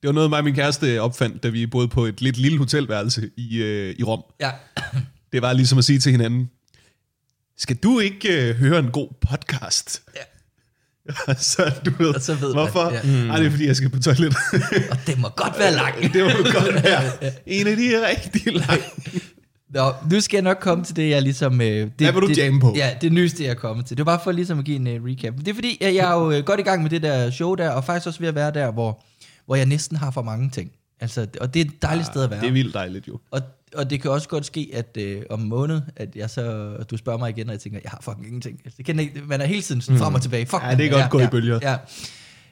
Det 0.03 0.09
var 0.09 0.12
noget, 0.12 0.30
mig 0.30 0.38
og 0.38 0.44
min 0.44 0.55
kæreste 0.55 1.00
opfandt, 1.00 1.42
da 1.42 1.48
vi 1.48 1.66
boede 1.66 1.88
på 1.88 2.05
et 2.05 2.20
lidt 2.20 2.36
lille 2.36 2.59
hotelværelse 2.59 3.30
i, 3.36 3.57
øh, 3.62 3.94
i 3.98 4.03
Rom. 4.03 4.22
Ja, 4.40 4.50
Det 5.32 5.42
var 5.42 5.53
ligesom 5.53 5.78
at 5.78 5.84
sige 5.84 5.98
til 5.98 6.12
hinanden, 6.12 6.50
skal 7.59 7.76
du 7.76 7.98
ikke 8.00 8.48
øh, 8.48 8.55
høre 8.57 8.78
en 8.78 8.90
god 8.90 9.09
podcast? 9.30 10.03
Ja. 10.16 10.22
Så, 11.38 11.72
du 11.84 11.90
ved, 11.98 12.14
Og 12.14 12.20
så 12.20 12.34
ved 12.34 12.48
man, 12.48 12.53
hvorfor? 12.53 12.90
ja. 12.90 13.09
Ja. 13.09 13.28
Ej, 13.28 13.36
det 13.38 13.46
er 13.46 13.50
fordi, 13.50 13.66
jeg 13.66 13.76
skal 13.76 13.90
på 13.90 13.98
toilettet. 14.00 14.38
og 14.92 14.98
det 15.07 15.18
må 15.18 15.28
godt 15.28 15.59
være 15.59 15.72
langt. 15.72 16.00
det 16.14 16.24
må 16.24 16.30
godt 16.53 16.84
være 16.84 17.03
en 17.46 17.66
af 17.66 17.76
de 17.76 18.09
rigtig 18.09 18.53
lange. 18.53 18.84
Nå, 19.74 19.92
nu 20.11 20.20
skal 20.20 20.36
jeg 20.36 20.42
nok 20.42 20.59
komme 20.61 20.84
til 20.84 20.96
det, 20.96 21.11
jeg 21.11 21.22
ligesom... 21.22 21.61
Øh, 21.61 21.66
det, 21.66 21.92
Hvad 21.98 22.12
vil 22.12 22.22
du 22.22 22.28
det, 22.28 22.38
jamme 22.38 22.61
på? 22.61 22.72
Ja, 22.76 22.90
det 23.00 23.12
nyeste, 23.12 23.44
jeg 23.44 23.50
er 23.50 23.55
kommet 23.55 23.86
til. 23.86 23.96
Det 23.96 24.07
var 24.07 24.12
bare 24.16 24.24
for 24.24 24.32
ligesom 24.32 24.59
at 24.59 24.64
give 24.64 24.76
en 24.76 24.86
uh, 25.03 25.09
recap. 25.09 25.34
Det 25.38 25.48
er 25.48 25.55
fordi, 25.55 25.78
jeg, 25.80 25.94
jeg 25.94 26.11
er 26.11 26.14
jo 26.20 26.30
øh, 26.30 26.44
godt 26.44 26.61
i 26.61 26.62
gang 26.62 26.82
med 26.82 26.90
det 26.90 27.03
der 27.03 27.30
show 27.30 27.55
der, 27.55 27.70
og 27.70 27.84
faktisk 27.84 28.07
også 28.07 28.20
ved 28.20 28.28
at 28.28 28.34
være 28.34 28.50
der, 28.55 28.72
hvor, 28.72 29.05
hvor 29.53 29.57
jeg 29.57 29.66
næsten 29.66 29.96
har 29.96 30.11
for 30.11 30.22
mange 30.22 30.50
ting. 30.50 30.72
Altså, 31.00 31.26
og 31.40 31.55
det 31.55 31.61
er 31.61 31.64
et 31.64 31.82
dejligt 31.82 32.07
sted 32.07 32.24
at 32.24 32.30
være. 32.30 32.40
Det 32.40 32.48
er 32.48 32.53
vildt 32.53 32.74
dejligt 32.74 33.09
jo. 33.09 33.20
Og, 33.30 33.40
og 33.76 33.90
det 33.90 34.03
kan 34.03 34.11
også 34.11 34.28
godt 34.28 34.46
ske, 34.46 34.70
at 34.72 34.96
øh, 35.00 35.22
om 35.30 35.40
en 35.42 35.48
måned, 35.48 35.80
at 35.96 36.16
jeg 36.16 36.30
så, 36.30 36.76
du 36.90 36.96
spørger 36.96 37.18
mig 37.18 37.30
igen, 37.30 37.48
og 37.48 37.53
jeg 37.53 37.61
tænker, 37.61 37.80
jeg 37.84 37.90
har 37.90 37.98
fucking 38.03 38.26
ingenting. 38.26 38.61
Altså, 38.64 38.76
det 38.76 38.84
kan 38.86 38.98
ikke, 38.98 39.20
man 39.26 39.40
er 39.40 39.44
hele 39.46 39.62
tiden 39.62 39.80
sådan 39.80 39.98
frem 39.98 40.14
og 40.14 40.22
tilbage. 40.22 40.46
Fuck, 40.46 40.62
Mm. 40.62 40.68
Ja, 40.68 40.74
det 40.76 40.86
er 40.86 40.90
godt 40.90 41.11
gået 41.11 41.24
i 41.24 41.26
bølger. 41.30 41.59
Ja. 41.62 41.76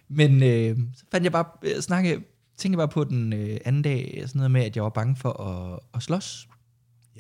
Men 0.09 0.43
øh, 0.43 0.77
så 0.97 1.05
fandt 1.13 1.25
jeg 1.25 1.33
bare, 1.33 1.45
øh, 1.63 1.81
snakke, 1.81 2.11
tænkte 2.59 2.71
jeg 2.71 2.79
bare 2.79 2.89
på 2.89 3.05
den 3.05 3.33
øh, 3.33 3.59
anden 3.65 3.83
dag, 3.83 4.23
sådan 4.27 4.39
noget 4.39 4.51
med, 4.51 4.61
at 4.65 4.77
jeg 4.77 4.85
var 4.85 4.91
bange 4.91 5.17
for 5.17 5.43
at, 5.43 5.81
at 5.95 6.03
slås. 6.03 6.49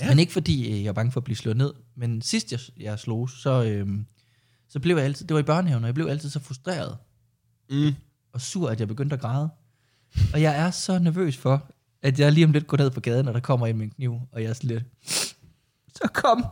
Ja. 0.00 0.08
Men 0.08 0.18
ikke 0.18 0.32
fordi 0.32 0.70
øh, 0.72 0.78
jeg 0.84 0.86
var 0.86 0.92
bange 0.92 1.12
for 1.12 1.20
at 1.20 1.24
blive 1.24 1.36
slået 1.36 1.56
ned. 1.56 1.72
Men 1.96 2.22
sidst 2.22 2.52
jeg, 2.52 2.60
jeg 2.80 2.98
slog, 2.98 3.30
så, 3.30 3.64
øh, 3.64 3.88
så 4.68 4.80
blev 4.80 4.96
jeg 4.96 5.04
altid, 5.04 5.26
det 5.26 5.34
var 5.34 5.40
i 5.40 5.44
børnehaven, 5.44 5.84
og 5.84 5.88
jeg 5.88 5.94
blev 5.94 6.06
altid 6.06 6.30
så 6.30 6.40
frustreret 6.40 6.96
Mm. 7.70 7.94
og 8.32 8.40
sur, 8.40 8.68
at 8.70 8.80
jeg 8.80 8.88
begyndte 8.88 9.14
at 9.14 9.20
græde. 9.20 9.48
Og 10.32 10.42
jeg 10.42 10.56
er 10.56 10.70
så 10.70 10.98
nervøs 10.98 11.36
for, 11.36 11.70
at 12.02 12.20
jeg 12.20 12.32
lige 12.32 12.44
om 12.44 12.52
lidt 12.52 12.66
går 12.66 12.76
ned 12.76 12.90
på 12.90 13.00
gaden, 13.00 13.28
og 13.28 13.34
der 13.34 13.40
kommer 13.40 13.66
en 13.66 13.78
med 13.78 13.84
en 13.84 13.90
kniv, 13.90 14.14
og 14.32 14.42
jeg 14.42 14.50
er 14.50 14.54
sådan 14.54 14.70
lidt, 14.70 14.84
så 15.94 16.08
kom. 16.12 16.44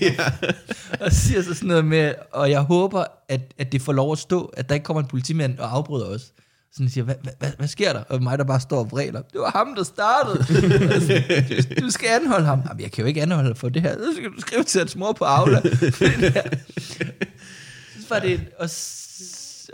ja. 0.00 0.32
og 1.04 1.12
siger 1.12 1.42
så 1.42 1.54
sådan 1.54 1.68
noget 1.68 1.84
med, 1.84 2.14
og 2.32 2.50
jeg 2.50 2.60
håber, 2.60 3.04
at, 3.28 3.54
at 3.58 3.72
det 3.72 3.82
får 3.82 3.92
lov 3.92 4.12
at 4.12 4.18
stå, 4.18 4.44
at 4.44 4.68
der 4.68 4.74
ikke 4.74 4.84
kommer 4.84 5.02
en 5.02 5.08
politimand 5.08 5.58
og 5.58 5.74
afbryder 5.74 6.06
os. 6.06 6.32
Sådan 6.72 6.88
siger, 6.90 7.04
hvad, 7.04 7.14
hvad, 7.58 7.68
sker 7.68 7.92
der? 7.92 8.00
Og 8.00 8.22
mig, 8.22 8.38
der 8.38 8.44
bare 8.44 8.60
står 8.60 8.78
og 8.78 8.90
vræler. 8.90 9.22
Det 9.22 9.40
var 9.40 9.50
ham, 9.50 9.74
der 9.74 9.82
startede. 9.82 10.44
Sådan, 11.06 11.82
du 11.82 11.90
skal 11.90 12.08
anholde 12.08 12.46
ham. 12.46 12.62
Jamen, 12.68 12.82
jeg 12.82 12.92
kan 12.92 13.02
jo 13.02 13.08
ikke 13.08 13.22
anholde 13.22 13.54
for 13.54 13.68
det 13.68 13.82
her. 13.82 13.94
Så 13.94 14.12
skal 14.16 14.30
du 14.30 14.40
skrive 14.40 14.64
til 14.64 14.78
hans 14.78 14.96
mor 14.96 15.12
på 15.12 15.24
Aula. 15.24 15.60
så 18.00 18.06
var 18.08 18.18
det... 18.18 18.40
Og, 18.58 18.70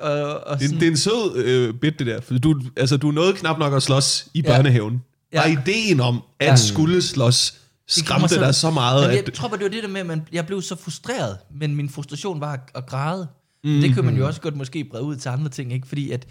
og, 0.01 0.47
og 0.47 0.59
Det, 0.59 0.65
sådan, 0.67 0.81
det 0.81 0.87
er 0.87 0.91
en 0.91 0.97
sød 0.97 1.37
øh, 1.37 1.75
bit, 1.75 1.99
det 1.99 2.07
der. 2.07 2.21
For 2.21 2.39
du, 2.39 2.61
altså, 2.77 2.97
du 2.97 3.11
nåede 3.11 3.33
knap 3.33 3.59
nok 3.59 3.75
at 3.75 3.83
slås 3.83 4.27
i 4.35 4.41
Ja. 4.41 4.49
børnehaven. 4.57 5.03
Ja. 5.33 5.41
Bare 5.41 5.53
ideen 5.53 6.01
om, 6.01 6.23
at 6.41 6.47
Ja. 6.47 6.57
skulle 6.57 7.03
slås, 7.03 7.51
Det 7.51 8.05
skræmte 8.05 8.35
dig 8.41 8.55
så 8.55 8.71
meget, 8.71 9.03
Jamen, 9.03 9.19
at... 9.19 9.25
jeg 9.27 9.35
tror 9.35 9.49
bare, 9.49 9.59
det 9.59 9.65
var 9.65 9.71
det 9.71 9.83
der 9.83 9.89
med, 9.89 10.01
at 10.01 10.07
man, 10.07 10.23
jeg 10.33 10.47
blev 10.47 10.63
så 10.63 10.77
frustreret, 10.77 11.39
men 11.61 11.77
min 11.77 11.89
frustration 11.89 12.41
var 12.41 12.53
at, 12.53 12.61
at 12.75 12.87
græde. 12.87 13.29
Mm. 13.65 13.81
Det 13.81 13.95
kan 13.95 14.05
man 14.05 14.17
jo 14.17 14.27
også 14.27 14.41
godt 14.41 14.57
måske 14.57 14.85
brede 14.91 15.03
ud 15.05 15.17
til 15.17 15.29
andre 15.29 15.49
ting, 15.49 15.73
ikke? 15.73 15.89
Fordi 15.89 16.11
at, 16.11 16.27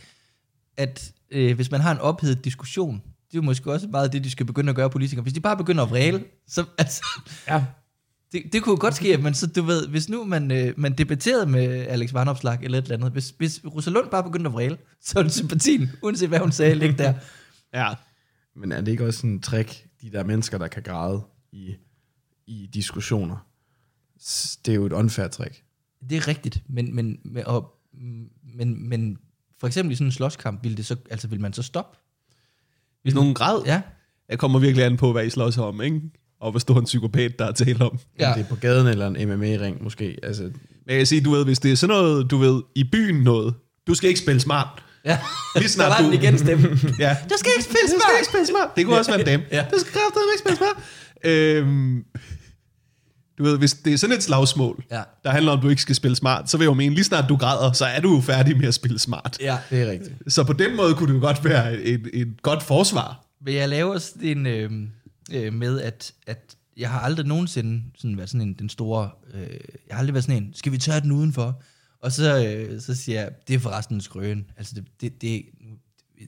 at 0.78 1.12
øh, 1.32 1.56
hvis 1.56 1.72
man 1.72 1.82
har 1.82 1.92
en 1.92 1.98
ophedet 2.00 2.46
diskussion, 2.46 2.94
det 2.96 3.38
er 3.38 3.38
jo 3.38 3.42
måske 3.42 3.72
også 3.72 3.88
meget 3.88 4.14
det, 4.14 4.24
de 4.24 4.32
skal 4.32 4.46
begynde 4.46 4.70
at 4.70 4.76
gøre 4.76 4.90
politikere. 4.90 5.24
Hvis 5.24 5.34
de 5.34 5.40
bare 5.40 5.58
begynder 5.58 5.84
at 5.84 5.90
vræle, 5.90 6.24
så 6.50 6.64
altså, 6.78 7.02
Ja. 7.48 7.64
Det, 8.32 8.44
det 8.54 8.64
kunne 8.64 8.78
godt 8.78 8.96
ske, 8.96 9.14
at 9.14 9.22
man 9.24 9.34
så, 9.34 9.48
du 9.48 9.62
ved, 9.62 9.88
hvis 9.88 10.10
nu 10.10 10.24
man, 10.24 10.52
øh, 10.52 10.74
man 10.78 10.94
debatterede 10.94 11.46
med 11.46 11.64
Alex 11.88 12.14
Vanopslag 12.14 12.60
eller 12.62 12.78
et 12.78 12.84
eller 12.84 12.96
andet, 12.98 13.12
hvis, 13.12 13.34
hvis 13.38 13.62
Rosalund 13.66 14.10
bare 14.10 14.24
begyndte 14.24 14.48
at 14.48 14.54
vræle, 14.54 14.78
så 15.06 15.20
er 15.20 15.24
det 15.24 15.32
sympatien, 15.34 15.90
uanset 16.04 16.30
hvad 16.30 16.40
hun 16.40 16.52
sagde, 16.52 16.76
ligge 16.76 16.98
der. 16.98 17.14
Ja. 17.74 17.94
Men 18.56 18.72
er 18.72 18.82
det 18.82 18.92
ikke 18.92 19.06
også 19.08 19.28
en 19.28 19.42
trick, 19.42 19.88
de 20.02 20.12
der 20.12 20.24
mennesker, 20.24 20.58
der 20.58 20.68
kan 20.68 20.84
græde 20.84 21.22
i, 21.52 21.76
i 22.48 22.70
diskussioner? 22.74 23.48
Det 24.66 24.72
er 24.72 24.76
jo 24.76 24.86
et 24.86 24.94
unfair 24.94 25.28
trick. 25.28 25.64
Det 26.10 26.18
er 26.18 26.28
rigtigt, 26.28 26.64
men, 26.70 26.96
men, 26.96 27.20
men, 27.26 27.46
og, 27.48 27.74
men, 28.56 28.90
men 28.90 29.18
for 29.60 29.68
eksempel 29.68 29.92
i 29.92 29.96
sådan 29.96 30.08
en 30.08 30.12
slåskamp, 30.12 30.64
ville, 30.64 30.78
det 30.78 30.86
så, 30.86 30.96
altså, 31.12 31.28
ville 31.28 31.42
man 31.42 31.54
så 31.54 31.64
stoppe? 31.64 31.98
Hvis 33.02 33.14
nogen 33.14 33.34
græd, 33.34 33.64
Ja. 33.66 33.82
jeg 34.30 34.40
kommer 34.40 34.60
virkelig 34.60 34.86
an 34.86 34.98
på, 34.98 35.12
hvad 35.12 35.26
I 35.26 35.30
slås 35.30 35.58
om, 35.58 35.82
ikke? 35.82 36.02
Og 36.42 36.52
hvor 36.52 36.60
stor 36.60 36.80
en 36.80 36.86
psykopat, 36.86 37.40
der 37.40 37.46
er 37.46 37.52
tale 37.52 37.86
om. 37.86 38.00
Ja. 38.20 38.34
Det 38.36 38.42
er 38.42 38.46
på 38.50 38.56
gaden 38.56 38.88
eller 38.88 39.08
en 39.08 39.30
MMA-ring 39.30 39.84
måske. 39.84 40.18
Altså, 40.24 40.44
Men 40.44 40.52
jeg 40.88 40.98
kan 40.98 41.06
sige, 41.06 41.22
du 41.22 41.32
ved, 41.32 41.46
hvis 41.46 41.60
det 41.60 41.72
er 41.72 41.76
sådan 41.76 41.96
noget, 41.96 42.32
du 42.32 42.38
ved, 42.38 42.62
i 42.76 42.84
byen 42.92 43.24
noget, 43.24 43.54
du 43.88 43.94
skal 43.94 44.08
ikke 44.10 44.20
spille 44.20 44.42
smart. 44.42 44.68
Ja. 45.06 45.18
Lige 45.56 45.70
snart 45.70 45.86
der 45.92 45.96
var 45.96 46.02
du- 46.10 46.14
den 46.16 46.22
igen 46.24 46.38
stemme. 46.38 46.64
Ja. 47.00 47.18
Du 47.30 47.36
skal 47.38 47.52
ikke 47.58 47.64
spille 47.64 47.88
Du 47.96 48.00
skal 48.02 48.14
ikke 48.20 48.30
spille 48.30 48.48
smart. 48.48 48.70
Det 48.76 48.86
kunne 48.86 48.98
også 48.98 49.12
være 49.12 49.20
en 49.20 49.26
dame. 49.26 49.44
Ja. 49.52 49.66
Du 49.74 49.80
skal 49.80 49.92
kraftedeme 49.94 50.32
ikke 50.34 50.40
spille 50.40 50.58
smart. 50.58 50.78
Øhm, 51.24 52.04
du 53.38 53.44
ved, 53.44 53.58
hvis 53.58 53.74
det 53.74 53.94
er 53.94 53.98
sådan 53.98 54.16
et 54.16 54.24
slagsmål, 54.24 54.84
Ja. 54.92 55.02
der 55.24 55.30
handler 55.30 55.52
om, 55.52 55.58
at 55.60 55.64
du 55.64 55.70
ikke 55.70 55.82
skal 55.82 55.96
spille 55.96 56.16
smart, 56.16 56.50
så 56.50 56.58
vil 56.58 56.64
jeg 56.66 56.70
jo 56.70 56.74
mene, 56.74 56.96
lige 56.96 57.04
snart 57.04 57.26
du 57.30 57.36
græder, 57.36 57.72
så 57.72 57.86
er 57.86 58.00
du 58.02 58.16
jo 58.16 58.22
færdig 58.22 58.58
med 58.58 58.68
at 58.68 58.74
spille 58.74 59.00
smart. 59.00 59.38
Ja. 59.42 59.58
det 59.70 59.82
er 59.82 59.92
rigtigt. 59.92 60.12
Så 60.28 60.44
på 60.44 60.54
den 60.54 60.76
måde 60.76 60.94
kunne 60.94 61.14
det 61.14 61.20
jo 61.22 61.26
godt 61.26 61.46
være 61.46 61.78
et, 61.82 62.08
et 62.14 62.42
godt 62.42 62.64
forsvar. 62.64 63.26
Men 63.46 63.54
jeg 63.54 63.70
laver 63.70 63.98
sådan 63.98 64.38
en 64.38 64.46
øh, 64.48 64.72
øh, 65.32 65.54
med, 65.54 65.82
at, 65.82 66.14
at 66.28 66.56
jeg 66.78 66.90
har 66.90 67.00
aldrig 67.00 67.26
nogensinde 67.26 67.84
sådan 67.98 68.18
været 68.18 68.30
sådan 68.30 68.48
en, 68.48 68.54
den 68.54 68.70
store... 68.70 69.10
Øh, 69.34 69.50
jeg 69.88 69.96
har 69.96 70.00
aldrig 70.00 70.14
været 70.14 70.24
sådan 70.24 70.44
en, 70.44 70.54
skal 70.54 70.72
vi 70.72 70.78
tage 70.78 71.02
den 71.02 71.12
udenfor? 71.12 71.62
Og 72.00 72.12
så, 72.12 72.46
øh, 72.48 72.82
så 72.82 72.96
siger 72.96 73.22
jeg, 73.22 73.32
det 73.48 73.54
er 73.56 73.60
forresten 73.60 73.96
en 73.96 74.02
skrøn. 74.02 74.46
Altså, 74.58 74.76
det, 74.76 74.86
det, 75.02 75.22
det, 75.22 75.46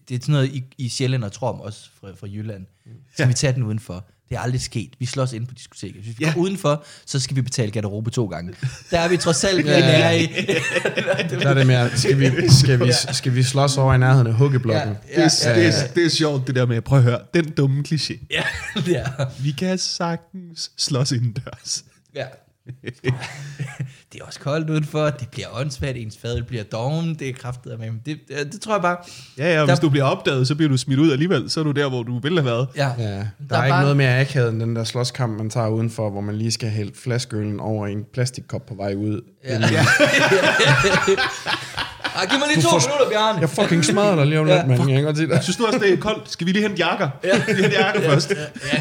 det 0.10 0.16
er 0.16 0.20
sådan 0.22 0.34
noget, 0.34 0.56
I, 0.56 0.64
I 0.78 0.90
Sjælland 0.90 1.24
og 1.24 1.32
Trom, 1.32 1.60
også 1.60 1.90
fra, 2.00 2.12
fra 2.12 2.28
Jylland. 2.28 2.66
Skal 3.14 3.24
Ja. 3.24 3.28
vi 3.28 3.34
tage 3.34 3.54
den 3.54 3.64
udenfor? 3.64 4.08
Det 4.34 4.40
er 4.40 4.44
aldrig 4.44 4.62
sket. 4.62 4.90
Vi 5.00 5.06
slås 5.06 5.34
ind 5.34 5.48
på 5.48 5.54
diskoteket. 5.54 6.02
Hvis 6.04 6.20
vi 6.20 6.26
Ja. 6.26 6.34
går 6.34 6.42
udenfor, 6.42 6.84
så 7.06 7.20
skal 7.20 7.36
vi 7.36 7.42
betale 7.42 7.72
garderobe 7.72 8.10
to 8.12 8.26
gange. 8.26 8.54
Der 8.92 9.00
er 9.00 9.08
vi 9.08 9.18
trods 9.18 9.44
alt 9.44 9.66
ja, 9.66 9.78
ja, 9.80 10.10
i. 10.12 10.26
Der 11.30 11.50
er 11.50 11.54
det 11.54 11.68
mere, 11.68 11.98
skal 11.98 12.20
vi, 12.20 12.32
skal 12.50 12.80
vi, 12.80 12.92
skal 13.12 13.36
vi 13.36 13.44
slås 13.44 13.78
over 13.78 13.94
i 13.94 13.98
nærheden 13.98 14.28
af 14.28 14.34
huggeblokken? 14.34 14.96
Ja, 15.18 15.24
Det, 15.26 15.46
er, 15.46 15.54
det, 15.56 15.66
er, 15.68 15.72
det 15.96 16.06
er 16.06 16.10
sjovt, 16.10 16.48
det 16.48 16.56
der 16.56 16.66
med, 16.66 16.82
prøv 16.82 16.98
at 16.98 17.04
høre, 17.04 17.20
den 17.34 17.50
dumme 17.52 17.84
kliché. 17.88 18.26
ja, 18.32 18.44
er. 19.00 19.26
Vi 19.44 19.52
kan 19.52 19.78
sagtens 19.78 20.72
slås 20.78 21.12
indendørs. 21.12 21.84
Ja. 22.16 22.26
det 24.14 24.22
er 24.22 24.26
også 24.26 24.40
koldt 24.40 24.70
udenfor, 24.70 25.06
det 25.10 25.30
bliver 25.30 25.48
åndssvagt, 25.54 25.98
ens 25.98 26.18
fadel 26.18 26.44
bliver 26.44 26.64
doven, 26.64 27.16
det 27.16 27.30
er 27.30 27.34
kraftet 27.34 27.80
med. 27.80 27.88
Det, 28.06 28.20
det, 28.28 28.54
det 28.54 28.62
tror 28.62 28.74
jeg 28.74 28.82
bare, 28.82 28.98
Ja, 29.38 29.54
ja, 29.54 29.62
og 29.62 29.68
Der- 29.68 29.74
hvis 29.74 29.80
du 29.80 29.90
bliver 29.90 30.06
opdaget, 30.06 30.48
så 30.48 30.56
bliver 30.56 30.70
du 30.70 30.78
smidt 30.78 31.00
ud 31.00 31.12
alligevel. 31.12 31.50
Så 31.50 31.60
er 31.60 31.64
du 31.64 31.72
der, 31.72 31.90
hvor 31.90 32.04
du 32.04 32.20
ville 32.20 32.42
have 32.42 32.46
været. 32.52 32.68
ja. 32.76 32.92
Ja, 32.98 33.04
der, 33.04 33.24
Der 33.50 33.56
er 33.56 33.60
er 33.60 33.66
ikke 33.66 33.74
bare- 33.74 33.82
noget 33.82 33.98
mere 33.98 34.20
akavet 34.20 34.50
end 34.50 34.60
den 34.60 34.76
der 34.76 34.84
slåskamp, 34.84 35.38
man 35.38 35.50
tager 35.50 35.68
udenfor, 35.68 36.10
hvor 36.10 36.22
man 36.22 36.36
lige 36.36 36.52
skal 36.52 36.70
hælde 36.70 36.92
flaskeølen 37.04 37.60
over 37.60 37.88
i 37.88 37.92
en 37.92 38.04
plastikkop 38.14 38.66
på 38.66 38.76
vej 38.76 38.94
ud. 38.96 39.22
Ja. 39.44 39.60
Ah, 42.16 42.30
giv 42.30 42.40
mig 42.40 42.48
lige 42.48 42.58
Du 42.58 42.62
to 42.62 42.70
får- 42.70 42.80
minutter, 42.88 43.10
Bjarne. 43.10 43.40
Jeg 43.42 43.50
fucking 43.50 43.86
smadrer 43.86 44.16
dig 44.16 44.26
lige 44.28 44.40
om 44.40 44.48
Ja. 44.48 44.56
lidt, 44.58 44.68
mand. 44.68 44.90
Jeg 44.90 44.96
kan 44.98 45.04
godt 45.06 45.18
sige 45.18 45.30
det. 45.30 45.44
Synes 45.44 45.58
du 45.58 45.66
også, 45.66 45.80
det 45.80 45.94
er 45.94 45.98
koldt? 45.98 46.32
Skal 46.32 46.48
vi 46.48 46.52
lige 46.52 46.62
hente 46.68 46.78
jakker? 46.86 47.10
Ja. 47.24 47.38
Vi 47.48 47.62
hente 47.62 47.78
jakker 47.80 48.02
først. 48.02 48.30
Ja, 48.30 48.36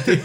det, 0.07 0.21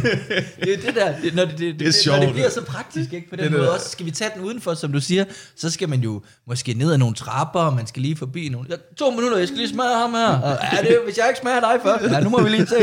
det 0.63 0.73
er 0.73 0.77
det 0.85 0.95
der, 0.95 1.13
det, 1.23 1.35
når, 1.35 1.45
det, 1.45 1.57
det, 1.59 1.79
det, 1.79 1.81
er 1.81 1.85
når 1.85 1.91
sjovt. 1.91 2.21
det 2.21 2.33
bliver 2.33 2.49
så 2.49 2.61
praktisk, 2.63 3.13
ikke? 3.13 3.29
På 3.29 3.35
den 3.35 3.43
Det 3.43 3.51
måde 3.51 3.63
det. 3.63 3.69
også, 3.71 3.89
skal 3.89 4.05
vi 4.05 4.11
tage 4.11 4.29
den 4.35 4.41
udenfor, 4.43 4.73
som 4.73 4.91
du 4.93 4.99
siger, 5.01 5.25
så 5.57 5.71
skal 5.71 5.89
man 5.89 5.99
jo 5.99 6.21
måske 6.47 6.73
ned 6.73 6.91
ad 6.91 6.97
nogle 6.97 7.15
trapper, 7.15 7.59
og 7.59 7.73
man 7.73 7.87
skal 7.87 8.01
lige 8.01 8.17
forbi 8.17 8.49
nogle... 8.49 8.67
Ja, 8.69 8.75
to 8.97 9.09
minutter, 9.09 9.37
jeg 9.37 9.47
skal 9.47 9.57
lige 9.57 9.69
smadre 9.69 9.99
ham 9.99 10.11
her. 10.13 10.27
Og, 10.27 10.57
ja, 10.73 10.77
det, 10.81 10.97
hvis 11.05 11.17
jeg 11.17 11.25
ikke 11.29 11.39
smager 11.41 11.59
dig 11.59 11.79
først, 11.83 12.11
ja, 12.13 12.19
nu 12.19 12.29
må 12.29 12.41
vi 12.43 12.49
lige 12.49 12.67
se. 12.67 12.75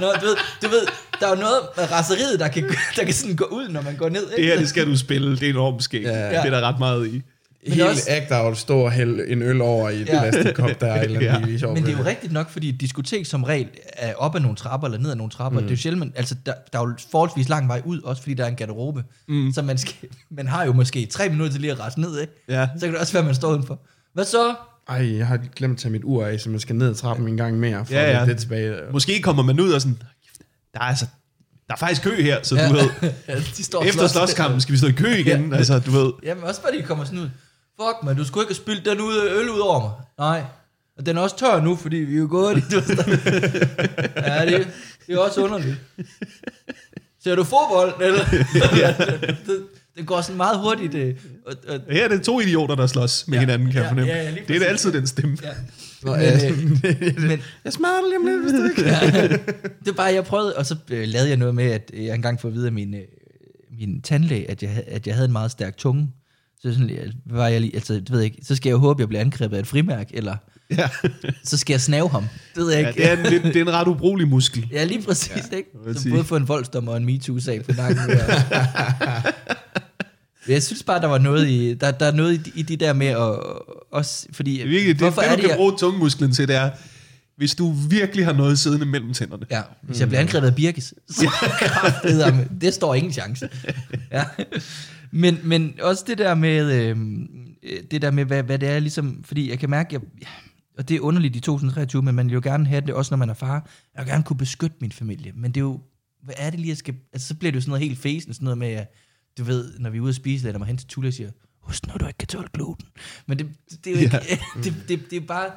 Nå, 0.00 0.06
du 0.20 0.26
ved, 0.26 0.36
du 0.62 0.68
ved, 0.68 0.82
der 1.20 1.26
er 1.26 1.30
jo 1.30 1.36
noget 1.40 1.58
med 1.76 1.92
raseriet, 1.92 2.40
der 2.40 2.48
kan, 2.48 2.68
der 2.96 3.04
kan 3.04 3.14
sådan 3.14 3.36
gå 3.36 3.44
ud, 3.44 3.68
når 3.68 3.82
man 3.82 3.96
går 3.96 4.08
ned. 4.08 4.22
Ikke? 4.30 4.36
Det 4.42 4.44
her, 4.44 4.58
det 4.60 4.68
skal 4.68 4.86
du 4.86 4.98
spille. 4.98 5.30
Det 5.36 5.42
er 5.42 5.50
enormt 5.50 5.82
skægt. 5.84 6.04
Ja. 6.04 6.28
Det 6.28 6.34
er 6.36 6.50
der 6.50 6.60
ret 6.60 6.78
meget 6.78 7.06
i. 7.06 7.22
Men 7.66 7.72
Helt 7.72 7.86
også- 7.88 8.10
ægte 8.10 8.34
at 8.34 8.56
stå 8.56 8.78
og 8.80 8.92
hælde 8.92 9.28
en 9.28 9.42
øl 9.42 9.60
over 9.60 9.88
i 9.90 10.00
et 10.02 10.08
Ja. 10.08 10.20
plastikkop, 10.30 10.70
der 10.80 10.86
er 10.86 11.02
eller 11.02 11.20
Ja. 11.24 11.32
ja. 11.32 11.66
Men 11.66 11.82
det 11.86 11.94
er 11.94 11.98
jo 11.98 12.04
rigtigt 12.04 12.32
nok, 12.32 12.50
fordi 12.50 12.68
et 12.68 12.80
diskotek 12.80 13.26
som 13.26 13.44
regel 13.44 13.68
er 13.92 14.14
op 14.14 14.34
ad 14.36 14.40
nogle 14.40 14.56
trapper, 14.56 14.88
eller 14.88 14.98
ned 14.98 15.10
ad 15.10 15.16
nogle 15.16 15.30
trapper. 15.30 15.60
Mm. 15.60 15.66
Det 15.66 15.72
er 15.72 15.76
jo 15.76 15.80
sjældent, 15.80 16.12
altså 16.16 16.34
der, 16.46 16.52
der 16.72 16.78
er 16.78 16.82
jo 16.82 16.94
forholdsvis 17.10 17.48
lang 17.48 17.68
vej 17.68 17.82
ud, 17.84 18.00
også 18.02 18.22
fordi 18.22 18.34
der 18.34 18.44
er 18.44 18.48
en 18.48 18.56
garderobe. 18.56 19.04
Mm. 19.28 19.52
Så 19.54 19.62
man, 19.62 19.78
skal, 19.78 19.94
man 20.30 20.46
har 20.48 20.64
jo 20.64 20.72
måske 20.72 21.06
tre 21.06 21.28
minutter 21.28 21.52
til 21.52 21.60
lige 21.60 21.72
at 21.72 21.80
rette 21.80 22.00
ned, 22.00 22.20
ikke? 22.20 22.32
Ja. 22.48 22.68
Så 22.78 22.86
kan 22.86 22.92
det 22.92 23.00
også 23.00 23.12
være, 23.12 23.22
man 23.22 23.34
står 23.34 23.50
udenfor. 23.50 23.80
Hvad 24.14 24.24
så? 24.24 24.54
Ej, 24.88 25.16
jeg 25.18 25.26
har 25.26 25.38
glemt 25.56 25.72
at 25.74 25.78
tage 25.80 25.92
mit 25.92 26.04
ur 26.04 26.24
af, 26.26 26.40
så 26.40 26.50
man 26.50 26.60
skal 26.60 26.76
ned 26.76 26.88
ad 26.88 26.94
trappen 26.94 27.28
en 27.28 27.36
gang 27.36 27.58
mere, 27.58 27.86
for 27.86 27.92
Ja, 27.94 28.02
ja, 28.02 28.10
ja. 28.10 28.18
ja. 28.20 28.26
det 28.26 28.38
tilbage. 28.38 28.76
Måske 28.92 29.20
kommer 29.22 29.42
man 29.42 29.60
ud 29.60 29.72
og 29.72 29.80
sådan, 29.80 29.98
der 30.74 30.80
er 30.80 30.84
altså, 30.84 31.06
der 31.68 31.74
er 31.74 31.78
faktisk 31.78 32.02
kø 32.02 32.22
her, 32.22 32.36
så 32.42 32.54
du 32.68 32.74
ved, 32.74 32.90
ja, 33.28 33.34
de 33.56 33.64
står 33.64 33.82
efter 33.84 34.00
slås. 34.00 34.10
slåskampen 34.10 34.60
skal 34.60 34.72
vi 34.72 34.78
stå 34.78 34.86
i 34.86 34.92
kø 34.92 35.14
igen. 35.14 35.50
Ja. 35.50 35.56
Altså, 35.56 35.78
du 35.78 35.90
ved, 35.90 36.12
Jamen 36.22 36.44
også 36.44 36.62
bare 36.62 36.72
de 36.78 36.82
kommer 36.82 37.04
sådan 37.04 37.18
ud. 37.18 37.28
Fuck 37.80 37.96
man, 38.04 38.16
du 38.16 38.24
skulle 38.24 38.44
ikke 38.44 38.50
have 38.50 38.56
spildt 38.62 38.84
den 38.84 39.00
ud, 39.00 39.28
øl 39.40 39.50
ud 39.50 39.58
over 39.60 39.80
mig. 39.80 39.90
Nej. 40.18 40.42
Og 40.98 41.06
den 41.06 41.16
er 41.16 41.20
også 41.22 41.36
tør 41.36 41.60
nu, 41.60 41.76
fordi 41.76 41.96
vi 41.96 42.14
er 42.14 42.18
jo 42.18 42.26
gået 42.30 42.56
ved. 42.56 42.62
ja, 44.16 44.46
det, 44.46 44.68
det 45.06 45.14
er 45.14 45.18
også 45.18 45.44
underligt. 45.44 45.76
Ser 47.24 47.34
du 47.34 47.44
fodbold? 47.44 47.92
Eller? 48.02 48.24
ja, 48.86 48.94
det, 49.46 49.62
det 49.96 50.06
går 50.06 50.20
sådan 50.20 50.36
meget 50.36 50.58
hurtigt. 50.58 50.94
øh, 50.94 51.14
Og, 51.46 51.54
og, 51.68 51.80
her 51.90 52.04
er 52.04 52.08
det 52.08 52.22
to 52.22 52.40
idioter, 52.40 52.74
der 52.74 52.86
slås 52.86 53.28
med 53.28 53.34
Ja. 53.36 53.40
hinanden, 53.40 53.66
kan 53.66 53.76
jeg 53.76 53.82
Ja, 53.84 53.90
fornemme. 53.90 54.12
ja, 54.12 54.22
ja, 54.22 54.30
det 54.30 54.38
er 54.40 54.46
præcis. 54.46 54.62
altid 54.62 54.92
den 54.92 55.06
stemme. 55.06 55.38
ja. 55.42 55.48
Nå, 56.02 56.10
Men, 56.16 56.20
ja. 56.20 56.48
øh, 56.50 57.20
men, 57.28 57.40
jeg 57.64 57.72
smadrer 57.72 58.00
dig 58.00 58.08
lige 58.08 58.18
om 58.18 58.26
lidt, 58.26 58.42
hvis 58.42 58.52
du 58.52 58.64
ikke... 58.64 59.44
det 59.84 59.88
er 59.88 59.92
bare, 59.92 60.12
jeg 60.14 60.24
prøvede, 60.24 60.56
og 60.56 60.66
så 60.66 60.76
øh, 60.90 61.08
lavede 61.08 61.28
jeg 61.28 61.36
noget 61.36 61.54
med, 61.54 61.64
at 61.70 61.90
jeg 61.94 62.14
engang 62.14 62.40
får 62.40 62.48
at 62.48 62.54
vide 62.54 62.66
af 62.66 62.72
min, 62.72 62.94
øh, 62.94 63.00
min 63.78 64.02
tandlæge, 64.02 64.50
at 64.50 64.62
jeg, 64.62 64.84
at 64.86 65.06
jeg 65.06 65.14
havde 65.14 65.26
en 65.26 65.32
meget 65.32 65.50
stærk 65.50 65.76
tunge. 65.76 66.08
Så 66.62 66.72
sådan, 66.72 66.90
jeg, 66.90 67.12
var 67.26 67.48
jeg 67.48 67.60
lige, 67.60 67.74
altså, 67.74 67.94
det 67.94 68.10
ved 68.10 68.18
jeg 68.18 68.24
ikke, 68.24 68.38
så 68.44 68.56
skal 68.56 68.68
jeg 68.70 68.74
jo 68.74 68.78
håbe, 68.78 68.98
at 68.98 69.00
jeg 69.00 69.08
bliver 69.08 69.20
angrebet 69.20 69.56
af 69.56 69.60
et 69.60 69.66
frimærk, 69.66 70.08
eller 70.14 70.36
Ja. 70.78 70.88
så 71.44 71.56
skal 71.58 71.72
jeg 71.74 71.80
snave 71.80 72.08
ham. 72.10 72.22
Det 72.54 72.62
ved 72.64 72.72
jeg 72.72 72.82
ja, 72.82 72.88
ikke. 72.88 73.02
det 73.02 73.10
er 73.10 73.16
en, 73.16 73.30
lidt, 73.42 73.42
det 73.54 73.56
er 73.56 73.60
en 73.62 73.70
ret 73.72 73.88
ubrugelig 73.88 74.28
muskel. 74.28 74.68
Ja, 74.72 74.84
lige 74.84 75.02
præcis, 75.02 75.42
ja, 75.52 75.56
ikke? 75.56 75.70
Så 75.94 76.00
sige. 76.02 76.12
både 76.12 76.24
få 76.24 76.36
en 76.36 76.48
voldsdommer 76.48 76.92
og 76.92 76.98
en 76.98 77.04
MeToo-sag 77.04 77.64
på 77.64 77.72
nakken. 77.76 77.98
Ja. 78.08 78.42
jeg 80.48 80.62
synes 80.62 80.82
bare, 80.82 81.00
der 81.00 81.06
var 81.06 81.18
noget 81.18 81.48
i, 81.48 81.74
der, 81.74 81.90
der 81.90 82.06
er 82.06 82.12
noget 82.12 82.32
i, 82.32 82.36
de- 82.36 82.52
i 82.54 82.62
de 82.62 82.76
der 82.76 82.92
med 82.92 83.06
at, 83.06 83.38
også, 83.92 84.26
fordi, 84.32 84.52
Det 84.54 84.62
er 84.62 84.68
virkelig, 84.68 84.94
det, 84.94 85.02
hvorfor 85.02 85.20
det, 85.20 85.30
er 85.30 85.30
du 85.30 85.36
det, 85.36 85.40
kan 85.42 85.50
jeg, 85.50 85.56
bruge 85.56 85.72
tungemusklen 85.78 86.32
til, 86.32 86.48
det 86.48 86.56
er, 86.56 86.70
hvis 87.36 87.54
du 87.54 87.72
virkelig 87.72 88.24
har 88.24 88.32
noget 88.32 88.58
siddende 88.58 88.86
mellem 88.86 89.12
tænderne. 89.12 89.46
ja, 89.50 89.62
hvis 89.82 90.00
jeg 90.00 90.08
bliver 90.08 90.20
angrebet 90.20 90.48
af 90.48 90.54
Birkes, 90.54 90.94
så 91.08 91.26
kraftedeme, 91.60 92.48
det 92.60 92.74
står 92.74 92.94
ingen 92.94 93.12
chance. 93.12 93.48
Ja. 94.10 94.24
Men, 95.10 95.38
men 95.44 95.74
også 95.82 96.04
det 96.06 96.18
der 96.18 96.34
med, 96.34 96.72
øh, 96.72 96.96
det 97.90 98.02
der 98.02 98.10
med, 98.10 98.24
hvad, 98.24 98.42
hvad 98.42 98.58
det 98.58 98.68
er 98.68 98.78
ligesom, 98.78 99.24
fordi 99.24 99.50
jeg 99.50 99.58
kan 99.58 99.70
mærke, 99.70 99.88
jeg, 99.92 100.00
og 100.78 100.88
det 100.88 100.96
er 100.96 101.00
underligt 101.00 101.36
i 101.36 101.40
2023, 101.40 102.02
men 102.02 102.14
man 102.14 102.26
vil 102.26 102.34
jo 102.34 102.40
gerne 102.44 102.66
have 102.66 102.80
det, 102.80 102.94
også 102.94 103.12
når 103.12 103.16
man 103.16 103.30
er 103.30 103.34
far. 103.34 103.68
Jeg 103.94 104.04
vil 104.04 104.10
gerne 104.10 104.24
kunne 104.24 104.36
beskytte 104.36 104.76
min 104.80 104.92
familie, 104.92 105.32
men 105.34 105.52
det 105.52 105.60
er 105.60 105.64
jo, 105.64 105.80
hvad 106.22 106.34
er 106.38 106.50
det 106.50 106.60
lige, 106.60 106.68
jeg 106.68 106.76
skal, 106.76 106.94
altså 107.12 107.28
så 107.28 107.34
bliver 107.34 107.52
det 107.52 107.56
jo 107.56 107.60
sådan 107.60 107.70
noget 107.70 107.88
helt 107.88 107.98
fæsen, 107.98 108.34
sådan 108.34 108.44
noget 108.44 108.58
med, 108.58 108.68
at 108.68 108.94
du 109.38 109.44
ved, 109.44 109.78
når 109.78 109.90
vi 109.90 109.98
er 109.98 110.02
ude 110.02 110.08
at 110.08 110.14
spise, 110.14 110.44
lader 110.44 110.58
mig 110.58 110.66
hen 110.66 110.76
til 110.76 110.88
Tulle 110.88 111.08
og 111.08 111.14
siger, 111.14 111.30
husk 111.62 111.86
nu, 111.86 111.94
du 112.00 112.06
ikke 112.06 112.18
kan 112.18 112.28
tåle 112.28 112.48
gluten. 112.52 112.86
Men 113.26 113.38
det, 113.38 113.46
det, 113.70 113.84
det 113.84 113.90
er 113.90 113.96
jo 113.96 114.00
ikke, 114.00 114.18
det, 114.64 114.74
det, 114.88 115.10
det, 115.10 115.16
er 115.16 115.26
bare, 115.26 115.50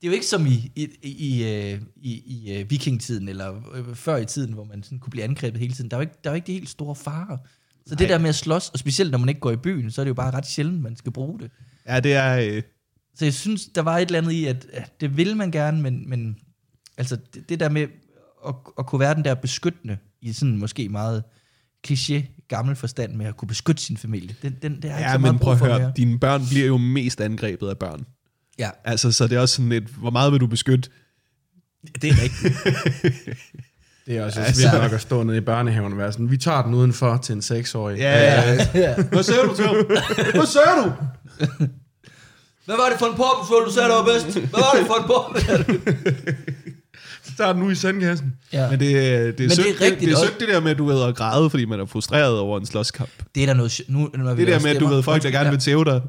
det 0.00 0.06
er 0.06 0.10
jo 0.10 0.14
ikke 0.14 0.26
som 0.26 0.46
i, 0.46 0.72
i, 0.76 0.88
i, 1.02 1.44
øh, 1.44 1.80
i, 1.96 2.22
i 2.26 2.58
øh, 2.58 2.70
vikingetiden, 2.70 3.28
eller 3.28 3.74
øh, 3.74 3.94
før 3.94 4.16
i 4.16 4.26
tiden, 4.26 4.52
hvor 4.52 4.64
man 4.64 4.82
sådan 4.82 4.98
kunne 4.98 5.10
blive 5.10 5.24
angrebet 5.24 5.60
hele 5.60 5.74
tiden. 5.74 5.90
Der 5.90 5.96
er 5.96 5.98
jo 5.98 6.02
ikke, 6.02 6.14
der 6.24 6.30
er 6.30 6.34
jo 6.34 6.36
ikke 6.36 6.46
de 6.46 6.52
helt 6.52 6.68
store 6.68 6.94
farer. 6.96 7.36
Så 7.86 7.94
det 7.94 8.00
Nej. 8.00 8.08
der 8.08 8.18
med 8.18 8.28
at 8.28 8.34
slås, 8.34 8.68
og 8.68 8.78
specielt 8.78 9.10
når 9.10 9.18
man 9.18 9.28
ikke 9.28 9.40
går 9.40 9.50
i 9.50 9.56
byen, 9.56 9.90
så 9.90 10.00
er 10.00 10.04
det 10.04 10.08
jo 10.08 10.14
bare 10.14 10.30
ret 10.30 10.46
sjældent, 10.46 10.82
man 10.82 10.96
skal 10.96 11.12
bruge 11.12 11.38
det. 11.38 11.50
Ja, 11.86 12.00
det 12.00 12.14
er... 12.14 12.36
Øh, 12.36 12.62
Så 13.14 13.24
jeg 13.24 13.34
synes, 13.34 13.66
der 13.66 13.82
var 13.82 13.98
et 13.98 14.06
eller 14.06 14.18
andet 14.18 14.32
i, 14.32 14.46
at, 14.46 14.66
at 14.72 15.00
det 15.00 15.16
vil 15.16 15.36
man 15.36 15.50
gerne, 15.50 15.82
men, 15.82 16.08
men 16.08 16.36
altså 16.96 17.18
det, 17.34 17.48
det 17.48 17.60
der 17.60 17.68
med 17.68 17.82
at, 18.48 18.54
at 18.78 18.86
kunne 18.86 19.00
være 19.00 19.14
den 19.14 19.24
der 19.24 19.34
beskyttende, 19.34 19.98
i 20.22 20.32
sådan 20.32 20.56
måske 20.56 20.88
meget 20.88 21.22
kliché 21.88 22.44
gammel 22.48 22.76
forstand 22.76 23.14
med 23.14 23.26
at 23.26 23.36
kunne 23.36 23.48
beskytte 23.48 23.82
sin 23.82 23.96
familie, 23.96 24.36
den, 24.42 24.56
den, 24.62 24.76
det 24.76 24.84
er 24.84 24.98
ikke 24.98 25.08
ja, 25.08 25.12
så 25.12 25.18
men 25.18 25.22
meget 25.22 25.40
prøv 25.40 25.52
at 25.52 25.58
høre, 25.58 25.92
dine 25.96 26.18
børn 26.18 26.46
bliver 26.50 26.66
jo 26.66 26.76
mest 26.76 27.20
angrebet 27.20 27.68
af 27.68 27.78
børn. 27.78 28.06
Ja, 28.58 28.70
Altså, 28.84 29.12
så 29.12 29.26
det 29.26 29.36
er 29.36 29.40
også 29.40 29.54
sådan 29.54 29.68
lidt, 29.68 29.84
hvor 29.96 30.10
meget 30.10 30.32
vil 30.32 30.40
du 30.40 30.46
beskytte? 30.46 30.90
det 32.02 32.10
er 32.10 32.14
rigtigt. 32.22 32.54
Det 34.06 34.18
er 34.18 34.24
også 34.24 34.40
Altså- 34.40 34.48
altså, 34.62 34.70
vildt 34.70 34.82
nok 34.82 34.92
at 34.92 35.00
stå 35.00 35.22
nede 35.22 35.36
i 35.36 35.40
børnehaven 35.40 35.92
og 35.92 35.98
være 35.98 36.12
sådan, 36.12 36.30
vi 36.30 36.36
tager 36.36 36.62
den 36.62 36.74
udenfor 36.74 37.16
til 37.16 37.32
en 37.34 37.42
seksårig. 37.42 37.98
Ja, 37.98 38.42
ja. 38.42 38.66
ja. 38.74 38.94
Hvad 39.12 39.22
siger 39.22 39.42
du 39.42 39.56
til 39.56 39.66
ham? 39.66 39.76
Hvad 40.34 40.46
siger 40.46 40.82
du? 40.84 40.92
Hvad 42.64 42.76
var 42.76 42.88
det 42.90 42.98
for 42.98 43.06
en 43.06 43.14
porpesvøl, 43.16 43.66
du 43.66 43.72
sagde, 43.72 43.88
der 43.88 43.94
var 43.94 44.04
bedst? 44.04 44.26
Hvad 44.38 44.60
var 44.60 44.78
det 44.78 44.86
for 44.86 44.94
en 44.94 45.06
porpesvøl? 45.06 45.80
Så 47.24 47.36
tager 47.36 47.52
den 47.52 47.62
nu 47.62 47.70
i 47.70 47.74
sandkassen. 47.74 48.32
Ja. 48.52 48.70
Men 48.70 48.80
det, 48.80 48.88
det, 48.94 49.38
det, 49.38 49.44
er 49.44 49.48
det 49.48 49.52
sødt, 49.56 49.66
er 49.66 49.72
det, 49.72 49.80
rigtigt 49.80 50.00
det, 50.00 50.08
er 50.12 50.16
også. 50.16 50.26
sødt 50.26 50.40
det 50.40 50.48
der 50.48 50.60
med, 50.60 50.70
at 50.70 50.78
du 50.78 50.84
ved 50.86 51.02
at 51.02 51.16
græde, 51.16 51.50
fordi 51.50 51.64
man 51.64 51.80
er 51.80 51.86
frustreret 51.86 52.38
over 52.38 52.58
en 52.60 52.66
slåskamp. 52.66 53.10
Det 53.34 53.42
er 53.42 53.46
der 53.46 53.54
noget... 53.54 53.80
Nu, 53.88 54.10
når 54.14 54.34
vi 54.34 54.44
Det 54.44 54.52
der 54.52 54.60
med, 54.60 54.70
at 54.70 54.80
du 54.80 54.86
ved, 54.86 55.02
folk, 55.02 55.22
der 55.22 55.30
gerne 55.30 55.50
vil 55.50 55.58
tæve 55.58 55.84
dig, 55.84 56.00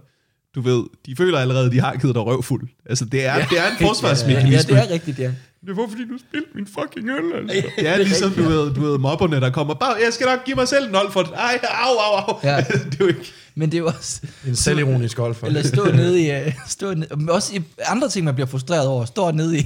du 0.56 0.62
ved, 0.62 0.84
de 1.06 1.16
føler 1.16 1.40
allerede, 1.40 1.72
de 1.72 1.80
har 1.80 1.96
givet 1.96 2.16
dig 2.16 2.26
røvfuld. 2.26 2.68
Altså, 2.90 3.06
det 3.06 3.26
er, 3.26 3.46
det 3.48 3.60
er 3.60 3.68
en 3.68 3.74
Ja, 3.82 3.88
forsvarsmekanisme. 3.88 4.76
ja, 4.76 4.82
det 4.82 4.90
er 4.90 4.94
rigtigt, 4.94 5.20
ja. 5.20 5.32
Det 5.68 5.78
var 5.78 5.88
fordi, 5.90 6.08
du 6.08 6.18
spildte 6.30 6.50
min 6.56 6.68
fucking 6.68 7.10
øl, 7.10 7.34
altså. 7.40 7.70
Det 7.78 7.88
er 7.88 7.98
ligesom, 7.98 8.32
du 8.32 8.44
ved, 8.44 8.74
du 8.74 8.82
ved, 8.82 8.98
mobberne, 8.98 9.40
der 9.40 9.50
kommer, 9.50 9.74
bare, 9.74 9.96
jeg 10.06 10.14
skal 10.14 10.26
nok 10.26 10.46
give 10.46 10.56
mig 10.56 10.68
selv 10.68 10.86
en 10.86 10.92
0 10.92 11.12
for 11.12 11.22
det. 11.22 11.32
Ej, 11.34 11.60
au, 11.64 11.98
au, 11.98 12.16
au. 12.28 12.40
Ja. 12.44 12.58
det 12.92 12.94
er 12.94 12.98
jo 13.00 13.08
ikke... 13.08 13.32
Men 13.56 13.72
det 13.72 13.78
er 13.78 13.80
jo 13.80 13.88
også... 13.88 14.22
En 14.48 14.56
selvironisk 14.56 15.18
golfer. 15.18 15.48
Eller 15.48 15.64
stå 15.64 15.86
nede 15.92 16.22
i... 16.22 16.48
Uh, 16.48 16.54
stå 16.68 16.94
nede, 16.94 17.10
også 17.30 17.56
i 17.56 17.62
andre 17.86 18.10
ting, 18.10 18.26
man 18.26 18.34
bliver 18.36 18.48
frustreret 18.48 18.88
over. 18.88 19.06
Står 19.06 19.32
nede 19.32 19.60
i, 19.60 19.66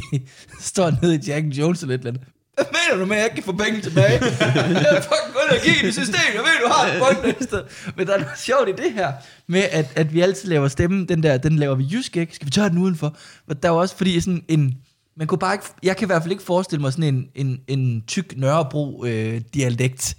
står 0.61 0.91
nede 1.01 1.15
i 1.15 1.19
Jack 1.27 1.45
Jones 1.45 1.81
eller 1.81 1.95
et 1.95 1.99
eller 1.99 2.11
andet. 2.11 2.23
Hvad 2.55 2.65
mener 2.71 2.99
du 3.03 3.05
med, 3.05 3.15
at 3.15 3.21
jeg 3.21 3.25
ikke 3.31 3.35
kan 3.35 3.43
få 3.43 3.57
penge 3.63 3.81
tilbage? 3.81 4.11
jeg 4.83 4.97
er 4.97 5.01
fucking 5.01 5.35
ind 5.43 5.57
og 5.57 5.61
give 5.63 5.89
i 5.89 5.91
systemet. 5.91 6.33
Jeg 6.33 6.41
ved, 6.41 6.55
du 6.65 6.71
har 6.73 6.87
et 6.87 7.01
point 7.01 7.37
et 7.37 7.43
sted. 7.43 7.63
Men 7.95 8.07
der 8.07 8.13
er 8.13 8.17
noget 8.17 8.39
sjovt 8.39 8.69
i 8.69 8.71
det 8.83 8.93
her, 8.93 9.11
med 9.47 9.63
at, 9.71 9.87
at 9.95 10.13
vi 10.13 10.21
altid 10.21 10.49
laver 10.49 10.67
stemmen. 10.67 11.09
Den 11.09 11.23
der, 11.23 11.37
den 11.37 11.55
laver 11.55 11.75
vi 11.75 11.87
jysk, 11.91 12.17
ikke? 12.17 12.35
Skal 12.35 12.45
vi 12.45 12.51
tørre 12.51 12.69
den 12.69 12.77
udenfor? 12.77 13.15
Men 13.47 13.57
der 13.63 13.69
er 13.69 13.73
også, 13.73 13.95
fordi 13.97 14.19
sådan 14.21 14.43
en... 14.47 14.73
Man 15.17 15.27
kunne 15.27 15.37
bare 15.37 15.53
ikke, 15.53 15.65
jeg 15.83 15.97
kan 15.97 16.05
i 16.05 16.09
hvert 16.09 16.21
fald 16.21 16.31
ikke 16.31 16.43
forestille 16.43 16.81
mig 16.81 16.93
sådan 16.93 17.15
en, 17.15 17.27
en, 17.35 17.59
en 17.67 18.03
tyk 18.07 18.33
Nørrebro-dialekt, 18.37 20.15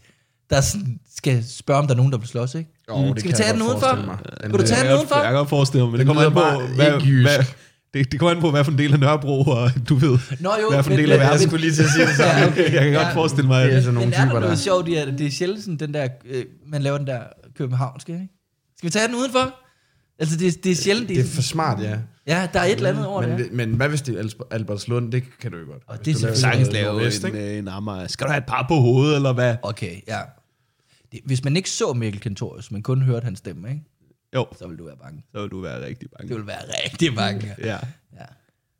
der 0.51 0.61
sådan 0.61 0.99
skal 1.17 1.45
spørge, 1.49 1.79
om 1.79 1.87
der 1.87 1.95
er 1.95 1.97
nogen, 1.97 2.13
der 2.13 2.19
vil 2.19 2.29
slås, 2.29 2.55
ikke? 2.55 2.71
Jo, 2.89 2.95
det 2.97 3.21
Skal 3.21 3.23
vi 3.23 3.29
kan 3.29 3.37
tage 3.37 3.53
den 3.53 3.63
udenfor? 3.63 4.19
Vil 4.43 4.53
du 4.53 4.67
tage 4.67 4.81
den 4.81 4.87
jeg, 4.87 4.97
udenfor? 4.97 5.15
Jeg 5.17 5.25
kan 5.25 5.35
godt 5.35 5.49
forestille 5.49 5.85
mig, 5.85 5.91
men 5.91 5.99
det 5.99 6.07
kommer 6.07 6.23
an 6.23 6.33
på, 6.33 6.41
bare 6.41 6.67
hvad, 6.67 6.95
ikke 6.95 7.07
jysk. 7.07 7.29
hvad, 7.29 7.45
det, 7.95 8.13
det 8.13 8.21
kommer 8.21 8.35
an 8.37 8.41
på, 8.41 8.51
hvad 8.51 8.65
for 8.65 8.73
en 8.73 8.79
del 8.79 8.93
af 8.93 9.01
Nørrebro, 9.01 9.41
og 9.43 9.71
du 9.89 9.95
ved, 9.95 10.19
Nå 10.41 10.51
jo, 10.63 10.71
hvad 10.71 10.83
for 10.83 10.91
en 10.91 10.97
men- 10.97 11.05
del 11.05 11.13
af 11.13 11.19
men- 11.19 11.25
verden. 11.25 11.41
Jeg 11.41 11.49
skulle 11.49 11.61
lige 11.61 11.73
til 11.73 11.83
at 11.83 11.89
sige 11.91 12.07
det 12.07 12.17
samme. 12.17 12.33
Ja, 12.41 12.47
okay. 12.49 12.73
Jeg 12.75 12.83
kan 12.83 12.93
godt 12.93 13.07
Ja. 13.07 13.15
forestille 13.15 13.47
mig, 13.49 13.65
Det 13.65 13.73
er 13.73 13.77
at 13.77 13.83
sådan 13.83 13.95
nogle 13.95 14.07
Men 14.07 14.15
er 14.15 14.19
der 14.19 14.27
typer, 14.27 14.41
noget 14.41 14.51
der... 14.57 14.63
sjovt 14.63 14.89
i, 14.89 14.95
at 14.95 15.07
det 15.19 15.27
er 15.27 15.31
sjældent 15.31 15.61
sådan 15.65 15.77
den 15.77 15.95
der, 15.95 16.09
øh, 16.27 16.45
man 16.67 16.83
laver 16.83 16.99
den 16.99 17.07
der 17.07 17.21
københavnske, 17.59 18.13
ikke? 18.13 18.29
Skal 18.77 18.87
vi 18.87 18.91
tage 18.91 19.07
den 19.09 19.15
udenfor? 19.17 19.55
Altså, 20.19 20.37
det, 20.37 20.65
det 20.65 20.73
er 20.73 20.77
sjældent, 20.77 21.09
Det 21.09 21.21
er 21.21 21.25
for 21.25 21.43
smart, 21.43 21.83
ja. 21.83 21.97
Ja, 22.27 22.49
der 22.53 22.61
er 22.61 22.65
et 22.65 22.73
eller 22.73 22.89
andet 22.91 23.07
over 23.07 23.27
men, 23.27 23.39
det. 23.39 23.53
men 23.53 23.75
hvad 23.75 23.89
hvis 23.89 24.03
det 24.03 24.15
er 24.15 24.19
Alber- 24.23 24.47
Albertslund? 24.51 25.13
Det 25.13 25.23
kan 25.41 25.51
du 25.53 25.59
jo 25.59 25.65
godt. 25.67 25.83
Og 25.87 26.05
det 26.05 26.15
er 26.15 26.19
sagtens 26.35 26.43
noget 26.69 26.73
lave 26.73 27.07
en, 27.07 27.27
ikke? 27.27 27.53
øh, 27.53 27.59
en 27.59 27.69
Amager. 27.69 28.07
Skal 28.07 28.27
du 28.27 28.31
have 28.33 28.39
et 28.39 28.47
par 28.47 28.65
på 28.69 28.75
hovedet, 28.75 29.17
eller 29.17 29.33
hvad? 29.33 29.57
Okay, 29.63 29.97
ja. 30.09 30.19
Det, 31.13 31.21
hvis 31.25 31.45
man 31.45 31.57
ikke 31.57 31.71
så 31.71 31.93
Mikkel 31.93 32.21
Kentorius, 32.21 32.71
men 32.71 32.83
kun 32.83 33.03
hørte 33.03 33.25
hans 33.25 33.39
stemme, 33.39 33.69
ikke? 33.69 33.83
Jo, 34.35 34.47
så 34.59 34.67
ville 34.67 34.79
du 34.79 34.85
være 34.85 34.97
bange. 34.97 35.23
så 35.33 35.41
vil 35.41 35.51
du 35.51 35.61
være 35.61 35.87
rigtig 35.87 36.09
bange. 36.11 36.29
Det 36.29 36.37
ville 36.37 36.47
være 36.47 36.63
rigtig 36.85 37.15
bange. 37.15 37.55
Ja. 37.59 37.79
Ja. 38.13 38.25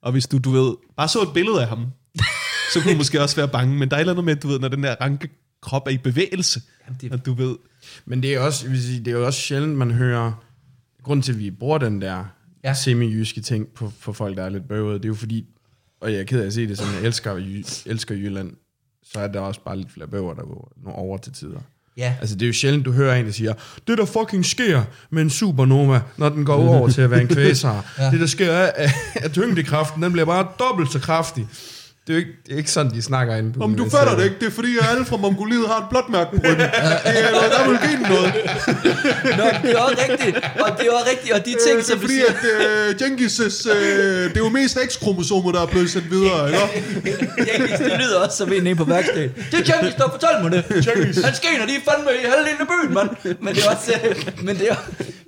Og 0.03 0.13
hvis 0.13 0.27
du, 0.27 0.39
du 0.39 0.51
ved, 0.51 0.77
bare 0.97 1.09
så 1.09 1.23
et 1.23 1.29
billede 1.35 1.63
af 1.63 1.69
ham, 1.69 1.87
så 2.73 2.81
kunne 2.83 2.93
du 2.93 2.97
måske 2.97 3.23
også 3.23 3.37
være 3.37 3.49
bange. 3.49 3.79
Men 3.79 3.91
der 3.91 3.97
er 3.97 3.99
et 3.99 4.03
eller 4.03 4.13
andet 4.13 4.25
med, 4.25 4.37
du 4.37 4.49
ved, 4.49 4.59
når 4.59 4.69
den 4.69 4.83
der 4.83 4.95
ranke 5.01 5.29
krop 5.63 5.87
er 5.87 5.91
i 5.91 5.99
bevægelse, 5.99 6.61
Jamen, 6.87 6.99
det- 7.01 7.13
og 7.13 7.27
du 7.27 7.33
ved, 7.35 7.57
Men 8.05 8.23
det 8.23 8.35
er, 8.35 8.41
også, 8.41 8.65
jeg 8.65 8.73
vil 8.73 8.83
sige, 8.83 8.99
det 9.05 9.09
er 9.15 9.19
jo 9.19 9.27
også 9.27 9.41
sjældent, 9.41 9.77
man 9.77 9.91
hører... 9.91 10.43
Grunden 11.03 11.23
til, 11.23 11.33
at 11.33 11.39
vi 11.39 11.51
bruger 11.51 11.79
den 11.79 12.01
der 12.03 12.25
Ja. 12.65 12.75
semi-jyske 12.75 13.41
ting 13.41 13.69
på, 13.69 13.93
på 14.03 14.13
folk, 14.13 14.37
der 14.37 14.43
er 14.45 14.49
lidt 14.49 14.69
bøvede, 14.69 14.95
det 14.99 15.05
er 15.05 15.09
jo 15.09 15.15
fordi, 15.15 15.47
og 16.01 16.13
jeg 16.13 16.21
er 16.21 16.25
ked 16.25 16.41
af 16.43 16.47
at 16.47 16.53
sige 16.53 16.69
det, 16.69 16.79
som 16.79 16.87
jeg 16.95 17.03
elsker, 17.03 17.33
elsker 17.87 18.15
Jylland, 18.15 18.53
så 19.03 19.21
er 19.21 19.29
der 19.29 19.41
også 19.41 19.61
bare 19.65 19.77
lidt 19.77 19.93
flere 19.93 20.09
bøver, 20.09 20.35
der 20.35 20.43
går 20.85 20.93
over 20.93 21.19
til 21.19 21.33
tider. 21.33 21.61
Ja. 21.97 22.15
Altså, 22.21 22.37
det 22.37 22.43
er 22.43 22.47
jo 22.47 22.53
sjældent, 22.53 22.85
du 22.85 22.93
hører 22.93 23.15
en, 23.17 23.27
der 23.27 23.33
siger, 23.33 23.53
det 23.89 23.99
der 23.99 24.05
fucking 24.05 24.47
sker 24.47 24.83
med 25.11 25.23
en 25.23 25.31
supernova, 25.31 26.01
når 26.17 26.29
den 26.29 26.45
går 26.45 26.69
over 26.69 26.89
til 26.89 27.01
at 27.01 27.11
være 27.11 27.21
en 27.21 27.29
kvæsar. 27.37 27.85
Ja. 27.99 28.11
Det 28.11 28.21
der 28.21 28.27
sker 28.27 28.53
er, 28.53 28.91
at 29.15 29.33
tyngdekraften, 29.33 30.03
den 30.03 30.13
bliver 30.13 30.27
bare 30.27 30.47
dobbelt 30.59 30.93
så 30.93 30.99
kraftig. 30.99 31.47
Det 32.07 32.13
er 32.13 32.17
jo 32.17 32.19
ikke, 32.25 32.33
det 32.47 32.53
er 32.55 32.59
ikke 32.59 32.71
sådan, 32.71 32.93
de 32.93 33.03
snakker 33.03 33.37
inde 33.37 33.53
på 33.53 33.61
Om 33.65 33.75
du 33.75 33.91
fatter 33.91 34.17
det 34.17 34.25
ikke, 34.25 34.37
det 34.41 34.47
er 34.47 34.51
fordi, 34.51 34.73
at 34.81 34.85
alle 34.93 35.05
fra 35.05 35.17
Mongoliet 35.17 35.69
har 35.69 35.79
et 35.79 35.89
blåt 35.91 36.09
mærke 36.09 36.31
på 36.31 36.37
ryggen. 36.37 36.59
Det 37.15 37.19
er, 37.45 37.49
der 37.57 37.63
vil 37.69 37.79
den 37.91 38.01
noget. 38.15 38.31
Nå, 39.39 39.45
det 39.63 39.71
er 39.77 39.81
også 39.87 39.97
rigtigt. 40.11 40.37
Og 40.65 40.69
det 40.79 40.87
er 40.87 40.93
også 40.99 41.09
rigtigt. 41.13 41.33
Og 41.37 41.41
de 41.49 41.53
ting, 41.67 41.73
Øh, 41.73 41.77
det 41.79 41.85
som 41.87 41.97
er 41.97 42.01
du 42.01 42.07
fordi, 42.07 42.15
siger... 42.15 42.27
at 42.27 42.91
øh, 42.91 42.95
Genghis' 43.03 43.71
øh, 43.71 44.25
det 44.31 44.37
er 44.37 44.45
jo 44.47 44.49
mest 44.49 44.79
X-kromosomer, 44.89 45.53
der 45.53 45.61
er 45.63 45.67
blevet 45.67 45.91
sendt 45.91 46.11
videre, 46.11 46.41
ikke? 46.49 46.61
Jenkins, 47.49 47.79
det 47.91 47.97
lyder 48.03 48.19
også 48.25 48.37
som 48.37 48.49
en 48.53 48.67
inde 48.67 48.75
på 48.77 48.85
værkstedet. 48.85 49.31
Det 49.51 49.59
er 49.61 49.65
Jenkins, 49.75 49.95
der 49.95 50.09
fortalte 50.17 50.41
mig 50.45 50.51
det. 50.53 50.63
Jenkins. 50.87 51.25
Han 51.25 51.35
skener, 51.35 51.67
de 51.67 51.75
er 51.81 51.85
fandme 51.91 52.11
i 52.23 52.25
halvdelen 52.33 52.61
af 52.65 52.69
byen, 52.75 52.95
mand. 52.99 53.11
Men 53.45 53.55
det 53.55 53.65
er 53.67 53.71
også... 53.71 53.93
øh, 54.05 54.45
Men 54.47 54.55
det 54.59 54.67
er, 54.71 54.77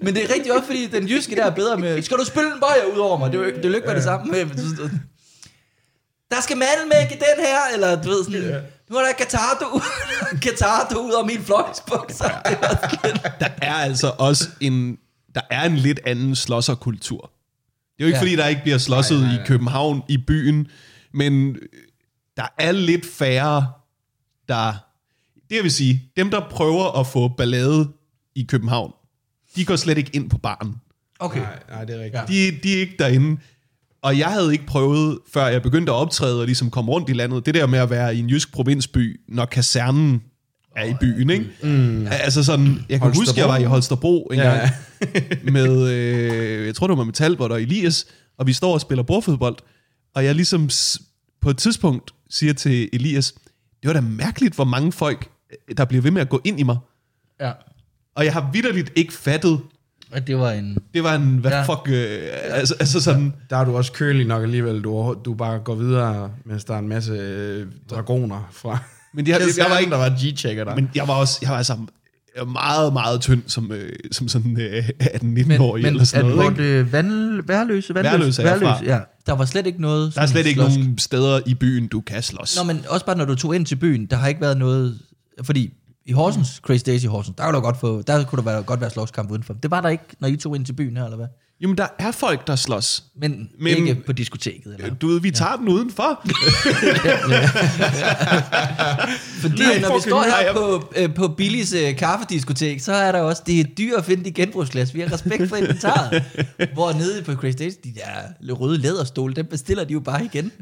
men 0.03 0.14
det 0.14 0.20
er 0.24 0.35
rigtig 0.35 0.53
også, 0.53 0.66
fordi 0.66 0.83
den 0.97 1.05
jyske 1.09 1.37
der 1.37 1.45
er 1.45 1.55
bedre 1.61 1.76
med... 1.76 2.03
Skal 2.03 2.16
du 2.16 2.24
spille 2.24 2.49
en 2.55 2.61
bajer 2.61 2.85
ud 2.95 2.99
over 2.99 3.18
mig? 3.18 3.26
Det 3.33 3.37
er 3.39 3.41
jo 3.43 3.47
ikke- 3.47 3.59
det 3.59 3.64
er 3.64 3.68
jo 3.68 3.74
ikke 3.74 3.87
være 3.87 3.97
det 3.97 4.05
samme 4.05 4.26
med... 4.33 4.45
Der 6.31 6.41
skal 6.41 6.57
mandelmæk 6.57 7.11
i 7.11 7.14
den 7.14 7.45
her, 7.47 7.59
eller 7.74 8.03
du 8.03 8.09
ved 8.09 8.24
sådan... 8.24 8.62
Nu 8.91 8.97
er 8.97 9.01
der 9.07 9.12
Katardo, 9.18 9.81
Katardo 10.43 10.99
ud 11.07 11.12
over 11.12 11.26
min 11.26 11.43
fløjsbukser. 11.43 12.24
Er 12.45 13.12
Der 13.41 13.49
er 13.62 13.74
altså 13.74 14.12
også 14.18 14.49
en, 14.61 14.99
der 15.35 15.41
er 15.51 15.64
en 15.64 15.76
lidt 15.76 16.01
anden 16.07 16.37
slåsserkultur. 16.37 17.20
Det 17.99 18.05
er 18.05 18.05
jo 18.05 18.07
ikke, 18.07 18.16
Ja. 18.16 18.22
fordi 18.22 18.37
der 18.37 18.47
ikke 18.47 18.62
bliver 18.62 18.79
slåsset 18.79 19.20
Nej, 19.20 19.26
nej, 19.26 19.29
nej, 19.29 19.37
nej. 19.37 19.37
nej. 19.39 19.45
i 19.45 19.49
København, 19.49 20.03
i 20.09 20.16
byen, 20.26 20.66
men 21.14 21.57
der 22.37 22.47
er 22.59 22.72
lidt 22.72 23.07
færre, 23.07 23.72
der... 24.49 24.72
Det 25.51 25.62
vil 25.62 25.72
sige, 25.72 26.03
dem 26.16 26.31
der 26.31 26.49
prøver 26.51 27.01
at 27.01 27.07
få 27.07 27.29
ballade 27.29 27.89
i 28.35 28.47
København, 28.49 28.93
de 29.57 29.64
går 29.64 29.76
slet 29.76 29.99
ikke 29.99 30.11
ind 30.14 30.31
på 30.31 30.39
baren. 30.39 30.74
Okay. 31.18 31.41
Nej, 31.41 31.59
nej, 31.68 31.85
det 31.85 31.97
er 31.97 32.05
rigtigt. 32.05 32.29
De, 32.29 32.68
de 32.68 32.74
er 32.76 32.81
ikke 32.81 32.95
derinde. 32.99 33.41
Og 34.03 34.19
jeg 34.19 34.29
havde 34.29 34.53
ikke 34.53 34.67
prøvet, 34.67 35.19
før 35.33 35.47
jeg 35.47 35.63
begyndte 35.63 35.93
at 35.93 35.97
optræde 35.97 36.41
og 36.41 36.47
ligesom 36.47 36.71
komme 36.71 36.91
rundt 36.93 37.09
i 37.09 37.13
landet, 37.13 37.47
det 37.47 37.55
der 37.55 37.67
med 37.67 37.79
at 37.79 37.91
være 37.91 38.17
i 38.17 38.19
en 38.19 38.31
jysk 38.31 38.53
provinsby, 38.53 39.21
når 39.29 39.45
kasernen 39.45 40.23
er 40.77 40.85
i 40.85 40.95
byen, 41.01 41.31
ikke? 41.31 41.47
Mm. 41.63 42.07
Altså 42.11 42.45
sådan, 42.45 42.85
jeg 42.89 43.01
kan 43.01 43.15
huske, 43.15 43.41
jeg 43.41 43.49
var 43.49 43.57
i 43.59 43.65
Holstebro 43.65 44.29
en 44.33 44.39
Ja. 44.39 44.45
gang 44.59 44.71
med, 45.53 45.89
øh, 45.93 46.67
jeg 46.67 46.75
tror 46.75 46.87
det 46.87 46.99
var 46.99 47.05
med 47.05 47.13
Talbot 47.13 47.51
og 47.53 47.63
Elias, 47.63 48.07
og 48.39 48.47
vi 48.47 48.53
står 48.53 48.75
og 48.75 48.81
spiller 48.81 49.03
bordfodbold, 49.03 49.57
og 50.15 50.25
jeg 50.25 50.35
ligesom 50.35 50.71
på 51.43 51.51
et 51.51 51.57
tidspunkt 51.59 52.11
siger 52.31 52.53
til 52.53 52.89
Elias, 52.93 53.33
det 53.83 53.89
var 53.89 53.93
da 53.93 54.01
mærkeligt, 54.01 54.55
hvor 54.55 54.65
mange 54.65 54.93
folk, 54.93 55.29
der 55.77 55.85
bliver 55.85 56.03
ved 56.03 56.11
med 56.11 56.23
at 56.23 56.29
gå 56.29 56.41
ind 56.45 56.61
i 56.61 56.63
mig. 56.63 56.77
Ja. 57.41 57.53
Og 58.17 58.25
jeg 58.25 58.33
har 58.33 58.51
vidderligt 58.53 58.93
ikke 58.97 59.13
fattet, 59.13 59.61
Og 60.13 60.27
det 60.27 60.39
var 60.39 60.51
en... 60.53 60.79
det 60.95 61.03
var 61.03 61.15
en, 61.15 61.37
hvad 61.39 61.51
Ja. 61.51 61.63
fuck, 61.63 61.89
øh, 61.89 62.19
altså, 62.51 62.75
altså 62.81 63.01
sådan, 63.01 63.35
Der 63.51 63.57
er 63.57 63.65
du 63.65 63.77
også 63.77 63.93
kølig 63.93 64.27
nok 64.27 64.43
alligevel. 64.43 64.81
Du, 64.81 65.17
du 65.25 65.35
bare 65.35 65.59
går 65.59 65.75
videre, 65.75 66.31
mens 66.45 66.65
der 66.65 66.75
er 66.75 66.79
en 66.79 66.89
masse 66.89 67.13
øh, 67.13 67.67
dragoner 67.91 68.49
fra... 68.53 68.79
Men 69.15 69.27
jeg, 69.27 69.33
jeg, 69.41 69.49
jeg 69.59 69.67
var 69.71 69.79
ikke 69.79 69.91
der 69.91 69.97
var 69.99 70.09
G-checker 70.11 70.65
der. 70.65 70.75
Men 70.75 70.91
jeg 70.95 71.09
var 71.09 71.15
også, 71.15 71.39
jeg 71.43 71.51
var 71.51 71.57
altså 71.57 71.77
meget, 72.53 72.93
meget 72.93 73.21
tynd 73.21 73.43
som, 73.47 73.73
øh, 73.73 73.93
som 74.13 74.29
sådan 74.29 74.61
øh, 74.61 74.89
18-19-årig 75.03 75.83
Men, 75.83 75.87
eller 75.87 75.99
men 75.99 76.07
sådan 76.07 76.31
at 76.31 76.37
noget. 76.37 76.51
Ikke? 76.59 76.79
det 76.79 76.93
vandl, 76.93 77.49
værløse, 77.49 77.95
vandløse, 77.95 78.43
Værløse 78.45 78.65
fra. 78.65 78.85
ja. 78.85 78.99
Der 79.27 79.33
var 79.33 79.45
slet 79.45 79.67
ikke 79.67 79.81
noget... 79.81 80.15
Der 80.15 80.21
er 80.23 80.27
slet 80.27 80.47
ikke 80.47 80.61
slås- 80.63 80.79
nogen 80.79 80.99
steder 80.99 81.41
i 81.47 81.55
byen, 81.55 81.87
du 81.89 82.01
kan 82.01 82.23
slås. 82.23 82.57
Nå, 82.57 82.63
men 82.65 82.81
også 82.89 83.07
bare 83.07 83.17
når 83.17 83.25
du 83.25 83.35
tog 83.35 83.55
ind 83.57 83.67
til 83.67 83.77
byen, 83.77 84.07
der 84.07 84.17
har 84.17 84.29
ikke 84.29 84.41
været 84.41 84.59
noget... 84.59 84.99
Fordi 85.43 85.73
i 86.09 86.13
Horsens, 86.13 86.49
Crazy 86.63 86.83
Days 86.87 87.05
i 87.05 87.07
Horsens, 87.07 87.37
der, 87.39 87.45
var 87.45 87.53
der, 87.53 87.61
godt 87.61 87.81
få, 87.81 88.03
der 88.03 88.25
kunne 88.25 88.37
der 88.37 88.51
være, 88.51 88.63
godt 88.63 88.81
være 88.81 88.91
slåskamp 88.91 89.31
udenfor. 89.31 89.55
Det 89.55 89.71
var 89.71 89.81
der 89.81 89.89
ikke, 89.89 90.05
når 90.21 90.29
I 90.29 90.37
tog 90.37 90.57
ind 90.57 90.65
til 90.65 90.73
byen 90.73 90.97
her, 90.97 91.05
eller 91.05 91.17
hvad? 91.17 91.27
Jamen, 91.61 91.79
der 91.79 91.87
er 91.99 92.11
folk, 92.11 92.47
der 92.47 92.57
slås. 92.57 93.05
Men, 93.17 93.51
Men- 93.61 93.77
ikke 93.77 93.95
på 94.07 94.13
diskoteket, 94.13 94.75
eller? 94.75 94.95
Du 94.95 95.07
ved, 95.07 95.21
vi 95.21 95.31
tager 95.31 95.57
den 95.57 95.69
udenfor. 95.69 96.21
Fordi 99.41 99.63
Nej, 99.63 99.81
når 99.81 99.95
vi 99.97 100.01
står 100.01 100.23
her 100.23 100.53
på, 100.53 100.93
øh, 100.97 101.15
på 101.15 101.29
Billys 101.29 101.73
øh, 101.73 101.97
kaffediskotek, 101.97 102.81
så 102.81 102.93
er 102.93 103.13
der 103.13 103.21
også, 103.21 103.43
det 103.47 103.61
er 103.61 103.65
dyrt 103.65 103.99
at 103.99 104.05
finde 104.05 104.25
de 104.25 104.33
genbrugsglas. 104.33 104.95
Vi 104.95 105.01
har 105.01 105.13
respekt 105.13 105.49
for 105.49 105.57
inventaret. 105.57 106.23
Hvor 106.75 106.93
nede 106.93 107.23
på 107.23 107.35
Crazy 107.35 107.57
Days, 107.59 107.77
de 107.77 107.95
der 107.95 108.55
røde 108.55 108.79
læderstole, 108.79 109.35
dem 109.35 109.47
bestiller 109.47 109.85
de 109.85 109.93
jo 109.93 110.01
bare 110.01 110.25
igen. 110.25 110.53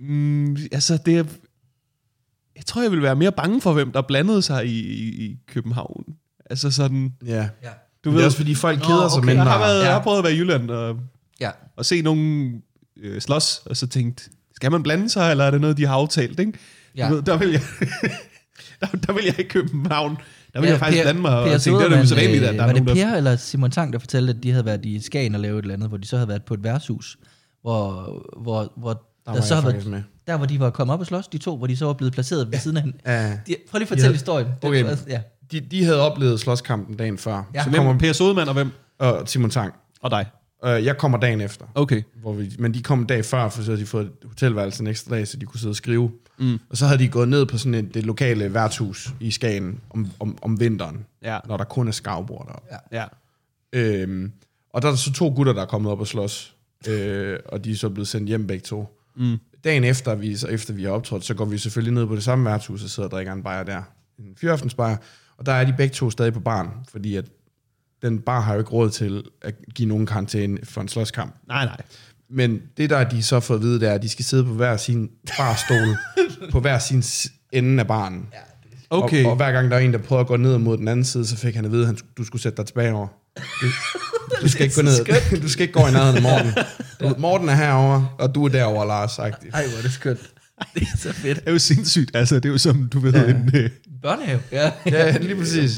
Mm, 0.00 0.56
altså, 0.72 0.98
det 1.06 1.18
er... 1.18 1.24
Jeg 2.62 2.66
tror, 2.66 2.82
jeg 2.82 2.90
vil 2.90 3.02
være 3.02 3.16
mere 3.16 3.32
bange 3.32 3.60
for, 3.60 3.72
hvem 3.72 3.92
der 3.92 4.02
blandede 4.02 4.42
sig 4.42 4.66
i, 4.66 4.78
i, 4.80 5.24
i 5.26 5.36
København. 5.48 6.04
Altså 6.50 6.70
sådan... 6.70 7.12
ja. 7.26 7.48
Ja. 7.62 7.68
Du 8.04 8.10
Det 8.10 8.14
ved, 8.14 8.20
er 8.20 8.24
også 8.26 8.36
fordi, 8.36 8.54
folk 8.54 8.78
Nå, 8.78 8.84
keder 8.84 9.08
sig 9.08 9.18
okay. 9.18 9.26
mindre. 9.26 9.42
jeg 9.42 9.52
har, 9.52 9.58
været, 9.58 9.78
Ja. 9.80 9.84
jeg 9.84 9.92
har 9.92 10.02
prøvet 10.02 10.18
at 10.18 10.24
være 10.24 10.32
i 10.32 10.36
Jylland 10.38 10.70
og, 10.70 10.96
Ja. 11.40 11.50
og 11.76 11.84
se 11.86 12.02
nogen 12.02 12.52
øh, 13.00 13.20
slås, 13.20 13.62
og 13.66 13.76
så 13.76 13.86
tænkt, 13.86 14.28
skal 14.54 14.70
man 14.70 14.82
blande 14.82 15.08
sig, 15.10 15.30
eller 15.30 15.44
er 15.44 15.50
det 15.50 15.60
noget, 15.60 15.76
de 15.76 15.86
har 15.86 15.94
aftalt, 15.94 16.40
ikke? 16.40 16.52
Ja. 16.96 17.08
Du 17.08 17.14
ved, 17.14 17.22
der 17.22 17.36
vil 17.36 17.50
jeg... 17.50 17.60
der, 18.80 18.86
der 19.06 19.12
vil 19.12 19.24
jeg 19.24 19.38
i 19.40 19.42
København. 19.42 20.16
Der 20.54 20.60
vil 20.60 20.66
ja, 20.66 20.72
jeg 20.72 20.78
faktisk 20.78 20.98
Per- 20.98 21.04
blande 21.04 21.20
mig 21.20 21.38
og 21.38 21.46
Per 21.46 21.58
tænke, 21.58 21.78
det 21.78 21.84
er 21.84 21.88
da 21.88 22.04
Sodermann, 22.04 22.04
usædvanligt, 22.04 22.42
øh, 22.42 22.48
at 22.48 22.54
der 22.54 22.60
er 22.62 22.66
Var 22.66 22.72
det 22.72 22.84
nogen, 22.84 22.98
der... 23.00 23.06
Per 23.10 23.16
eller 23.16 23.36
Simon 23.36 23.70
Tang, 23.70 23.92
der 23.92 23.98
fortalte, 23.98 24.30
at 24.36 24.42
de 24.42 24.50
havde 24.50 24.64
været 24.64 24.84
i 24.84 25.00
Skagen 25.00 25.34
og 25.34 25.40
lavet 25.40 25.58
et 25.58 25.62
eller 25.62 25.74
andet, 25.74 25.88
hvor 25.88 25.96
de 25.96 26.06
så 26.06 26.16
havde 26.16 26.28
været 26.28 26.44
på 26.44 26.54
et 26.54 26.64
værtshus, 26.64 27.16
hvor, 27.62 27.92
hvor, 28.42 28.72
hvor 28.76 28.90
Der 28.92 28.98
der, 29.26 29.32
var 29.32 29.40
så 29.40 29.54
havde 29.54 29.74
været, 29.74 29.86
med. 29.86 30.02
Der 30.26 30.36
hvor 30.36 30.46
de 30.46 30.60
var 30.60 30.70
kommet 30.70 30.94
op 30.94 31.00
og 31.00 31.06
slås, 31.06 31.28
de 31.28 31.38
to, 31.38 31.56
hvor 31.56 31.66
de 31.66 31.76
så 31.76 31.86
var 31.86 31.92
blevet 31.92 32.12
placeret 32.12 32.52
ved 32.52 32.58
siden 32.58 32.76
af 32.76 32.82
hinanden. 32.82 33.00
Ja. 33.06 33.30
De, 33.46 33.56
prøv 33.70 33.78
lige 33.78 33.82
at 33.82 33.88
fortælle 33.88 34.06
Ja. 34.08 34.12
historien. 34.12 34.46
Det 34.46 34.64
Okay. 34.68 34.84
var- 34.84 34.98
ja. 35.08 35.20
De, 35.52 35.60
de 35.60 35.84
havde 35.84 36.00
oplevet 36.00 36.40
slåskampen 36.40 36.96
dagen 36.96 37.18
før. 37.18 37.50
Ja. 37.54 37.62
Så 37.64 37.70
Hvem? 37.70 37.78
kommer 37.82 37.98
Per 37.98 38.12
Sodemann 38.12 38.48
og 38.48 38.54
hvem? 38.54 38.70
og 38.98 39.28
Simon 39.28 39.50
Tang. 39.50 39.74
Og 40.02 40.10
dig. 40.10 40.26
Uh, 40.66 40.84
jeg 40.84 40.96
kommer 40.98 41.18
dagen 41.18 41.40
efter. 41.40 41.64
Okay. 41.74 42.02
Hvor 42.20 42.32
vi, 42.32 42.56
men 42.58 42.74
de 42.74 42.82
kom 42.82 43.00
en 43.00 43.06
dag 43.06 43.24
før, 43.24 43.48
for 43.48 43.62
så 43.62 43.70
havde 43.70 43.80
de 43.80 43.86
fået 43.86 44.04
et 44.06 44.12
hotelværelse 44.24 44.80
en 44.80 44.86
ekstra 44.86 45.14
dag, 45.16 45.28
så 45.28 45.36
de 45.36 45.46
kunne 45.46 45.60
sidde 45.60 45.72
og 45.72 45.76
skrive. 45.76 46.10
Mm. 46.38 46.58
Og 46.70 46.76
så 46.76 46.86
havde 46.86 46.98
de 46.98 47.08
gået 47.08 47.28
ned 47.28 47.46
på 47.46 47.58
sådan 47.58 47.74
et, 47.74 47.94
det 47.94 48.06
lokale 48.06 48.54
værtshus 48.54 49.10
i 49.20 49.30
Skagen 49.30 49.80
om, 49.90 50.10
om, 50.20 50.38
om 50.42 50.60
vinteren, 50.60 51.04
Ja. 51.24 51.38
når 51.48 51.56
der 51.56 51.64
kun 51.64 51.88
er 51.88 51.92
skavbord 51.92 52.46
deroppe. 52.46 52.68
Ja. 52.92 52.98
Ja. 53.00 53.06
Øhm, 53.72 54.32
og 54.72 54.82
der 54.82 54.88
er 54.90 54.94
så 54.94 55.12
to 55.12 55.28
gutter, 55.36 55.52
der 55.52 55.62
er 55.62 55.66
kommet 55.66 55.92
op 55.92 56.00
og 56.00 56.06
slås, 56.06 56.56
øh, 56.88 57.38
og 57.48 57.64
de 57.64 57.70
er 57.72 57.76
så 57.76 57.88
blevet 57.88 58.08
sendt 58.08 58.28
hjem 58.28 58.46
begge 58.46 58.62
to. 58.62 58.98
Mm. 59.16 59.36
Dagen 59.64 59.84
efter, 59.84 60.14
vi, 60.14 60.36
så 60.36 60.46
efter 60.46 60.74
vi 60.74 60.84
har 60.84 60.90
optrådt, 60.90 61.24
så 61.24 61.34
går 61.34 61.44
vi 61.44 61.58
selvfølgelig 61.58 61.94
ned 61.94 62.06
på 62.06 62.14
det 62.14 62.22
samme 62.22 62.44
værtshus 62.44 62.84
og 62.84 62.90
sidder 62.90 63.08
og 63.08 63.10
drikker 63.10 63.32
en 63.32 63.42
bajer 63.42 63.62
der. 63.62 63.82
En 64.18 64.36
fyraftensbajer. 64.40 64.96
Og 65.36 65.46
der 65.46 65.52
er 65.52 65.64
de 65.64 65.74
begge 65.76 65.94
to 65.94 66.10
stadig 66.10 66.32
på 66.32 66.40
barn, 66.40 66.68
fordi 66.88 67.16
at 67.16 67.24
den 68.02 68.18
bar 68.18 68.40
har 68.40 68.52
jo 68.52 68.58
ikke 68.58 68.70
råd 68.70 68.90
til 68.90 69.24
at 69.42 69.54
give 69.74 69.88
nogen 69.88 70.06
karantæne 70.06 70.58
for 70.64 70.80
en 70.80 70.88
slåskamp. 70.88 71.34
Nej, 71.48 71.64
nej. 71.64 71.80
Men 72.28 72.62
det, 72.76 72.90
der 72.90 73.04
de 73.04 73.22
så 73.22 73.40
fået 73.40 73.58
at 73.58 73.62
vide, 73.62 73.80
det 73.80 73.88
er, 73.88 73.92
at 73.92 74.02
de 74.02 74.08
skal 74.08 74.24
sidde 74.24 74.44
på 74.44 74.50
hver 74.50 74.76
sin 74.76 75.10
barstol, 75.38 75.96
på 76.52 76.60
hver 76.60 76.78
sin 76.78 77.02
ende 77.52 77.80
af 77.80 77.86
baren. 77.86 78.28
Okay. 78.90 79.24
Og, 79.24 79.30
og 79.30 79.36
hver 79.36 79.52
gang 79.52 79.70
der 79.70 79.76
er 79.76 79.80
en, 79.80 79.92
der 79.92 79.98
prøver 79.98 80.20
at 80.20 80.26
gå 80.26 80.36
ned 80.36 80.58
mod 80.58 80.76
den 80.76 80.88
anden 80.88 81.04
side, 81.04 81.26
så 81.26 81.36
fik 81.36 81.54
han 81.54 81.64
at 81.64 81.72
vide, 81.72 81.82
at 81.82 81.86
han, 81.86 81.98
du 82.16 82.24
skulle 82.24 82.42
sætte 82.42 82.56
dig 82.56 82.66
tilbage 82.66 82.92
over. 82.92 83.08
Du, 83.60 83.66
du 84.42 84.48
skal 84.48 84.62
ikke 84.64 84.74
gå 84.76 84.82
ned. 84.82 85.40
Du 85.42 85.48
skal 85.48 85.62
ikke 85.62 85.72
gå 85.80 85.86
i 85.86 85.92
nærheden 85.92 86.16
af 86.16 86.22
Morten. 86.22 86.52
Du, 87.00 87.14
Morten 87.18 87.48
er 87.48 87.54
herovre, 87.54 88.08
og 88.18 88.34
du 88.34 88.44
er 88.44 88.48
derovre, 88.48 88.86
Lars. 88.86 89.12
Sagt. 89.12 89.44
Ej, 89.54 89.66
hvor 89.66 89.78
er 89.78 89.82
det 89.82 89.92
skønt. 89.92 90.20
Det 90.74 90.82
er 90.82 90.96
så 90.98 91.12
fedt. 91.12 91.38
Det 91.40 91.48
er 91.48 91.52
jo 91.52 91.58
sindssygt. 91.58 92.16
Altså, 92.16 92.34
det 92.34 92.44
er 92.44 92.48
jo 92.48 92.58
som, 92.58 92.88
du 92.92 93.00
ved, 93.00 93.12
ja. 93.12 93.24
en... 93.24 93.50
Øh, 93.54 93.70
Børnehave. 94.02 94.40
Ja. 94.52 94.70
Ja, 94.86 95.18
lige 95.18 95.36
præcis. 95.36 95.70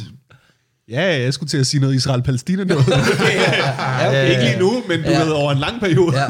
ja, 0.88 1.20
jeg 1.22 1.34
skulle 1.34 1.50
til 1.50 1.58
at 1.58 1.66
sige 1.66 1.80
noget 1.80 1.94
Israel-Palæstina 1.94 2.64
noget. 2.64 2.88
ja, 2.88 4.08
okay. 4.08 4.30
Ikke 4.30 4.42
lige 4.44 4.58
nu, 4.58 4.82
men 4.88 5.02
du 5.02 5.08
Ja. 5.10 5.22
ved, 5.22 5.30
over 5.32 5.52
en 5.52 5.58
lang 5.58 5.80
periode. 5.80 6.20
Ja. 6.20 6.26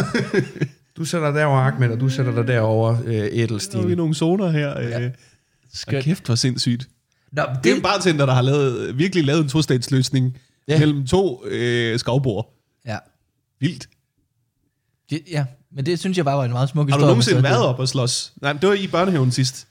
Du 0.96 1.04
sætter 1.04 1.30
dig 1.30 1.38
derovre, 1.40 1.66
Ahmed, 1.66 1.88
og 1.88 2.00
du 2.00 2.08
sætter 2.08 2.34
dig 2.34 2.46
derovre, 2.46 2.98
øh, 3.06 3.48
Så 3.60 3.78
er 3.78 3.86
vi 3.86 3.94
nogle 3.94 4.14
zoner 4.14 4.50
her. 4.50 4.80
Ja. 4.80 5.00
Øh, 5.00 5.06
og 5.06 5.10
Skønt. 5.74 6.04
kæft, 6.04 6.26
hvor 6.26 6.34
sindssygt. 6.34 6.88
Nå, 7.32 7.42
men 7.42 7.56
Det 7.64 7.70
er 7.70 7.70
en 7.70 7.76
det, 7.76 7.82
bartender, 7.82 8.26
der 8.26 8.34
har 8.34 8.42
lavet, 8.42 8.98
virkelig 8.98 9.24
lavet 9.24 9.42
en 9.42 9.48
tostatsløsning 9.48 10.26
ja. 10.26 10.38
Ja. 10.68 10.78
mellem 10.78 11.06
to 11.06 11.44
øh, 11.46 11.98
skovbord. 11.98 12.54
ja. 12.86 12.98
Vildt. 13.60 13.88
Det, 15.10 15.22
ja, 15.30 15.46
men 15.70 15.86
det 15.86 15.98
synes 15.98 16.16
jeg 16.16 16.24
bare 16.24 16.36
var 16.38 16.44
en 16.44 16.50
meget 16.52 16.68
smuk 16.68 16.88
Har 16.88 16.96
historie. 16.96 17.02
du 17.04 17.10
nogensinde 17.10 17.42
været 17.42 17.66
op 17.66 17.78
og 17.78 17.88
slås? 17.88 18.32
Nej, 18.42 18.52
det 18.52 18.68
var 18.68 18.74
i 18.74 18.86
børnehaven 18.86 19.30
sidst. 19.30 19.68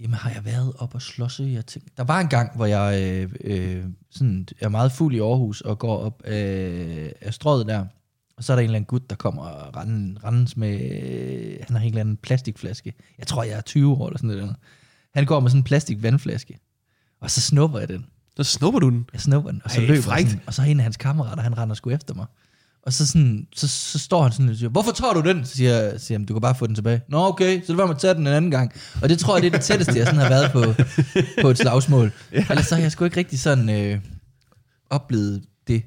Jamen 0.00 0.14
har 0.14 0.30
jeg 0.30 0.44
været 0.44 0.72
op 0.78 0.94
og 0.94 1.02
slås? 1.02 1.40
Jeg 1.40 1.66
tænker, 1.66 1.88
der 1.96 2.04
var 2.04 2.20
en 2.20 2.28
gang, 2.28 2.56
hvor 2.56 2.66
jeg 2.66 3.02
øh, 3.02 3.32
øh, 3.44 3.84
sådan, 4.10 4.48
er 4.60 4.68
meget 4.68 4.92
fuld 4.92 5.14
i 5.14 5.18
Aarhus 5.18 5.60
og 5.60 5.78
går 5.78 5.98
op 5.98 6.22
øh, 6.26 7.10
af 7.20 7.34
strøget 7.34 7.66
der. 7.66 7.86
Og 8.36 8.44
så 8.44 8.52
er 8.52 8.56
der 8.56 8.60
en 8.60 8.64
eller 8.64 8.76
anden 8.76 8.86
gut, 8.86 9.10
der 9.10 9.16
kommer 9.16 9.42
og 9.42 9.76
rendens 10.24 10.56
med, 10.56 10.80
øh, 11.02 11.56
han 11.66 11.76
har 11.76 11.82
en 11.82 11.88
eller 11.88 12.00
anden 12.00 12.16
plastikflaske. 12.16 12.94
Jeg 13.18 13.26
tror, 13.26 13.42
jeg 13.42 13.56
er 13.56 13.60
20 13.60 13.92
år 13.92 14.06
eller 14.06 14.18
sådan 14.18 14.36
noget. 14.36 14.56
Han 15.14 15.26
går 15.26 15.40
med 15.40 15.50
sådan 15.50 15.60
en 15.60 15.64
plastik 15.64 16.02
vandflaske. 16.02 16.58
Og 17.20 17.30
så 17.30 17.40
snupper 17.40 17.78
jeg 17.78 17.88
den. 17.88 18.06
Så 18.38 18.44
snupper 18.44 18.80
du 18.80 18.90
den. 18.90 19.06
Jeg 19.12 19.20
snupper 19.20 19.50
den, 19.50 19.60
og 19.64 19.70
så 19.70 19.76
Ej, 19.80 19.86
løber 19.86 19.94
jeg 19.94 20.04
frækt. 20.04 20.28
sådan, 20.28 20.42
og 20.46 20.54
så 20.54 20.62
er 20.62 20.66
en 20.66 20.80
af 20.80 20.84
hans 20.84 20.96
kammerater, 20.96 21.42
han 21.42 21.58
render 21.58 21.74
sgu 21.74 21.90
efter 21.90 22.14
mig. 22.14 22.26
Og 22.82 22.92
så, 22.92 23.06
sådan, 23.06 23.46
så, 23.56 23.68
så 23.68 23.98
står 23.98 24.22
han 24.22 24.32
sådan 24.32 24.48
og 24.48 24.56
siger, 24.56 24.68
hvorfor 24.70 24.92
tager 24.92 25.12
du 25.12 25.20
den? 25.20 25.44
Så 25.44 25.56
siger 25.56 25.74
jeg, 25.76 26.00
siger, 26.00 26.18
du 26.18 26.34
kan 26.34 26.40
bare 26.40 26.54
få 26.54 26.66
den 26.66 26.74
tilbage. 26.74 27.00
Nå 27.08 27.18
okay, 27.26 27.60
så 27.62 27.66
det 27.72 27.76
var 27.76 27.86
med 27.86 27.94
at 27.94 28.00
tage 28.00 28.14
den 28.14 28.26
en 28.26 28.32
anden 28.32 28.50
gang. 28.50 28.72
Og 29.02 29.08
det 29.08 29.18
tror 29.18 29.36
jeg, 29.36 29.42
det 29.42 29.48
er 29.48 29.52
det 29.58 29.60
tætteste, 29.64 29.94
jeg 29.98 30.06
sådan 30.06 30.20
har 30.20 30.28
været 30.28 30.52
på, 30.52 30.62
på 31.42 31.48
et 31.50 31.58
slagsmål. 31.58 32.12
Ja. 32.32 32.46
Ellers 32.50 32.66
så 32.66 32.74
har 32.74 32.82
jeg 32.82 32.92
sgu 32.92 33.04
ikke 33.04 33.16
rigtig 33.16 33.40
sådan 33.40 33.68
øh, 33.70 34.00
oplevet 34.90 35.42
det. 35.66 35.82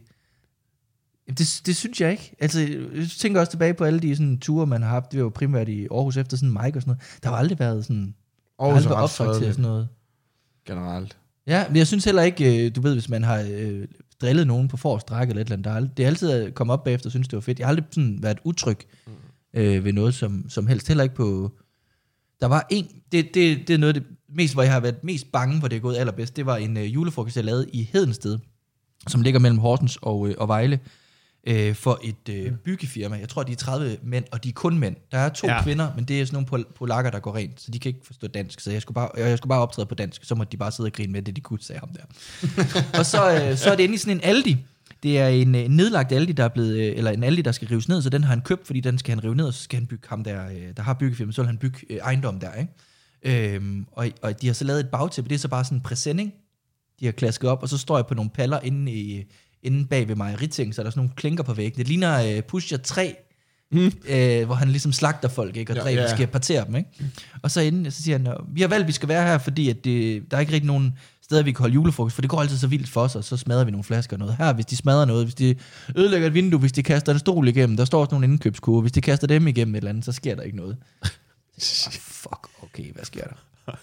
Jamen, 1.27 1.35
Det, 1.37 1.61
det 1.65 1.75
synes 1.75 2.01
jeg 2.01 2.11
ikke. 2.11 2.35
Altså, 2.39 2.59
jeg 2.95 3.07
tænker 3.19 3.39
også 3.39 3.51
tilbage 3.51 3.73
på 3.73 3.83
alle 3.83 3.99
de 3.99 4.15
sådan, 4.15 4.39
ture, 4.39 4.67
man 4.67 4.81
har 4.81 4.89
haft. 4.89 5.11
Det 5.11 5.19
var 5.19 5.23
jo 5.23 5.29
primært 5.35 5.69
i 5.69 5.87
Aarhus 5.91 6.17
efter 6.17 6.37
sådan 6.37 6.49
mic 6.49 6.75
og 6.75 6.81
sådan 6.81 6.83
noget. 6.85 7.01
Der 7.23 7.29
har 7.29 7.37
aldrig 7.37 7.59
været 7.59 7.85
sådan... 7.85 8.15
Der 8.59 8.63
har 8.65 8.71
Aarhus 8.71 8.85
aldrig 9.19 9.41
været 9.41 9.53
sådan 9.55 9.61
noget. 9.61 9.87
Generelt. 10.67 11.17
Ja, 11.47 11.67
men 11.67 11.77
jeg 11.77 11.87
synes 11.87 12.05
heller 12.05 12.21
ikke, 12.21 12.65
øh, 12.65 12.75
du 12.75 12.81
ved, 12.81 12.93
hvis 12.93 13.09
man 13.09 13.23
har 13.23 13.45
øh, 13.51 13.87
drillet 14.21 14.47
nogen 14.47 14.67
på 14.67 14.77
forrest 14.77 15.11
række 15.11 15.31
eller 15.31 15.41
et 15.41 15.45
eller 15.45 15.55
andet, 15.55 15.65
der 15.65 15.71
er, 15.71 15.79
det 15.97 16.03
er 16.03 16.07
altid 16.07 16.31
at 16.31 16.55
komme 16.55 16.73
op 16.73 16.83
bagefter 16.83 17.07
og 17.07 17.11
synes, 17.11 17.27
det 17.27 17.35
var 17.35 17.41
fedt. 17.41 17.59
Jeg 17.59 17.67
har 17.67 17.69
aldrig 17.69 17.85
sådan 17.91 18.19
været 18.21 18.37
utryg 18.43 18.77
øh, 19.53 19.85
ved 19.85 19.93
noget 19.93 20.13
som, 20.13 20.45
som 20.49 20.67
helst. 20.67 20.87
Heller 20.87 21.03
ikke 21.03 21.15
på... 21.15 21.51
Der 22.41 22.47
var 22.47 22.67
en... 22.69 22.87
Det, 23.11 23.25
det, 23.33 23.67
det 23.67 23.73
er 23.73 23.77
noget 23.77 23.95
af 23.95 24.01
det 24.01 24.09
mest, 24.35 24.53
hvor 24.53 24.63
jeg 24.63 24.73
har 24.73 24.79
været 24.79 25.03
mest 25.03 25.31
bange, 25.31 25.59
hvor 25.59 25.67
det 25.67 25.75
er 25.75 25.79
gået 25.79 25.97
allerbedst. 25.97 26.35
Det 26.35 26.45
var 26.45 26.57
en 26.57 26.77
øh, 26.77 26.93
julefrokost, 26.93 27.35
jeg 27.35 27.45
lavede 27.45 27.69
i 27.73 27.89
Hedensted, 27.93 28.39
som 29.07 29.21
ligger 29.21 29.39
mellem 29.39 29.59
Horsens 29.59 29.97
og, 30.01 30.29
øh, 30.29 30.35
og 30.37 30.47
Vejle, 30.47 30.79
øh, 31.47 31.75
for 31.75 31.99
et 32.03 32.29
øh, 32.29 32.51
byggefirma. 32.65 33.15
Jeg 33.19 33.29
tror, 33.29 33.43
de 33.43 33.51
er 33.51 33.55
30 33.55 33.97
mænd, 34.03 34.25
og 34.31 34.43
de 34.43 34.49
er 34.49 34.53
kun 34.53 34.79
mænd. 34.79 34.95
Der 35.11 35.17
er 35.17 35.29
to 35.29 35.47
Ja. 35.47 35.63
kvinder, 35.63 35.91
men 35.95 36.05
det 36.05 36.21
er 36.21 36.25
sådan 36.25 36.35
nogle 36.51 36.63
pol- 36.65 36.73
polakker, 36.73 37.11
der 37.11 37.19
går 37.19 37.35
rent, 37.35 37.61
så 37.61 37.71
de 37.71 37.79
kan 37.79 37.89
ikke 37.89 38.05
forstå 38.05 38.27
dansk. 38.27 38.59
Så 38.59 38.71
jeg 38.71 38.81
skulle 38.81 38.95
bare, 38.95 39.09
jeg 39.17 39.37
skulle 39.37 39.49
bare 39.49 39.61
optræde 39.61 39.85
på 39.85 39.95
dansk, 39.95 40.23
så 40.25 40.35
måtte 40.35 40.51
de 40.51 40.57
bare 40.57 40.71
sidde 40.71 40.87
og 40.87 40.93
grine 40.93 41.11
med 41.13 41.21
det, 41.21 41.35
de 41.35 41.41
kunne, 41.41 41.59
sagde 41.61 41.79
ham 41.79 41.89
der. 41.89 42.03
og 42.99 43.05
så, 43.05 43.33
øh, 43.49 43.57
så 43.57 43.71
er 43.71 43.75
det 43.75 43.83
endelig 43.83 43.99
sådan 43.99 44.17
en 44.17 44.23
Aldi. 44.23 44.57
Det 45.03 45.19
er 45.19 45.27
en 45.27 45.55
øh, 45.55 45.67
nedlagt 45.67 46.11
Aldi, 46.11 46.31
der 46.31 46.43
er 46.43 46.47
blevet, 46.47 46.75
øh, 46.77 46.97
eller 46.97 47.11
en 47.11 47.23
Aldi, 47.23 47.41
der 47.41 47.51
skal 47.51 47.67
rives 47.67 47.87
ned, 47.89 48.01
så 48.01 48.09
den 48.09 48.23
har 48.23 48.29
han 48.29 48.41
købt, 48.41 48.65
fordi 48.67 48.79
den 48.79 48.97
skal 48.97 49.15
han 49.15 49.23
rive 49.23 49.35
ned, 49.35 49.45
og 49.45 49.53
så 49.53 49.63
skal 49.63 49.79
han 49.79 49.87
bygge 49.87 50.07
ham 50.09 50.23
der, 50.23 50.47
øh, 50.49 50.61
der 50.77 50.83
har 50.83 50.93
byggefirma, 50.93 51.31
så 51.31 51.41
vil 51.41 51.47
han 51.47 51.57
bygge 51.57 51.79
øh, 51.89 51.97
ejendom 51.97 52.39
der, 52.39 52.49
ikke? 52.53 53.53
Øhm, 53.55 53.85
og, 53.91 54.07
og 54.21 54.41
de 54.41 54.47
har 54.47 54.53
så 54.53 54.65
lavet 54.65 54.79
et 54.79 54.89
bagtæppe, 54.89 55.29
det 55.29 55.35
er 55.35 55.39
så 55.39 55.47
bare 55.47 55.63
sådan 55.65 55.77
en 55.77 55.81
præsending, 55.81 56.33
de 56.99 57.05
har 57.05 57.11
klasket 57.11 57.49
op, 57.49 57.63
og 57.63 57.69
så 57.69 57.77
står 57.77 57.97
jeg 57.97 58.05
på 58.07 58.13
nogle 58.13 58.29
paller 58.31 58.59
inde, 58.59 58.91
i, 58.91 59.23
inde 59.63 59.85
bag 59.87 60.07
ved 60.07 60.15
mejeriting, 60.15 60.75
så 60.75 60.81
er 60.81 60.83
der 60.83 60.89
sådan 60.91 60.99
nogle 60.99 61.11
klinker 61.15 61.43
på 61.43 61.53
væggen. 61.53 61.77
Det 61.77 61.87
ligner 61.87 62.37
uh, 62.37 62.43
Pusher 62.43 62.77
3, 62.77 63.15
mm. 63.71 63.91
øh, 64.09 64.45
hvor 64.45 64.55
han 64.55 64.69
ligesom 64.69 64.93
slagter 64.93 65.29
folk, 65.29 65.57
ikke? 65.57 65.71
Og 65.73 65.75
Ja, 65.77 65.81
dræber, 65.83 66.01
ja. 66.01 66.15
skal 66.15 66.27
partere 66.27 66.65
dem, 66.65 66.75
ikke? 66.75 66.89
Og 67.41 67.51
så 67.51 67.61
inden, 67.61 67.91
så 67.91 68.03
siger 68.03 68.17
han, 68.17 68.21
"Nå, 68.21 68.33
vi 68.53 68.61
har 68.61 68.67
valgt, 68.67 68.81
at 68.83 68.87
vi 68.87 68.93
skal 68.93 69.09
være 69.09 69.27
her, 69.27 69.37
fordi 69.37 69.69
at 69.69 69.83
det, 69.83 70.23
der 70.31 70.37
er 70.37 70.41
ikke 70.41 70.53
rigtig 70.53 70.67
nogen 70.67 70.93
steder, 71.21 71.43
vi 71.43 71.51
kan 71.51 71.59
holde 71.63 71.73
julefrokost, 71.73 72.15
for 72.15 72.21
det 72.21 72.29
går 72.29 72.41
altid 72.41 72.57
så 72.57 72.67
vildt 72.67 72.89
for 72.89 73.01
os, 73.01 73.15
og 73.15 73.23
så 73.23 73.37
smadrer 73.37 73.63
vi 73.63 73.71
nogle 73.71 73.83
flasker 73.83 74.15
og 74.15 74.19
noget. 74.19 74.35
Her, 74.37 74.53
hvis 74.53 74.65
de 74.65 74.75
smadrer 74.77 75.05
noget, 75.05 75.25
hvis 75.25 75.35
de 75.35 75.55
ødelægger 75.97 76.27
et 76.27 76.33
vindue, 76.33 76.59
hvis 76.59 76.71
de 76.71 76.83
kaster 76.83 77.13
en 77.13 77.19
stol 77.19 77.47
igennem, 77.47 77.77
der 77.77 77.85
står 77.85 78.01
også 78.01 78.11
nogle 78.15 78.27
indkøbskurve, 78.27 78.81
hvis 78.81 78.91
de 78.91 79.01
kaster 79.01 79.27
dem 79.27 79.47
igennem 79.47 79.75
et 79.75 79.77
eller 79.77 79.89
andet, 79.89 80.05
så 80.05 80.11
sker 80.11 80.35
der 80.35 80.41
ikke 80.43 80.57
noget. 80.57 80.77
Så 81.57 81.89
bare, 81.89 81.99
fuck, 82.01 82.47
okay, 82.63 82.93
hvad 82.93 83.03
sker 83.05 83.23
der? 83.23 83.73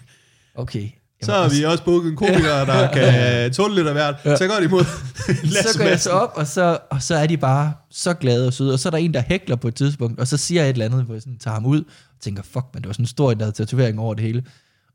Okay. 0.55 0.89
Så 1.23 1.33
har 1.33 1.49
vi 1.49 1.65
også 1.65 1.85
booket 1.85 2.11
en 2.11 2.17
komiker, 2.17 2.65
der 2.73 2.93
kan 2.93 3.53
tåle 3.53 3.75
lidt 3.75 3.87
af 3.87 3.93
hvert. 3.93 4.15
Ja. 4.25 4.37
Så 4.37 4.47
går 4.47 4.55
de 4.55 4.65
imod 4.65 4.85
så 5.73 5.79
går 5.79 5.85
jeg 5.85 6.01
så 6.01 6.11
op, 6.11 6.33
og 6.35 6.47
så, 6.47 6.79
og 6.91 7.03
så 7.03 7.15
er 7.15 7.27
de 7.27 7.37
bare 7.37 7.73
så 7.91 8.15
glade 8.15 8.47
og 8.47 8.53
søde. 8.53 8.73
Og 8.73 8.79
så 8.79 8.89
er 8.89 8.91
der 8.91 8.99
en, 8.99 9.15
der 9.15 9.21
hækler 9.21 9.57
på 9.57 9.69
et 9.69 9.75
tidspunkt, 9.75 10.21
og 10.21 10.27
så 10.29 10.37
siger 10.37 10.63
jeg 10.63 10.71
et 10.71 10.75
eller 10.75 10.87
andet, 10.87 11.03
hvor 11.05 11.15
jeg 11.15 11.23
sådan 11.23 11.39
tager 11.39 11.55
ham 11.55 11.67
ud, 11.67 11.81
og 11.81 12.21
tænker, 12.21 12.43
fuck, 12.43 12.65
men 12.75 12.83
det 12.83 12.89
var 12.89 12.93
sådan 12.93 13.03
en 13.03 13.07
stor 13.07 13.33
en, 13.33 13.39
der 13.39 13.45
havde 13.45 13.57
tatovering 13.57 14.01
over 14.01 14.15
det 14.15 14.25
hele. 14.25 14.43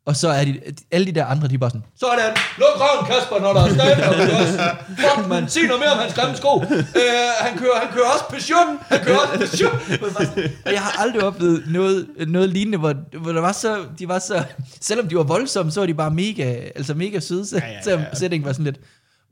Og 0.05 0.15
så 0.15 0.29
er 0.29 0.45
de, 0.45 0.59
alle 0.91 1.07
de 1.07 1.11
der 1.11 1.25
andre, 1.25 1.47
de 1.47 1.53
er 1.53 1.57
bare 1.57 1.69
sådan, 1.69 1.83
sådan, 1.95 2.35
luk 2.57 2.75
røven, 2.75 3.05
Kasper, 3.05 3.39
når 3.39 3.53
der 3.53 3.61
er 3.61 3.73
stand 3.73 4.97
Fuck, 4.97 5.27
man, 5.29 5.49
sig 5.49 5.63
noget 5.63 5.79
mere 5.79 5.91
om 5.91 5.97
hans 5.97 6.13
grimme 6.13 6.35
sko. 6.37 6.61
Øh, 6.61 7.31
han, 7.39 7.57
kører, 7.57 7.79
han 7.83 7.93
kører 7.93 8.05
også 8.13 8.25
passion, 8.29 8.67
han 8.89 8.99
kører 9.03 9.17
også 9.17 9.39
passion. 9.39 9.71
Jeg 10.65 10.73
Og 10.75 10.81
har 10.81 11.01
aldrig 11.01 11.23
oplevet 11.23 11.63
noget, 11.67 12.07
noget 12.27 12.49
lignende, 12.49 12.77
hvor, 12.77 12.93
hvor 13.17 13.31
der 13.31 13.41
var 13.41 13.51
så, 13.51 13.85
de 13.99 14.07
var 14.07 14.19
så, 14.19 14.43
selvom 14.81 15.07
de 15.07 15.15
var 15.15 15.23
voldsomme, 15.23 15.71
så 15.71 15.79
var 15.79 15.87
de 15.87 15.93
bare 15.93 16.11
mega, 16.11 16.43
altså 16.75 16.93
mega 16.93 17.19
søde, 17.19 17.45
så, 17.45 17.57
Ja, 17.57 17.67
ja, 17.67 17.73
ja. 17.73 17.81
selvom 17.81 18.01
sætningen 18.13 18.45
var 18.45 18.53
sådan 18.53 18.65
lidt, 18.65 18.79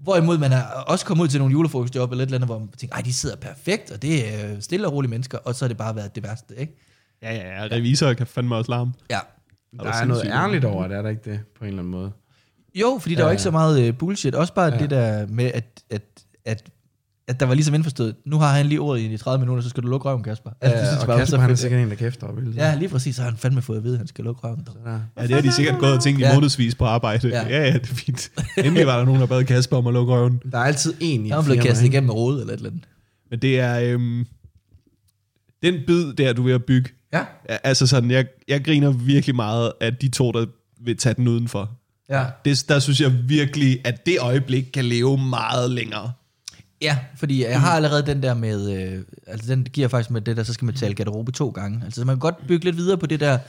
Hvorimod 0.04 0.38
man 0.38 0.52
er 0.52 0.64
også 0.64 1.06
kommet 1.06 1.24
ud 1.24 1.28
til 1.28 1.40
nogle 1.40 1.52
julefrokostjob 1.52 2.12
eller 2.12 2.24
et 2.24 2.28
eller 2.28 2.38
andet, 2.38 2.48
hvor 2.48 2.60
man 2.60 2.68
tænker, 2.78 2.96
ej, 2.96 3.02
de 3.02 3.14
sidder 3.14 3.36
perfekt, 3.36 3.92
og 3.92 4.02
det 4.02 4.34
er 4.34 4.62
stille 4.62 4.88
og 4.88 4.94
rolige 4.94 5.10
mennesker, 5.10 5.38
og 5.38 5.56
så 5.56 5.66
har 5.66 5.68
det 5.68 5.78
bare 5.78 5.96
været 5.96 6.16
det 6.16 6.24
værste, 6.24 6.54
ikke? 6.58 6.74
Ja, 7.22 7.34
ja, 7.36 7.64
ja. 7.64 7.68
Revisorer 7.72 8.14
kan 8.14 8.28
fandme 8.28 8.56
også 8.56 8.72
larme. 8.72 8.94
Ja. 9.10 9.20
Der 9.80 9.92
er 9.94 10.06
noget 10.06 10.26
ærligt 10.26 10.66
over 10.66 10.88
det, 10.88 10.98
er 10.98 11.02
der 11.02 11.10
ikke 11.10 11.32
det, 11.32 11.40
på 11.60 11.64
en 11.64 11.68
eller 11.68 11.80
anden 11.82 11.92
måde? 11.92 12.12
Jo, 12.76 12.98
fordi 13.02 13.16
der 13.16 13.22
Ja, 13.22 13.26
var 13.26 13.32
ikke 13.32 13.40
ja. 13.42 13.44
så 13.44 13.52
meget 13.52 13.90
uh, 13.90 13.96
bullshit. 13.98 14.36
Også 14.36 14.54
bare 14.54 14.66
Ja. 14.68 14.74
ja. 14.76 14.82
det 14.82 14.90
der 14.90 15.28
med, 15.28 15.46
at, 15.54 15.84
at, 15.90 16.02
at, 16.46 16.70
at 17.28 17.40
der 17.40 17.46
var 17.46 17.54
ligesom 17.54 17.74
indforstået, 17.76 18.16
nu 18.26 18.38
har 18.40 18.54
han 18.54 18.66
lige 18.66 18.80
ordet 18.82 19.02
i 19.02 19.08
de 19.08 19.18
30 19.18 19.40
minutter, 19.40 19.64
så 19.64 19.70
skal 19.70 19.84
du 19.84 19.88
lukke 19.88 20.10
røven, 20.10 20.24
Kasper. 20.24 20.50
Altså, 20.62 20.78
det 20.80 20.88
synes 20.88 20.96
Ja, 20.98 21.02
og 21.02 21.08
bare 21.08 21.14
var 21.16 21.20
Kasper, 21.22 21.38
så 21.38 21.42
han 21.42 21.52
er 21.52 21.56
sikkert 21.56 21.82
en, 21.82 21.90
der 21.90 21.96
kæfter 21.96 22.28
op. 22.28 22.36
Ja, 22.56 22.76
lige 22.76 22.90
præcis, 22.90 23.16
så 23.16 23.22
har 23.22 23.30
han 23.30 23.38
fandme 23.38 23.62
fået 23.62 23.78
at 23.78 23.84
vide, 23.84 23.94
at 23.94 23.98
han 23.98 24.08
skal 24.08 24.26
lukke 24.26 24.42
røven. 24.48 24.68
Ja. 24.86 24.92
Ja, 24.92 25.28
det 25.28 25.32
har 25.36 25.42
de 25.42 25.52
sikkert 25.52 25.80
gået 25.80 25.94
og 25.94 26.04
tænkt 26.04 26.20
i 26.20 26.24
Ja. 26.24 26.34
månedsvis 26.34 26.76
på 26.76 26.86
arbejde. 26.86 27.28
Ja. 27.28 27.42
Ja. 27.42 27.48
ja, 27.58 27.66
ja, 27.68 27.74
det 27.74 27.90
er 27.92 27.96
fint. 27.96 28.32
Endelig 28.58 28.88
var 28.88 28.98
der 28.98 29.06
nogen, 29.06 29.22
der 29.22 29.28
bad 29.28 29.44
Kasper 29.44 29.78
om 29.78 29.88
at 29.88 29.94
lukke 29.94 30.14
røven. 30.14 30.42
Der 30.52 30.58
er 30.58 30.64
altid 30.64 30.94
en 31.00 31.26
i 31.26 31.30
er 31.30 31.42
blevet 31.42 31.58
firma, 31.60 31.70
kastet 31.70 31.86
igennem 31.86 32.08
med 32.08 32.14
rode 32.16 32.40
eller 32.42 32.54
et 32.54 32.58
eller 32.58 32.70
andet. 32.70 32.86
Men 33.30 33.40
det 33.40 33.60
er... 33.60 33.80
Øhm, 33.80 34.26
den 35.64 35.76
bid 35.88 36.14
der, 36.14 36.34
du 36.34 36.42
er 36.42 36.46
ved 36.46 36.54
at 36.54 36.66
bygge, 36.66 36.90
Ja. 37.14 37.24
er- 37.46 37.58
altså 37.64 37.88
sådan, 37.88 38.12
jeg, 38.12 38.26
jeg 38.48 38.66
griner 38.66 38.92
virkelig 38.92 39.36
meget 39.36 39.72
af 39.82 39.96
de 39.96 40.10
to, 40.10 40.32
der 40.32 40.46
vil 40.82 40.98
tage 40.98 41.16
den 41.16 41.28
udenfor. 41.28 41.72
Ja. 42.10 42.26
Det, 42.46 42.66
der 42.70 42.80
synes 42.80 43.02
jeg 43.02 43.12
virkelig, 43.30 43.80
at 43.84 44.06
det 44.06 44.18
øjeblik 44.20 44.64
kan 44.74 44.86
leve 44.86 45.18
meget 45.18 45.72
længere. 45.72 46.12
Ja, 46.82 46.98
fordi 47.18 47.44
jeg 47.44 47.62
har 47.62 47.72
allerede 47.76 48.06
den 48.06 48.24
der 48.24 48.34
med, 48.34 48.72
øh, 48.78 49.04
altså 49.28 49.52
den 49.56 49.64
giver 49.64 49.88
faktisk 49.88 50.12
med 50.12 50.22
det 50.22 50.38
der, 50.38 50.44
så 50.44 50.54
skal 50.54 50.66
man 50.66 50.76
tale 50.76 50.94
garderobe 50.94 51.32
to 51.32 51.50
gange. 51.50 51.82
Altså 51.86 52.06
man 52.06 52.16
kan 52.16 52.20
godt 52.20 52.48
bygge 52.48 52.66
lidt 52.66 52.78
videre 52.78 52.98
på 52.98 53.06
det 53.06 53.20
der, 53.20 53.40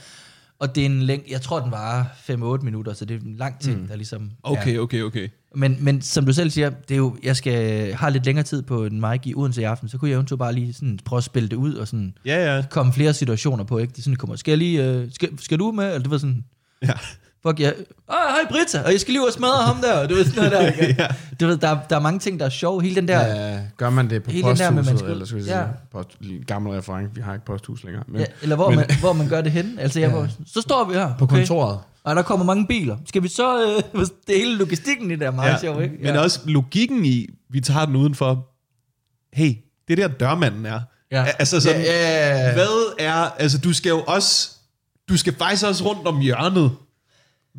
og 0.59 0.75
det 0.75 0.81
er 0.81 0.85
en 0.85 1.01
læng, 1.01 1.23
jeg 1.29 1.41
tror 1.41 1.59
den 1.59 1.71
var 1.71 2.15
5-8 2.29 2.63
minutter, 2.63 2.93
så 2.93 3.05
det 3.05 3.15
er 3.15 3.19
en 3.19 3.35
lang 3.35 3.59
ting, 3.59 3.81
mm. 3.81 3.87
der 3.87 3.95
ligesom... 3.95 4.31
Okay, 4.43 4.77
okay, 4.77 5.01
okay. 5.01 5.29
Men, 5.55 5.77
men 5.79 6.01
som 6.01 6.25
du 6.25 6.33
selv 6.33 6.49
siger, 6.49 6.69
det 6.69 6.91
er 6.91 6.97
jo, 6.97 7.17
jeg 7.23 7.35
skal 7.35 7.93
har 7.93 8.09
lidt 8.09 8.25
længere 8.25 8.43
tid 8.43 8.61
på 8.61 8.85
en 8.85 9.01
mic 9.01 9.21
i 9.23 9.33
Odense 9.35 9.61
i 9.61 9.63
aften, 9.63 9.89
så 9.89 9.97
kunne 9.97 10.09
jeg 10.09 10.15
eventuelt 10.15 10.39
bare 10.39 10.53
lige 10.53 10.73
sådan 10.73 10.99
prøve 11.05 11.17
at 11.17 11.23
spille 11.23 11.49
det 11.49 11.55
ud, 11.55 11.73
og 11.73 11.87
sådan 11.87 12.13
Ja, 12.25 12.55
ja. 12.55 12.63
komme 12.69 12.93
flere 12.93 13.13
situationer 13.13 13.63
på, 13.63 13.77
ikke? 13.77 13.93
Det 13.95 14.03
sådan, 14.03 14.15
kommer, 14.15 14.35
skal 14.35 14.51
jeg 14.51 14.57
lige, 14.57 14.85
øh, 14.85 15.11
skal, 15.11 15.29
skal 15.39 15.59
du 15.59 15.71
med? 15.71 15.85
Eller 15.85 16.03
du 16.03 16.09
ved 16.09 16.19
sådan, 16.19 16.43
ja. 16.81 16.93
Fuck 17.47 17.59
ja, 17.59 17.69
ah, 18.09 18.15
hej 18.29 18.39
Britta, 18.49 18.81
og 18.85 18.91
jeg 18.91 18.99
skal 18.99 19.11
lige 19.11 19.21
ud 19.21 19.27
og 19.27 19.33
smadre 19.33 19.63
ham 19.63 19.77
der, 19.81 20.07
du 20.07 20.15
ved 20.15 20.25
sådan 20.25 20.51
noget 20.51 20.51
der? 20.77 20.85
Ja. 21.03 21.07
Du 21.39 21.47
ved, 21.47 21.57
der, 21.57 21.77
der 21.89 21.95
er 21.95 21.99
mange 21.99 22.19
ting, 22.19 22.39
der 22.39 22.45
er 22.45 22.49
sjove, 22.49 22.81
hele 22.81 22.95
den 22.95 23.07
der, 23.07 23.19
Ja, 23.51 23.59
gør 23.77 23.89
man 23.89 24.09
det 24.09 24.23
på 24.23 24.31
Hele 24.31 24.47
den 24.47 24.57
der 24.57 24.69
med, 24.69 24.75
man 24.75 24.83
posthuset, 24.83 24.99
skulle- 24.99 25.11
eller 25.11 25.25
skal 25.25 25.37
vi 25.37 25.43
sige, 25.43 25.57
Ja. 25.59 25.65
post, 25.91 26.09
gammel 26.47 26.71
reference, 26.73 27.15
vi 27.15 27.21
har 27.21 27.33
ikke 27.33 27.45
posthus 27.45 27.83
længere. 27.83 28.03
Men, 28.07 28.19
ja, 28.19 28.25
eller 28.41 28.55
hvor, 28.55 28.69
men, 28.69 28.75
man, 28.77 28.85
hvor 28.99 29.13
man 29.13 29.27
gør 29.29 29.41
det 29.41 29.51
hen, 29.51 29.75
altså 29.79 29.99
Ja. 29.99 30.11
var, 30.11 30.29
så 30.53 30.61
står 30.61 30.85
vi 30.89 30.93
her, 30.93 31.13
På 31.17 31.23
okay? 31.23 31.35
kontoret. 31.35 31.79
Og 32.03 32.15
der 32.15 32.21
kommer 32.21 32.45
mange 32.45 32.67
biler. 32.67 32.97
Skal 33.05 33.23
vi 33.23 33.27
så... 33.27 33.63
Øh, 33.95 34.01
det 34.27 34.37
hele 34.37 34.55
logistikken 34.57 35.11
i 35.11 35.15
det 35.15 35.25
er 35.27 35.31
meget 35.31 35.51
ja, 35.53 35.59
sjov, 35.59 35.81
ikke? 35.81 35.95
Men 36.01 36.15
også 36.15 36.39
logikken 36.45 37.05
i, 37.05 37.27
vi 37.49 37.61
tager 37.61 37.85
den 37.85 37.95
udenfor. 37.95 38.47
Hey, 39.33 39.53
det 39.87 39.97
der 39.97 40.07
dørmanden 40.07 40.65
er. 40.65 40.79
Ja. 41.11 41.25
Altså 41.39 41.59
sådan, 41.61 41.81
Ja, 41.81 41.91
ja, 42.31 42.45
ja. 42.47 42.53
hvad 42.53 42.93
er... 42.99 43.13
Altså, 43.13 43.57
du 43.57 43.73
skal 43.73 43.89
jo 43.89 44.01
også... 44.07 44.49
Du 45.09 45.17
skal 45.17 45.35
faktisk 45.35 45.65
også 45.65 45.83
rundt 45.85 46.07
om 46.07 46.19
hjørnet. 46.19 46.71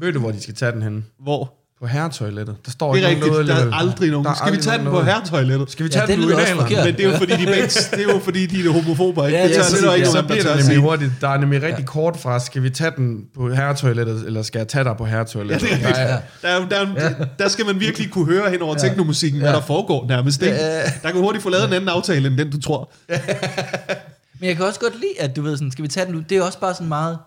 Ved 0.00 0.12
du, 0.12 0.18
hvor 0.20 0.30
de 0.30 0.40
skal 0.42 0.54
tage 0.54 0.72
den 0.72 0.82
hen? 0.82 1.04
Hvor? 1.22 1.54
På 1.80 1.86
herretoilettet. 1.86 2.56
Der 2.64 2.70
står 2.70 2.94
Det 2.94 3.04
er 3.04 3.08
ikke 3.08 3.24
rigtigt, 3.24 3.32
noget 3.32 3.46
der 3.48 3.54
er 3.54 3.58
alligevel. 3.58 3.78
aldrig 3.90 4.10
nogen. 4.10 4.24
Der 4.24 4.30
er 4.30 4.34
Skal 4.34 4.46
vi 4.46 4.50
aldrig 4.50 4.64
tage 4.64 4.78
den 4.78 4.84
på 4.86 4.90
noget. 4.92 5.06
herretoilettet? 5.06 5.70
Skal 5.70 5.84
vi 5.84 5.90
Ja, 5.94 5.98
tage 5.98 6.06
det 6.06 6.18
den 6.18 6.24
lyder 6.26 6.40
også 6.40 6.54
forkert. 6.54 6.84
Men 6.86 6.94
det 6.96 7.04
er 7.06 7.10
jo 7.12 7.16
fordi, 7.18 7.32
de 7.32 7.46
begge, 7.54 7.68
det 7.96 8.00
er 8.08 8.12
jo 8.12 8.18
fordi, 8.18 8.46
de 8.46 8.68
er 8.68 8.72
homofober, 8.72 9.26
ikke? 9.26 9.38
Ja, 9.38 9.44
det 9.48 9.50
ja, 9.54 9.60
præcis. 9.62 9.82
er 9.82 9.86
der 9.86 9.94
ikke 9.94 10.06
så 10.06 10.12
nogen, 10.14 10.28
der 10.28 10.34
bliver 10.34 10.42
det 10.54 10.60
at 10.60 10.66
nemlig 10.66 10.82
hurtigt. 10.82 11.12
Der 11.20 11.28
er 11.28 11.38
nemlig 11.38 11.62
rigtig 11.62 11.86
kort 11.86 12.16
fra, 12.16 12.38
skal 12.40 12.62
vi 12.62 12.70
tage 12.70 12.92
den 12.96 13.24
på 13.34 13.54
herretoilettet, 13.54 14.26
eller 14.26 14.42
skal 14.42 14.58
jeg 14.58 14.68
tage 14.68 14.84
dig 14.84 14.96
på 14.96 15.04
Ja, 15.04 15.10
herretoilettet? 15.10 15.68
det 15.70 15.72
er 15.72 15.88
rigtigt. 15.88 15.96
Der 15.96 16.18
Der, 16.42 16.48
er, 16.48 16.68
der, 16.68 17.00
er, 17.00 17.24
der 17.38 17.48
skal 17.48 17.66
man 17.66 17.80
virkelig 17.80 18.10
kunne 18.10 18.26
høre 18.26 18.50
hen 18.50 18.62
over 18.62 18.74
teknomusikken, 18.74 19.40
hvad 19.40 19.52
der 19.52 19.60
foregår 19.60 20.06
nærmest. 20.08 20.42
Ikke? 20.42 20.56
Der 21.02 21.10
kan 21.10 21.20
hurtigt 21.20 21.42
få 21.42 21.50
lavet 21.50 21.66
en 21.66 21.72
anden 21.72 21.88
aftale, 21.88 22.28
end 22.28 22.38
den 22.38 22.50
du 22.50 22.60
tror. 22.60 22.90
Men 24.40 24.48
jeg 24.48 24.56
kan 24.56 24.64
også 24.64 24.80
godt 24.80 24.94
lide, 24.94 25.20
at 25.20 25.36
du 25.36 25.42
ved 25.42 25.56
sådan, 25.56 25.70
skal 25.70 25.82
vi 25.82 25.88
tage 25.88 26.06
den 26.06 26.14
ud? 26.14 26.22
Det 26.22 26.38
er 26.38 26.42
også 26.42 26.60
bare 26.60 26.74
sådan 26.74 26.88
meget, 26.88 27.18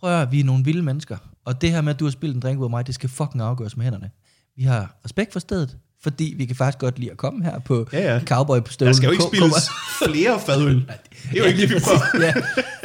prøv 0.00 0.10
at 0.10 0.16
høre, 0.16 0.30
vi 0.30 0.40
er 0.40 0.44
nogle 0.44 0.64
vilde 0.64 0.82
mennesker. 0.82 1.16
Og 1.50 1.60
det 1.60 1.70
her 1.70 1.80
med, 1.80 1.94
at 1.94 2.00
du 2.00 2.04
har 2.04 2.10
spillet 2.12 2.34
en 2.34 2.40
drink 2.42 2.58
ud 2.60 2.64
af 2.64 2.70
mig, 2.70 2.86
det 2.86 2.94
skal 2.94 3.08
fucking 3.08 3.42
afgøres 3.42 3.76
med 3.76 3.84
hænderne. 3.84 4.10
Vi 4.56 4.62
har 4.62 4.96
respekt 5.04 5.32
for 5.32 5.40
stedet, 5.40 5.76
fordi 6.02 6.34
vi 6.36 6.44
kan 6.46 6.56
faktisk 6.56 6.78
godt 6.78 6.98
lide 6.98 7.10
at 7.10 7.16
komme 7.16 7.44
her 7.44 7.58
på 7.58 7.88
Ja, 7.92 8.14
ja. 8.14 8.20
cowboy 8.24 8.60
på 8.60 8.72
støvlen. 8.72 8.92
Der 8.92 8.96
skal 8.96 9.06
jo 9.06 9.12
ikke 9.12 9.24
spilles 9.24 9.70
flere 10.04 10.40
fadøl. 10.40 10.74
Det 10.74 10.84
er 11.32 11.36
jo 11.36 11.44
ikke 11.44 11.60
det, 11.60 11.70
vi 11.70 11.74
prøver. 11.84 12.26
ja, 12.26 12.32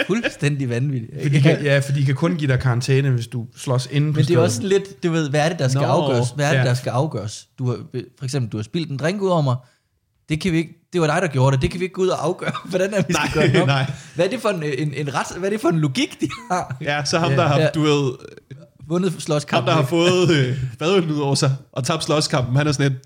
fuldstændig 0.08 0.70
vanvittigt. 0.70 1.32
de 1.34 1.42
kan, 1.42 1.64
ja, 1.64 1.80
for 1.80 1.92
de 1.92 2.06
kan 2.06 2.16
kun 2.16 2.36
give 2.36 2.52
dig 2.52 2.60
karantæne, 2.60 3.10
hvis 3.10 3.28
du 3.28 3.48
slås 3.56 3.88
inde 3.92 4.08
på 4.14 4.16
Men 4.16 4.16
det 4.16 4.22
er 4.22 4.24
stedet. 4.26 4.44
også 4.44 4.62
lidt, 4.68 5.04
du 5.04 5.12
ved, 5.12 5.30
hvad 5.30 5.40
er 5.46 5.50
det, 5.50 5.60
der 5.60 5.68
skal 5.68 5.82
Nå, 5.82 5.88
afgøres? 5.88 6.30
Hvad 6.36 6.46
er 6.46 6.52
det, 6.52 6.60
ja. 6.60 6.64
der 6.64 6.74
skal 6.74 6.90
afgøres? 6.90 7.48
Du 7.60 7.68
har, 7.68 7.78
for 8.18 8.26
eksempel, 8.26 8.52
du 8.52 8.58
har 8.58 8.64
spildt 8.64 8.90
en 8.92 8.98
drink 8.98 9.22
ud 9.22 9.30
over 9.30 9.42
mig. 9.42 9.56
Det 10.30 10.42
kan 10.42 10.52
vi 10.52 10.58
ikke, 10.58 10.85
det 10.96 11.02
var 11.02 11.08
dig, 11.08 11.22
der 11.22 11.28
gjorde 11.28 11.54
det. 11.56 11.62
Det 11.62 11.72
kan 11.72 11.80
vi 11.80 11.86
ikke 11.86 11.94
gå 11.96 12.02
ud 12.02 12.08
og 12.08 12.26
afgøre. 12.26 12.52
Hvordan 12.70 12.94
er 12.94 13.04
vi 13.08 13.14
skal 13.14 13.26
Nej, 13.26 13.32
gøre 13.34 13.48
det 13.54 13.62
op? 13.62 13.68
nej. 13.68 13.92
Hvad 14.16 14.26
er 14.26 14.30
det 14.30 14.42
for 14.42 14.50
en, 14.50 14.64
en, 14.64 14.94
en 14.94 15.14
ret, 15.14 15.28
hvad 15.38 15.50
er 15.50 15.54
det 15.54 15.62
for 15.62 15.70
en 15.70 15.80
logik, 15.80 16.22
de 16.22 16.28
har? 16.52 16.78
Ja, 16.82 17.06
så 17.06 17.20
ham, 17.20 17.32
der 17.32 17.48
har, 17.48 17.60
Ja. 17.60 17.68
du 17.76 17.82
ved, 17.82 18.12
Vundet 18.88 19.12
ham, 19.12 19.20
slåskamp. 19.20 19.68
der 19.68 19.74
har 19.74 19.84
fået 19.84 20.30
øh, 20.82 21.16
ud 21.16 21.20
over 21.20 21.36
sig 21.36 21.56
og 21.72 21.84
tabt 21.84 22.04
slåskampen, 22.04 22.56
han 22.56 22.68
er 22.68 22.72
sådan 22.72 22.92
lidt, 22.92 23.02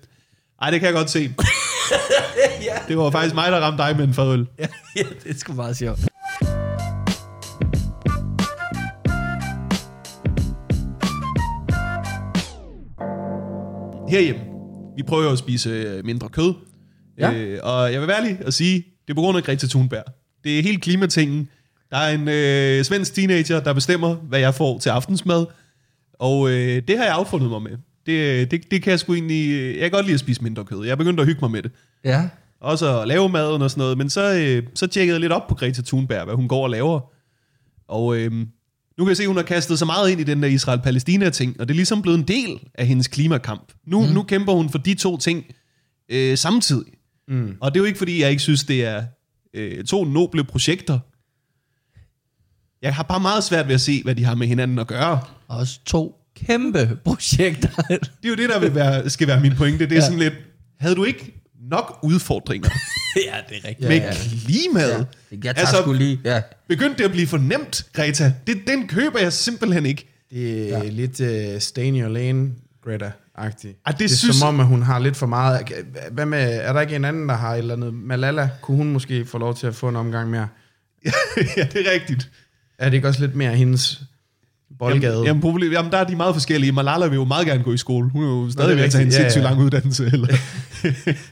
ej, 0.62 0.70
det 0.70 0.80
kan 0.80 0.86
jeg 0.86 0.94
godt 0.94 1.10
se. 1.10 1.20
ja, 2.68 2.74
Det 2.88 2.98
var 2.98 3.10
faktisk 3.10 3.34
mig, 3.34 3.52
der 3.52 3.60
ramte 3.60 3.82
dig 3.82 3.96
med 3.96 4.04
en 4.04 4.14
fadøl. 4.14 4.46
ja, 4.58 4.66
ja, 4.96 5.02
det 5.24 5.34
er 5.34 5.38
sgu 5.38 5.52
meget 5.52 5.76
sjovt. 5.76 6.00
herhjemme, 14.08 14.40
vi 14.96 15.02
prøver 15.02 15.32
at 15.32 15.38
spise 15.38 15.70
øh, 15.70 16.04
mindre 16.04 16.28
kød. 16.28 16.54
Ja. 17.20 17.32
Øh, 17.32 17.58
og 17.62 17.92
jeg 17.92 18.00
vil 18.00 18.08
være 18.08 18.18
ærlig 18.18 18.38
og 18.46 18.52
sige, 18.52 18.74
det 18.76 19.10
er 19.10 19.14
på 19.14 19.20
grund 19.20 19.38
af 19.38 19.44
Greta 19.44 19.66
Thunberg. 19.66 20.04
Det 20.44 20.58
er 20.58 20.62
helt 20.62 20.82
klimatingen. 20.82 21.48
Der 21.90 21.96
er 21.96 22.14
en 22.14 22.28
øh, 22.28 22.84
svensk 22.84 23.14
teenager, 23.14 23.60
der 23.60 23.72
bestemmer, 23.72 24.14
hvad 24.14 24.40
jeg 24.40 24.54
får 24.54 24.78
til 24.78 24.90
aftensmad. 24.90 25.46
Og 26.14 26.50
øh, 26.50 26.82
det 26.88 26.98
har 26.98 27.04
jeg 27.04 27.14
affundet 27.14 27.50
mig 27.50 27.62
med. 27.62 27.70
Det, 28.06 28.50
det, 28.50 28.70
det 28.70 28.82
kan 28.82 28.90
jeg 28.90 29.00
sgu 29.00 29.14
egentlig... 29.14 29.50
øh, 29.50 29.72
Jeg 29.74 29.80
kan 29.80 29.90
godt 29.90 30.06
lide 30.06 30.14
at 30.14 30.20
spise 30.20 30.42
mindre 30.42 30.64
kød. 30.64 30.84
Jeg 30.84 30.92
er 30.92 30.96
begyndt 30.96 31.20
at 31.20 31.26
hygge 31.26 31.40
mig 31.40 31.50
med 31.50 31.62
det. 31.62 31.70
Ja. 32.04 32.28
Også 32.60 33.00
at 33.00 33.08
lave 33.08 33.28
maden 33.28 33.62
og 33.62 33.70
sådan 33.70 33.80
noget. 33.80 33.98
Men 33.98 34.10
så, 34.10 34.34
øh, 34.34 34.62
så 34.74 34.86
tjekkede 34.86 35.14
jeg 35.14 35.20
lidt 35.20 35.32
op 35.32 35.46
på 35.48 35.54
Greta 35.54 35.82
Thunberg, 35.82 36.24
hvad 36.24 36.34
hun 36.34 36.48
går 36.48 36.62
og 36.62 36.70
laver. 36.70 37.00
Og 37.88 38.16
øh, 38.16 38.32
nu 38.32 39.04
kan 39.04 39.08
jeg 39.08 39.16
se, 39.16 39.22
at 39.22 39.26
hun 39.26 39.36
har 39.36 39.42
kastet 39.42 39.78
så 39.78 39.84
meget 39.84 40.10
ind 40.10 40.20
i 40.20 40.24
den 40.24 40.42
der 40.42 40.48
Israel-Palæstina-ting, 40.48 41.60
og 41.60 41.68
det 41.68 41.74
er 41.74 41.76
ligesom 41.76 42.02
blevet 42.02 42.18
en 42.18 42.28
del 42.28 42.60
af 42.74 42.86
hendes 42.86 43.08
klimakamp. 43.08 43.72
Nu, 43.86 44.06
mm. 44.06 44.12
nu 44.12 44.22
kæmper 44.22 44.52
hun 44.52 44.70
for 44.70 44.78
de 44.78 44.94
to 44.94 45.16
ting 45.16 45.44
øh, 46.08 46.38
samtidig. 46.38 46.92
Mm. 47.30 47.56
Og 47.60 47.74
det 47.74 47.80
er 47.80 47.82
jo 47.82 47.86
ikke, 47.86 47.98
fordi 47.98 48.22
jeg 48.22 48.30
ikke 48.30 48.42
synes, 48.42 48.64
det 48.64 48.84
er 48.84 49.04
øh, 49.54 49.84
to 49.84 50.04
noble 50.04 50.44
projekter. 50.44 50.98
Jeg 52.82 52.94
har 52.94 53.02
bare 53.02 53.20
meget 53.20 53.44
svært 53.44 53.66
ved 53.68 53.74
at 53.74 53.80
se, 53.80 54.02
hvad 54.02 54.14
de 54.14 54.24
har 54.24 54.34
med 54.34 54.46
hinanden 54.46 54.78
at 54.78 54.86
gøre. 54.86 55.20
Også 55.48 55.80
to 55.86 56.16
kæmpe 56.46 56.98
projekter. 57.04 57.68
Det 57.88 58.24
er 58.24 58.28
jo 58.28 58.34
det, 58.34 58.48
der 58.48 58.60
vil 58.60 58.74
være, 58.74 59.10
skal 59.10 59.26
være 59.28 59.40
min 59.40 59.54
pointe. 59.56 59.78
Det 59.84 59.92
er 59.92 59.96
ja. 59.96 60.00
Ja. 60.00 60.04
sådan 60.04 60.18
lidt, 60.18 60.34
havde 60.80 60.94
du 60.94 61.04
ikke 61.04 61.34
nok 61.70 61.98
udfordringer 62.02 62.68
ja, 63.26 63.36
det 63.48 63.56
er 63.64 63.68
rigtigt. 63.68 63.88
med 63.88 64.00
klimaet? 64.44 65.06
Jeg 65.30 65.40
tager 65.42 65.54
Altså- 65.54 65.82
sgu 65.82 65.92
lige... 65.92 66.20
Ja. 66.24 66.42
Begyndte 66.68 66.98
det 66.98 67.04
at 67.04 67.10
blive 67.10 67.26
for 67.26 67.38
nemt, 67.38 67.86
Greta? 67.92 68.32
Det, 68.46 68.56
den 68.66 68.88
køber 68.88 69.18
jeg 69.18 69.32
simpelthen 69.32 69.86
ikke. 69.86 70.06
Det 70.30 70.72
er 70.74 70.78
ja. 70.82 70.88
lidt 70.90 71.20
uh, 71.54 71.60
stay 71.60 71.82
in 71.84 72.00
your 72.00 72.08
lane, 72.08 72.50
Greta-agtigt. 73.44 73.80
Ah, 73.84 73.92
det 73.92 73.98
det 73.98 74.04
er 74.04 74.16
synes- 74.16 74.36
som 74.36 74.48
om, 74.48 74.60
at 74.60 74.66
hun 74.66 74.82
har 74.82 74.98
lidt 74.98 75.16
for 75.16 75.26
meget... 75.26 75.72
Hvad 76.12 76.26
med, 76.26 76.60
er 76.62 76.72
der 76.72 76.80
ikke 76.80 76.96
en 76.96 77.04
anden, 77.04 77.28
der 77.28 77.34
har 77.36 77.54
et 77.54 77.58
eller 77.58 77.74
andet? 77.74 77.94
Malala, 77.94 78.50
kunne 78.62 78.76
hun 78.76 78.92
måske 78.92 79.26
få 79.26 79.38
lov 79.38 79.54
til 79.56 79.66
at 79.66 79.74
få 79.74 79.88
en 79.88 79.96
omgang 79.96 80.30
mere? 80.30 80.48
ja, 81.56 81.62
det 81.72 81.86
er 81.88 81.92
rigtigt. 81.92 82.30
Er 82.78 82.84
det 82.88 82.94
ikke 82.96 83.08
også 83.08 83.20
lidt 83.20 83.34
mere 83.36 83.56
hendes 83.56 84.02
boldgade? 84.78 85.12
Jamen, 85.12 85.26
jamen, 85.26 85.40
problem, 85.42 85.72
jamen, 85.72 85.92
der 85.92 85.98
er 85.98 86.04
de 86.04 86.16
meget 86.16 86.34
forskellige. 86.34 86.72
Malala 86.72 87.06
vil 87.06 87.14
jo 87.16 87.24
meget 87.24 87.46
gerne 87.46 87.62
gå 87.64 87.72
i 87.72 87.76
skole. 87.76 88.10
Hun 88.10 88.24
er 88.24 88.28
jo 88.28 88.50
stadig 88.50 88.68
det 88.68 88.72
er 88.72 88.76
ved 88.76 88.84
at 88.84 88.90
tage 88.90 89.02
en 89.02 89.06
rigtigt. 89.06 89.18
Ja, 89.18 89.22
sindssygt 89.22 89.44
ja. 89.44 89.48
lang 89.48 89.60
uddannelse. 89.60 90.04
Eller. 90.12 90.26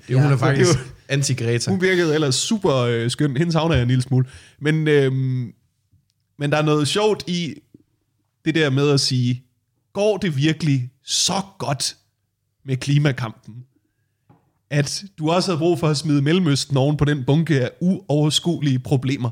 det, 0.08 0.16
hun 0.16 0.24
Ja, 0.24 0.32
er 0.32 0.36
faktisk 0.36 0.70
det 0.72 0.80
anti-Greta. 1.08 1.70
Hun 1.70 1.80
virkede 1.82 2.14
ellers 2.14 2.34
super 2.34 2.74
øh, 2.76 3.10
skøn. 3.10 3.36
Hende 3.36 3.52
savner 3.52 3.74
jeg 3.74 3.82
en 3.82 3.88
lille 3.88 4.02
smule. 4.02 4.26
Men, 4.60 4.88
øhm, 4.88 5.52
men 6.38 6.50
der 6.52 6.56
er 6.58 6.62
noget 6.62 6.88
sjovt 6.88 7.24
i 7.26 7.54
det 8.44 8.54
der 8.54 8.70
med 8.70 8.90
at 8.90 9.00
sige, 9.00 9.42
går 9.92 10.16
det 10.16 10.36
virkelig 10.36 10.90
så 11.04 11.42
godt 11.58 11.96
med 12.68 12.76
klimakampen, 12.76 13.54
at 14.70 15.04
du 15.18 15.30
også 15.30 15.52
har 15.52 15.58
brug 15.58 15.78
for 15.78 15.88
at 15.88 15.96
smide 15.96 16.22
Mellemøsten 16.22 16.76
oven 16.76 16.96
på 16.96 17.04
den 17.04 17.24
bunke 17.24 17.60
af 17.60 17.70
uoverskuelige 17.80 18.78
problemer. 18.78 19.30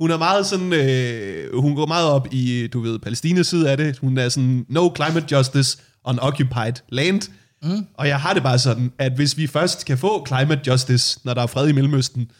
Hun 0.00 0.10
er 0.10 0.18
meget 0.18 0.46
sådan, 0.46 0.72
øh, 0.72 1.60
hun 1.60 1.76
går 1.76 1.86
meget 1.86 2.08
op 2.08 2.28
i, 2.30 2.66
du 2.66 2.80
ved, 2.80 2.98
Palæstinas 2.98 3.46
side 3.46 3.70
af 3.70 3.76
det. 3.76 3.98
Hun 3.98 4.18
er 4.18 4.28
sådan, 4.28 4.66
no 4.68 4.90
climate 4.96 5.36
justice 5.36 5.78
on 6.04 6.18
occupied 6.18 6.72
land. 6.88 7.22
Mm. 7.62 7.86
Og 7.94 8.08
jeg 8.08 8.20
har 8.20 8.34
det 8.34 8.42
bare 8.42 8.58
sådan, 8.58 8.92
at 8.98 9.12
hvis 9.12 9.36
vi 9.36 9.46
først 9.46 9.86
kan 9.86 9.98
få 9.98 10.26
climate 10.26 10.60
justice, 10.66 11.20
når 11.24 11.34
der 11.34 11.42
er 11.42 11.46
fred 11.46 11.68
i 11.68 11.72
Mellemøsten, 11.72 12.30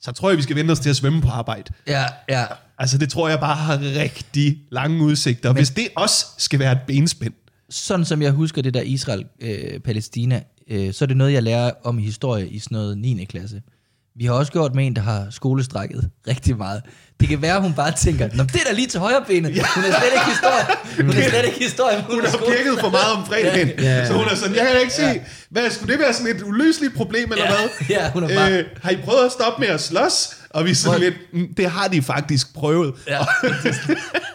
så 0.00 0.12
tror 0.12 0.30
jeg, 0.30 0.36
vi 0.36 0.42
skal 0.42 0.56
vente 0.56 0.72
os 0.72 0.80
til 0.80 0.90
at 0.90 0.96
svømme 0.96 1.22
på 1.22 1.28
arbejde. 1.28 1.72
Ja, 1.86 2.04
ja. 2.28 2.44
Altså, 2.78 2.98
det 2.98 3.10
tror 3.10 3.28
jeg 3.28 3.40
bare 3.40 3.56
har 3.56 3.80
rigtig 3.80 4.58
lange 4.70 5.04
udsigter. 5.04 5.48
Men, 5.48 5.56
Hvis 5.56 5.70
det 5.70 5.88
også 5.96 6.26
skal 6.38 6.58
være 6.58 6.72
et 6.72 6.80
benspænd. 6.86 7.34
Sådan 7.72 8.04
som 8.04 8.22
jeg 8.22 8.30
husker 8.30 8.62
det 8.62 8.74
der 8.74 8.82
Israel-Palæstina, 8.82 10.40
øh, 10.70 10.92
så 10.94 11.04
er 11.04 11.06
det 11.06 11.16
noget, 11.16 11.32
jeg 11.32 11.42
lærer 11.42 11.70
om 11.84 11.98
i 11.98 12.02
historie 12.02 12.48
i 12.48 12.58
sådan 12.58 12.74
noget 12.76 12.98
9. 12.98 13.24
klasse. 13.24 13.62
Vi 14.16 14.24
har 14.24 14.32
også 14.32 14.52
gjort 14.52 14.74
med 14.74 14.86
en, 14.86 14.96
der 14.96 15.02
har 15.02 15.26
skolestrækket 15.30 16.10
rigtig 16.28 16.56
meget. 16.56 16.82
Det 17.20 17.28
kan 17.28 17.42
være, 17.42 17.56
at 17.56 17.62
hun 17.62 17.74
bare 17.74 17.92
tænker, 17.92 18.28
Nå, 18.34 18.42
det 18.42 18.54
er 18.54 18.64
da 18.68 18.72
lige 18.72 18.86
til 18.86 19.00
højre 19.00 19.24
benet. 19.26 19.50
Hun 19.74 19.84
er 19.84 19.90
slet 19.98 20.12
ikke 20.12 20.26
historie. 20.34 20.64
Hun 21.06 21.08
er 21.22 21.28
slet 21.30 21.44
ikke 21.46 21.58
historie. 21.58 21.96
Hun, 22.02 22.14
Hun 22.14 22.24
har 22.24 22.36
pirket 22.38 22.80
for 22.80 22.90
meget 22.90 23.12
om 23.16 23.26
fredagen. 23.26 23.68
Ja. 23.68 23.82
Ja. 23.98 24.06
Så 24.06 24.12
hun 24.12 24.24
er 24.30 24.34
sådan, 24.34 24.56
jeg 24.56 24.68
kan 24.72 24.80
ikke 24.80 24.92
se, 24.92 25.22
hvad, 25.50 25.70
skulle 25.70 25.92
det 25.92 26.00
være 26.00 26.12
sådan 26.14 26.36
et 26.36 26.42
uløseligt 26.42 26.94
problem, 26.94 27.32
eller 27.32 27.44
Ja. 27.44 27.50
hvad? 27.50 27.86
Ja, 27.96 28.10
hun 28.10 28.22
er 28.24 28.28
bare- 28.34 28.52
øh, 28.58 28.64
har 28.82 28.90
I 28.90 28.96
prøvet 28.96 29.24
at 29.26 29.32
stoppe 29.32 29.60
med 29.60 29.68
at 29.68 29.80
slås? 29.80 30.28
Og 30.54 30.64
vi 30.64 30.70
er 30.70 30.74
sådan 30.74 30.98
Hvor- 31.00 31.04
lidt, 31.10 31.14
"Mm, 31.32 31.54
det 31.54 31.70
har 31.70 31.88
de 31.88 32.02
faktisk 32.02 32.54
prøvet. 32.54 32.94
Ja. 33.08 33.18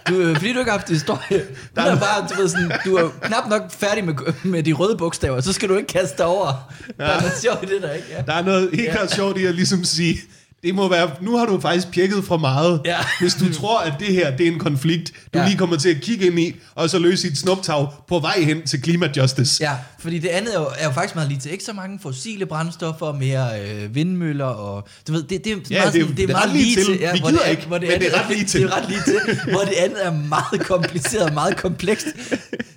Du, 0.09 0.15
øh, 0.15 0.35
fordi 0.35 0.53
du 0.53 0.59
ikke 0.59 0.71
har 0.71 0.77
haft 0.77 0.89
historie. 0.89 1.41
Hun 1.77 1.87
er 1.87 1.99
bare, 1.99 2.27
du 2.29 2.41
ved 2.41 2.49
sådan, 2.49 2.71
du 2.85 2.95
er 2.95 3.09
knap 3.21 3.49
nok 3.49 3.61
færdig 3.71 4.05
med, 4.05 4.13
med 4.43 4.63
de 4.63 4.73
røde 4.73 4.97
bogstaver, 4.97 5.41
så 5.41 5.53
skal 5.53 5.69
du 5.69 5.75
ikke 5.77 5.87
kaste 5.87 6.17
dig 6.17 6.25
over. 6.25 6.73
Ja. 6.99 7.03
Der 7.03 7.09
er 7.09 7.19
noget 7.21 7.37
sjovt 7.41 7.63
i 7.63 7.73
det 7.73 7.81
der, 7.81 7.91
ikke? 7.93 8.07
Ja. 8.11 8.21
Der 8.21 8.33
er 8.33 8.41
noget 8.41 8.69
helt 8.73 8.91
klart 8.91 9.11
sjovt 9.13 9.37
i 9.37 9.45
at 9.45 9.55
ligesom 9.55 9.83
sige, 9.83 10.19
det 10.67 10.75
må 10.75 10.89
være, 10.89 11.11
nu 11.21 11.37
har 11.37 11.45
du 11.45 11.59
faktisk 11.59 11.91
pirket 11.91 12.23
for 12.23 12.37
meget, 12.37 12.81
Ja. 12.85 12.97
hvis 13.19 13.33
du 13.33 13.53
tror, 13.53 13.79
at 13.79 13.93
det 13.99 14.07
her 14.07 14.37
det 14.37 14.47
er 14.47 14.51
en 14.51 14.59
konflikt, 14.59 15.11
du 15.33 15.39
Ja. 15.39 15.45
lige 15.47 15.57
kommer 15.57 15.75
til 15.77 15.89
at 15.89 16.01
kigge 16.01 16.25
ind 16.25 16.39
i, 16.39 16.55
og 16.75 16.89
så 16.89 16.99
løse 16.99 17.27
et 17.27 17.37
snuptag 17.37 17.87
på 18.07 18.19
vej 18.19 18.39
hen 18.41 18.61
til 18.67 18.81
klimajustice. 18.81 19.63
Ja, 19.63 19.71
fordi 19.99 20.19
det 20.19 20.27
andet 20.27 20.55
er 20.55 20.59
jo, 20.59 20.67
er 20.77 20.85
jo 20.85 20.91
faktisk 20.91 21.15
meget 21.15 21.29
lige 21.29 21.39
til. 21.39 21.51
Ikke 21.51 21.63
så 21.63 21.73
mange 21.73 21.99
fossile 22.01 22.45
brændstoffer, 22.45 23.13
mere 23.13 23.49
øh, 23.61 23.95
vindmøller 23.95 24.45
og... 24.45 24.87
Du 25.07 25.11
ved, 25.11 25.23
det, 25.23 25.43
det, 25.45 25.51
er 25.51 25.57
Ja, 25.69 25.79
meget, 25.79 25.93
det 25.93 26.01
er- 26.01 26.05
sådan- 26.05 26.17
det 26.17 26.29
er 26.29 26.43
ret 26.43 26.51
lige 26.53 26.75
til. 26.75 26.93
Vi 26.93 26.97
hvor 27.19 27.29
gider 27.29 27.29
det 27.31 27.45
er, 27.47 27.51
ikke, 27.51 27.65
hvor 27.67 27.77
det 27.77 27.89
men 27.89 27.99
det 27.99 28.07
er 28.15 28.19
ret 28.23 28.29
lige 28.35 28.45
til. 28.51 28.61
Det 28.61 28.69
er 28.71 28.77
ret 28.81 28.89
lige 28.89 29.01
til, 29.05 29.51
hvor 29.51 29.59
det 29.61 29.73
andet 29.73 30.05
er 30.05 30.11
meget 30.11 30.61
kompliceret, 30.67 31.33
meget 31.33 31.57
komplekst. 31.57 32.05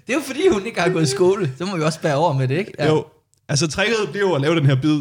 Det 0.07 0.09
er 0.09 0.15
jo 0.15 0.21
fordi, 0.27 0.41
hun 0.53 0.67
ikke 0.67 0.81
har 0.81 0.89
gået 0.89 1.03
i 1.03 1.07
skole. 1.11 1.53
Så 1.59 1.65
må 1.65 1.77
vi 1.77 1.83
også 1.83 2.01
bære 2.01 2.15
over 2.17 2.33
med 2.33 2.49
det, 2.49 2.59
ikke? 2.59 2.73
Ja. 2.79 2.87
Jo, 2.89 3.05
altså 3.49 3.67
tricket 3.67 3.97
bliver 4.13 4.29
jo 4.29 4.35
at 4.35 4.41
lave 4.41 4.55
den 4.57 4.67
her 4.67 4.75
bid, 4.75 5.01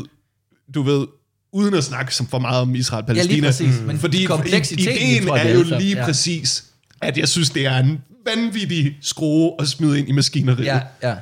du 0.75 0.81
ved, 0.81 1.07
uden 1.53 1.73
at 1.73 1.83
snakke 1.83 2.15
som 2.15 2.27
for 2.27 2.39
meget 2.39 2.61
om 2.61 2.75
Israel 2.75 3.03
og 3.03 3.07
Ja, 3.07 3.13
Palæstina. 3.13 3.35
lige 3.35 3.45
præcis. 3.45 3.81
Men 3.85 3.97
Fordi 3.99 4.25
kompleksiteten, 4.25 4.93
ideen 4.93 5.27
tror 5.27 5.35
jeg, 5.37 5.49
er 5.49 5.53
jo 5.53 5.59
er 5.59 5.79
lige 5.79 5.95
Ja. 5.97 6.05
præcis, 6.05 6.65
at 7.01 7.17
jeg 7.17 7.27
synes, 7.27 7.49
det 7.49 7.65
er 7.65 7.77
en 7.77 8.01
vanvittig 8.25 8.97
skrue 9.01 9.51
at 9.59 9.67
smide 9.67 9.99
ind 9.99 10.09
i 10.09 10.11
maskineriet. 10.11 10.65
Ja, 10.65 10.79
ja. 11.03 11.15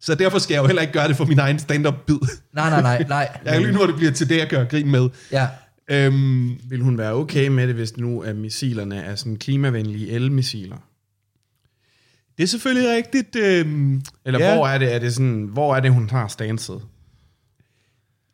Så 0.00 0.14
derfor 0.14 0.38
skal 0.38 0.54
jeg 0.54 0.62
jo 0.62 0.66
heller 0.66 0.82
ikke 0.82 0.92
gøre 0.94 1.08
det 1.08 1.16
for 1.16 1.24
min 1.24 1.38
egen 1.38 1.58
stand-up-bid. 1.58 2.14
Nej, 2.54 2.70
nej, 2.70 2.82
nej, 2.82 3.04
nej. 3.08 3.28
Jeg 3.44 3.52
kan 3.52 3.62
lige 3.62 3.72
nu, 3.72 3.82
at 3.82 3.88
det 3.88 3.96
bliver 3.96 4.12
til 4.12 4.28
det, 4.28 4.38
jeg 4.38 4.46
gør 4.48 4.64
grin 4.64 4.90
med. 4.90 5.08
Ja. 5.32 5.46
Øhm, 5.90 6.56
Vil 6.70 6.80
hun 6.82 6.98
være 6.98 7.12
okay 7.12 7.48
med 7.48 7.66
det, 7.66 7.74
hvis 7.74 7.96
nu 7.96 8.20
at 8.20 8.36
missilerne 8.36 8.96
er 9.02 9.14
sådan 9.16 9.36
klimavenlige 9.36 10.10
elmissiler? 10.10 10.76
Det 12.36 12.42
er 12.42 12.46
selvfølgelig 12.46 12.90
rigtigt. 12.96 13.36
Øh, 13.36 13.66
Eller 14.26 14.40
ja. 14.40 14.54
hvor 14.54 14.66
er 14.68 14.78
det, 14.78 14.94
er 14.94 14.98
det 14.98 15.14
sådan, 15.14 15.48
hvor 15.52 15.76
er 15.76 15.80
det, 15.80 15.90
hun 15.92 16.10
har 16.10 16.28
stanset? 16.28 16.80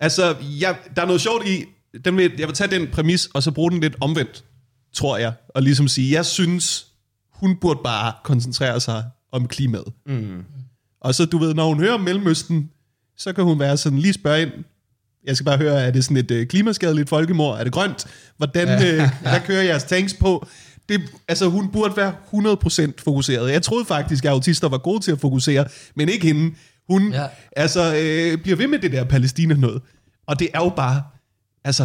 Altså, 0.00 0.36
ja, 0.40 0.74
der 0.96 1.02
er 1.02 1.06
noget 1.06 1.20
sjovt 1.20 1.48
i, 1.48 1.64
den 2.04 2.16
vil, 2.16 2.32
jeg 2.38 2.48
vil 2.48 2.56
tage 2.56 2.70
den 2.70 2.88
præmis, 2.92 3.26
og 3.26 3.42
så 3.42 3.50
bruge 3.50 3.70
den 3.70 3.80
lidt 3.80 3.96
omvendt, 4.00 4.44
tror 4.92 5.18
jeg. 5.18 5.32
Og 5.48 5.62
ligesom 5.62 5.88
sige, 5.88 6.12
jeg 6.12 6.26
synes, 6.26 6.86
hun 7.32 7.56
burde 7.56 7.80
bare 7.84 8.12
koncentrere 8.24 8.80
sig 8.80 9.04
om 9.32 9.48
klimaet. 9.48 9.92
Mm. 10.06 10.44
Og 11.00 11.14
så, 11.14 11.26
du 11.26 11.38
ved, 11.38 11.54
når 11.54 11.66
hun 11.66 11.78
hører 11.78 11.94
om 11.94 12.00
Mellemøsten, 12.00 12.70
så 13.16 13.32
kan 13.32 13.44
hun 13.44 13.58
være 13.58 13.76
sådan, 13.76 13.98
lige 13.98 14.12
spørge 14.12 14.42
ind, 14.42 14.50
jeg 15.24 15.36
skal 15.36 15.44
bare 15.44 15.58
høre, 15.58 15.82
er 15.82 15.90
det 15.90 16.04
sådan 16.04 16.16
et 16.16 16.30
øh, 16.30 16.46
klimaskadeligt 16.46 17.08
folkemord? 17.08 17.58
Er 17.58 17.64
det 17.64 17.72
grønt? 17.72 18.06
Hvordan, 18.36 18.68
ja. 18.68 18.94
øh, 18.94 19.10
hvad 19.22 19.40
kører 19.40 19.62
jeres 19.62 19.84
tanks 19.84 20.14
på? 20.14 20.46
Det, 20.88 21.00
altså, 21.28 21.48
hun 21.48 21.72
burde 21.72 21.96
være 21.96 22.14
100% 22.88 22.92
fokuseret. 23.04 23.52
Jeg 23.52 23.62
troede 23.62 23.84
faktisk, 23.84 24.24
at 24.24 24.30
autister 24.30 24.68
var 24.68 24.78
gode 24.78 25.00
til 25.00 25.12
at 25.12 25.20
fokusere, 25.20 25.64
men 25.94 26.08
ikke 26.08 26.26
hende. 26.26 26.54
Hun 26.90 27.12
Ja. 27.12 27.26
altså, 27.56 27.80
øh, 27.94 28.42
bliver 28.42 28.56
ved 28.56 28.66
med 28.66 28.78
det 28.78 28.92
der 28.92 29.04
Palæstina 29.04 29.54
noget. 29.54 29.82
Og 30.26 30.38
det 30.38 30.48
er 30.54 30.58
jo 30.58 30.68
bare, 30.76 31.02
altså, 31.64 31.84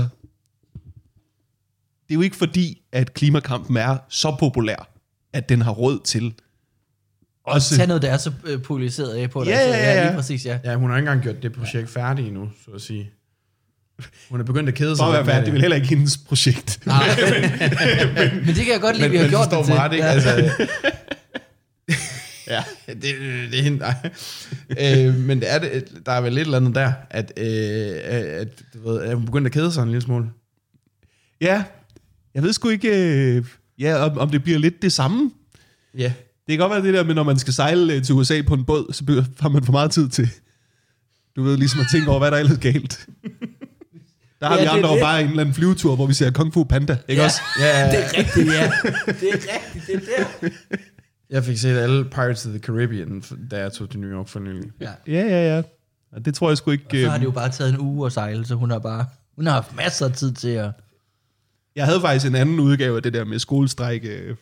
det 2.08 2.10
er 2.10 2.16
jo 2.16 2.22
ikke 2.22 2.36
fordi, 2.36 2.82
at 2.92 3.14
klimakampen 3.14 3.78
er 3.78 3.98
så 4.10 4.36
populær, 4.40 4.90
at 5.34 5.50
den 5.50 5.62
har 5.62 5.72
råd 5.72 6.00
til 6.04 6.34
også... 7.46 7.76
Tag 7.76 7.88
noget, 7.88 8.02
der 8.02 8.12
er 8.12 8.18
så 8.18 8.32
øh, 8.46 8.62
polariseret 8.62 9.14
af 9.14 9.30
på 9.30 9.44
det. 9.44 9.48
Ja, 9.50 9.60
ja, 9.60 9.68
ja, 9.70 9.94
ja. 9.94 10.06
lige 10.06 10.16
præcis, 10.16 10.46
ja. 10.46 10.60
Ja, 10.64 10.76
hun 10.76 10.90
har 10.90 10.98
ikke 10.98 11.10
engang 11.10 11.24
gjort 11.24 11.44
det 11.44 11.54
projekt 11.54 11.90
færdigt 11.90 12.28
endnu, 12.28 12.50
så 12.66 12.72
at 12.72 12.82
sige. 12.82 13.10
Hun 14.30 14.40
er 14.40 14.44
begyndt 14.44 14.70
at 14.70 14.76
kede 14.76 14.98
sig. 14.98 15.20
At 15.20 15.28
være 15.28 15.40
det 15.42 15.48
er 15.48 15.52
vel 15.52 15.62
heller 15.62 15.76
ikke 15.76 15.88
hendes 15.88 16.18
projekt. 16.18 16.80
Nej, 16.86 17.04
men, 18.46 18.48
det 18.48 18.56
kan 18.56 18.74
jeg 18.74 18.82
godt 18.82 18.96
lide, 18.98 19.08
Men, 19.08 19.12
vi 19.12 19.18
har 19.18 19.24
men 19.24 19.30
gjort 19.30 19.52
det 19.52 19.66
til. 19.66 19.74
mig 19.74 19.84
ret, 19.84 19.94
ikke? 19.94 20.06
Ja. 20.06 20.12
Altså, 20.12 20.52
ja. 22.48 22.64
det, 22.88 23.02
det, 23.52 23.60
er 23.60 23.64
hende, 23.64 23.78
nej. 23.78 23.96
øh, 25.08 25.16
men 25.16 25.40
det 25.40 25.54
er 25.54 25.60
det, 25.60 25.88
der 26.06 26.12
er 26.12 26.22
vel 26.22 26.34
lidt 26.34 26.46
eller 26.46 26.58
andet 26.58 26.76
der, 26.76 26.94
at, 27.10 27.34
øh, 27.38 27.96
at, 28.42 28.48
du 28.74 28.90
ved, 28.90 29.02
at 29.02 29.16
hun 29.16 29.26
begyndte 29.26 29.48
at 29.48 29.52
kede 29.52 29.72
sig 29.72 29.82
en 29.84 29.90
lille 29.90 30.02
smule. 30.02 30.30
ja, 31.42 31.64
jeg 32.36 32.44
ved 32.44 32.54
sgu 32.54 32.70
ikke, 32.70 32.90
øh, 33.38 33.46
ja, 33.80 33.96
om, 33.98 34.18
om 34.18 34.30
det 34.30 34.44
bliver 34.44 34.60
lidt 34.60 34.82
det 34.82 34.94
samme. 34.94 35.32
Ja. 35.98 36.14
Det 36.48 36.58
kan 36.58 36.58
godt 36.60 36.72
være 36.72 36.84
det 36.84 36.94
der 36.94 37.04
med, 37.04 37.16
når 37.16 37.24
man 37.24 37.40
skal 37.40 37.54
sejle 37.54 37.94
øh, 37.94 38.04
til 38.04 38.16
USA 38.16 38.42
på 38.42 38.54
en 38.54 38.66
båd, 38.66 38.94
så 38.94 39.26
har 39.40 39.50
man 39.50 39.64
for 39.64 39.72
meget 39.72 39.92
tid 39.92 40.10
til, 40.10 40.30
du 41.36 41.44
ved, 41.44 41.58
ligesom 41.58 41.80
at 41.80 41.86
tænke 41.92 42.10
over, 42.10 42.20
hvad 42.20 42.32
der 42.32 42.38
er 42.38 42.42
ellers 42.42 42.58
galt. 42.58 43.08
Der 44.40 44.48
har 44.48 44.56
Ja, 44.56 44.62
vi 44.62 44.68
andre 44.68 44.90
jo 44.90 44.96
det. 44.96 45.02
bare 45.02 45.22
en 45.22 45.28
eller 45.30 45.42
anden 45.42 45.56
flyvetur, 45.56 45.96
hvor 45.96 46.06
vi 46.06 46.14
ser 46.14 46.32
Kung 46.32 46.54
Fu 46.54 46.64
Panda, 46.64 46.98
ikke 47.08 47.22
Ja, 47.22 47.26
også? 47.26 47.42
Ja, 47.60 47.92
det 47.92 48.00
er 48.06 48.18
rigtigt, 48.18 48.48
ja. 48.54 48.72
Det 49.06 49.30
er 49.34 49.38
rigtigt, 49.76 49.88
det 49.88 50.14
er 50.18 50.24
der. 50.42 50.48
Jeg 51.30 51.44
fik 51.44 51.58
set 51.58 51.78
alle 51.78 52.06
Pirates 52.06 52.46
of 52.46 52.50
the 52.50 52.60
Caribbean, 52.60 53.24
da 53.52 53.60
jeg 53.60 53.74
tog 53.74 53.90
til 53.90 54.00
New 54.00 54.10
York 54.10 54.28
for 54.28 54.40
nylig. 54.40 54.72
Ja. 54.82 54.92
Ja, 55.08 55.22
ja, 55.22 55.56
ja. 55.56 55.62
Og 56.12 56.26
det 56.26 56.36
tror 56.36 56.50
jeg 56.50 56.58
sgu 56.58 56.72
ikke... 56.72 56.86
Og 56.86 56.92
så 56.92 57.08
har 57.08 57.14
øh, 57.14 57.20
det 57.20 57.26
jo 57.26 57.32
bare 57.32 57.50
taget 57.50 57.74
en 57.74 57.80
uge 57.80 58.06
at 58.06 58.14
sejle, 58.14 58.46
så 58.46 58.56
hun 58.56 58.72
har 58.72 58.80
bare... 58.80 59.06
Hun 59.36 59.46
har 59.46 59.54
haft 59.54 59.76
masser 59.76 60.06
af 60.06 60.14
tid 60.14 60.34
til 60.34 60.48
at... 60.48 60.72
Jeg 61.76 61.86
havde 61.86 62.02
faktisk 62.02 62.26
en 62.28 62.36
anden 62.36 62.60
udgave 62.60 62.96
af 62.98 63.04
det 63.04 63.14
der 63.14 63.26
med 63.26 63.40
skolestræk 63.40 64.02
øh, 64.04 64.36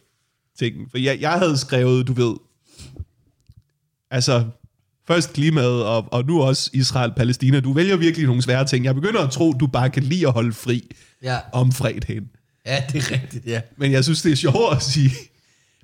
ting. 0.59 0.91
For 0.91 0.97
jeg, 0.97 1.21
jeg 1.21 1.31
havde 1.31 1.57
skrevet, 1.57 2.07
du 2.07 2.13
ved, 2.13 2.35
altså 4.11 4.45
først 5.07 5.33
klimaet, 5.33 5.85
og, 5.85 6.13
og 6.13 6.25
nu 6.25 6.41
også 6.41 6.69
Israel-Palæstina. 6.73 7.59
Du 7.59 7.73
vælger 7.73 7.97
virkelig 7.97 8.27
nogle 8.27 8.41
svære 8.41 8.65
ting. 8.65 8.85
Jeg 8.85 8.95
begynder 8.95 9.21
at 9.21 9.31
tro, 9.31 9.53
du 9.53 9.67
bare 9.67 9.89
kan 9.89 10.03
lide 10.03 10.27
at 10.27 10.33
holde 10.33 10.53
fri 10.53 10.91
Ja, 11.23 11.37
om 11.53 11.71
fredagen. 11.71 12.29
ja 12.65 12.83
det 12.91 13.01
er 13.01 13.11
rigtigt, 13.11 13.45
ja. 13.45 13.61
Men 13.77 13.91
jeg 13.91 14.03
synes, 14.03 14.21
det 14.21 14.31
er 14.31 14.35
sjovere 14.35 14.75
at 14.75 14.81
sige, 14.81 15.11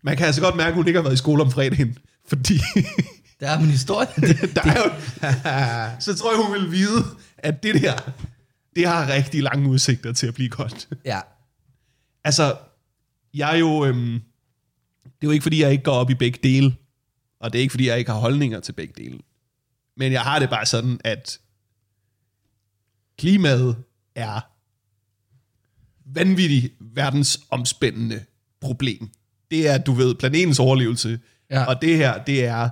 man 0.04 0.18
kan 0.18 0.26
altså 0.26 0.42
godt 0.42 0.56
mærke, 0.56 0.70
at 0.70 0.76
hun 0.76 0.88
ikke 0.88 0.98
har 0.98 1.04
været 1.04 1.14
i 1.14 1.18
skole 1.18 1.44
om 1.44 1.52
fredagen. 1.52 1.98
Fordi 2.28 2.60
Der 3.40 3.50
er 3.50 3.60
min 3.60 3.70
historie. 3.70 4.08
Det, 4.16 4.40
der 4.56 4.62
er 4.62 4.78
jo, 4.78 4.92
så 6.06 6.16
tror 6.16 6.32
jeg, 6.32 6.46
hun 6.46 6.62
vil 6.62 6.72
vide, 6.72 7.04
at 7.38 7.64
det 7.64 7.82
der, 7.82 8.12
det 8.76 8.88
har 8.88 9.14
rigtig 9.14 9.44
lange 9.44 9.70
udsigter 9.70 10.14
til 10.14 10.28
at 10.28 10.34
blive 10.34 10.50
godt. 10.50 10.90
ja. 11.06 11.20
Altså, 12.24 12.58
jeg 13.34 13.54
er 13.54 13.58
jo... 13.58 13.86
Øhm, 13.86 14.22
det 15.04 15.28
er 15.28 15.28
jo 15.28 15.32
ikke, 15.32 15.44
fordi 15.44 15.62
jeg 15.62 15.72
ikke 15.72 15.84
går 15.84 15.94
op 15.94 16.10
i 16.10 16.14
begge 16.14 16.40
dele. 16.44 16.76
Og 17.40 17.54
det 17.54 17.60
er 17.60 17.62
ikke, 17.62 17.72
fordi 17.72 17.88
jeg 17.88 18.00
ikke 18.00 18.12
har 18.12 18.20
holdninger 18.20 18.60
til 18.60 18.74
begge 18.74 18.94
dele. 19.04 19.20
Men 19.98 20.12
jeg 20.12 20.22
har 20.22 20.40
det 20.40 20.50
bare 20.50 20.66
sådan, 20.66 21.00
at 21.04 21.40
klimaet 23.18 23.84
er 24.16 24.40
vanvittigt 26.06 26.74
verdensomspændende 26.80 28.26
problem. 28.62 29.10
Det 29.52 29.68
er, 29.68 29.78
du 29.78 29.94
ved, 29.94 30.16
planetens 30.16 30.60
overlevelse. 30.60 31.20
Ja. 31.52 31.64
Og 31.64 31.82
det 31.82 31.98
her, 31.98 32.24
det 32.24 32.46
er 32.46 32.70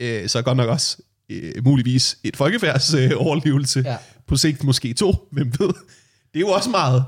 øh, 0.00 0.28
så 0.28 0.42
godt 0.42 0.56
nok 0.56 0.68
også 0.68 1.02
øh, 1.30 1.64
muligvis 1.64 2.18
et 2.24 2.36
folkefærds 2.36 2.94
øh, 2.94 3.10
overlevelse. 3.16 3.82
Ja. 3.84 3.96
På 4.26 4.36
sigt 4.36 4.64
måske 4.64 4.94
to, 4.94 5.28
hvem 5.32 5.52
ved. 5.58 5.68
Det 6.34 6.36
er 6.36 6.40
jo 6.40 6.48
også 6.48 6.70
meget. 6.70 7.04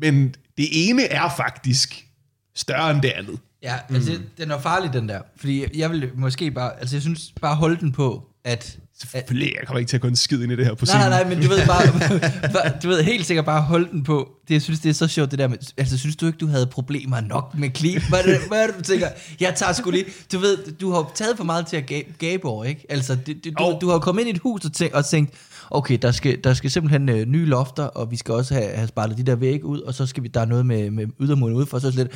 Men 0.00 0.34
det 0.58 0.88
ene 0.88 1.04
er 1.04 1.34
faktisk 1.36 2.06
større 2.54 2.90
end 2.90 3.02
det 3.02 3.10
andet. 3.10 3.38
Ja, 3.62 3.78
altså, 3.94 4.12
mm. 4.12 4.24
den 4.38 4.50
er 4.50 4.58
farlig, 4.58 4.92
den 4.92 5.08
der. 5.08 5.20
Fordi 5.36 5.78
jeg 5.78 5.90
vil 5.90 6.10
måske 6.14 6.50
bare... 6.50 6.80
Altså, 6.80 6.96
jeg 6.96 7.02
synes 7.02 7.32
bare 7.40 7.56
holde 7.56 7.80
den 7.80 7.92
på, 7.92 8.26
at... 8.44 8.78
Selvfølgelig, 9.00 9.54
jeg 9.58 9.66
kommer 9.66 9.78
ikke 9.78 9.88
til 9.88 9.96
at 9.96 10.00
gå 10.00 10.08
en 10.08 10.16
skid 10.16 10.42
ind 10.42 10.52
i 10.52 10.56
det 10.56 10.64
her 10.66 10.74
på 10.74 10.86
scenen. 10.86 11.06
nej, 11.10 11.22
nej, 11.22 11.34
men 11.34 11.42
du 11.42 11.48
ved 11.48 11.66
bare... 11.72 12.72
du 12.82 12.88
ved 12.88 13.02
helt 13.02 13.26
sikkert 13.26 13.44
bare 13.44 13.62
holde 13.62 13.88
den 13.90 14.04
på. 14.04 14.28
Det, 14.48 14.54
jeg 14.54 14.62
synes, 14.62 14.80
det 14.80 14.88
er 14.90 14.94
så 14.94 15.06
sjovt, 15.08 15.30
det 15.30 15.38
der 15.38 15.48
med... 15.48 15.56
Altså, 15.76 15.98
synes 15.98 16.16
du 16.16 16.26
ikke, 16.26 16.38
du 16.38 16.46
havde 16.46 16.66
problemer 16.66 17.20
nok 17.20 17.54
med 17.58 17.70
klima? 17.70 18.00
Hvad 18.08 18.48
hvad 18.48 18.62
er 18.62 18.66
det 18.66 18.76
du 18.78 18.82
tænker? 18.82 19.08
Jeg 19.40 19.54
tager 19.54 19.72
sgu 19.72 19.90
lige... 19.90 20.04
Du 20.32 20.38
ved, 20.38 20.72
du 20.72 20.90
har 20.92 21.12
taget 21.14 21.36
for 21.36 21.44
meget 21.44 21.66
til 21.66 21.76
at 21.76 21.86
gabe, 21.86 22.08
gabe 22.18 22.44
over, 22.48 22.64
ikke? 22.64 22.86
Altså, 22.88 23.16
det, 23.26 23.44
du, 23.44 23.50
Jo. 23.60 23.78
du 23.80 23.88
har 23.90 23.98
kommet 23.98 24.20
ind 24.22 24.28
i 24.28 24.32
et 24.32 24.38
hus 24.42 24.64
og 24.64 24.72
tænkt, 24.72 24.94
og 24.94 25.04
tænkt 25.06 25.34
okay, 25.70 25.98
der 26.02 26.12
skal, 26.12 26.38
der 26.44 26.54
skal 26.54 26.70
simpelthen 26.70 27.08
øh, 27.08 27.26
nye 27.26 27.46
lofter, 27.46 27.82
og 27.84 28.10
vi 28.10 28.16
skal 28.16 28.34
også 28.34 28.54
have, 28.54 28.68
have 28.74 28.88
spejlet 28.88 29.18
de 29.18 29.22
der 29.22 29.34
vægge 29.36 29.64
ud, 29.64 29.80
og 29.80 29.94
så 29.94 30.06
skal 30.06 30.22
vi, 30.22 30.28
der 30.28 30.40
er 30.40 30.44
noget 30.44 30.66
med, 30.66 30.90
med 30.90 31.06
ydermuren 31.20 31.54
ud 31.54 31.66
for, 31.66 31.78
så 31.78 31.90
lidt, 31.90 32.08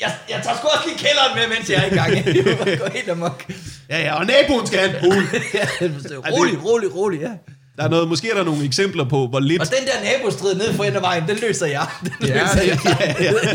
jeg, 0.00 0.14
jeg 0.30 0.40
tager 0.44 0.56
sgu 0.56 0.66
også 0.68 0.84
lige 0.88 0.98
kælderen 0.98 1.32
med, 1.38 1.56
mens 1.56 1.70
jeg 1.70 1.78
er 1.86 1.92
i 1.92 1.94
gang. 1.94 2.10
Gå 2.82 2.86
helt 2.94 3.08
amok. 3.10 3.44
Ja, 3.90 3.98
ja, 4.00 4.14
og 4.14 4.26
naboen 4.26 4.66
skal 4.66 4.78
have 4.78 4.90
en 4.90 4.96
pool. 5.00 5.22
ja, 5.58 5.66
rolig, 6.36 6.64
rolig, 6.64 6.94
rolig, 6.94 7.20
ja. 7.20 7.32
Der 7.76 7.84
er 7.84 7.88
noget, 7.88 8.08
måske 8.08 8.30
er 8.30 8.34
der 8.34 8.44
nogle 8.44 8.64
eksempler 8.64 9.04
på, 9.08 9.26
hvor 9.26 9.40
lidt... 9.40 9.60
Og 9.62 9.66
den 9.66 9.86
der 9.86 10.18
nabostrid 10.18 10.54
nede 10.54 10.74
for 10.74 10.84
enden 10.84 10.96
af 10.96 11.02
vejen, 11.02 11.28
den 11.28 11.36
løser 11.36 11.66
jeg. 11.66 11.86
Den 12.02 12.12
Det 12.20 12.36
er, 12.36 12.40
løser 12.56 12.96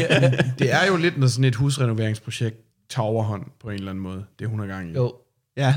jeg. 0.09 0.43
det 0.59 0.71
er 0.73 0.85
jo 0.87 0.95
lidt 0.95 1.17
noget 1.17 1.31
sådan 1.31 1.43
et 1.45 1.55
husrenoveringsprojekt 1.55 2.57
tager 2.89 3.05
overhånd 3.05 3.43
på 3.61 3.69
en 3.69 3.75
eller 3.75 3.89
anden 3.91 4.03
måde. 4.03 4.25
Det 4.39 4.45
er 4.45 4.49
100 4.49 4.71
gange. 4.73 4.93
Jo. 4.95 5.13
Ja. 5.57 5.75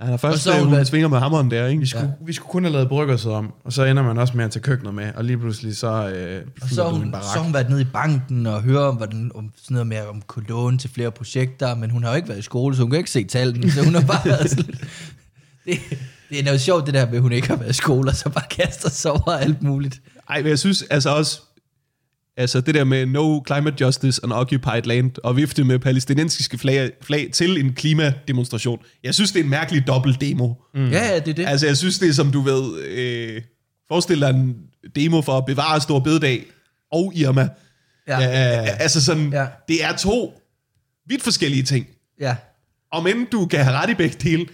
Han 0.00 0.06
har 0.06 0.12
Og 0.14 0.20
først, 0.20 0.42
så 0.42 0.50
har 0.52 0.58
øh, 0.58 0.64
hun 0.64 0.72
været- 0.74 0.86
svinger 0.86 1.08
med 1.08 1.18
hammeren 1.18 1.50
der, 1.50 1.66
ikke? 1.66 1.80
Vi 1.80 1.86
skulle, 1.86 2.04
ja. 2.20 2.26
vi 2.26 2.32
skulle 2.32 2.48
kun 2.50 2.64
have 2.64 2.72
lavet 2.72 2.88
bryggerset 2.88 3.32
om, 3.32 3.52
og 3.64 3.72
så 3.72 3.84
ender 3.84 4.02
man 4.02 4.18
også 4.18 4.36
med 4.36 4.44
at 4.44 4.50
tage 4.50 4.62
køkkenet 4.62 4.94
med, 4.94 5.12
og 5.16 5.24
lige 5.24 5.38
pludselig 5.38 5.76
så 5.76 6.08
øh, 6.08 6.42
Og 6.62 6.68
så 6.68 6.82
har, 6.84 6.90
hun, 6.90 7.10
barak. 7.12 7.24
så 7.34 7.38
hun 7.38 7.54
været 7.54 7.70
nede 7.70 7.80
i 7.80 7.86
banken 7.92 8.46
og 8.46 8.62
høre 8.62 8.80
om, 8.80 8.96
hvordan, 8.96 9.30
om 9.34 9.50
sådan 9.62 9.74
noget 9.74 9.86
med, 9.86 10.06
om 10.06 10.22
kunne 10.26 10.44
låne 10.48 10.78
til 10.78 10.90
flere 10.90 11.10
projekter, 11.10 11.74
men 11.74 11.90
hun 11.90 12.02
har 12.04 12.10
jo 12.10 12.16
ikke 12.16 12.28
været 12.28 12.38
i 12.38 12.42
skole, 12.42 12.76
så 12.76 12.82
hun 12.82 12.90
kan 12.90 12.98
ikke 12.98 13.10
se 13.10 13.24
tallene, 13.24 13.70
så 13.70 13.84
hun 13.84 13.94
har 13.94 14.02
bare 14.06 14.24
været 14.30 14.50
sådan, 14.50 14.74
det, 15.64 15.78
det 16.30 16.40
er 16.40 16.44
noget 16.44 16.60
sjovt, 16.60 16.86
det 16.86 16.94
der 16.94 17.06
med, 17.06 17.14
at 17.14 17.22
hun 17.22 17.32
ikke 17.32 17.48
har 17.48 17.56
været 17.56 17.70
i 17.70 17.74
skole, 17.74 18.10
og 18.10 18.16
så 18.16 18.28
bare 18.28 18.44
kaster 18.50 18.90
sig 18.90 19.10
over 19.10 19.30
alt 19.32 19.62
muligt. 19.62 20.00
Ej, 20.30 20.42
men 20.42 20.46
jeg 20.48 20.58
synes 20.58 20.82
altså 20.90 21.10
også, 21.10 21.40
altså 22.38 22.60
det 22.60 22.74
der 22.74 22.84
med 22.84 23.06
no 23.06 23.42
climate 23.46 23.76
justice 23.80 24.20
and 24.24 24.32
occupied 24.32 24.82
land, 24.82 25.10
og 25.24 25.36
vifte 25.36 25.64
med 25.64 25.78
palæstinensiske 25.78 26.58
flag, 26.58 26.90
flag 27.02 27.28
til 27.32 27.60
en 27.60 27.72
klimademonstration. 27.72 28.78
Jeg 29.04 29.14
synes, 29.14 29.32
det 29.32 29.40
er 29.40 29.44
en 29.44 29.50
mærkelig 29.50 29.86
dobbelt 29.86 30.20
demo. 30.20 30.54
Mm. 30.74 30.90
Ja, 30.90 31.06
ja, 31.06 31.18
det 31.18 31.28
er 31.28 31.34
det. 31.34 31.46
Altså, 31.46 31.66
jeg 31.66 31.76
synes, 31.76 31.98
det 31.98 32.08
er 32.08 32.12
som 32.12 32.32
du 32.32 32.40
ved, 32.40 32.82
øh, 32.82 33.42
forestil 33.88 34.20
dig 34.20 34.30
en 34.30 34.56
demo 34.96 35.22
for 35.22 35.38
at 35.38 35.44
bevare 35.46 35.80
Stor 35.80 35.98
Bededag 35.98 36.44
og 36.92 37.12
Irma. 37.14 37.48
Ja. 38.08 38.20
Ja. 38.20 38.30
Altså 38.78 39.04
sådan, 39.04 39.32
ja. 39.32 39.46
det 39.68 39.84
er 39.84 39.96
to 39.96 40.42
vidt 41.06 41.22
forskellige 41.22 41.62
ting. 41.62 41.86
Ja. 42.20 42.36
Om 42.92 43.06
end 43.06 43.26
du 43.32 43.46
kan 43.46 43.64
have 43.64 43.76
ret 43.76 43.90
i 43.90 43.94
begge 43.94 44.16
dele, 44.22 44.46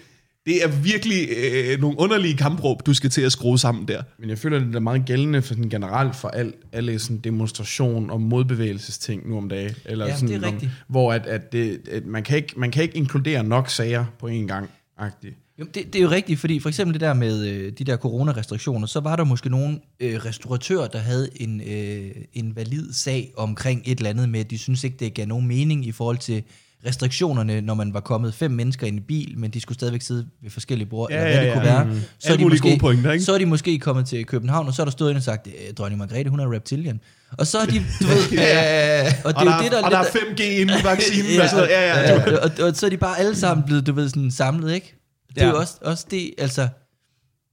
det 0.47 0.65
er 0.65 0.69
virkelig 0.69 1.29
øh, 1.37 1.81
nogle 1.81 1.99
underlige 1.99 2.37
kampråb, 2.37 2.87
du 2.87 2.95
skal 2.95 3.11
til 3.11 3.23
at 3.23 3.33
skrue 3.33 3.59
sammen 3.59 3.89
der. 3.89 4.03
Men 4.19 4.31
jeg 4.31 4.39
føler, 4.39 4.59
det 4.59 4.75
er 4.75 4.81
meget 4.81 5.05
gældende 5.07 5.43
for 5.43 5.55
sådan 5.55 5.71
generelt 5.71 6.17
for 6.17 6.29
al, 6.29 6.53
alle 6.73 6.99
sådan 6.99 7.19
demonstration 7.19 8.11
og 8.11 8.21
modbevægelsesting 8.21 9.29
nu 9.29 9.37
om 9.37 9.49
dagen. 9.49 9.75
Eller 9.85 10.07
Ja, 10.07 10.15
sådan, 10.15 10.29
det 10.29 10.45
er 10.45 10.47
rigtigt. 10.47 10.65
Om, 10.65 10.85
hvor 10.89 11.13
at, 11.13 11.27
at, 11.27 11.53
det, 11.53 11.89
at 11.91 12.07
man, 12.07 12.23
kan 12.23 12.37
ikke, 12.37 12.55
man 12.57 12.71
kan 12.71 12.83
ikke 12.83 12.97
inkludere 12.97 13.45
nok 13.45 13.71
sager 13.71 14.05
på 14.19 14.29
én 14.29 14.47
gang. 14.47 14.71
-agtigt. 15.01 15.45
Jo, 15.59 15.65
det, 15.65 15.93
det 15.93 15.97
er 15.99 16.03
jo 16.03 16.11
rigtigt, 16.11 16.41
fordi 16.41 16.61
for 16.61 16.69
eksempel 16.69 16.95
det 16.95 17.01
der 17.01 17.15
med 17.15 17.47
øh, 17.47 17.73
de 17.79 17.85
der 17.85 17.97
coronarestriktioner, 17.97 18.87
så 18.87 19.01
var 19.01 19.17
der 19.17 19.25
måske 19.25 19.51
nogle 19.51 19.81
øh, 20.01 20.15
restauratører, 20.25 20.89
der 20.89 20.99
havde 20.99 21.29
en, 21.37 21.61
øh, 21.61 22.11
en 22.33 22.57
valid 22.57 22.93
sag 22.93 23.33
omkring 23.37 23.83
et 23.85 23.99
eller 23.99 24.11
andet 24.11 24.29
med, 24.29 24.41
at 24.41 24.51
de 24.51 24.59
synes 24.59 24.85
ikke, 24.85 24.97
det 25.01 25.15
gav 25.15 25.27
nogen 25.27 25.47
mening 25.47 25.87
i 25.87 25.93
forhold 25.93 26.19
til 26.19 26.43
restriktionerne, 26.87 27.61
når 27.61 27.75
man 27.75 27.95
var 27.95 28.01
kommet 28.01 28.35
fem 28.35 28.51
mennesker 28.51 28.87
ind 28.87 28.97
i 28.97 29.01
bil, 29.01 29.35
men 29.39 29.51
de 29.51 29.61
skulle 29.61 29.79
stadigvæk 29.79 30.03
sidde 30.03 30.27
ved 30.43 30.51
forskellige 30.51 30.89
bord, 30.89 31.11
Ja, 31.11 31.17
eller 31.17 31.27
hvad 31.31 31.35
ja, 31.35 31.41
det 31.43 31.49
ja. 31.49 31.55
kunne 31.55 31.65
være. 31.65 31.85
Mm. 31.85 32.01
Så 32.19 32.33
er, 32.33 32.37
de 32.37 32.45
måske, 32.49 32.77
pointer, 32.81 33.13
ikke? 33.13 33.25
så 33.25 33.35
er 33.35 33.39
de 33.39 33.47
måske 33.47 33.79
kommet 33.79 34.07
til 34.07 34.25
København, 34.27 34.67
og 34.69 34.75
så 34.75 34.83
er 34.83 34.85
der 34.87 34.91
stået 34.91 35.11
ind 35.11 35.17
og 35.17 35.23
sagt, 35.23 35.47
"Øh, 35.47 35.75
dronning 35.75 35.99
Margrethe, 35.99 36.31
hun 36.31 36.41
er 36.41 36.53
reptilian. 36.55 37.01
Og 37.39 37.47
så 37.47 37.59
er 37.59 37.65
de, 37.67 37.79
du 38.01 38.07
ved, 38.07 38.17
Ja, 38.33 39.07
og 39.25 39.35
det 39.35 39.43
og, 39.43 39.47
er 39.47 39.57
jo 39.57 39.63
det, 39.63 39.73
der 39.73 39.79
og 39.79 39.85
er 39.85 39.89
der 39.91 39.99
er 39.99 40.05
5G 40.05 40.43
inden 40.43 40.81
i 40.81 40.85
vaccinen. 40.85 41.41
og 41.41 41.49
sådan 41.49 41.57
noget. 41.57 41.71
ja, 41.71 41.81
ja, 41.81 42.01
ja. 42.01 42.31
ja, 42.31 42.37
og, 42.45 42.51
og, 42.69 42.77
så 42.77 42.87
er 42.87 42.91
de 42.91 42.97
bare 42.97 43.19
alle 43.19 43.37
sammen 43.37 43.67
blevet, 43.67 43.87
du 43.87 43.93
ved, 43.93 44.09
sådan 44.09 44.31
samlet, 44.31 44.75
ikke? 44.75 44.95
Det 45.35 45.43
er 45.43 45.47
Ja. 45.47 45.53
jo 45.53 45.59
også, 45.59 45.75
også 45.83 46.07
det, 46.11 46.31
altså... 46.39 46.69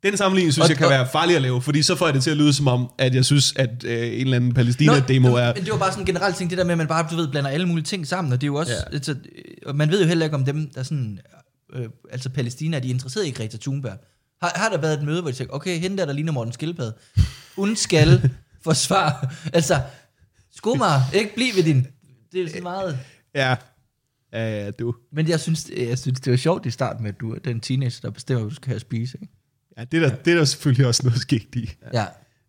Den 0.03 0.17
sammenligning 0.17 0.53
synes 0.53 0.63
Og- 0.65 0.69
jeg 0.69 0.77
kan 0.77 0.85
og- 0.85 0.91
være 0.91 1.07
farlig 1.11 1.35
at 1.35 1.41
lave, 1.41 1.61
fordi 1.61 1.81
så 1.81 1.95
får 1.95 2.05
jeg 2.07 2.13
det 2.13 2.23
til 2.23 2.31
at 2.31 2.37
lyde 2.37 2.53
som 2.53 2.67
om, 2.67 2.91
at 2.97 3.15
jeg 3.15 3.25
synes, 3.25 3.53
at 3.55 3.83
øh, 3.83 3.91
en 4.07 4.11
eller 4.13 4.35
anden 4.35 4.53
Palæstina-demo 4.53 5.33
er... 5.35 5.53
Men 5.53 5.63
det 5.63 5.71
var 5.71 5.77
bare 5.79 5.91
sådan 5.91 6.01
en 6.01 6.05
generelt 6.05 6.35
ting, 6.35 6.49
det 6.49 6.57
der 6.57 6.63
med, 6.63 6.71
at 6.71 6.77
man 6.77 6.87
bare, 6.87 7.07
du 7.11 7.15
ved, 7.15 7.27
blander 7.27 7.49
alle 7.49 7.67
mulige 7.67 7.83
ting 7.85 8.07
sammen, 8.07 8.33
og 8.33 8.41
det 8.41 8.45
er 8.45 8.51
jo 8.51 8.55
også, 8.55 8.73
Ja. 8.73 8.93
altså, 8.95 9.11
øh, 9.11 9.17
og 9.65 9.75
man 9.75 9.89
ved 9.91 10.01
jo 10.01 10.07
heller 10.07 10.25
ikke 10.25 10.35
om 10.35 10.45
dem, 10.45 10.69
der 10.75 10.83
sådan, 10.83 11.19
øh, 11.73 11.85
altså 12.11 12.29
Palæstina, 12.29 12.77
er 12.77 12.81
de 12.81 12.87
interesseret 12.89 13.27
i 13.27 13.31
Greta 13.31 13.57
Thunberg? 13.57 13.97
Har, 14.41 14.51
har 14.55 14.69
der 14.69 14.77
været 14.77 14.93
et 14.99 15.03
møde, 15.05 15.21
hvor 15.21 15.31
de 15.31 15.37
tænker, 15.37 15.53
okay, 15.55 15.79
hende 15.79 15.97
der, 15.97 16.05
der 16.05 16.13
ligner 16.13 16.31
Morten 16.31 16.53
Skildpadde, 16.53 16.93
hun 17.55 17.75
skal 17.75 18.29
forsvare, 18.63 19.29
altså, 19.53 19.81
skumar, 20.55 21.01
ikke 21.13 21.35
bliv 21.35 21.55
ved 21.55 21.63
din, 21.63 21.87
det 22.31 22.41
er 22.43 22.47
sådan 22.47 22.63
meget, 22.63 22.99
Ja, 23.35 23.55
ja, 24.33 24.63
ja, 24.63 24.71
du. 24.71 24.95
men 25.13 25.29
jeg 25.29 25.39
synes, 25.39 25.69
jeg 25.77 25.99
synes, 25.99 26.19
det 26.19 26.31
var 26.31 26.37
sjovt 26.37 26.65
i 26.65 26.71
starten 26.71 27.03
med, 27.03 27.13
at 27.13 27.19
du 27.21 27.33
er 27.33 27.39
den 27.39 27.59
teenager, 27.59 27.99
der 28.01 28.09
bestemmer, 28.09 28.41
hvad 28.41 28.49
du 28.49 28.55
skal 28.55 28.67
have 28.67 28.75
at 28.75 28.81
spise, 28.81 29.17
ikke? 29.21 29.33
Ja, 29.77 29.83
det 29.91 30.03
er, 30.03 30.09
der, 30.09 30.15
det 30.15 30.33
er 30.33 30.37
der 30.37 30.45
selvfølgelig 30.45 30.87
også 30.87 31.01
noget 31.03 31.21
skægt 31.21 31.55
i. 31.55 31.69
Ja. 31.93 32.05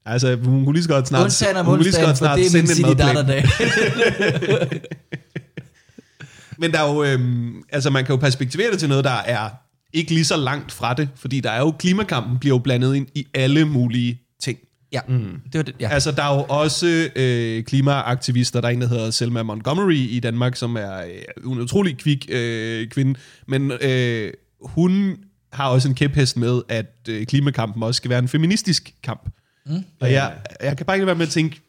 Altså, 0.07 0.37
hun 0.37 0.65
kunne 0.65 0.75
lige 0.75 0.83
så 0.83 0.89
godt 0.89 1.09
snart... 1.09 1.25
Undtagen 1.25 1.57
om 1.57 1.67
hun 1.67 1.75
kunne 1.75 1.83
lige 1.83 1.93
så 1.93 1.99
onsdagen, 1.99 2.09
godt 2.09 2.19
snart 2.19 2.39
det 2.39 2.47
er 2.47 2.51
sende 2.51 2.91
en 2.91 2.97
madplan. 2.99 4.81
Men 6.59 6.73
der 6.73 6.81
er 6.81 6.95
jo, 6.95 7.05
øhm, 7.05 7.63
altså 7.73 7.91
man 7.91 8.05
kan 8.05 8.13
jo 8.13 8.17
perspektivere 8.17 8.71
det 8.71 8.79
til 8.79 8.89
noget, 8.89 9.05
der 9.05 9.11
er 9.11 9.51
ikke 9.93 10.11
lige 10.11 10.25
så 10.25 10.37
langt 10.37 10.73
fra 10.73 10.95
det, 10.95 11.09
fordi 11.17 11.41
der 11.41 11.51
er 11.51 11.61
jo, 11.61 11.71
klimakampen 11.71 12.39
bliver 12.39 12.55
jo 12.55 12.59
blandet 12.59 12.95
ind 12.95 13.07
i 13.15 13.27
alle 13.35 13.65
mulige 13.65 14.21
ting. 14.41 14.59
ja, 14.93 15.01
mm. 15.09 15.41
det 15.53 15.59
var 15.59 15.63
det, 15.63 15.75
ja. 15.81 15.89
Altså, 15.89 16.11
der 16.11 16.23
er 16.23 16.35
jo 16.35 16.43
også 16.49 17.11
øh, 17.17 17.65
klimaaktivister, 17.65 18.61
der 18.61 18.69
er 18.69 18.73
en, 18.73 18.81
der 18.81 18.89
hedder 18.89 19.11
Selma 19.11 19.43
Montgomery 19.43 19.95
i 19.95 20.21
Danmark, 20.21 20.57
som 20.57 20.77
er 20.77 20.97
øh, 20.97 21.53
en 21.53 21.61
utrolig 21.61 21.99
kvik 21.99 22.27
øh, 22.29 22.89
kvinde, 22.89 23.21
men 23.49 23.73
øh, 23.81 24.33
hun 24.61 25.17
har 25.53 25.69
også 25.69 25.89
en 25.89 25.95
kæphest 25.95 26.37
med, 26.37 26.63
at 26.69 26.95
øh, 27.09 27.27
klimakampen 27.27 27.83
også 27.83 27.97
skal 27.97 28.11
være 28.11 28.19
en 28.19 28.29
feministisk 28.29 28.95
kamp. 29.03 29.29
Mm. 29.67 29.85
Og 30.01 30.13
jeg, 30.13 30.33
jeg 30.63 30.77
kan 30.77 30.87
bare 30.87 30.97
ikke 30.97 31.07
være 31.07 31.15
med 31.15 31.27
at 31.27 31.33
tænke, 31.33 31.61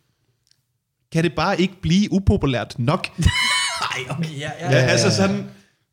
kan 1.12 1.24
det 1.24 1.34
bare 1.36 1.62
ikke 1.62 1.82
blive 1.82 2.12
upopulært 2.12 2.76
nok? 2.78 3.08
Ej, 3.18 4.00
okay, 4.10 4.40
ja, 4.40 4.52
ja. 4.60 4.72
Ja, 4.72 4.78
altså 4.78 5.16
sådan, 5.16 5.46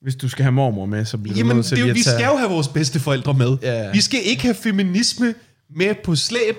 Hvis 0.02 0.16
du 0.16 0.28
skal 0.28 0.42
have 0.42 0.52
mormor 0.52 0.86
med, 0.86 1.04
så 1.04 1.18
bliver 1.18 1.34
du 1.34 1.38
Jamen, 1.38 1.56
nødt 1.56 1.66
til 1.66 1.76
det, 1.76 1.84
er 1.86 1.90
at 1.90 1.94
vi 1.94 2.02
tage... 2.02 2.16
skal 2.16 2.26
jo 2.26 2.36
have 2.36 2.50
vores 2.50 2.68
bedste 2.68 3.00
forældre 3.00 3.34
med. 3.34 3.56
Ja. 3.62 3.90
Vi 3.90 4.00
skal 4.00 4.20
ikke 4.24 4.42
have 4.42 4.54
feminisme 4.54 5.34
med 5.76 5.94
på 6.04 6.16
slæb, 6.16 6.56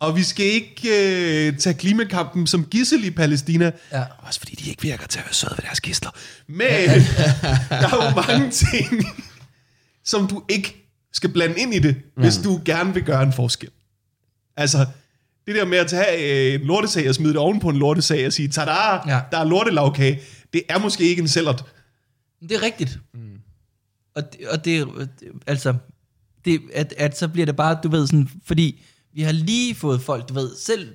og 0.00 0.16
vi 0.16 0.22
skal 0.22 0.46
ikke 0.46 0.88
øh, 0.88 1.56
tage 1.56 1.74
klimakampen 1.74 2.46
som 2.46 2.64
gissel 2.64 3.04
i 3.04 3.10
Palæstina. 3.10 3.70
Ja. 3.92 4.02
Også 4.18 4.40
fordi 4.40 4.54
de 4.54 4.70
ikke 4.70 4.82
virker 4.82 5.06
til 5.06 5.18
at 5.18 5.24
være 5.24 5.34
søde 5.34 5.54
ved 5.56 5.62
deres 5.62 5.80
gisler. 5.80 6.10
Men 6.46 6.68
der 7.70 7.88
er 7.88 8.10
jo 8.10 8.22
mange 8.32 8.50
ting, 8.50 9.04
som 10.08 10.26
du 10.28 10.42
ikke 10.48 10.90
skal 11.12 11.32
blande 11.32 11.60
ind 11.60 11.74
i 11.74 11.78
det, 11.78 11.96
hvis 12.16 12.36
du 12.36 12.60
gerne 12.64 12.94
vil 12.94 13.02
gøre 13.04 13.22
en 13.22 13.32
forskel. 13.32 13.70
Altså, 14.56 14.86
det 15.46 15.54
der 15.54 15.64
med 15.64 15.78
at 15.78 15.86
tage 15.86 16.48
øh, 16.54 16.60
en 16.60 16.66
lortesag 16.66 17.08
og 17.08 17.14
smide 17.14 17.32
det 17.32 17.40
oven 17.40 17.60
på 17.60 17.68
en 17.68 17.76
lortesag 17.76 18.26
og 18.26 18.32
sige, 18.32 18.48
tada, 18.48 18.72
Ja. 19.06 19.20
der 19.30 19.38
er 19.38 19.44
lortelavkage, 19.44 20.20
det 20.52 20.62
er 20.68 20.78
måske 20.78 21.04
ikke 21.04 21.22
en 21.22 21.28
sælgert. 21.28 21.64
Det 22.40 22.52
er 22.52 22.62
rigtigt. 22.62 22.98
Mm. 23.14 23.20
Og, 24.14 24.22
det, 24.32 24.48
og 24.48 24.64
det, 24.64 24.88
altså, 25.46 25.74
det, 26.44 26.60
at, 26.74 26.94
at 26.96 27.18
så 27.18 27.28
bliver 27.28 27.46
det 27.46 27.56
bare, 27.56 27.78
du 27.82 27.88
ved, 27.88 28.06
sådan, 28.06 28.28
fordi 28.44 28.82
vi 29.14 29.22
har 29.22 29.32
lige 29.32 29.74
fået 29.74 30.00
folk, 30.00 30.28
du 30.28 30.34
ved, 30.34 30.56
selv 30.56 30.94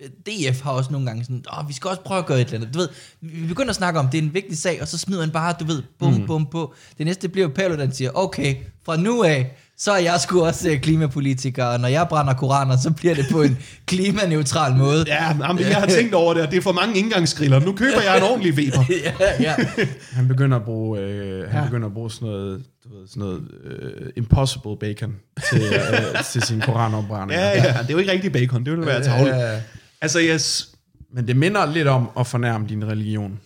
DF 0.00 0.60
har 0.60 0.70
også 0.70 0.92
nogle 0.92 1.06
gange 1.06 1.24
sådan, 1.24 1.44
åh, 1.58 1.68
vi 1.68 1.72
skal 1.72 1.88
også 1.88 2.02
prøve 2.02 2.18
at 2.18 2.26
gøre 2.26 2.40
et 2.40 2.44
eller 2.44 2.58
andet. 2.58 2.74
Du 2.74 2.78
ved, 2.78 2.88
vi 3.20 3.46
begynder 3.46 3.70
at 3.70 3.76
snakke 3.76 4.00
om, 4.00 4.08
det 4.08 4.18
er 4.18 4.22
en 4.22 4.34
vigtig 4.34 4.58
sag, 4.58 4.82
og 4.82 4.88
så 4.88 4.98
smider 4.98 5.20
han 5.20 5.30
bare, 5.30 5.54
du 5.60 5.64
ved, 5.64 5.82
bum, 5.98 6.12
mm. 6.12 6.26
bum 6.26 6.46
på. 6.46 6.74
Det 6.98 7.06
næste 7.06 7.28
bliver 7.28 7.48
der 7.48 7.90
siger, 7.90 8.10
okay, 8.14 8.56
fra 8.84 8.96
nu 8.96 9.22
af, 9.22 9.56
så 9.78 9.92
er 9.92 9.98
jeg 9.98 10.20
sgu 10.20 10.44
også 10.44 10.70
øh, 10.70 10.80
klimapolitiker, 10.80 11.64
og 11.64 11.80
når 11.80 11.88
jeg 11.88 12.06
brænder 12.08 12.34
koraner, 12.34 12.76
så 12.76 12.90
bliver 12.90 13.14
det 13.14 13.26
på 13.32 13.42
en 13.42 13.58
klimaneutral 13.86 14.76
måde. 14.76 15.04
Ja, 15.06 15.34
men 15.52 15.58
jeg 15.58 15.76
har 15.76 15.86
tænkt 15.86 16.14
over 16.14 16.34
det, 16.34 16.42
og 16.42 16.50
det 16.50 16.56
er 16.56 16.62
for 16.62 16.72
mange 16.72 16.98
indgangsgriller. 16.98 17.60
Nu 17.60 17.72
køber 17.72 18.02
jeg 18.02 18.16
en 18.16 18.22
ordentlig 18.22 18.54
Weber. 18.54 18.84
ja, 19.04 19.12
ja. 19.40 19.54
Han 20.16 20.28
begynder 20.28 20.56
at 20.56 20.64
bruge, 20.64 21.00
øh, 21.00 21.50
han 21.50 21.64
begynder 21.64 21.86
at 21.86 21.94
bruge 21.94 22.10
sådan 22.10 22.28
noget, 22.28 22.64
du 22.84 22.88
ved, 22.98 23.08
sådan 23.08 23.20
noget 23.20 23.42
øh, 23.64 24.10
impossible 24.16 24.76
bacon 24.80 25.14
til, 25.50 25.62
øh, 25.62 26.24
til 26.32 26.42
sin 26.42 26.60
koranopbrænding. 26.60 27.40
Ja, 27.40 27.48
ja, 27.48 27.78
det 27.82 27.88
er 27.88 27.92
jo 27.92 27.98
ikke 27.98 28.12
rigtig 28.12 28.32
bacon, 28.32 28.64
det 28.64 28.72
ville 28.72 28.86
være 28.86 29.02
tavle. 29.02 29.36
ja, 29.36 29.52
ja. 29.52 29.60
Altså, 30.04 30.20
yes. 30.20 30.74
Men 31.12 31.28
det 31.28 31.36
minder 31.36 31.72
lidt 31.72 31.88
om 31.88 32.08
at 32.18 32.26
fornærme 32.26 32.66
din 32.68 32.84
religion. 32.86 33.40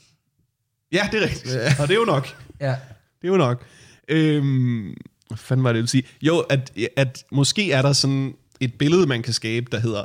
Ja, 0.93 1.09
det 1.13 1.23
er 1.23 1.27
rigtigt. 1.27 1.55
Og 1.81 1.89
det 1.89 1.95
er 1.95 1.99
jo 1.99 2.05
nok. 2.05 2.29
ja. 2.61 2.77
Det 3.21 3.29
er 3.29 3.29
jo 3.29 3.37
nok. 3.37 3.65
Øhm, 4.09 4.95
hvad 5.29 5.37
fanden 5.39 5.65
var 5.65 5.71
det, 5.71 5.77
jeg 5.77 5.83
ville 5.83 5.89
sige? 5.89 6.03
Jo, 6.23 6.39
at, 6.39 6.73
at 6.97 7.25
måske 7.33 7.73
er 7.73 7.83
der 7.83 7.93
sådan 7.93 8.35
et 8.61 8.75
billede, 8.75 9.07
man 9.07 9.23
kan 9.23 9.33
skabe, 9.33 9.67
der 9.73 9.79
hedder, 9.81 10.05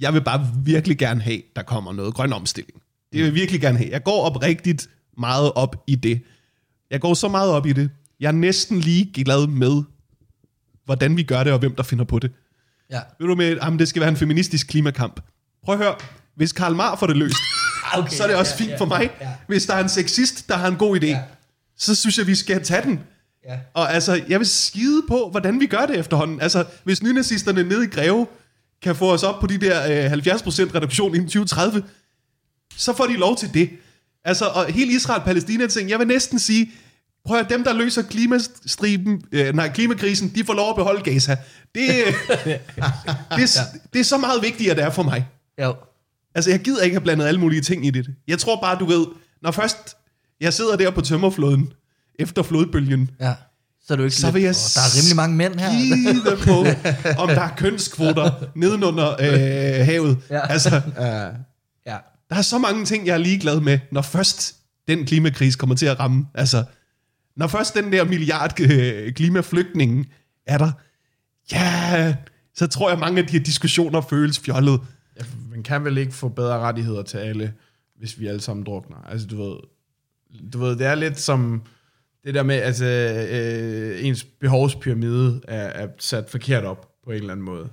jeg 0.00 0.14
vil 0.14 0.20
bare 0.20 0.50
virkelig 0.64 0.98
gerne 0.98 1.20
have, 1.20 1.42
der 1.56 1.62
kommer 1.62 1.92
noget 1.92 2.14
grøn 2.14 2.32
omstilling. 2.32 2.74
Det 3.12 3.18
vil 3.18 3.24
jeg 3.24 3.34
virkelig 3.34 3.60
gerne 3.60 3.78
have. 3.78 3.90
Jeg 3.90 4.02
går 4.02 4.22
op 4.22 4.42
rigtig 4.42 4.78
meget 5.18 5.52
op 5.52 5.76
i 5.86 5.94
det. 5.94 6.20
Jeg 6.90 7.00
går 7.00 7.14
så 7.14 7.28
meget 7.28 7.50
op 7.50 7.66
i 7.66 7.72
det. 7.72 7.90
Jeg 8.20 8.28
er 8.28 8.32
næsten 8.32 8.80
lige 8.80 9.24
glad 9.24 9.46
med, 9.46 9.82
hvordan 10.84 11.16
vi 11.16 11.22
gør 11.22 11.44
det, 11.44 11.52
og 11.52 11.58
hvem 11.58 11.74
der 11.74 11.82
finder 11.82 12.04
på 12.04 12.18
det. 12.18 12.32
ja. 12.90 13.00
Ved 13.18 13.26
du 13.28 13.34
med, 13.34 13.58
at 13.62 13.72
det 13.78 13.88
skal 13.88 14.00
være 14.00 14.10
en 14.10 14.16
feministisk 14.16 14.66
klimakamp. 14.68 15.20
Prøv 15.64 15.74
at 15.74 15.78
høre, 15.84 15.94
hvis 16.36 16.52
Karl 16.52 16.74
Marx 16.74 16.98
får 16.98 17.06
det 17.06 17.16
løst, 17.16 17.36
Okay, 17.94 18.16
så 18.16 18.22
er 18.22 18.26
det 18.26 18.36
også 18.36 18.52
ja, 18.58 18.62
fint 18.64 18.70
ja, 18.70 18.76
for 18.76 18.84
mig. 18.84 19.10
ja. 19.20 19.28
Hvis 19.46 19.66
der 19.66 19.74
er 19.74 19.82
en 19.82 19.88
sexist, 19.88 20.48
der 20.48 20.56
har 20.56 20.68
en 20.68 20.76
god 20.76 21.00
idé, 21.00 21.06
Ja. 21.06 21.20
så 21.78 21.94
synes 21.94 22.18
jeg, 22.18 22.26
vi 22.26 22.34
skal 22.34 22.64
tage 22.64 22.82
den. 22.82 23.00
Ja. 23.48 23.58
Og 23.74 23.94
altså, 23.94 24.22
jeg 24.28 24.38
vil 24.38 24.46
skide 24.48 25.02
på, 25.08 25.28
hvordan 25.30 25.60
vi 25.60 25.66
gør 25.66 25.86
det 25.86 25.98
efterhånden. 25.98 26.40
Altså, 26.40 26.64
hvis 26.84 27.02
nynazisterne 27.02 27.62
nede 27.62 27.84
i 27.84 27.88
Greve 27.88 28.26
kan 28.82 28.96
få 28.96 29.12
os 29.12 29.22
op 29.22 29.40
på 29.40 29.46
de 29.46 29.58
der 29.58 30.06
øh, 30.06 30.12
70% 30.12 30.16
reduktion 30.74 31.14
inden 31.14 31.28
2030, 31.28 31.82
så 32.76 32.92
får 32.96 33.06
de 33.06 33.16
lov 33.16 33.36
til 33.36 33.54
det. 33.54 33.70
Altså, 34.24 34.44
og 34.44 34.66
hele 34.66 34.92
Israel-Palæstina-ting, 34.92 35.90
jeg 35.90 35.98
vil 35.98 36.06
næsten 36.06 36.38
sige, 36.38 36.70
prøv 37.26 37.38
at 37.38 37.46
dem, 37.50 37.64
der 37.64 37.72
løser 37.72 38.02
klimastriben, 38.02 39.22
øh, 39.32 39.54
nej, 39.54 39.68
klimakrisen, 39.72 40.32
de 40.34 40.44
får 40.44 40.54
lov 40.54 40.70
at 40.70 40.76
beholde 40.76 41.02
Gaza. 41.02 41.36
Det, 41.74 41.80
øh, 42.06 42.12
det, 43.36 43.56
er, 43.56 43.60
det 43.92 44.00
er 44.00 44.04
så 44.04 44.18
meget 44.18 44.42
vigtigere, 44.42 44.74
det 44.76 44.84
er 44.84 44.90
for 44.90 45.02
mig. 45.02 45.26
Jo. 45.62 45.74
Altså, 46.34 46.50
jeg 46.50 46.60
gider 46.60 46.82
ikke 46.82 46.94
have 46.94 47.00
blandet 47.02 47.26
alle 47.26 47.40
mulige 47.40 47.60
ting 47.62 47.86
i 47.86 47.90
det. 47.90 48.06
Jeg 48.28 48.38
tror 48.38 48.60
bare, 48.60 48.78
du 48.78 48.84
ved, 48.84 49.06
når 49.42 49.50
først 49.50 49.96
jeg 50.40 50.52
sidder 50.52 50.76
der 50.76 50.90
på 50.90 51.00
tømmerfloden, 51.00 51.72
efter 52.18 52.42
flodbølgen, 52.42 53.10
Ja. 53.20 53.34
Så 53.86 53.92
er 53.94 53.96
du 53.96 54.02
ikke 54.04 54.16
så 54.16 54.30
vil 54.30 54.42
jeg 54.42 54.50
"Åh, 54.50 54.54
der 54.74 54.80
er 54.80 54.98
rimelig 54.98 55.16
mange 55.16 55.36
mænd 55.36 55.54
her. 55.54 55.70
skide 55.70 56.36
på, 56.46 56.58
om 57.22 57.28
der 57.28 57.40
er 57.40 57.54
kønskvoter 57.56 58.30
nedenunder 58.54 59.10
øh, 59.20 59.86
havet. 59.86 60.18
Ja. 60.30 60.46
Altså, 60.46 60.80
ja. 61.86 61.96
der 62.30 62.36
er 62.36 62.42
så 62.42 62.58
mange 62.58 62.84
ting, 62.84 63.06
jeg 63.06 63.12
er 63.14 63.18
ligeglad 63.18 63.60
med, 63.60 63.78
når 63.92 64.02
først 64.02 64.56
den 64.88 65.06
klimakrise 65.06 65.58
kommer 65.58 65.76
til 65.76 65.86
at 65.86 66.00
ramme. 66.00 66.26
Altså, 66.34 66.64
når 67.36 67.46
først 67.46 67.74
den 67.74 67.92
der 67.92 68.04
milliard 68.04 68.60
øh, 68.60 69.12
klimaflygtninge 69.12 70.04
er 70.46 70.58
der, 70.58 70.72
ja, 71.52 72.14
så 72.54 72.66
tror 72.66 72.90
jeg, 72.90 72.98
mange 72.98 73.20
af 73.20 73.26
de 73.26 73.32
her 73.32 73.44
diskussioner 73.44 74.00
føles 74.00 74.38
fjollet. 74.38 74.80
Man 75.54 75.62
kan 75.62 75.84
vel 75.84 75.98
ikke 75.98 76.12
få 76.12 76.28
bedre 76.28 76.58
rettigheder 76.58 77.02
til 77.02 77.18
alle, 77.18 77.52
hvis 77.98 78.20
vi 78.20 78.26
alle 78.26 78.40
sammen 78.40 78.66
drukner. 78.66 78.96
Altså, 78.96 79.26
du 79.26 79.42
ved, 79.42 79.56
du 80.52 80.58
ved 80.58 80.76
det 80.76 80.86
er 80.86 80.94
lidt 80.94 81.20
som 81.20 81.62
det 82.24 82.34
der 82.34 82.42
med, 82.42 82.54
altså, 82.54 82.84
øh, 83.30 84.06
ens 84.06 84.24
behovspyramide 84.24 85.40
er, 85.48 85.66
er 85.66 85.88
sat 85.98 86.30
forkert 86.30 86.64
op 86.64 86.88
på 87.04 87.10
en 87.10 87.16
eller 87.16 87.32
anden 87.32 87.46
måde. 87.46 87.68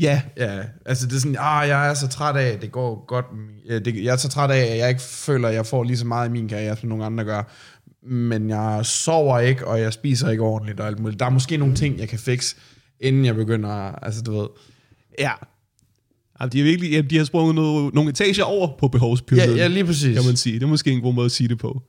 Ja, 0.00 0.22
Ja, 0.36 0.64
altså 0.84 1.06
det 1.06 1.16
er 1.16 1.20
sådan, 1.20 1.36
ah, 1.40 1.68
jeg 1.68 1.90
er 1.90 1.94
så 1.94 2.08
træt 2.08 2.36
af, 2.36 2.60
det 2.60 2.72
går 2.72 3.04
godt, 3.06 3.26
det, 3.68 4.04
jeg 4.04 4.12
er 4.12 4.16
så 4.16 4.28
træt 4.28 4.50
af, 4.50 4.72
at 4.72 4.78
jeg 4.78 4.88
ikke 4.88 5.00
føler, 5.00 5.48
at 5.48 5.54
jeg 5.54 5.66
får 5.66 5.84
lige 5.84 5.98
så 5.98 6.06
meget 6.06 6.28
i 6.28 6.32
min 6.32 6.48
karriere, 6.48 6.76
som 6.76 6.88
nogle 6.88 7.04
andre 7.04 7.24
gør. 7.24 7.42
Men 8.02 8.50
jeg 8.50 8.80
sover 8.86 9.38
ikke, 9.38 9.66
og 9.66 9.80
jeg 9.80 9.92
spiser 9.92 10.30
ikke 10.30 10.42
ordentligt 10.42 10.80
og 10.80 10.86
alt 10.86 10.98
muligt. 10.98 11.20
Der 11.20 11.26
er 11.26 11.30
måske 11.30 11.56
nogle 11.56 11.74
ting, 11.74 11.98
jeg 11.98 12.08
kan 12.08 12.18
fikse, 12.18 12.56
inden 13.00 13.24
jeg 13.24 13.34
begynder, 13.34 13.68
altså 14.04 14.22
du 14.22 14.38
ved. 14.40 14.48
ja. 15.18 15.32
Jamen, 16.40 16.52
de, 16.52 16.60
er 16.60 16.64
virkelig, 16.64 16.90
ja, 16.90 17.00
de 17.00 17.16
har 17.16 17.24
sprunget 17.24 17.54
noget, 17.54 17.94
nogle 17.94 18.10
etager 18.10 18.44
over 18.44 18.66
på 18.66 18.86
Ja, 18.86 18.88
behovspyramiden. 18.88 19.56
ja 19.56 19.66
lige 19.66 19.84
præcis. 19.84 20.14
kan 20.18 20.26
man 20.26 20.36
sige. 20.36 20.54
Det 20.54 20.62
er 20.62 20.66
måske 20.66 20.90
en 20.90 21.00
god 21.00 21.14
måde 21.14 21.24
at 21.24 21.32
sige 21.32 21.48
det 21.48 21.58
på. 21.58 21.82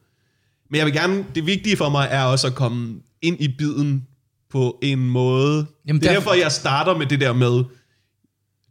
Men 0.71 0.77
jeg 0.77 0.85
vil 0.85 0.93
gerne, 0.93 1.25
det 1.35 1.45
vigtige 1.45 1.77
for 1.77 1.89
mig 1.89 2.07
er 2.11 2.23
også 2.23 2.47
at 2.47 2.55
komme 2.55 2.95
ind 3.21 3.37
i 3.41 3.47
biden 3.57 4.07
på 4.51 4.79
en 4.83 5.09
måde. 5.09 5.65
Jamen, 5.87 6.01
det 6.01 6.07
er 6.09 6.13
derfor- 6.13 6.29
derfor, 6.31 6.41
jeg 6.43 6.51
starter 6.51 6.97
med 6.97 7.05
det 7.05 7.19
der 7.21 7.33
med, 7.33 7.63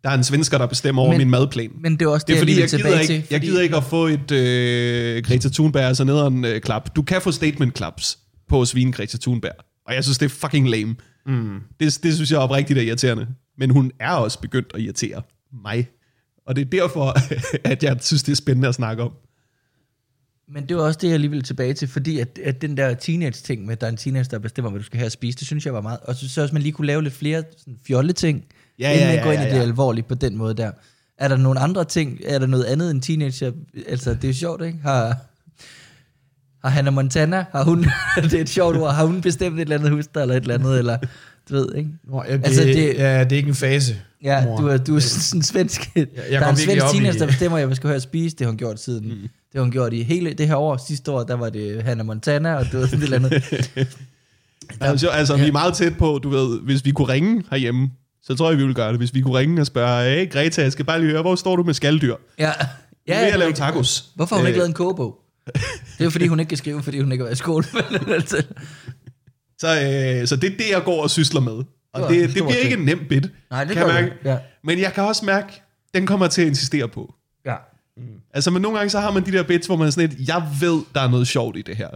der 0.05 0.11
er 0.11 0.15
en 0.15 0.25
svensker, 0.25 0.59
der 0.59 0.67
bestemmer 0.67 1.03
over 1.03 1.11
Men- 1.11 1.19
min 1.19 1.31
madplan. 1.31 1.71
Men 1.81 1.93
det 1.93 2.03
er 2.03 2.09
også 2.09 2.25
det, 2.25 2.29
Det 2.29 2.35
er 2.35 2.39
fordi, 2.41 2.53
jeg 2.53 2.57
vil 2.63 2.69
gider, 2.71 2.79
tilbage 2.79 2.95
ikke, 3.03 3.07
til. 3.07 3.15
jeg 3.15 3.25
fordi- 3.39 3.47
gider 3.47 3.61
ikke 3.63 3.77
at 3.77 3.85
få 3.85 4.07
et 4.07 4.31
øh, 4.31 5.23
Greta 5.23 5.49
Thunberg, 5.49 5.83
altså 5.83 6.05
nederen 6.05 6.45
øh, 6.45 6.61
klap. 6.61 6.97
Du 6.97 7.03
kan 7.03 7.23
få 7.23 7.31
statement 7.33 7.77
claps 7.77 8.19
på 8.49 8.61
at 8.61 8.69
svine 8.69 8.93
Greta 8.93 9.19
Thunberg. 9.19 9.53
Og 9.87 9.95
jeg 9.95 10.05
synes, 10.05 10.19
det 10.19 10.25
er 10.27 10.31
fucking 10.31 10.69
lame. 10.71 10.97
Mm. 11.27 11.59
Det, 11.81 11.99
det 12.03 12.15
synes 12.15 12.31
jeg 12.31 12.39
oprigtigt 12.39 12.79
er 12.79 12.83
irriterende. 12.83 13.27
Men 13.59 13.71
hun 13.71 13.91
er 14.01 14.11
også 14.11 14.41
begyndt 14.41 14.69
at 14.75 14.81
irritere 14.81 15.23
mig. 15.63 15.89
Og 16.47 16.57
det 16.57 16.63
er 16.63 16.71
derfor, 16.71 17.17
at 17.73 17.83
jeg 17.83 17.97
synes, 18.01 18.23
det 18.23 18.33
er 18.33 18.37
spændende 18.37 18.69
at 18.69 18.75
snakke 18.75 19.03
om. 19.03 19.13
Men 20.49 20.69
det 20.69 20.77
var 20.77 20.83
også 20.83 20.99
det, 21.03 21.11
jeg 21.11 21.21
lige 21.21 21.31
ville 21.31 21.43
tilbage 21.43 21.75
til, 21.75 21.89
fordi 21.89 22.19
at, 22.19 22.39
at 22.39 22.63
den 22.63 22.77
der 22.77 22.95
teenage-ting 22.95 23.65
med, 23.65 23.73
at 23.73 23.81
der 23.81 23.87
er 23.87 23.91
en 23.91 23.97
teenage, 23.97 24.25
der 24.31 24.39
bestemmer, 24.39 24.71
hvad 24.71 24.81
du 24.81 24.87
skal 24.87 24.99
have 24.99 25.07
at 25.07 25.13
spise, 25.13 25.39
det 25.39 25.47
synes 25.47 25.67
jeg 25.67 25.75
var 25.75 25.81
meget. 25.81 26.01
Og 26.03 26.15
så 26.15 26.19
synes 26.19 26.37
jeg 26.37 26.43
også, 26.43 26.55
man 26.55 26.63
lige 26.63 26.73
kunne 26.73 26.87
lave 26.87 27.03
lidt 27.03 27.15
flere 27.15 27.43
sådan, 27.57 27.79
fjolle-ting, 27.87 28.45
Ja, 28.79 28.91
inden 28.93 29.01
ja, 29.01 29.07
man 29.07 29.17
ja, 29.17 29.23
går 29.25 29.33
ind 29.33 29.41
ja, 29.41 29.47
i 29.47 29.51
det 29.51 29.57
ja. 29.57 29.63
alvorlige 29.63 30.05
på 30.05 30.15
den 30.15 30.37
måde 30.37 30.55
der. 30.55 30.71
Er 31.19 31.29
der 31.29 31.37
nogle 31.37 31.61
andre 31.61 31.85
ting? 31.85 32.21
Er 32.27 32.39
der 32.39 32.47
noget 32.47 32.65
andet 32.65 32.91
end 32.91 33.03
teenager? 33.03 33.53
Altså, 33.89 34.15
det 34.15 34.25
er 34.25 34.29
jo 34.29 34.35
sjovt, 34.35 34.65
ikke? 34.65 34.79
Har, 34.83 35.17
har 36.65 36.69
Hannah 36.69 36.95
Montana, 36.95 37.45
har 37.53 37.65
hun, 37.65 37.79
det 38.17 38.35
er 38.35 38.41
et 38.41 38.49
sjovt 38.49 38.77
ord, 38.77 38.95
har 38.95 39.05
hun 39.05 39.21
bestemt 39.21 39.57
et 39.57 39.61
eller 39.61 39.79
andet 39.79 39.91
hus 39.91 40.05
eller 40.17 40.35
et 40.35 40.41
eller 40.41 40.55
andet, 40.55 40.79
eller 40.79 40.99
du 41.51 41.55
ved, 41.55 41.75
ikke? 41.75 41.91
Nå, 42.11 42.23
ja, 42.29 42.33
det, 42.37 42.45
Altså, 42.45 42.63
det- 42.63 42.95
ja, 42.95 43.25
det 43.25 43.33
er 43.33 43.37
ikke 43.37 43.49
en 43.49 43.55
fase. 43.55 43.97
Ja, 44.25 44.45
mor. 44.45 44.57
du 44.61 44.67
er, 44.67 44.77
du 44.77 44.97
er 44.97 45.01
sådan 45.01 45.39
en 45.39 45.43
svensk... 45.43 45.91
jeg 45.97 46.07
der 46.31 46.39
går 46.39 46.47
er 46.47 46.51
en 46.51 46.57
virkelig 46.57 46.81
svensk 46.81 46.87
teenager, 46.93 47.19
der 47.19 47.27
bestemmer, 47.27 47.59
at 47.59 47.69
jeg 47.69 47.77
skal 47.77 47.89
høre 47.89 47.97
at 47.97 48.03
spise. 48.03 48.37
Det 48.37 48.45
har 48.45 48.51
hun 48.51 48.57
gjort 48.59 48.81
siden. 48.81 49.09
Mm. 49.09 49.21
Det 49.21 49.29
har 49.55 49.61
hun 49.61 49.71
gjort 49.71 49.93
i 49.93 50.03
hele 50.03 50.33
det 50.33 50.49
her 50.49 50.57
år. 50.57 50.85
Sidste 50.89 51.11
år, 51.13 51.23
der 51.23 51.35
var 51.35 51.49
det 51.51 51.83
Hannah 51.83 52.07
Montana, 52.07 52.55
og 52.55 52.65
det 52.65 52.81
var 52.81 52.87
sådan 52.87 52.99
et 52.99 53.05
eller 53.05 53.17
andet. 53.19 53.45
Altså, 54.81 55.09
altså 55.09 55.37
vi 55.37 55.49
er 55.49 55.53
meget 55.53 55.75
tæt 55.75 55.97
på, 55.99 56.21
du 56.23 56.29
ved, 56.29 56.61
hvis 56.61 56.85
vi 56.85 56.91
kunne 56.91 57.09
ringe 57.09 57.43
herhjemme, 57.51 57.91
så 58.23 58.35
tror 58.35 58.49
jeg, 58.51 58.59
vi 58.59 58.63
ville 58.63 58.75
gøre 58.75 58.89
det. 58.91 58.97
Hvis 58.99 59.15
vi 59.15 59.21
kunne 59.21 59.39
ringe 59.39 59.61
og 59.61 59.67
spørge, 59.67 60.05
hey 60.11 60.31
Greta, 60.31 60.63
jeg 60.63 60.73
skal 60.73 60.85
bare 60.85 61.01
lige 61.01 61.11
høre, 61.11 61.23
hvor 61.23 61.35
står 61.35 61.57
du 61.57 61.63
med 61.63 61.75
skalddyr? 61.75 62.15
Ja, 62.39 62.45
Ja, 62.49 62.53
ja, 63.09 63.19
jeg 63.21 63.23
lave 63.31 63.35
er 63.35 63.39
rigtigt. 63.47 63.57
tacos. 63.57 64.05
Hvorfor 64.15 64.35
har 64.37 64.41
hun 64.43 64.47
ikke 64.47 64.55
Øh, 64.57 64.59
lavet 64.59 64.69
en 64.69 64.75
kogebog? 64.75 65.19
Det 65.47 65.55
er 65.99 66.05
jo 66.05 66.11
fordi, 66.11 66.27
hun 66.27 66.41
ikke 66.41 66.49
kan 66.49 66.59
skrive, 66.59 66.83
fordi 66.83 67.01
hun 67.01 67.13
ikke 67.13 67.23
har 67.23 67.27
været 67.27 67.37
i 67.37 67.39
skole. 67.39 67.65
Altså, 68.15 68.43
Så, 69.61 69.67
øh, 70.21 70.27
så 70.27 70.37
det 70.37 70.53
er 70.53 70.57
det, 70.57 70.71
jeg 70.73 70.83
går 70.85 71.03
og 71.03 71.11
sysler 71.11 71.41
med. 71.41 71.65
Og 71.95 72.11
det, 72.11 72.21
det 72.21 72.31
stor 72.31 72.47
bliver 72.47 72.61
ikke 72.61 72.77
en 72.77 72.85
nem 72.85 73.07
bit. 73.09 73.27
Nej, 73.51 73.65
det 73.65 73.77
kan 73.77 73.87
jeg 73.87 73.95
det. 73.95 74.03
mærke. 74.05 74.15
Ja. 74.25 74.39
Men 74.65 74.81
jeg 74.81 74.93
kan 74.93 75.05
også 75.05 75.25
mærke, 75.25 75.63
den 75.95 76.07
kommer 76.07 76.27
til 76.27 76.43
at 76.43 76.49
insistere 76.49 76.89
på. 76.89 77.15
ja. 77.47 77.55
Altså, 78.35 78.51
men 78.51 78.63
nogle 78.63 78.79
gange 78.79 78.91
så 78.91 79.01
har 79.01 79.11
man 79.11 79.27
de 79.27 79.33
der 79.33 79.43
bits, 79.43 79.67
hvor 79.67 79.77
man 79.77 79.87
er 79.87 79.91
sådan 79.91 80.09
lidt, 80.09 80.29
jeg 80.29 80.43
ved, 80.61 80.83
der 80.95 81.01
er 81.01 81.09
noget 81.09 81.29
sjovt 81.29 81.57
i 81.57 81.63
det 81.63 81.77
her. 81.77 81.89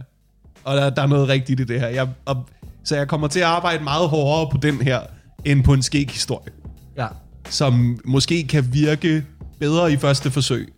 Og 0.63 0.77
der, 0.77 0.89
der 0.89 1.01
er 1.01 1.07
noget 1.07 1.27
rigtigt 1.27 1.59
i 1.59 1.63
det 1.63 1.79
her. 1.79 1.87
Jeg, 1.87 2.09
og, 2.25 2.45
så 2.83 2.95
jeg 2.95 3.07
kommer 3.07 3.27
til 3.27 3.39
at 3.39 3.45
arbejde 3.45 3.83
meget 3.83 4.09
hårdere 4.09 4.49
på 4.51 4.57
den 4.57 4.81
her, 4.81 4.99
end 5.45 5.63
på 5.63 5.73
en 5.73 5.81
skæg 5.81 6.09
historie. 6.09 6.51
Ja. 6.97 7.07
Som 7.49 7.99
måske 8.05 8.47
kan 8.47 8.73
virke 8.73 9.25
bedre 9.59 9.91
i 9.93 9.97
første 9.97 10.31
forsøg. 10.31 10.73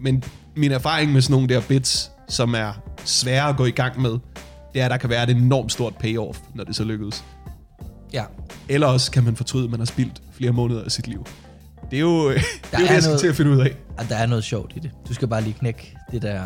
Men 0.00 0.24
min 0.56 0.72
erfaring 0.72 1.12
med 1.12 1.20
sådan 1.22 1.32
nogle 1.34 1.48
der 1.48 1.60
bits, 1.60 2.10
som 2.28 2.54
er 2.54 2.72
svære 3.04 3.48
at 3.48 3.56
gå 3.56 3.64
i 3.64 3.70
gang 3.70 4.00
med, 4.00 4.18
det 4.74 4.80
er, 4.80 4.84
at 4.84 4.90
der 4.90 4.96
kan 4.96 5.10
være 5.10 5.22
et 5.30 5.36
enormt 5.36 5.72
stort 5.72 5.96
payoff, 5.96 6.38
når 6.54 6.64
det 6.64 6.76
så 6.76 6.84
lykkedes. 6.84 7.24
Ja. 8.12 8.24
Eller 8.68 8.86
også 8.86 9.10
kan 9.10 9.24
man 9.24 9.36
fortryde, 9.36 9.64
at 9.64 9.70
man 9.70 9.80
har 9.80 9.84
spildt 9.86 10.22
flere 10.32 10.52
måneder 10.52 10.84
af 10.84 10.90
sit 10.90 11.06
liv. 11.06 11.26
Det 11.90 11.96
er 11.96 12.00
jo 12.00 12.30
det, 12.30 12.36
er 12.36 12.38
jo 12.38 12.38
er 12.72 12.78
det 12.78 12.90
jeg 12.90 13.02
skal 13.02 13.08
noget- 13.10 13.20
til 13.20 13.26
at 13.28 13.34
finde 13.36 13.50
ud 13.50 13.60
af. 13.60 13.74
Og 13.98 14.04
der 14.08 14.16
er 14.16 14.26
noget 14.26 14.44
sjovt 14.44 14.72
i 14.76 14.78
det. 14.78 14.90
Du 15.08 15.14
skal 15.14 15.28
bare 15.28 15.42
lige 15.42 15.54
knække 15.58 15.96
det 16.12 16.22
der... 16.22 16.42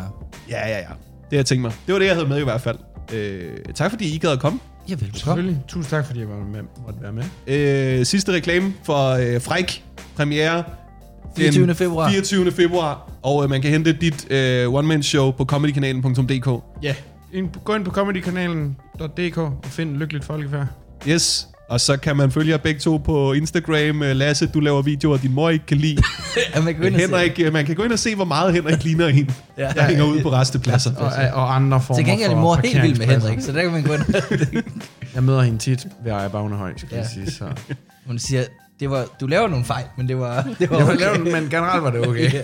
Ja, 0.49 0.67
ja, 0.67 0.77
ja. 0.77 0.79
Det 0.79 0.87
har 1.31 1.37
jeg 1.37 1.45
tænkt 1.45 1.61
mig. 1.61 1.71
Det 1.87 1.93
var 1.93 1.99
det, 1.99 2.05
jeg 2.05 2.15
havde 2.15 2.27
med 2.27 2.39
i 2.39 2.43
hvert 2.43 2.61
fald. 2.61 2.77
Øh, 3.13 3.57
tak 3.75 3.91
fordi 3.91 4.15
I 4.15 4.17
gad 4.17 4.29
at 4.31 4.39
komme. 4.39 4.59
Ja, 4.89 4.93
velbekomme. 4.93 5.17
Selvfølgelig. 5.19 5.59
Tusind 5.67 5.89
tak, 5.89 6.05
fordi 6.05 6.19
jeg 6.19 6.29
var 6.29 6.35
med, 6.35 6.61
måtte 6.85 7.01
være 7.01 7.11
med. 7.13 7.23
Øh, 7.47 8.05
sidste 8.05 8.31
reklame 8.31 8.73
for 8.83 9.09
øh, 9.09 9.41
Fræk 9.41 9.83
premiere. 10.15 10.55
den 10.55 11.35
24. 11.37 11.75
februar. 11.75 12.09
24. 12.09 12.51
februar. 12.51 13.11
Og 13.21 13.43
øh, 13.43 13.49
man 13.49 13.61
kan 13.61 13.71
hente 13.71 13.93
dit 13.93 14.31
øh, 14.31 14.73
one-man-show 14.73 15.31
på 15.31 15.45
comedykanalen.dk. 15.45 16.63
Ja. 16.83 16.95
Ind, 17.33 17.49
gå 17.63 17.75
ind 17.75 17.85
på 17.85 17.91
comedykanalen.dk 17.91 19.37
og 19.37 19.59
find 19.63 19.97
Lykkeligt 19.97 20.25
Folkefærd. 20.25 20.67
Yes. 21.07 21.47
Og 21.69 21.81
så 21.81 21.97
kan 21.97 22.17
man 22.17 22.31
følge 22.31 22.51
jer 22.51 22.57
begge 22.57 22.79
to 22.79 22.97
på 22.97 23.33
Instagram. 23.33 24.03
Øh, 24.03 24.15
Lasse, 24.15 24.47
du 24.47 24.59
laver 24.59 24.81
videoer, 24.81 25.17
din 25.17 25.33
mor 25.33 25.49
ikke 25.49 25.65
kan 25.65 25.77
lide. 25.77 25.97
Ja, 26.55 26.61
man 26.61 26.73
kan 26.73 26.81
gå 26.81 26.87
ind 26.87 26.95
og 26.95 27.01
se- 27.01 27.07
Henrik, 27.07 27.39
øh, 27.39 27.53
man 27.53 27.65
kan 27.65 27.75
gå 27.75 27.83
ind 27.83 27.91
og 27.91 27.99
se, 27.99 28.15
hvor 28.15 28.25
meget 28.25 28.53
Henrik 28.53 28.83
ligner 28.83 29.07
en, 29.07 29.29
Ja. 29.57 29.69
der 29.75 29.83
hænger 29.83 30.03
ud 30.03 30.21
på 30.21 30.31
restepladser. 30.31 30.95
Og, 30.95 31.11
og 31.43 31.55
andre 31.55 31.81
former 31.81 31.97
Til 31.99 32.05
gengæld 32.05 32.31
er 32.31 32.35
mor 32.35 32.55
helt 32.55 32.81
vild 32.83 32.97
med. 32.97 33.05
Henrik, 33.07 33.41
så 33.41 33.51
der 33.51 33.61
kan 33.61 33.71
man 33.71 33.83
gå 33.83 33.93
ind. 33.93 34.63
Jeg 35.15 35.23
møder 35.23 35.41
hende 35.41 35.57
tit 35.59 35.87
ved 36.03 36.11
Ejer 36.11 36.27
Bagnehøj, 36.29 36.73
skal 36.77 36.89
Ja. 36.91 36.97
jeg 36.97 37.05
sige. 37.13 37.31
Så. 37.31 37.45
Hun 38.07 38.19
siger, 38.19 38.43
det 38.79 38.89
var, 38.89 39.05
du 39.21 39.27
laver 39.27 39.47
nogle 39.47 39.65
fejl, 39.65 39.85
men 39.97 40.07
det 40.07 40.17
var, 40.19 40.41
det 40.59 40.69
var 40.69 40.77
Jeg 40.77 40.85
okay. 40.87 40.99
lavet, 40.99 41.21
men 41.23 41.49
generelt 41.49 41.83
var 41.83 41.91
det 41.91 42.07
okay. 42.07 42.33
Ja. 42.33 42.41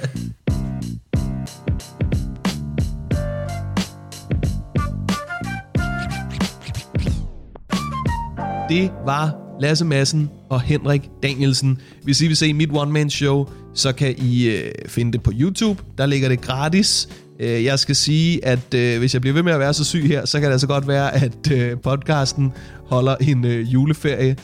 Det 8.75 8.91
var 9.05 9.35
Lasse 9.59 9.85
Madsen 9.85 10.29
og 10.49 10.61
Henrik 10.61 11.09
Danielsen. 11.23 11.77
Hvis 12.03 12.21
I 12.21 12.27
vil 12.27 12.35
se 12.35 12.53
mit 12.53 12.69
one-man-show, 12.73 13.47
så 13.73 13.93
kan 13.93 14.15
I 14.17 14.49
øh, 14.49 14.71
finde 14.87 15.11
det 15.11 15.23
på 15.23 15.31
YouTube. 15.39 15.83
Der 15.97 16.05
ligger 16.05 16.29
det 16.29 16.41
gratis. 16.41 17.09
Øh, 17.39 17.63
jeg 17.63 17.79
skal 17.79 17.95
sige, 17.95 18.45
at 18.45 18.73
øh, 18.73 18.99
hvis 18.99 19.13
jeg 19.13 19.21
bliver 19.21 19.33
ved 19.33 19.43
med 19.43 19.53
at 19.53 19.59
være 19.59 19.73
så 19.73 19.83
syg 19.83 20.03
her, 20.07 20.25
så 20.25 20.39
kan 20.39 20.45
det 20.45 20.51
altså 20.51 20.67
godt 20.67 20.87
være, 20.87 21.15
at 21.15 21.51
øh, 21.51 21.79
podcasten 21.79 22.53
holder 22.85 23.15
en 23.15 23.45
øh, 23.45 23.73
juleferie. 23.73 24.35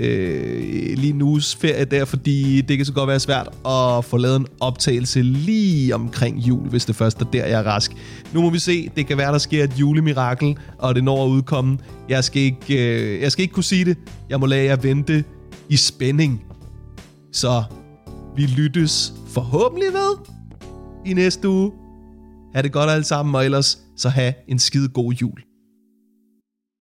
Øh, 0.00 0.98
lige 0.98 1.12
en 1.12 1.22
uges 1.22 1.56
ferie 1.56 1.84
der, 1.84 2.04
fordi 2.04 2.60
det 2.60 2.76
kan 2.76 2.86
så 2.86 2.92
godt 2.92 3.08
være 3.08 3.20
svært 3.20 3.48
at 3.66 4.04
få 4.04 4.16
lavet 4.16 4.36
en 4.36 4.46
optagelse 4.60 5.22
lige 5.22 5.94
omkring 5.94 6.38
jul, 6.38 6.68
hvis 6.68 6.84
det 6.84 6.96
først 6.96 7.20
er 7.20 7.24
der, 7.24 7.46
jeg 7.46 7.60
er 7.60 7.62
rask. 7.62 7.92
Nu 8.32 8.40
må 8.40 8.50
vi 8.50 8.58
se, 8.58 8.90
det 8.96 9.06
kan 9.06 9.18
være, 9.18 9.32
der 9.32 9.38
sker 9.38 9.64
et 9.64 9.72
julemirakel, 9.76 10.58
og 10.78 10.94
det 10.94 11.04
når 11.04 11.24
at 11.24 11.28
udkomme. 11.28 11.78
Jeg 12.08 12.24
skal 12.24 12.42
ikke, 12.42 13.14
øh, 13.14 13.20
jeg 13.20 13.32
skal 13.32 13.42
ikke 13.42 13.54
kunne 13.54 13.64
sige 13.64 13.84
det. 13.84 13.96
Jeg 14.30 14.40
må 14.40 14.46
lade 14.46 14.64
jer 14.64 14.76
vente 14.76 15.24
i 15.68 15.76
spænding. 15.76 16.44
Så 17.32 17.62
vi 18.36 18.42
lyttes 18.42 19.12
forhåbentlig 19.28 19.92
ved 19.92 20.16
i 21.06 21.14
næste 21.14 21.48
uge. 21.48 21.72
Ha' 22.54 22.62
det 22.62 22.72
godt 22.72 22.90
alle 22.90 23.04
sammen, 23.04 23.34
og 23.34 23.44
ellers 23.44 23.78
så 23.96 24.08
have 24.08 24.34
en 24.48 24.58
skide 24.58 24.88
god 24.88 25.12
jul. 25.12 25.49